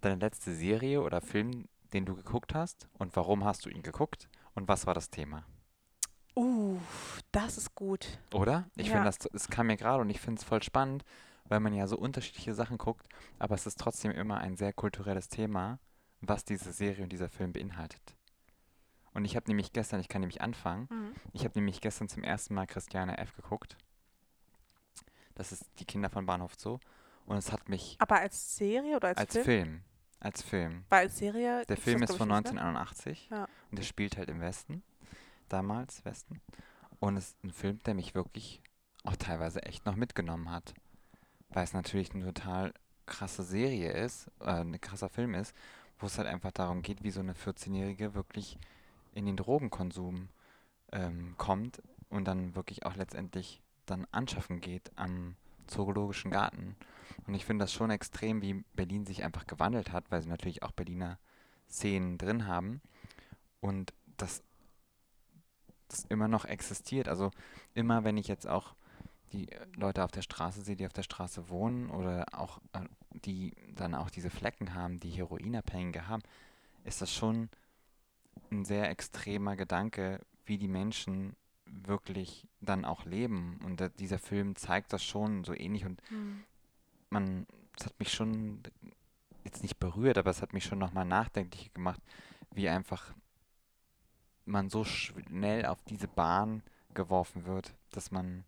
deine 0.00 0.16
letzte 0.16 0.54
Serie 0.54 1.02
oder 1.02 1.20
Film, 1.20 1.66
den 1.92 2.04
du 2.04 2.14
geguckt 2.14 2.54
hast? 2.54 2.88
Und 2.98 3.16
warum 3.16 3.44
hast 3.44 3.66
du 3.66 3.70
ihn 3.70 3.82
geguckt? 3.82 4.28
Und 4.54 4.68
was 4.68 4.86
war 4.86 4.94
das 4.94 5.10
Thema? 5.10 5.44
Uh, 6.36 6.78
das 7.32 7.58
ist 7.58 7.74
gut. 7.74 8.06
Oder? 8.32 8.66
Ich 8.76 8.86
ja. 8.86 8.92
finde, 8.92 9.06
das, 9.06 9.18
das 9.18 9.48
kam 9.48 9.66
mir 9.66 9.76
gerade 9.76 10.00
und 10.00 10.10
ich 10.10 10.20
finde 10.20 10.38
es 10.38 10.44
voll 10.44 10.62
spannend, 10.62 11.04
weil 11.46 11.58
man 11.58 11.72
ja 11.72 11.86
so 11.88 11.96
unterschiedliche 11.98 12.54
Sachen 12.54 12.78
guckt, 12.78 13.08
aber 13.40 13.56
es 13.56 13.66
ist 13.66 13.80
trotzdem 13.80 14.12
immer 14.12 14.38
ein 14.38 14.56
sehr 14.56 14.72
kulturelles 14.72 15.28
Thema, 15.28 15.80
was 16.20 16.44
diese 16.44 16.72
Serie 16.72 17.02
und 17.02 17.10
dieser 17.10 17.28
Film 17.28 17.52
beinhaltet. 17.52 18.17
Und 19.12 19.24
ich 19.24 19.36
habe 19.36 19.46
nämlich 19.48 19.72
gestern, 19.72 20.00
ich 20.00 20.08
kann 20.08 20.20
nämlich 20.20 20.40
anfangen, 20.42 20.88
mhm. 20.90 21.12
ich 21.32 21.44
habe 21.44 21.58
nämlich 21.58 21.80
gestern 21.80 22.08
zum 22.08 22.22
ersten 22.22 22.54
Mal 22.54 22.66
Christiane 22.66 23.18
F. 23.18 23.34
geguckt. 23.36 23.76
Das 25.34 25.52
ist 25.52 25.64
die 25.78 25.84
Kinder 25.84 26.10
von 26.10 26.26
Bahnhof 26.26 26.54
Zoo. 26.56 26.78
Und 27.26 27.36
es 27.36 27.52
hat 27.52 27.68
mich. 27.68 27.96
Aber 27.98 28.20
als 28.20 28.56
Serie 28.56 28.96
oder 28.96 29.08
als, 29.08 29.18
als 29.18 29.32
Film? 29.32 29.44
Film? 29.44 29.80
Als 30.20 30.42
Film. 30.42 30.84
Weil 30.88 31.06
als 31.06 31.18
Serie. 31.18 31.64
Der 31.66 31.76
Film 31.76 32.02
ist 32.02 32.16
von 32.16 32.30
1981 32.32 33.28
ja. 33.30 33.46
und 33.70 33.78
der 33.78 33.84
spielt 33.84 34.16
halt 34.16 34.28
im 34.28 34.40
Westen. 34.40 34.82
Damals 35.48 36.04
Westen. 36.04 36.40
Und 37.00 37.16
es 37.16 37.28
ist 37.28 37.44
ein 37.44 37.52
Film, 37.52 37.78
der 37.84 37.94
mich 37.94 38.14
wirklich 38.14 38.62
auch 39.04 39.16
teilweise 39.16 39.62
echt 39.62 39.86
noch 39.86 39.94
mitgenommen 39.94 40.50
hat. 40.50 40.74
Weil 41.50 41.64
es 41.64 41.72
natürlich 41.72 42.12
ein 42.14 42.22
total 42.22 42.72
krasse 43.06 43.42
Serie 43.42 43.92
ist, 43.92 44.30
äh, 44.40 44.60
ein 44.60 44.80
krasser 44.80 45.08
Film 45.08 45.34
ist, 45.34 45.54
wo 45.98 46.06
es 46.06 46.18
halt 46.18 46.28
einfach 46.28 46.52
darum 46.52 46.82
geht, 46.82 47.02
wie 47.02 47.10
so 47.10 47.20
eine 47.20 47.32
14-Jährige 47.32 48.14
wirklich 48.14 48.58
in 49.18 49.26
den 49.26 49.36
Drogenkonsum 49.36 50.28
ähm, 50.92 51.34
kommt 51.36 51.82
und 52.08 52.24
dann 52.24 52.54
wirklich 52.54 52.86
auch 52.86 52.94
letztendlich 52.94 53.60
dann 53.84 54.06
anschaffen 54.12 54.60
geht 54.60 54.92
am 54.96 55.36
Zoologischen 55.66 56.30
Garten. 56.30 56.76
Und 57.26 57.34
ich 57.34 57.44
finde 57.44 57.64
das 57.64 57.72
schon 57.72 57.90
extrem, 57.90 58.40
wie 58.42 58.64
Berlin 58.74 59.04
sich 59.04 59.24
einfach 59.24 59.46
gewandelt 59.46 59.92
hat, 59.92 60.10
weil 60.10 60.22
sie 60.22 60.28
natürlich 60.28 60.62
auch 60.62 60.72
Berliner 60.72 61.18
Szenen 61.68 62.16
drin 62.16 62.46
haben 62.46 62.80
und 63.60 63.92
das, 64.16 64.42
das 65.88 66.04
immer 66.08 66.28
noch 66.28 66.44
existiert. 66.44 67.08
Also 67.08 67.30
immer, 67.74 68.04
wenn 68.04 68.16
ich 68.16 68.28
jetzt 68.28 68.46
auch 68.46 68.74
die 69.32 69.48
Leute 69.74 70.04
auf 70.04 70.12
der 70.12 70.22
Straße 70.22 70.62
sehe, 70.62 70.76
die 70.76 70.86
auf 70.86 70.92
der 70.92 71.02
Straße 71.02 71.50
wohnen 71.50 71.90
oder 71.90 72.24
auch 72.32 72.60
äh, 72.72 72.80
die 73.10 73.54
dann 73.74 73.94
auch 73.94 74.10
diese 74.10 74.30
Flecken 74.30 74.74
haben, 74.74 75.00
die 75.00 75.10
Heroinabhängige 75.10 76.08
haben, 76.08 76.22
ist 76.84 77.02
das 77.02 77.12
schon 77.12 77.50
ein 78.50 78.64
sehr 78.64 78.88
extremer 78.90 79.56
Gedanke, 79.56 80.20
wie 80.46 80.58
die 80.58 80.68
Menschen 80.68 81.36
wirklich 81.66 82.46
dann 82.60 82.84
auch 82.84 83.04
leben. 83.04 83.60
Und 83.64 83.80
der, 83.80 83.90
dieser 83.90 84.18
Film 84.18 84.56
zeigt 84.56 84.92
das 84.92 85.04
schon 85.04 85.44
so 85.44 85.52
ähnlich 85.54 85.84
und 85.84 86.00
mhm. 86.10 86.44
man, 87.10 87.46
es 87.78 87.86
hat 87.86 87.98
mich 87.98 88.12
schon 88.12 88.62
jetzt 89.44 89.62
nicht 89.62 89.78
berührt, 89.78 90.18
aber 90.18 90.30
es 90.30 90.42
hat 90.42 90.52
mich 90.52 90.64
schon 90.64 90.78
nochmal 90.78 91.04
nachdenklich 91.04 91.72
gemacht, 91.72 92.00
wie 92.52 92.68
einfach 92.68 93.14
man 94.44 94.70
so 94.70 94.84
schnell 94.84 95.66
auf 95.66 95.82
diese 95.82 96.08
Bahn 96.08 96.62
geworfen 96.94 97.44
wird, 97.44 97.74
dass 97.90 98.10
man 98.10 98.44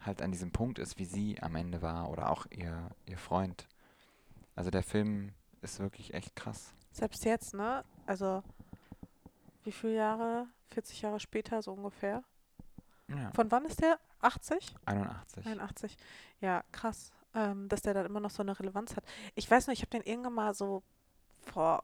halt 0.00 0.22
an 0.22 0.32
diesem 0.32 0.50
Punkt 0.50 0.78
ist, 0.78 0.98
wie 0.98 1.04
sie 1.04 1.42
am 1.42 1.56
Ende 1.56 1.82
war 1.82 2.08
oder 2.10 2.30
auch 2.30 2.46
ihr, 2.50 2.90
ihr 3.06 3.18
Freund. 3.18 3.68
Also 4.54 4.70
der 4.70 4.82
Film 4.82 5.32
ist 5.62 5.78
wirklich 5.78 6.14
echt 6.14 6.34
krass. 6.36 6.74
Selbst 6.92 7.24
jetzt, 7.24 7.54
ne? 7.54 7.84
Also 8.06 8.42
wie 9.64 9.72
viele 9.72 9.94
Jahre? 9.94 10.46
40 10.68 11.02
Jahre 11.02 11.20
später 11.20 11.62
so 11.62 11.72
ungefähr. 11.72 12.22
Ja. 13.08 13.32
Von 13.32 13.50
wann 13.50 13.64
ist 13.64 13.80
der? 13.82 13.98
80? 14.20 14.74
81. 14.84 15.46
81. 15.46 15.96
Ja, 16.40 16.62
krass, 16.72 17.12
ähm, 17.34 17.68
dass 17.68 17.82
der 17.82 17.94
dann 17.94 18.06
immer 18.06 18.20
noch 18.20 18.30
so 18.30 18.42
eine 18.42 18.58
Relevanz 18.58 18.96
hat. 18.96 19.04
Ich 19.34 19.50
weiß 19.50 19.66
noch, 19.66 19.72
ich 19.72 19.80
habe 19.80 19.90
den 19.90 20.02
irgendwann 20.02 20.34
mal 20.34 20.54
so 20.54 20.82
vor 21.40 21.82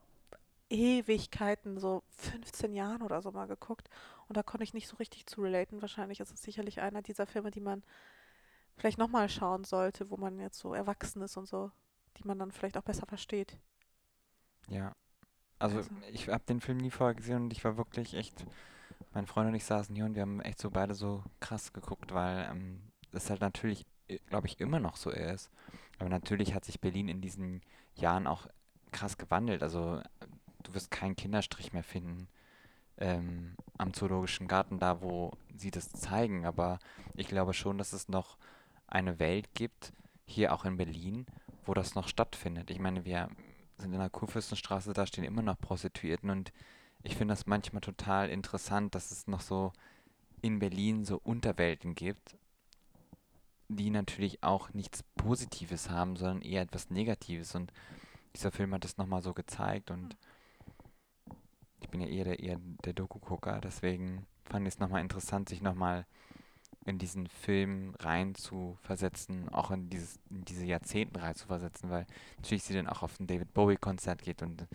Ewigkeiten, 0.69 1.79
so 1.79 2.03
15 2.19 2.73
Jahren 2.75 3.03
oder 3.03 3.23
so 3.23 3.33
mal 3.33 3.47
geguckt. 3.47 3.89
Und 4.29 4.37
da 4.37 4.43
konnte 4.43 4.65
ich 4.65 4.75
nicht 4.75 4.89
so 4.89 4.97
richtig 4.97 5.27
zu 5.27 5.41
relaten. 5.43 5.81
Wahrscheinlich 5.81 6.21
ist 6.21 6.33
es 6.33 6.43
sicherlich 6.43 6.81
einer 6.81 7.03
dieser 7.03 7.27
Filme, 7.27 7.51
die 7.51 7.61
man 7.61 7.83
vielleicht 8.77 8.99
nochmal 8.99 9.29
schauen 9.29 9.65
sollte, 9.65 10.11
wo 10.11 10.17
man 10.17 10.39
jetzt 10.41 10.59
so 10.59 10.75
erwachsen 10.75 11.23
ist 11.23 11.37
und 11.37 11.47
so, 11.47 11.71
die 12.19 12.27
man 12.27 12.39
dann 12.39 12.53
vielleicht 12.53 12.77
auch 12.77 12.83
besser 12.83 13.07
versteht. 13.07 13.57
Ja. 14.69 14.93
Also, 15.59 15.79
also. 15.79 15.91
ich 16.13 16.29
habe 16.29 16.45
den 16.49 16.61
Film 16.61 16.79
nie 16.79 16.91
vorher 16.91 17.15
gesehen 17.15 17.45
und 17.45 17.53
ich 17.53 17.65
war 17.65 17.77
wirklich 17.77 18.15
echt 18.15 18.45
mein 19.13 19.27
Freund 19.27 19.49
und 19.49 19.55
ich 19.55 19.65
saßen 19.65 19.95
hier 19.95 20.05
und 20.05 20.15
wir 20.15 20.23
haben 20.23 20.41
echt 20.41 20.61
so 20.61 20.71
beide 20.71 20.95
so 20.95 21.23
krass 21.41 21.73
geguckt, 21.73 22.13
weil 22.13 22.49
ähm, 22.51 22.81
es 23.13 23.31
halt 23.31 23.41
natürlich, 23.41 23.87
äh, 24.09 24.19
glaube 24.29 24.47
ich, 24.47 24.61
immer 24.61 24.81
noch 24.81 24.97
so 24.97 25.11
ist. 25.11 25.51
Aber 25.99 26.11
natürlich 26.11 26.55
hat 26.55 26.65
sich 26.65 26.81
Berlin 26.81 27.09
in 27.09 27.21
diesen 27.21 27.63
Jahren 27.95 28.27
auch 28.27 28.47
krass 28.93 29.17
gewandelt. 29.17 29.63
Also 29.63 30.03
du 30.63 30.75
wirst 30.75 30.91
keinen 30.91 31.17
Kinderstrich 31.17 31.73
mehr 31.73 31.83
finden 31.83 32.29
ähm, 32.99 33.55
am 33.79 33.95
Zoologischen 33.95 34.49
Garten, 34.49 34.79
da 34.79 35.01
wo 35.01 35.33
sie 35.57 35.71
das 35.71 35.91
zeigen. 35.91 36.45
Aber 36.45 36.79
ich 37.15 37.29
glaube 37.29 37.55
schon, 37.55 37.79
dass 37.79 37.93
es 37.93 38.09
noch 38.09 38.37
eine 38.87 39.19
Welt 39.19 39.55
gibt, 39.55 39.93
hier 40.27 40.53
auch 40.53 40.65
in 40.65 40.77
Berlin, 40.77 41.27
wo 41.65 41.75
das 41.75 41.95
noch 41.95 42.09
stattfindet. 42.09 42.71
Ich 42.71 42.79
meine, 42.79 43.05
wir 43.05 43.29
sind 43.79 43.93
in 43.93 43.99
der 43.99 44.11
Kurfürstenstraße, 44.11 44.93
da 44.93 45.07
stehen 45.07 45.25
immer 45.25 45.43
noch 45.43 45.59
Prostituierten 45.59 46.31
und 46.31 46.53
ich 47.03 47.17
finde 47.17 47.33
das 47.33 47.47
manchmal 47.47 47.83
total 47.83 48.31
interessant, 48.31 48.95
dass 48.95 49.11
es 49.11 49.27
noch 49.27 49.41
so 49.41 49.73
in 50.43 50.59
Berlin 50.59 51.05
so 51.05 51.21
Unterwelten 51.23 51.95
gibt, 51.95 52.37
die 53.69 53.91
natürlich 53.91 54.43
auch 54.43 54.73
nichts 54.75 55.03
Positives 55.17 55.91
haben, 55.91 56.17
sondern 56.17 56.43
eher 56.43 56.63
etwas 56.63 56.91
Negatives. 56.91 57.55
Und 57.55 57.73
dieser 58.35 58.53
Film 58.53 58.73
hat 58.75 58.85
das 58.85 58.97
nochmal 58.97 59.23
so 59.23 59.35
gezeigt 59.35 59.91
und 59.91 60.17
ich 61.81 61.89
bin 61.89 62.01
ja 62.01 62.09
eher 62.09 62.25
der, 62.25 62.41
eher 62.41 62.59
der 62.85 62.93
Doku-Gucker, 62.93 63.61
deswegen 63.61 64.27
fand 64.45 64.67
ich 64.67 64.75
es 64.75 64.81
nochmal 64.81 65.03
interessant, 65.03 65.49
sich 65.49 65.61
nochmal 65.61 66.07
in 66.87 66.99
diesen 66.99 67.27
Film 67.27 67.95
rein 67.99 68.35
zu 68.35 68.79
versetzen, 68.83 69.49
auch 69.49 69.71
in, 69.71 69.91
dieses, 69.91 70.21
in 70.31 70.45
diese 70.45 70.65
Jahrzehnten 70.65 71.17
rein 71.17 71.35
zu 71.35 71.47
versetzen, 71.47 71.91
weil 71.91 72.07
natürlich 72.37 72.63
sie 72.63 72.75
dann 72.75 72.89
auch 72.89 73.03
auf 73.03 73.19
ein 73.19 73.27
David 73.27 73.53
Bowie-Konzert 73.53 74.23
geht 74.23 74.43
und 74.43 74.67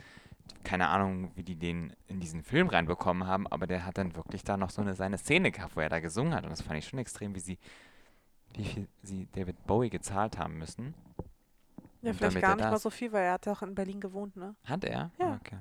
keine 0.64 0.89
Ahnung, 0.89 1.32
wie 1.36 1.43
die 1.43 1.55
den 1.55 1.93
in 2.07 2.20
diesen 2.20 2.43
Film 2.43 2.68
reinbekommen 2.68 3.28
haben, 3.28 3.47
aber 3.47 3.66
der 3.66 3.86
hat 3.86 3.97
dann 3.97 4.16
wirklich 4.16 4.43
da 4.43 4.57
noch 4.57 4.70
so 4.70 4.82
eine 4.82 4.95
seine 4.95 5.18
Szene 5.18 5.51
gehabt, 5.51 5.76
wo 5.76 5.80
er 5.80 5.89
da 5.89 5.99
gesungen 5.99 6.36
hat. 6.36 6.43
Und 6.43 6.51
das 6.51 6.62
fand 6.62 6.78
ich 6.78 6.88
schon 6.88 6.99
extrem, 6.99 7.34
wie 7.34 7.39
sie, 7.39 7.57
wie 8.55 8.66
viel 8.66 8.88
sie 9.01 9.28
David 9.32 9.66
Bowie 9.66 9.89
gezahlt 9.89 10.38
haben 10.38 10.57
müssen. 10.57 10.93
Ja, 12.01 12.14
vielleicht 12.14 12.41
gar 12.41 12.55
nicht 12.55 12.70
mal 12.70 12.80
so 12.80 12.89
viel, 12.89 13.12
weil 13.12 13.24
er 13.24 13.34
hat 13.34 13.45
ja 13.45 13.53
auch 13.53 13.62
in 13.62 13.76
Berlin 13.76 14.01
gewohnt, 14.01 14.36
ne? 14.36 14.55
Hat 14.66 14.84
er? 14.84 15.12
Ja. 15.20 15.36
Okay. 15.36 15.59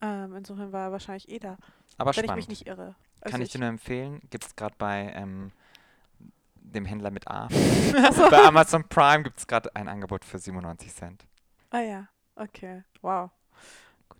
Ähm, 0.00 0.36
insofern 0.36 0.72
war 0.72 0.86
er 0.86 0.92
wahrscheinlich 0.92 1.28
eh 1.28 1.38
da. 1.38 1.58
Aber 1.96 2.14
wenn 2.16 2.24
spannend. 2.24 2.42
ich 2.42 2.48
mich 2.48 2.60
nicht 2.60 2.68
irre. 2.68 2.94
Also 3.20 3.32
Kann 3.32 3.40
ich, 3.40 3.46
ich 3.46 3.52
dir 3.52 3.60
nur 3.60 3.68
empfehlen. 3.68 4.20
Gibt 4.30 4.44
es 4.44 4.56
gerade 4.56 4.74
bei 4.78 5.12
ähm, 5.14 5.52
dem 6.56 6.84
Händler 6.84 7.10
mit 7.10 7.28
A. 7.28 7.48
bei 8.30 8.42
Amazon 8.44 8.84
Prime 8.88 9.22
gibt 9.22 9.38
es 9.38 9.46
gerade 9.46 9.74
ein 9.74 9.88
Angebot 9.88 10.24
für 10.24 10.38
97 10.38 10.94
Cent. 10.94 11.26
Ah 11.70 11.80
ja, 11.80 12.08
okay. 12.36 12.84
Wow. 13.02 13.30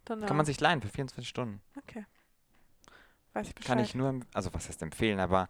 Dann, 0.05 0.25
Kann 0.25 0.37
man 0.37 0.47
sich 0.47 0.59
leihen 0.61 0.81
für 0.81 0.89
24 0.89 1.29
Stunden. 1.29 1.61
Okay. 1.77 2.05
Weiß 3.35 3.49
ich 3.49 3.55
Bescheid. 3.55 3.69
Kann 3.69 3.79
ich 3.79 3.95
nur, 3.95 4.21
also 4.33 4.53
was 4.55 4.69
heißt 4.69 4.83
empfehlen, 4.83 5.21
aber 5.21 5.49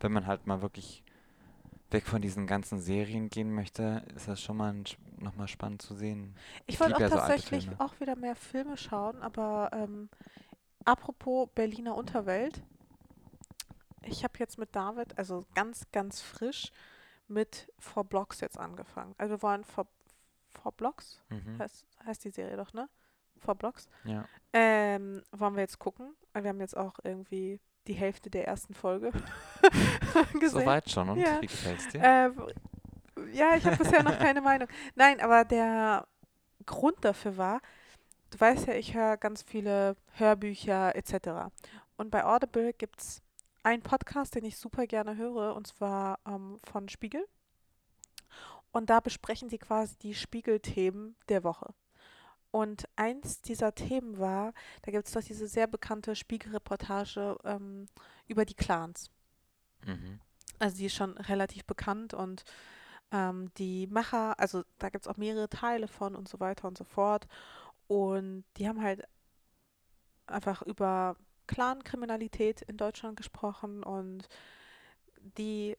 wenn 0.00 0.12
man 0.12 0.26
halt 0.26 0.46
mal 0.46 0.62
wirklich 0.62 1.02
weg 1.90 2.06
von 2.06 2.20
diesen 2.20 2.46
ganzen 2.46 2.80
Serien 2.80 3.28
gehen 3.28 3.52
möchte, 3.52 4.04
ist 4.14 4.28
das 4.28 4.40
schon 4.40 4.56
mal 4.56 4.74
nochmal 5.18 5.48
spannend 5.48 5.82
zu 5.82 5.94
sehen. 5.94 6.34
Ich, 6.66 6.74
ich 6.74 6.80
wollte 6.80 6.96
auch 6.96 7.00
ja 7.00 7.08
tatsächlich 7.08 7.66
so 7.66 7.72
auch 7.78 7.98
wieder 8.00 8.16
mehr 8.16 8.36
Filme 8.36 8.76
schauen, 8.76 9.22
aber 9.22 9.70
ähm, 9.72 10.08
apropos 10.84 11.48
Berliner 11.54 11.94
Unterwelt, 11.94 12.62
ich 14.06 14.24
habe 14.24 14.34
jetzt 14.38 14.58
mit 14.58 14.74
David, 14.74 15.16
also 15.18 15.44
ganz, 15.54 15.86
ganz 15.92 16.20
frisch, 16.20 16.72
mit 17.28 17.72
Four 17.78 18.04
Blocks 18.04 18.40
jetzt 18.40 18.58
angefangen. 18.58 19.14
Also 19.18 19.34
wir 19.34 19.42
wollen 19.42 19.64
Four, 19.64 19.86
Four 20.50 20.72
Blocks, 20.72 21.20
mhm. 21.28 21.58
heißt, 21.58 21.84
heißt 22.04 22.24
die 22.24 22.30
Serie 22.30 22.56
doch, 22.56 22.72
ne? 22.72 22.88
vor 23.38 23.54
Blocks. 23.54 23.88
Ja. 24.04 24.24
Ähm, 24.52 25.22
wollen 25.32 25.54
wir 25.54 25.62
jetzt 25.62 25.78
gucken? 25.78 26.14
Wir 26.34 26.48
haben 26.48 26.60
jetzt 26.60 26.76
auch 26.76 26.98
irgendwie 27.02 27.60
die 27.86 27.94
Hälfte 27.94 28.30
der 28.30 28.46
ersten 28.46 28.74
Folge 28.74 29.12
gesehen. 30.40 30.60
Soweit 30.60 30.90
schon 30.90 31.08
und 31.08 31.18
ja. 31.18 31.40
wie 31.40 31.46
gefällt's 31.46 31.88
dir? 31.88 32.02
Äh, 32.02 32.30
ja, 33.32 33.56
ich 33.56 33.64
habe 33.64 33.76
bisher 33.76 34.02
noch 34.02 34.18
keine 34.18 34.40
Meinung. 34.40 34.68
Nein, 34.94 35.20
aber 35.20 35.44
der 35.44 36.06
Grund 36.66 36.96
dafür 37.02 37.36
war, 37.36 37.60
du 38.30 38.40
weißt 38.40 38.66
ja, 38.66 38.74
ich 38.74 38.94
höre 38.94 39.16
ganz 39.16 39.42
viele 39.42 39.96
Hörbücher 40.14 40.94
etc. 40.96 41.50
Und 41.96 42.10
bei 42.10 42.24
Audible 42.24 42.72
gibt 42.72 43.00
es 43.00 43.22
einen 43.66 43.82
Podcast, 43.82 44.36
den 44.36 44.44
ich 44.44 44.58
super 44.58 44.86
gerne 44.86 45.16
höre, 45.16 45.56
und 45.56 45.66
zwar 45.66 46.20
ähm, 46.24 46.60
von 46.62 46.88
Spiegel. 46.88 47.26
Und 48.70 48.90
da 48.90 49.00
besprechen 49.00 49.48
sie 49.48 49.58
quasi 49.58 49.96
die 49.98 50.14
Spiegelthemen 50.14 51.16
der 51.28 51.42
Woche. 51.42 51.74
Und 52.52 52.88
eins 52.94 53.42
dieser 53.42 53.74
Themen 53.74 54.20
war, 54.20 54.54
da 54.82 54.92
gibt 54.92 55.08
es 55.08 55.14
doch 55.14 55.22
diese 55.22 55.48
sehr 55.48 55.66
bekannte 55.66 56.14
Spiegelreportage 56.14 57.36
ähm, 57.42 57.86
über 58.28 58.44
die 58.44 58.54
Clans. 58.54 59.10
Mhm. 59.84 60.20
Also 60.60 60.76
die 60.76 60.86
ist 60.86 60.94
schon 60.94 61.18
relativ 61.18 61.64
bekannt 61.64 62.14
und 62.14 62.44
ähm, 63.10 63.50
die 63.58 63.88
Macher, 63.88 64.38
also 64.38 64.62
da 64.78 64.90
gibt 64.90 65.06
es 65.06 65.08
auch 65.08 65.16
mehrere 65.16 65.48
Teile 65.48 65.88
von 65.88 66.14
und 66.14 66.28
so 66.28 66.38
weiter 66.38 66.68
und 66.68 66.78
so 66.78 66.84
fort. 66.84 67.26
Und 67.88 68.44
die 68.58 68.68
haben 68.68 68.80
halt 68.80 69.02
einfach 70.26 70.62
über 70.62 71.16
Clan-Kriminalität 71.46 72.62
in 72.62 72.76
Deutschland 72.76 73.16
gesprochen 73.16 73.82
und 73.82 74.28
die 75.38 75.76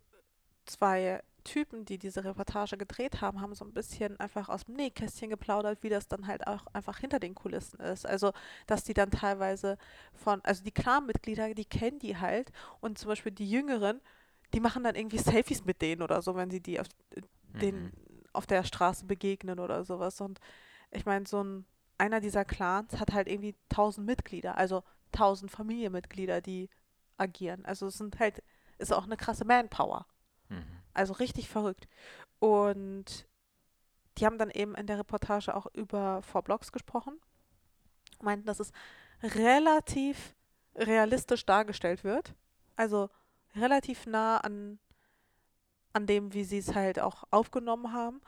zwei 0.66 1.22
Typen, 1.48 1.86
die 1.86 1.98
diese 1.98 2.26
Reportage 2.26 2.78
gedreht 2.78 3.22
haben, 3.22 3.40
haben 3.42 3.56
so 3.56 3.64
ein 3.64 3.74
bisschen 3.74 4.20
einfach 4.20 4.50
aus 4.50 4.66
dem 4.66 4.76
Nähkästchen 4.76 5.30
geplaudert, 5.30 5.82
wie 5.82 5.90
das 5.90 6.08
dann 6.08 6.28
halt 6.28 6.46
auch 6.46 6.68
einfach 6.74 6.98
hinter 6.98 7.20
den 7.20 7.36
Kulissen 7.36 7.80
ist. 7.80 8.06
Also, 8.06 8.34
dass 8.68 8.84
die 8.84 8.94
dann 8.94 9.12
teilweise 9.12 9.78
von, 10.14 10.42
also 10.44 10.64
die 10.64 10.72
Clan-Mitglieder, 10.72 11.54
die 11.54 11.66
kennen 11.66 12.00
die 12.00 12.18
halt 12.18 12.52
und 12.82 13.00
zum 13.00 13.08
Beispiel 13.08 13.32
die 13.32 13.50
Jüngeren, 13.50 14.02
die 14.54 14.60
machen 14.60 14.84
dann 14.84 14.96
irgendwie 14.96 15.20
Selfies 15.20 15.64
mit 15.64 15.82
denen 15.82 16.02
oder 16.02 16.22
so, 16.22 16.36
wenn 16.36 16.52
sie 16.52 16.62
die 16.62 16.80
auf, 16.82 16.88
mhm. 17.54 17.60
den, 17.60 17.94
auf 18.34 18.46
der 18.46 18.64
Straße 18.66 19.06
begegnen 19.06 19.60
oder 19.60 19.86
sowas. 19.86 20.20
Und 20.20 20.40
ich 20.92 21.06
meine, 21.06 21.26
so 21.26 21.44
ein, 21.44 21.66
einer 21.98 22.20
dieser 22.20 22.44
Clans 22.44 23.00
hat 23.00 23.14
halt 23.14 23.30
irgendwie 23.30 23.56
tausend 23.70 24.06
Mitglieder, 24.06 24.58
also 24.58 24.84
tausend 25.12 25.52
Familienmitglieder, 25.52 26.42
die 26.42 26.70
agieren. 27.18 27.66
Also 27.66 27.88
es 27.88 27.98
sind 27.98 28.20
halt, 28.20 28.44
ist 28.78 28.94
auch 28.94 29.06
eine 29.06 29.18
krasse 29.18 29.46
Manpower. 29.46 30.06
Mhm. 30.50 30.66
Also 30.94 31.14
richtig 31.14 31.50
verrückt. 31.50 31.88
Und 32.40 33.28
die 34.18 34.26
haben 34.26 34.38
dann 34.38 34.50
eben 34.50 34.76
in 34.76 34.88
der 34.88 35.00
Reportage 35.00 35.56
auch 35.56 35.68
über 35.74 36.22
Four 36.24 36.44
Blocks 36.44 36.72
gesprochen, 36.72 37.20
meinten, 38.22 38.48
dass 38.48 38.60
es 38.60 38.72
relativ 39.22 40.36
realistisch 40.76 41.46
dargestellt 41.46 42.04
wird. 42.04 42.34
Also 42.76 43.10
relativ 43.56 44.06
nah 44.06 44.38
an, 44.38 44.80
an 45.94 46.06
dem, 46.06 46.34
wie 46.34 46.44
sie 46.44 46.60
es 46.60 46.76
halt 46.76 47.00
auch 47.00 47.24
aufgenommen 47.32 47.94
haben. 47.94 48.22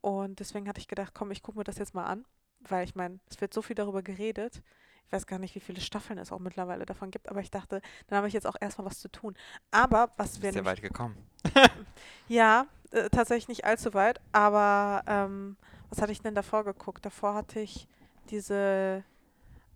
Und 0.00 0.40
deswegen 0.40 0.68
hatte 0.68 0.80
ich 0.80 0.88
gedacht, 0.88 1.14
komm, 1.14 1.30
ich 1.30 1.42
gucke 1.42 1.58
mir 1.58 1.64
das 1.64 1.78
jetzt 1.78 1.94
mal 1.94 2.06
an, 2.06 2.24
weil 2.60 2.84
ich 2.84 2.94
meine, 2.94 3.20
es 3.30 3.40
wird 3.40 3.54
so 3.54 3.62
viel 3.62 3.76
darüber 3.76 4.02
geredet. 4.02 4.62
Ich 5.06 5.12
weiß 5.12 5.26
gar 5.26 5.38
nicht, 5.38 5.54
wie 5.54 5.60
viele 5.60 5.80
Staffeln 5.80 6.18
es 6.18 6.32
auch 6.32 6.38
mittlerweile 6.38 6.86
davon 6.86 7.10
gibt, 7.10 7.28
aber 7.28 7.40
ich 7.40 7.50
dachte, 7.50 7.82
dann 8.06 8.16
habe 8.16 8.28
ich 8.28 8.34
jetzt 8.34 8.46
auch 8.46 8.56
erstmal 8.60 8.86
was 8.86 8.98
zu 8.98 9.10
tun. 9.10 9.36
Aber 9.70 10.10
was 10.16 10.40
wir. 10.40 10.52
Sehr 10.52 10.64
weit 10.64 10.80
gekommen. 10.80 11.16
ja, 12.28 12.66
äh, 12.92 13.10
tatsächlich 13.10 13.48
nicht 13.48 13.64
allzu 13.64 13.92
weit, 13.94 14.20
aber 14.32 15.02
ähm, 15.06 15.56
was 15.90 16.00
hatte 16.00 16.12
ich 16.12 16.22
denn 16.22 16.34
davor 16.34 16.64
geguckt? 16.64 17.04
Davor 17.04 17.34
hatte 17.34 17.60
ich 17.60 17.88
diese 18.30 19.04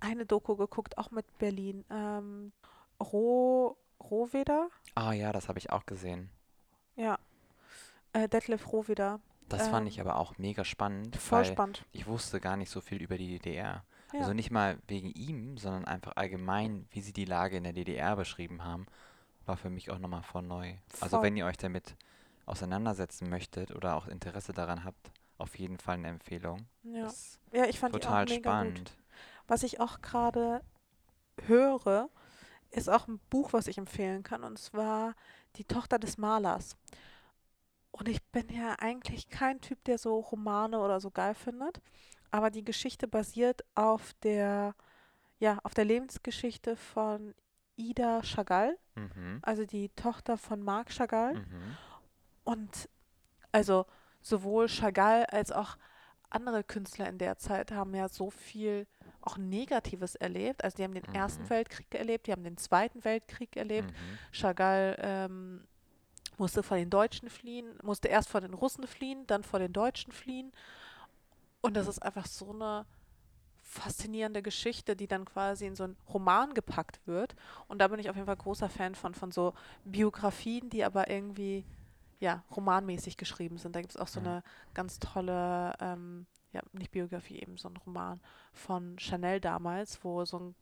eine 0.00 0.26
Doku 0.26 0.56
geguckt, 0.56 0.98
auch 0.98 1.10
mit 1.10 1.26
Berlin. 1.38 1.84
Ähm, 1.90 2.52
Roh, 3.00 3.76
Rohweder? 4.02 4.68
Ah 4.94 5.12
ja, 5.12 5.32
das 5.32 5.48
habe 5.48 5.58
ich 5.58 5.70
auch 5.70 5.86
gesehen. 5.86 6.30
Ja. 6.96 7.18
Äh, 8.12 8.28
Detlef 8.28 8.72
Rohweder. 8.72 9.20
Das 9.48 9.66
ähm, 9.66 9.70
fand 9.70 9.88
ich 9.88 10.00
aber 10.00 10.16
auch 10.16 10.38
mega 10.38 10.64
spannend. 10.64 11.16
Voll 11.16 11.44
spannend. 11.44 11.84
Ich 11.92 12.06
wusste 12.06 12.40
gar 12.40 12.56
nicht 12.56 12.70
so 12.70 12.80
viel 12.80 13.02
über 13.02 13.18
die 13.18 13.38
DDR. 13.38 13.84
Ja. 14.16 14.22
Also 14.22 14.32
nicht 14.32 14.50
mal 14.50 14.78
wegen 14.88 15.10
ihm, 15.10 15.58
sondern 15.58 15.84
einfach 15.84 16.16
allgemein, 16.16 16.86
wie 16.90 17.00
sie 17.00 17.12
die 17.12 17.24
Lage 17.24 17.56
in 17.56 17.64
der 17.64 17.72
DDR 17.72 18.16
beschrieben 18.16 18.64
haben, 18.64 18.86
war 19.44 19.56
für 19.56 19.70
mich 19.70 19.90
auch 19.90 19.98
nochmal 19.98 20.22
voll 20.22 20.42
neu. 20.42 20.68
Also 20.68 20.78
voll. 20.78 21.02
Also 21.02 21.22
wenn 21.22 21.36
ihr 21.36 21.46
euch 21.46 21.56
damit 21.56 21.96
auseinandersetzen 22.46 23.28
möchtet 23.28 23.74
oder 23.74 23.96
auch 23.96 24.06
Interesse 24.06 24.52
daran 24.52 24.84
habt, 24.84 25.10
auf 25.38 25.58
jeden 25.58 25.78
Fall 25.78 25.96
eine 25.96 26.08
Empfehlung. 26.08 26.66
Ja, 26.82 27.12
ja 27.52 27.66
ich 27.66 27.78
fand 27.78 27.92
total 27.92 28.24
die 28.26 28.32
auch 28.32 28.36
mega 28.36 28.50
spannend. 28.50 28.78
Gut. 28.78 29.04
Was 29.48 29.62
ich 29.62 29.80
auch 29.80 30.00
gerade 30.00 30.62
höre, 31.42 32.08
ist 32.70 32.88
auch 32.88 33.06
ein 33.08 33.20
Buch, 33.30 33.52
was 33.52 33.66
ich 33.66 33.78
empfehlen 33.78 34.22
kann, 34.22 34.44
und 34.44 34.58
zwar 34.58 35.14
Die 35.56 35.64
Tochter 35.64 35.98
des 35.98 36.18
Malers. 36.18 36.76
Und 37.90 38.08
ich 38.08 38.22
bin 38.24 38.48
ja 38.50 38.74
eigentlich 38.78 39.28
kein 39.28 39.60
Typ, 39.60 39.82
der 39.84 39.98
so 39.98 40.18
Romane 40.18 40.78
oder 40.78 41.00
so 41.00 41.10
geil 41.10 41.34
findet, 41.34 41.80
aber 42.30 42.50
die 42.50 42.64
Geschichte 42.64 43.08
basiert 43.08 43.64
auf 43.74 44.14
der, 44.22 44.74
ja, 45.38 45.58
auf 45.62 45.74
der 45.74 45.84
Lebensgeschichte 45.84 46.76
von 46.76 47.34
Ida 47.76 48.22
Chagall, 48.22 48.78
mhm. 48.94 49.40
also 49.42 49.64
die 49.64 49.90
Tochter 49.90 50.36
von 50.38 50.62
Marc 50.62 50.90
Chagall. 50.90 51.34
Mhm. 51.34 51.76
Und 52.44 52.88
also 53.52 53.86
sowohl 54.22 54.68
Chagall 54.68 55.26
als 55.26 55.52
auch 55.52 55.76
andere 56.30 56.64
Künstler 56.64 57.08
in 57.08 57.18
der 57.18 57.38
Zeit 57.38 57.72
haben 57.72 57.94
ja 57.94 58.08
so 58.08 58.30
viel 58.30 58.86
auch 59.20 59.36
Negatives 59.36 60.14
erlebt. 60.14 60.64
Also 60.64 60.76
die 60.76 60.84
haben 60.84 60.94
den 60.94 61.04
mhm. 61.08 61.14
Ersten 61.14 61.48
Weltkrieg 61.50 61.94
erlebt, 61.94 62.26
die 62.26 62.32
haben 62.32 62.44
den 62.44 62.56
Zweiten 62.56 63.04
Weltkrieg 63.04 63.56
erlebt. 63.56 63.90
Mhm. 63.90 64.18
Chagall 64.32 64.96
ähm, 65.00 65.66
musste 66.38 66.62
vor 66.62 66.76
den 66.76 66.90
Deutschen 66.90 67.30
fliehen, 67.30 67.78
musste 67.82 68.08
erst 68.08 68.28
vor 68.28 68.40
den 68.40 68.54
Russen 68.54 68.86
fliehen, 68.86 69.26
dann 69.26 69.42
vor 69.42 69.58
den 69.58 69.72
Deutschen 69.72 70.12
fliehen. 70.12 70.52
Und 71.66 71.74
das 71.74 71.88
ist 71.88 72.02
einfach 72.02 72.26
so 72.26 72.50
eine 72.52 72.86
faszinierende 73.62 74.42
Geschichte, 74.42 74.94
die 74.96 75.08
dann 75.08 75.24
quasi 75.24 75.66
in 75.66 75.74
so 75.74 75.84
einen 75.84 75.96
Roman 76.08 76.54
gepackt 76.54 77.00
wird. 77.06 77.34
Und 77.68 77.78
da 77.80 77.88
bin 77.88 77.98
ich 77.98 78.08
auf 78.08 78.16
jeden 78.16 78.26
Fall 78.26 78.36
großer 78.36 78.68
Fan 78.68 78.94
von, 78.94 79.14
von 79.14 79.32
so 79.32 79.54
Biografien, 79.84 80.70
die 80.70 80.84
aber 80.84 81.10
irgendwie 81.10 81.64
ja, 82.18 82.44
romanmäßig 82.54 83.16
geschrieben 83.16 83.58
sind. 83.58 83.76
Da 83.76 83.80
gibt 83.80 83.94
es 83.94 84.00
auch 84.00 84.08
so 84.08 84.20
eine 84.20 84.42
ganz 84.72 84.98
tolle, 84.98 85.74
ähm, 85.80 86.26
ja, 86.52 86.62
nicht 86.72 86.92
Biografie, 86.92 87.40
eben 87.40 87.58
so 87.58 87.68
ein 87.68 87.76
Roman 87.76 88.20
von 88.52 88.98
Chanel 88.98 89.40
damals, 89.40 90.02
wo 90.02 90.24
so 90.24 90.38
ein 90.38 90.54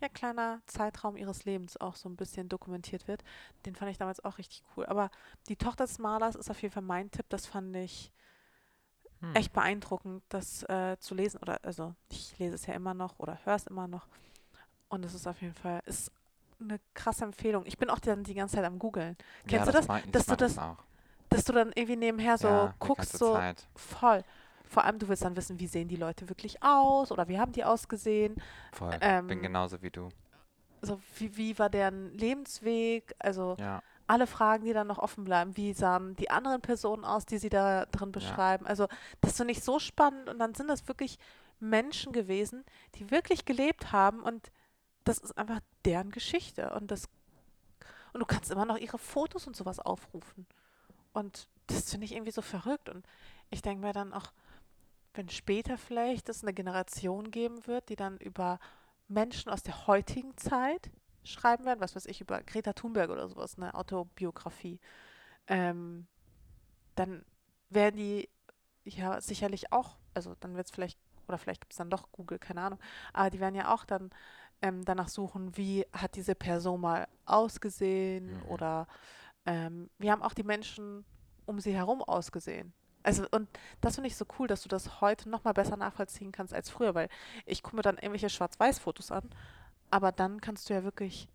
ja, 0.00 0.08
kleiner 0.08 0.60
Zeitraum 0.66 1.16
ihres 1.16 1.44
Lebens 1.44 1.76
auch 1.76 1.94
so 1.94 2.08
ein 2.08 2.16
bisschen 2.16 2.48
dokumentiert 2.48 3.06
wird. 3.08 3.22
Den 3.64 3.74
fand 3.74 3.90
ich 3.90 3.98
damals 3.98 4.24
auch 4.24 4.38
richtig 4.38 4.62
cool. 4.76 4.86
Aber 4.86 5.10
die 5.48 5.56
Tochter 5.56 5.84
des 5.84 5.98
Malers 5.98 6.34
ist 6.34 6.50
auf 6.50 6.60
jeden 6.60 6.72
Fall 6.72 6.82
mein 6.82 7.10
Tipp. 7.10 7.26
Das 7.28 7.46
fand 7.46 7.74
ich 7.76 8.12
hm. 9.28 9.34
echt 9.34 9.52
beeindruckend, 9.52 10.22
das 10.28 10.62
äh, 10.64 10.96
zu 10.98 11.14
lesen. 11.14 11.38
Oder 11.40 11.58
also 11.62 11.94
ich 12.10 12.38
lese 12.38 12.54
es 12.54 12.66
ja 12.66 12.74
immer 12.74 12.94
noch 12.94 13.18
oder 13.18 13.38
höre 13.44 13.56
es 13.56 13.66
immer 13.66 13.88
noch. 13.88 14.06
Und 14.88 15.04
es 15.04 15.14
ist 15.14 15.26
auf 15.26 15.40
jeden 15.42 15.54
Fall 15.54 15.80
ist 15.86 16.12
eine 16.60 16.80
krasse 16.94 17.24
Empfehlung. 17.24 17.64
Ich 17.66 17.78
bin 17.78 17.90
auch 17.90 17.98
dann 17.98 18.24
die 18.24 18.34
ganze 18.34 18.56
Zeit 18.56 18.64
am 18.64 18.78
googeln. 18.78 19.16
Kennst 19.46 19.66
ja, 19.66 19.72
du 19.72 19.78
das? 19.78 19.88
Mag, 19.88 20.10
dass 20.12 20.26
du 20.26 20.36
das, 20.36 20.54
das 20.54 20.76
dass 21.28 21.44
du 21.44 21.52
dann 21.52 21.72
irgendwie 21.74 21.96
nebenher 21.96 22.38
so 22.38 22.48
ja, 22.48 22.74
guckst, 22.78 23.18
so 23.18 23.34
Zeit. 23.34 23.66
voll. 23.74 24.24
Vor 24.64 24.84
allem, 24.84 24.98
du 24.98 25.08
willst 25.08 25.24
dann 25.24 25.36
wissen, 25.36 25.60
wie 25.60 25.66
sehen 25.66 25.88
die 25.88 25.96
Leute 25.96 26.28
wirklich 26.28 26.62
aus 26.62 27.12
oder 27.12 27.28
wie 27.28 27.38
haben 27.38 27.52
die 27.52 27.64
ausgesehen. 27.64 28.36
Voll, 28.72 28.96
ähm, 29.00 29.26
bin 29.26 29.42
genauso 29.42 29.80
wie 29.82 29.90
du. 29.90 30.08
So, 30.82 31.00
wie, 31.18 31.36
wie 31.36 31.58
war 31.58 31.70
deren 31.70 32.12
Lebensweg? 32.12 33.14
Also 33.18 33.56
ja. 33.58 33.82
Alle 34.06 34.26
Fragen, 34.26 34.64
die 34.64 34.72
dann 34.72 34.86
noch 34.86 34.98
offen 34.98 35.24
bleiben. 35.24 35.56
Wie 35.56 35.72
sahen 35.72 36.16
die 36.16 36.30
anderen 36.30 36.60
Personen 36.60 37.04
aus, 37.04 37.26
die 37.26 37.38
sie 37.38 37.48
da 37.48 37.86
drin 37.86 38.12
beschreiben? 38.12 38.64
Ja. 38.64 38.70
Also 38.70 38.86
das 39.20 39.36
finde 39.36 39.52
ich 39.52 39.62
so 39.62 39.78
spannend 39.78 40.28
und 40.28 40.38
dann 40.38 40.54
sind 40.54 40.68
das 40.68 40.86
wirklich 40.88 41.18
Menschen 41.58 42.12
gewesen, 42.12 42.64
die 42.94 43.10
wirklich 43.10 43.44
gelebt 43.44 43.92
haben 43.92 44.22
und 44.22 44.50
das 45.04 45.18
ist 45.18 45.36
einfach 45.38 45.60
deren 45.84 46.10
Geschichte 46.10 46.70
und 46.70 46.90
das 46.90 47.08
und 48.12 48.20
du 48.20 48.26
kannst 48.26 48.50
immer 48.50 48.64
noch 48.64 48.78
ihre 48.78 48.96
Fotos 48.96 49.46
und 49.46 49.54
sowas 49.54 49.78
aufrufen. 49.78 50.46
Und 51.12 51.48
das 51.66 51.90
finde 51.90 52.06
ich 52.06 52.12
irgendwie 52.12 52.32
so 52.32 52.40
verrückt. 52.40 52.88
Und 52.88 53.06
ich 53.50 53.60
denke 53.60 53.84
mir 53.84 53.92
dann 53.92 54.14
auch, 54.14 54.32
wenn 55.12 55.28
später 55.28 55.76
vielleicht 55.76 56.30
es 56.30 56.42
eine 56.42 56.54
Generation 56.54 57.30
geben 57.30 57.66
wird, 57.66 57.90
die 57.90 57.96
dann 57.96 58.16
über 58.16 58.58
Menschen 59.06 59.50
aus 59.50 59.62
der 59.62 59.86
heutigen 59.86 60.34
Zeit 60.38 60.90
schreiben 61.26 61.64
werden, 61.64 61.80
was 61.80 61.96
weiß 61.96 62.06
ich, 62.06 62.20
über 62.20 62.42
Greta 62.42 62.72
Thunberg 62.72 63.10
oder 63.10 63.28
sowas, 63.28 63.56
eine 63.56 63.74
Autobiografie, 63.74 64.80
ähm, 65.46 66.06
dann 66.94 67.24
werden 67.68 67.96
die 67.96 68.28
ja 68.84 69.20
sicherlich 69.20 69.72
auch, 69.72 69.96
also 70.14 70.34
dann 70.40 70.56
wird 70.56 70.66
es 70.66 70.72
vielleicht, 70.72 70.98
oder 71.28 71.38
vielleicht 71.38 71.60
gibt 71.60 71.72
es 71.72 71.78
dann 71.78 71.90
doch 71.90 72.10
Google, 72.12 72.38
keine 72.38 72.62
Ahnung, 72.62 72.78
aber 73.12 73.30
die 73.30 73.40
werden 73.40 73.54
ja 73.54 73.74
auch 73.74 73.84
dann 73.84 74.10
ähm, 74.62 74.84
danach 74.84 75.08
suchen, 75.08 75.56
wie 75.56 75.84
hat 75.92 76.16
diese 76.16 76.34
Person 76.34 76.80
mal 76.80 77.08
ausgesehen 77.24 78.38
mhm. 78.38 78.42
oder 78.48 78.86
ähm, 79.44 79.90
wie 79.98 80.10
haben 80.10 80.22
auch 80.22 80.34
die 80.34 80.42
Menschen 80.42 81.04
um 81.44 81.60
sie 81.60 81.74
herum 81.74 82.02
ausgesehen. 82.02 82.72
Also, 83.02 83.24
und 83.30 83.48
das 83.80 83.94
finde 83.94 84.08
ich 84.08 84.16
so 84.16 84.24
cool, 84.38 84.48
dass 84.48 84.62
du 84.62 84.68
das 84.68 85.00
heute 85.00 85.28
noch 85.28 85.44
mal 85.44 85.52
besser 85.52 85.76
nachvollziehen 85.76 86.32
kannst 86.32 86.52
als 86.52 86.70
früher, 86.70 86.94
weil 86.96 87.08
ich 87.44 87.62
gucke 87.62 87.76
mir 87.76 87.82
dann 87.82 87.98
irgendwelche 87.98 88.28
Schwarz-Weiß-Fotos 88.28 89.12
an, 89.12 89.30
aber 89.90 90.12
dann 90.12 90.40
kannst 90.40 90.68
du 90.68 90.74
ja 90.74 90.84
wirklich 90.84 91.28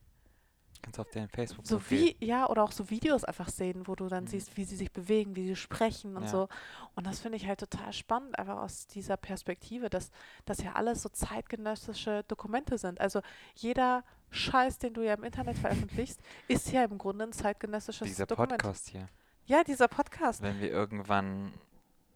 Kannst 0.82 1.00
auf 1.00 1.10
deren 1.12 1.30
Facebook 1.30 1.68
so 1.68 1.80
wie 1.92 2.16
ja 2.20 2.50
oder 2.50 2.64
auch 2.64 2.72
so 2.72 2.90
Videos 2.90 3.24
einfach 3.24 3.50
sehen, 3.50 3.88
wo 3.88 3.96
du 3.96 4.08
dann 4.08 4.24
mhm. 4.24 4.30
siehst, 4.30 4.58
wie 4.58 4.64
sie 4.64 4.76
sich 4.76 4.92
bewegen, 4.92 5.36
wie 5.36 5.46
sie 5.46 5.56
sprechen 5.56 6.16
und 6.18 6.24
ja. 6.24 6.30
so. 6.30 6.50
Und 6.96 7.06
das 7.06 7.20
finde 7.20 7.38
ich 7.38 7.48
halt 7.48 7.60
total 7.60 7.94
spannend, 7.94 8.38
einfach 8.40 8.58
aus 8.58 8.88
dieser 8.88 9.16
Perspektive, 9.16 9.90
dass 9.90 10.10
das 10.46 10.64
ja 10.64 10.74
alles 10.74 11.04
so 11.04 11.10
zeitgenössische 11.10 12.24
Dokumente 12.28 12.80
sind. 12.80 13.00
Also 13.00 13.22
jeder 13.56 14.04
Scheiß, 14.32 14.80
den 14.80 14.94
du 14.94 15.06
ja 15.06 15.14
im 15.14 15.24
Internet 15.24 15.58
veröffentlichst, 15.58 16.20
ist 16.48 16.72
ja 16.72 16.84
im 16.84 16.98
Grunde 16.98 17.26
ein 17.26 17.34
zeitgenössisches 17.34 18.08
Dieser 18.08 18.26
Dokument. 18.26 18.54
Dieser 18.54 18.70
Podcast 18.70 18.90
hier. 18.90 19.08
Ja, 19.46 19.64
dieser 19.64 19.88
Podcast. 19.88 20.42
Wenn 20.42 20.60
wir 20.60 20.72
irgendwann 20.72 21.54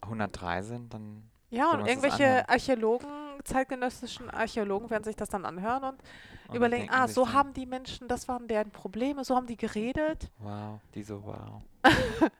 103 0.00 0.62
sind, 0.62 0.92
dann. 0.92 1.30
Ja, 1.50 1.72
und 1.72 1.86
irgendwelche 1.86 2.48
Archäologen, 2.48 3.08
zeitgenössischen 3.44 4.30
Archäologen 4.30 4.90
werden 4.90 5.04
sich 5.04 5.16
das 5.16 5.28
dann 5.28 5.44
anhören 5.44 5.84
und, 5.84 6.02
und 6.48 6.54
überlegen, 6.56 6.88
ah, 6.90 7.06
so 7.06 7.32
haben 7.32 7.52
die 7.52 7.66
Menschen, 7.66 8.08
das 8.08 8.28
waren 8.28 8.48
deren 8.48 8.70
Probleme, 8.70 9.24
so 9.24 9.36
haben 9.36 9.46
die 9.46 9.56
geredet. 9.56 10.30
Wow, 10.38 10.80
diese 10.94 11.22
Wow. 11.22 11.62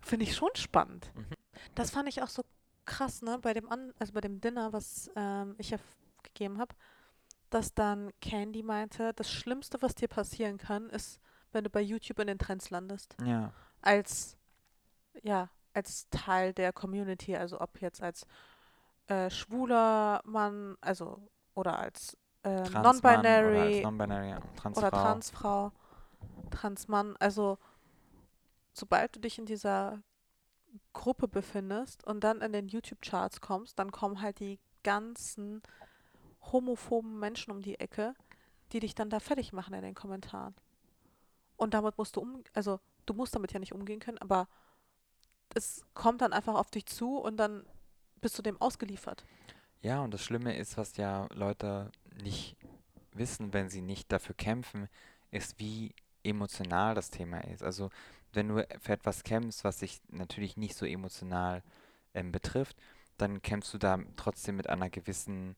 Finde 0.00 0.24
ich 0.24 0.34
schon 0.34 0.50
spannend. 0.54 1.10
Mhm. 1.14 1.26
Das 1.74 1.90
fand 1.90 2.08
ich 2.08 2.22
auch 2.22 2.28
so 2.28 2.42
krass, 2.84 3.22
ne, 3.22 3.38
bei 3.38 3.54
dem, 3.54 3.70
An 3.70 3.92
also 3.98 4.12
bei 4.12 4.20
dem 4.20 4.40
Dinner, 4.40 4.72
was 4.72 5.10
ähm, 5.16 5.54
ich 5.58 5.70
ja 5.70 5.78
gegeben 6.22 6.58
habe, 6.58 6.74
dass 7.50 7.74
dann 7.74 8.10
Candy 8.20 8.62
meinte, 8.62 9.12
das 9.14 9.30
Schlimmste, 9.30 9.80
was 9.80 9.94
dir 9.94 10.08
passieren 10.08 10.58
kann, 10.58 10.90
ist, 10.90 11.20
wenn 11.52 11.64
du 11.64 11.70
bei 11.70 11.80
YouTube 11.80 12.18
in 12.18 12.26
den 12.26 12.38
Trends 12.38 12.70
landest. 12.70 13.16
Ja 13.24 13.52
als, 13.84 14.36
ja, 15.22 15.50
als 15.74 16.08
Teil 16.10 16.52
der 16.52 16.72
Community, 16.72 17.36
also 17.36 17.60
ob 17.60 17.80
jetzt 17.80 18.02
als 18.02 18.26
äh, 19.08 19.28
schwuler 19.30 20.20
Mann, 20.24 20.76
also 20.80 21.20
oder 21.54 21.78
als 21.78 22.16
äh, 22.42 22.68
Non-Binary 22.70 23.82
non 23.82 23.98
ja. 24.10 24.40
Transfrau. 24.56 24.80
oder 24.80 24.90
Transfrau, 24.90 25.72
Transmann, 26.50 27.16
also 27.18 27.58
sobald 28.72 29.16
du 29.16 29.20
dich 29.20 29.38
in 29.38 29.46
dieser 29.46 30.02
Gruppe 30.92 31.28
befindest 31.28 32.04
und 32.04 32.24
dann 32.24 32.40
in 32.40 32.52
den 32.52 32.68
YouTube-Charts 32.68 33.40
kommst, 33.40 33.78
dann 33.78 33.92
kommen 33.92 34.20
halt 34.20 34.40
die 34.40 34.58
ganzen 34.82 35.62
homophoben 36.52 37.18
Menschen 37.18 37.50
um 37.50 37.62
die 37.62 37.78
Ecke, 37.78 38.14
die 38.72 38.80
dich 38.80 38.94
dann 38.94 39.10
da 39.10 39.20
fertig 39.20 39.52
machen 39.52 39.74
in 39.74 39.82
den 39.82 39.94
Kommentaren. 39.94 40.54
Und 41.56 41.74
damit 41.74 41.96
musst 41.96 42.16
du 42.16 42.20
um, 42.20 42.42
also 42.52 42.80
du 43.06 43.14
musst 43.14 43.34
damit 43.34 43.52
ja 43.52 43.60
nicht 43.60 43.72
umgehen 43.72 44.00
können, 44.00 44.18
aber 44.18 44.48
es 45.54 45.82
kommt 45.94 46.20
dann 46.20 46.32
einfach 46.32 46.54
auf 46.54 46.70
dich 46.70 46.86
zu 46.86 47.18
und 47.18 47.36
dann 47.36 47.64
bist 48.20 48.38
du 48.38 48.42
dem 48.42 48.60
ausgeliefert. 48.60 49.24
Ja, 49.82 50.00
und 50.00 50.12
das 50.12 50.22
Schlimme 50.24 50.56
ist, 50.56 50.78
was 50.78 50.96
ja 50.96 51.26
Leute 51.34 51.90
nicht 52.22 52.56
wissen, 53.12 53.52
wenn 53.52 53.68
sie 53.68 53.82
nicht 53.82 54.10
dafür 54.10 54.34
kämpfen, 54.34 54.88
ist, 55.30 55.58
wie 55.58 55.94
emotional 56.22 56.94
das 56.94 57.10
Thema 57.10 57.38
ist. 57.44 57.62
Also 57.62 57.90
wenn 58.32 58.48
du 58.48 58.66
für 58.80 58.92
etwas 58.92 59.22
kämpfst, 59.22 59.64
was 59.64 59.78
dich 59.78 60.00
natürlich 60.08 60.56
nicht 60.56 60.74
so 60.74 60.86
emotional 60.86 61.62
ähm, 62.14 62.32
betrifft, 62.32 62.76
dann 63.18 63.42
kämpfst 63.42 63.74
du 63.74 63.78
da 63.78 63.98
trotzdem 64.16 64.56
mit 64.56 64.68
einer 64.68 64.90
gewissen 64.90 65.54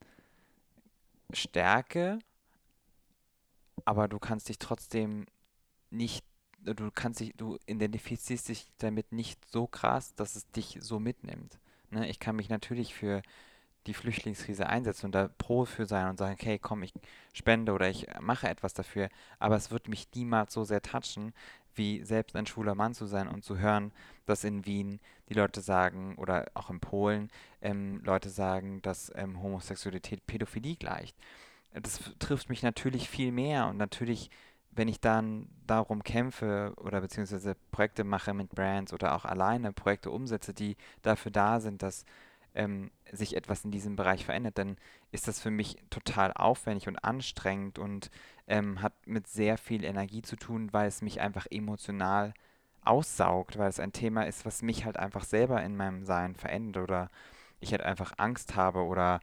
Stärke, 1.33 2.19
aber 3.85 4.09
du 4.09 4.19
kannst 4.19 4.49
dich 4.49 4.59
trotzdem 4.59 5.27
nicht, 5.91 6.25
du 6.75 6.91
kannst 6.91 7.21
dich, 7.21 7.33
du 7.37 7.59
identifizierst 7.67 8.49
dich 8.49 8.67
damit 8.79 9.13
nicht 9.13 9.39
so 9.51 9.67
krass, 9.67 10.15
dass 10.15 10.37
es 10.37 10.51
dich 10.51 10.79
so 10.81 10.99
mitnimmt. 10.99 11.59
Ne? 11.91 12.09
Ich 12.09 12.19
kann 12.19 12.37
mich 12.37 12.49
natürlich 12.49 12.95
für 12.95 13.23
die 13.87 13.95
Flüchtlingskrise 13.95 14.67
einsetzen 14.67 15.07
und 15.07 15.15
da 15.15 15.29
pro 15.39 15.65
für 15.65 15.87
sein 15.87 16.09
und 16.09 16.19
sagen, 16.19 16.35
okay, 16.35 16.59
komm, 16.59 16.83
ich 16.83 16.93
spende 17.33 17.73
oder 17.73 17.89
ich 17.89 18.07
mache 18.21 18.49
etwas 18.49 18.75
dafür, 18.75 19.09
aber 19.39 19.57
es 19.57 19.71
wird 19.71 19.89
mich 19.89 20.09
niemals 20.15 20.53
so 20.53 20.65
sehr 20.65 20.83
touchen, 20.83 21.33
wie 21.75 22.03
selbst 22.05 22.35
ein 22.37 22.47
schwuler 22.47 22.75
Mann 22.75 22.95
zu 22.95 23.07
sein 23.07 23.29
und 23.29 23.45
zu 23.45 23.59
hören, 23.59 23.93
dass 24.25 24.45
in 24.45 24.67
Wien 24.67 25.01
die 25.29 25.35
Leute 25.35 25.61
sagen, 25.61 26.17
oder 26.17 26.47
auch 26.55 26.71
in 26.71 26.81
Polen, 26.81 27.31
ähm, 27.61 28.01
Leute 28.03 28.31
sagen, 28.31 28.81
dass 28.83 29.13
ähm, 29.15 29.43
Homosexualität 29.43 30.27
Pädophilie 30.27 30.77
gleicht. 30.77 31.17
Das 31.73 32.01
trifft 32.19 32.49
mich 32.49 32.63
natürlich 32.63 33.09
viel 33.09 33.33
mehr 33.33 33.67
und 33.67 33.77
natürlich, 33.77 34.31
wenn 34.77 34.89
ich 34.89 35.01
dann 35.01 35.49
darum 35.67 36.03
kämpfe 36.03 36.75
oder 36.77 37.01
beziehungsweise 37.01 37.57
Projekte 37.73 38.05
mache 38.05 38.35
mit 38.35 38.51
Brands 38.51 38.93
oder 38.93 39.15
auch 39.17 39.25
alleine 39.25 39.73
Projekte 39.73 40.11
umsetze, 40.11 40.55
die 40.55 40.77
dafür 41.03 41.33
da 41.33 41.61
sind, 41.61 41.83
dass 41.83 42.05
ähm, 42.55 42.91
sich 43.13 43.37
etwas 43.37 43.65
in 43.65 43.71
diesem 43.71 43.97
Bereich 43.97 44.25
verändert, 44.25 44.59
dann 44.59 44.77
ist 45.13 45.29
das 45.29 45.41
für 45.41 45.51
mich 45.51 45.77
total 45.91 46.33
aufwendig 46.33 46.89
und 46.89 46.99
anstrengend 46.99 47.79
und 47.79 48.11
ähm, 48.47 48.83
hat 48.83 48.95
mit 49.07 49.27
sehr 49.29 49.59
viel 49.59 49.85
Energie 49.85 50.23
zu 50.23 50.37
tun, 50.37 50.73
weil 50.73 50.89
es 50.89 51.03
mich 51.03 51.21
einfach 51.21 51.47
emotional 51.51 52.35
aussaugt, 52.83 53.59
weil 53.59 53.69
es 53.69 53.81
ein 53.81 53.93
Thema 53.93 54.27
ist, 54.27 54.47
was 54.47 54.63
mich 54.63 54.85
halt 54.85 54.97
einfach 54.97 55.25
selber 55.25 55.63
in 55.63 55.77
meinem 55.77 56.05
Sein 56.05 56.35
verändert 56.35 56.83
oder 56.85 57.11
ich 57.61 57.73
halt 57.73 57.83
einfach 57.83 58.13
Angst 58.19 58.57
habe 58.57 58.81
oder 58.85 59.21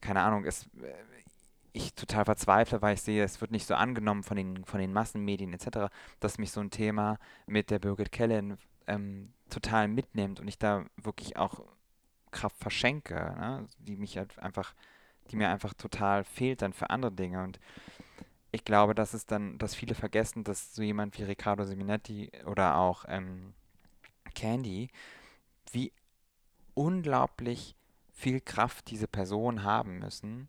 keine 0.00 0.20
Ahnung, 0.20 0.44
es, 0.44 0.64
äh, 0.82 0.92
ich 1.74 1.92
total 1.94 2.24
verzweifle, 2.24 2.80
weil 2.80 2.94
ich 2.94 3.02
sehe, 3.02 3.24
es 3.24 3.40
wird 3.40 3.50
nicht 3.50 3.66
so 3.66 3.74
angenommen 3.74 4.22
von 4.22 4.36
den, 4.36 4.64
von 4.64 4.80
den 4.80 4.92
Massenmedien 4.92 5.52
etc., 5.52 5.92
dass 6.20 6.38
mich 6.38 6.52
so 6.52 6.60
ein 6.60 6.70
Thema 6.70 7.18
mit 7.46 7.70
der 7.70 7.80
Birgit 7.80 8.12
Kellen 8.12 8.56
ähm, 8.86 9.32
total 9.50 9.88
mitnimmt 9.88 10.38
und 10.38 10.46
ich 10.46 10.58
da 10.58 10.84
wirklich 10.96 11.36
auch 11.36 11.60
Kraft 12.30 12.56
verschenke, 12.58 13.14
ne? 13.14 13.66
die 13.78 13.96
mich 13.96 14.16
halt 14.16 14.38
einfach, 14.38 14.72
die 15.30 15.36
mir 15.36 15.48
einfach 15.48 15.74
total 15.74 16.22
fehlt 16.22 16.62
dann 16.62 16.72
für 16.72 16.90
andere 16.90 17.10
Dinge. 17.10 17.42
Und 17.42 17.58
ich 18.52 18.64
glaube, 18.64 18.94
dass 18.94 19.12
es 19.12 19.26
dann, 19.26 19.58
dass 19.58 19.74
viele 19.74 19.96
vergessen, 19.96 20.44
dass 20.44 20.76
so 20.76 20.82
jemand 20.82 21.18
wie 21.18 21.24
Riccardo 21.24 21.64
Seminetti 21.64 22.30
oder 22.46 22.76
auch 22.76 23.04
ähm, 23.08 23.52
Candy, 24.34 24.90
wie 25.72 25.92
unglaublich 26.74 27.74
viel 28.12 28.40
Kraft 28.40 28.90
diese 28.90 29.08
Personen 29.08 29.64
haben 29.64 29.98
müssen, 29.98 30.48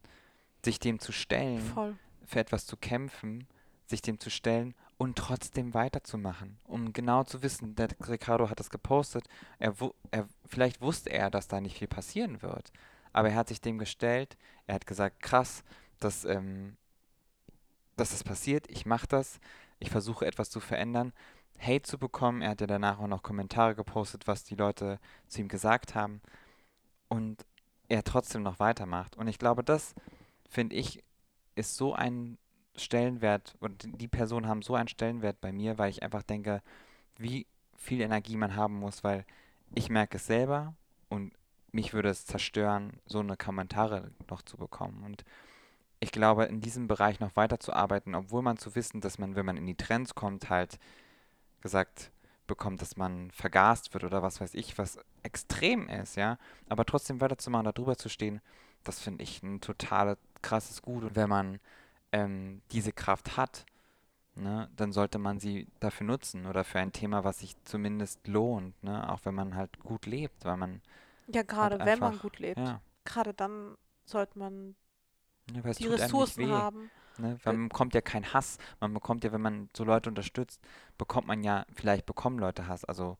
sich 0.66 0.80
dem 0.80 1.00
zu 1.00 1.14
stellen, 1.14 1.62
Voll. 1.62 1.96
für 2.26 2.40
etwas 2.40 2.66
zu 2.66 2.76
kämpfen, 2.76 3.48
sich 3.86 4.02
dem 4.02 4.20
zu 4.20 4.30
stellen 4.30 4.76
und 4.98 5.18
trotzdem 5.18 5.74
weiterzumachen, 5.74 6.58
um 6.64 6.92
genau 6.92 7.24
zu 7.24 7.42
wissen, 7.44 7.76
der 7.76 7.90
Ricardo 8.08 8.50
hat 8.50 8.60
das 8.60 8.70
gepostet, 8.70 9.28
er, 9.60 9.74
er, 10.12 10.28
vielleicht 10.46 10.82
wusste 10.82 11.12
er, 11.12 11.30
dass 11.30 11.48
da 11.48 11.62
nicht 11.62 11.78
viel 11.78 11.88
passieren 11.88 12.42
wird, 12.42 12.72
aber 13.14 13.30
er 13.30 13.36
hat 13.36 13.48
sich 13.48 13.62
dem 13.62 13.78
gestellt, 13.78 14.38
er 14.68 14.76
hat 14.76 14.88
gesagt, 14.88 15.22
krass, 15.22 15.64
dass, 16.00 16.26
ähm, 16.26 16.76
dass 17.96 18.12
das 18.12 18.24
passiert, 18.24 18.70
ich 18.70 18.86
mache 18.86 19.08
das, 19.08 19.40
ich 19.80 19.90
versuche 19.90 20.26
etwas 20.26 20.50
zu 20.50 20.60
verändern, 20.60 21.14
Hate 21.60 21.84
zu 21.84 21.98
bekommen, 21.98 22.42
er 22.42 22.52
hat 22.52 22.62
ja 22.62 22.68
danach 22.68 23.00
auch 23.00 23.08
noch 23.08 23.24
Kommentare 23.24 23.76
gepostet, 23.76 24.28
was 24.28 24.44
die 24.44 24.56
Leute 24.56 25.00
zu 25.28 25.42
ihm 25.42 25.48
gesagt 25.48 25.96
haben 25.96 26.22
und 27.08 27.46
er 27.88 28.04
trotzdem 28.04 28.44
noch 28.44 28.60
weitermacht 28.60 29.16
und 29.16 29.28
ich 29.28 29.38
glaube, 29.38 29.64
das, 29.64 29.94
finde 30.50 30.76
ich, 30.76 31.04
ist 31.56 31.76
so 31.78 31.94
ein 31.94 32.38
Stellenwert 32.76 33.56
und 33.60 33.88
die 34.02 34.08
Personen 34.08 34.48
haben 34.48 34.62
so 34.62 34.76
einen 34.76 34.88
Stellenwert 34.88 35.40
bei 35.40 35.52
mir, 35.52 35.78
weil 35.78 35.90
ich 35.90 36.04
einfach 36.04 36.24
denke, 36.24 36.62
wie 37.18 37.48
viel 37.76 38.02
Energie 38.02 38.36
man 38.36 38.56
haben 38.56 38.76
muss, 38.76 39.04
weil 39.04 39.26
ich 39.74 39.90
merke 39.90 40.18
es 40.18 40.28
selber 40.28 40.76
und 41.10 41.34
mich 41.72 41.94
würde 41.94 42.10
es 42.10 42.26
zerstören, 42.26 43.00
so 43.06 43.20
eine 43.20 43.38
Kommentare 43.38 44.12
noch 44.30 44.42
zu 44.42 44.58
bekommen. 44.58 45.04
Und 45.04 45.24
ich 46.00 46.12
glaube, 46.12 46.46
in 46.46 46.62
diesem 46.62 46.88
Bereich 46.88 47.20
noch 47.20 47.36
weiterzuarbeiten, 47.36 48.16
obwohl 48.16 48.42
man 48.42 48.58
zu 48.58 48.76
wissen, 48.76 49.02
dass 49.02 49.18
man, 49.18 49.36
wenn 49.36 49.46
man 49.46 49.58
in 49.58 49.66
die 49.66 49.76
Trends 49.76 50.16
kommt, 50.16 50.50
halt 50.50 50.80
gesagt 51.62 52.12
bekommt, 52.48 52.82
dass 52.82 52.96
man 52.96 53.32
vergast 53.32 53.94
wird 53.94 54.04
oder 54.04 54.22
was 54.22 54.40
weiß 54.40 54.54
ich, 54.54 54.78
was 54.78 55.00
extrem 55.24 55.90
ist, 55.90 56.16
ja. 56.16 56.38
Aber 56.70 56.86
trotzdem 56.86 57.22
weiterzumachen, 57.22 57.66
da 57.66 57.72
drüber 57.72 57.98
zu 57.98 58.08
stehen, 58.08 58.40
das 58.84 59.00
finde 59.00 59.24
ich 59.24 59.42
ein 59.42 59.62
total 59.62 60.18
krasses 60.46 60.82
Gut. 60.82 61.04
Und 61.04 61.16
wenn 61.16 61.30
man 61.30 61.60
ähm, 62.12 62.62
diese 62.72 62.92
Kraft 62.92 63.36
hat, 63.36 63.66
ne, 64.36 64.70
dann 64.76 64.92
sollte 64.92 65.18
man 65.18 65.40
sie 65.40 65.68
dafür 65.80 66.08
nutzen 66.08 66.46
oder 66.46 66.64
für 66.64 66.80
ein 66.80 66.92
Thema, 66.92 67.24
was 67.24 67.40
sich 67.40 67.56
zumindest 67.64 68.28
lohnt, 68.28 68.82
ne, 68.84 69.10
auch 69.12 69.20
wenn 69.24 69.36
man 69.36 69.56
halt 69.56 69.80
gut 69.80 70.06
lebt, 70.06 70.46
weil 70.46 70.58
man 70.58 70.82
ja 71.28 71.44
gerade 71.44 71.80
halt 71.80 71.86
wenn 71.86 72.00
man 72.00 72.20
gut 72.20 72.40
lebt, 72.40 72.60
ja. 72.60 72.82
gerade 73.04 73.34
dann 73.34 73.76
sollte 74.06 74.38
man 74.38 74.76
ja, 75.54 75.62
die 75.74 75.88
Ressourcen 75.88 76.52
haben. 76.52 76.92
Ne? 77.18 77.38
Weil 77.44 77.54
man 77.54 77.70
bekommt 77.70 77.94
ja 77.96 78.02
keinen 78.02 78.34
Hass. 78.34 78.58
Man 78.80 78.94
bekommt 78.94 79.24
ja, 79.24 79.32
wenn 79.32 79.42
man 79.42 79.70
so 79.76 79.84
Leute 79.84 80.10
unterstützt, 80.10 80.62
bekommt 80.98 81.28
man 81.28 81.44
ja, 81.44 81.66
vielleicht 81.74 82.06
bekommen 82.06 82.40
Leute 82.40 82.68
Hass. 82.68 82.84
Also 82.84 83.18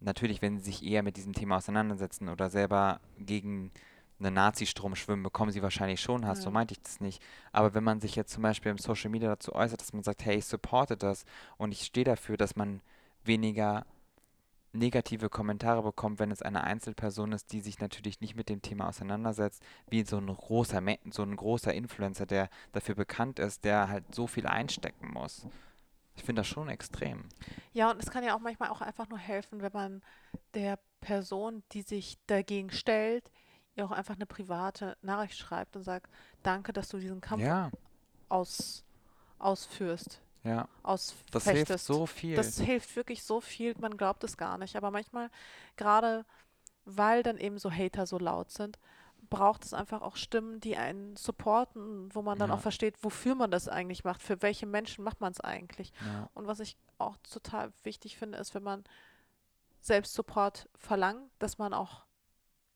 natürlich, 0.00 0.40
wenn 0.40 0.58
sie 0.58 0.64
sich 0.64 0.84
eher 0.84 1.02
mit 1.02 1.16
diesem 1.16 1.32
Thema 1.32 1.56
auseinandersetzen 1.56 2.28
oder 2.28 2.48
selber 2.48 3.00
gegen 3.18 3.72
einen 4.18 4.34
Nazi-Strom 4.34 4.94
schwimmen, 4.94 5.22
bekommen 5.22 5.50
sie 5.50 5.62
wahrscheinlich 5.62 6.00
schon 6.00 6.26
Hass, 6.26 6.38
ja. 6.38 6.44
so 6.44 6.50
meinte 6.50 6.72
ich 6.72 6.82
das 6.82 7.00
nicht. 7.00 7.22
Aber 7.52 7.74
wenn 7.74 7.84
man 7.84 8.00
sich 8.00 8.14
jetzt 8.16 8.32
zum 8.32 8.42
Beispiel 8.42 8.70
im 8.70 8.78
Social 8.78 9.10
Media 9.10 9.28
dazu 9.28 9.54
äußert, 9.54 9.80
dass 9.80 9.92
man 9.92 10.02
sagt, 10.02 10.24
hey, 10.24 10.36
ich 10.36 10.46
supporte 10.46 10.96
das 10.96 11.24
und 11.56 11.72
ich 11.72 11.82
stehe 11.82 12.04
dafür, 12.04 12.36
dass 12.36 12.56
man 12.56 12.80
weniger 13.24 13.86
negative 14.74 15.28
Kommentare 15.28 15.82
bekommt, 15.82 16.18
wenn 16.18 16.30
es 16.30 16.42
eine 16.42 16.64
Einzelperson 16.64 17.32
ist, 17.32 17.52
die 17.52 17.60
sich 17.60 17.78
natürlich 17.78 18.20
nicht 18.20 18.34
mit 18.34 18.48
dem 18.48 18.60
Thema 18.60 18.88
auseinandersetzt, 18.88 19.62
wie 19.88 20.04
so 20.04 20.18
ein 20.18 20.26
großer, 20.26 20.82
so 21.10 21.22
ein 21.22 21.36
großer 21.36 21.72
Influencer, 21.72 22.26
der 22.26 22.50
dafür 22.72 22.96
bekannt 22.96 23.38
ist, 23.38 23.64
der 23.64 23.88
halt 23.88 24.14
so 24.14 24.26
viel 24.26 24.46
einstecken 24.46 25.12
muss. 25.12 25.46
Ich 26.16 26.24
finde 26.24 26.40
das 26.40 26.48
schon 26.48 26.68
extrem. 26.68 27.24
Ja, 27.72 27.90
und 27.90 28.02
es 28.02 28.10
kann 28.10 28.24
ja 28.24 28.36
auch 28.36 28.40
manchmal 28.40 28.70
auch 28.70 28.80
einfach 28.80 29.08
nur 29.08 29.18
helfen, 29.18 29.62
wenn 29.62 29.72
man 29.72 30.02
der 30.54 30.78
Person, 31.00 31.62
die 31.72 31.82
sich 31.82 32.18
dagegen 32.26 32.70
stellt, 32.70 33.30
ihr 33.76 33.84
auch 33.84 33.90
einfach 33.90 34.14
eine 34.14 34.26
private 34.26 34.96
Nachricht 35.02 35.36
schreibt 35.36 35.76
und 35.76 35.82
sagt, 35.82 36.10
danke, 36.42 36.72
dass 36.72 36.88
du 36.88 36.98
diesen 36.98 37.20
Kampf 37.20 37.42
ja. 37.42 37.70
aus, 38.28 38.84
ausführst. 39.38 40.20
Ja. 40.44 40.68
Ausfechtest. 40.82 41.34
Das 41.34 41.44
hilft 41.48 41.78
so 41.80 42.06
viel. 42.06 42.36
Das 42.36 42.60
hilft 42.60 42.96
wirklich 42.96 43.24
so 43.24 43.40
viel, 43.40 43.74
man 43.80 43.96
glaubt 43.96 44.22
es 44.24 44.36
gar 44.36 44.58
nicht. 44.58 44.76
Aber 44.76 44.90
manchmal, 44.90 45.30
gerade 45.76 46.24
weil 46.84 47.22
dann 47.22 47.38
eben 47.38 47.58
so 47.58 47.70
Hater 47.70 48.06
so 48.06 48.18
laut 48.18 48.50
sind, 48.50 48.78
braucht 49.30 49.64
es 49.64 49.72
einfach 49.72 50.02
auch 50.02 50.16
Stimmen, 50.16 50.60
die 50.60 50.76
einen 50.76 51.16
supporten, 51.16 52.14
wo 52.14 52.20
man 52.20 52.38
dann 52.38 52.50
ja. 52.50 52.56
auch 52.56 52.60
versteht, 52.60 53.02
wofür 53.02 53.34
man 53.34 53.50
das 53.50 53.68
eigentlich 53.68 54.04
macht, 54.04 54.22
für 54.22 54.42
welche 54.42 54.66
Menschen 54.66 55.02
macht 55.02 55.20
man 55.20 55.32
es 55.32 55.40
eigentlich. 55.40 55.92
Ja. 56.04 56.28
Und 56.34 56.46
was 56.46 56.60
ich 56.60 56.76
auch 56.98 57.16
total 57.28 57.72
wichtig 57.82 58.18
finde, 58.18 58.38
ist, 58.38 58.54
wenn 58.54 58.62
man 58.62 58.84
selbst 59.80 60.14
Support 60.14 60.68
verlangt, 60.76 61.30
dass 61.38 61.58
man 61.58 61.72
auch 61.72 62.04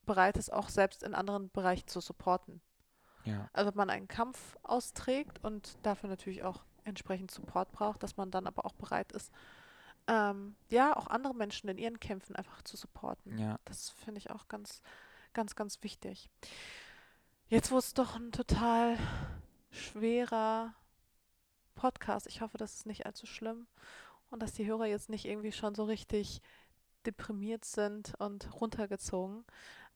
bereit 0.08 0.36
ist, 0.36 0.52
auch 0.52 0.68
selbst 0.68 1.04
in 1.04 1.14
anderen 1.14 1.50
Bereichen 1.50 1.86
zu 1.86 2.00
supporten. 2.00 2.60
Ja. 3.24 3.48
Also 3.52 3.70
wenn 3.70 3.76
man 3.76 3.90
einen 3.90 4.08
Kampf 4.08 4.56
austrägt 4.62 5.44
und 5.44 5.76
dafür 5.82 6.08
natürlich 6.08 6.42
auch 6.42 6.64
entsprechend 6.84 7.30
Support 7.30 7.70
braucht, 7.70 8.02
dass 8.02 8.16
man 8.16 8.30
dann 8.30 8.46
aber 8.46 8.64
auch 8.64 8.72
bereit 8.72 9.12
ist, 9.12 9.30
ähm, 10.08 10.56
ja, 10.70 10.96
auch 10.96 11.06
andere 11.08 11.34
Menschen 11.34 11.68
in 11.68 11.76
ihren 11.76 12.00
Kämpfen 12.00 12.34
einfach 12.34 12.62
zu 12.62 12.76
supporten. 12.76 13.38
Ja. 13.38 13.60
Das 13.66 13.90
finde 13.90 14.18
ich 14.18 14.30
auch 14.30 14.48
ganz, 14.48 14.82
ganz, 15.34 15.54
ganz 15.54 15.82
wichtig. 15.82 16.30
Jetzt 17.48 17.70
wurde 17.70 17.80
es 17.80 17.94
doch 17.94 18.16
ein 18.16 18.32
total 18.32 18.96
schwerer 19.70 20.74
Podcast. 21.74 22.26
Ich 22.26 22.40
hoffe, 22.40 22.56
das 22.56 22.74
ist 22.74 22.86
nicht 22.86 23.04
allzu 23.04 23.26
schlimm 23.26 23.66
und 24.30 24.42
dass 24.42 24.52
die 24.54 24.66
Hörer 24.66 24.86
jetzt 24.86 25.10
nicht 25.10 25.26
irgendwie 25.26 25.52
schon 25.52 25.74
so 25.74 25.84
richtig 25.84 26.40
deprimiert 27.04 27.64
sind 27.64 28.14
und 28.18 28.48
runtergezogen. 28.60 29.44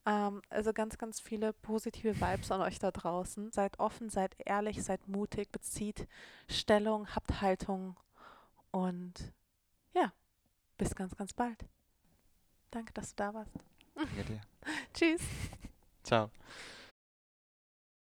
Ähm, 0.05 0.41
also 0.49 0.73
ganz, 0.73 0.97
ganz 0.97 1.19
viele 1.19 1.53
positive 1.53 2.19
Vibes 2.19 2.51
an 2.51 2.61
euch 2.61 2.79
da 2.79 2.91
draußen. 2.91 3.51
Seid 3.51 3.79
offen, 3.79 4.09
seid 4.09 4.35
ehrlich, 4.45 4.83
seid 4.83 5.07
mutig, 5.07 5.51
bezieht 5.51 6.07
Stellung, 6.49 7.07
habt 7.15 7.41
Haltung 7.41 7.97
und 8.71 9.33
ja, 9.93 10.11
bis 10.77 10.95
ganz, 10.95 11.15
ganz 11.15 11.33
bald. 11.33 11.65
Danke, 12.71 12.93
dass 12.93 13.09
du 13.09 13.15
da 13.17 13.33
warst. 13.33 13.53
Danke 13.95 14.23
dir. 14.23 14.41
Tschüss. 14.93 15.21
Ciao. 16.03 16.29